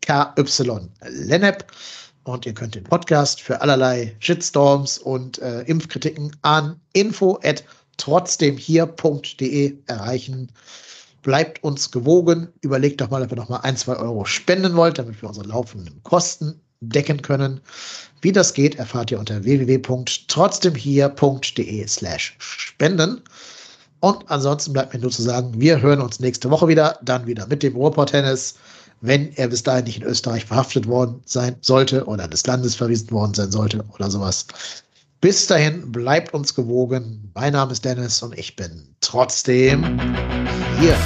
KYLennep. 0.00 1.66
Und 2.24 2.46
ihr 2.46 2.54
könnt 2.54 2.74
den 2.74 2.84
Podcast 2.84 3.42
für 3.42 3.60
allerlei 3.60 4.16
Shitstorms 4.18 4.96
und 4.96 5.40
äh, 5.40 5.60
Impfkritiken 5.64 6.34
an 6.40 6.80
info 6.94 7.38
at 7.44 7.64
trotzdemhier.de 7.98 9.76
erreichen. 9.86 10.50
Bleibt 11.20 11.62
uns 11.62 11.90
gewogen. 11.90 12.48
Überlegt 12.62 13.02
doch 13.02 13.10
mal, 13.10 13.22
ob 13.22 13.30
ihr 13.30 13.36
noch 13.36 13.50
mal 13.50 13.58
ein, 13.58 13.76
zwei 13.76 13.96
Euro 13.96 14.24
spenden 14.24 14.74
wollt, 14.74 14.98
damit 14.98 15.20
wir 15.20 15.28
unsere 15.28 15.48
laufenden 15.48 16.02
Kosten 16.02 16.58
decken 16.80 17.20
können. 17.20 17.60
Wie 18.22 18.32
das 18.32 18.54
geht, 18.54 18.76
erfahrt 18.76 19.10
ihr 19.10 19.18
unter 19.18 19.44
www.trotzdemhier.de 19.44 21.86
slash 21.86 22.36
spenden. 22.38 23.20
Und 24.02 24.28
ansonsten 24.28 24.72
bleibt 24.72 24.92
mir 24.92 24.98
nur 24.98 25.12
zu 25.12 25.22
sagen, 25.22 25.52
wir 25.60 25.80
hören 25.80 26.00
uns 26.00 26.18
nächste 26.18 26.50
Woche 26.50 26.66
wieder, 26.66 26.98
dann 27.02 27.24
wieder 27.28 27.46
mit 27.46 27.62
dem 27.62 27.76
Ruhrport-Tennis, 27.76 28.56
wenn 29.00 29.32
er 29.36 29.46
bis 29.46 29.62
dahin 29.62 29.84
nicht 29.84 29.98
in 29.98 30.02
Österreich 30.02 30.44
verhaftet 30.44 30.88
worden 30.88 31.22
sein 31.24 31.54
sollte 31.60 32.04
oder 32.06 32.26
des 32.26 32.44
Landes 32.44 32.74
verwiesen 32.74 33.12
worden 33.12 33.32
sein 33.32 33.52
sollte 33.52 33.84
oder 33.94 34.10
sowas. 34.10 34.46
Bis 35.20 35.46
dahin 35.46 35.92
bleibt 35.92 36.34
uns 36.34 36.52
gewogen. 36.52 37.30
Mein 37.34 37.52
Name 37.52 37.70
ist 37.70 37.84
Dennis 37.84 38.20
und 38.24 38.36
ich 38.36 38.56
bin 38.56 38.88
trotzdem 39.00 40.00
hier. 40.80 40.96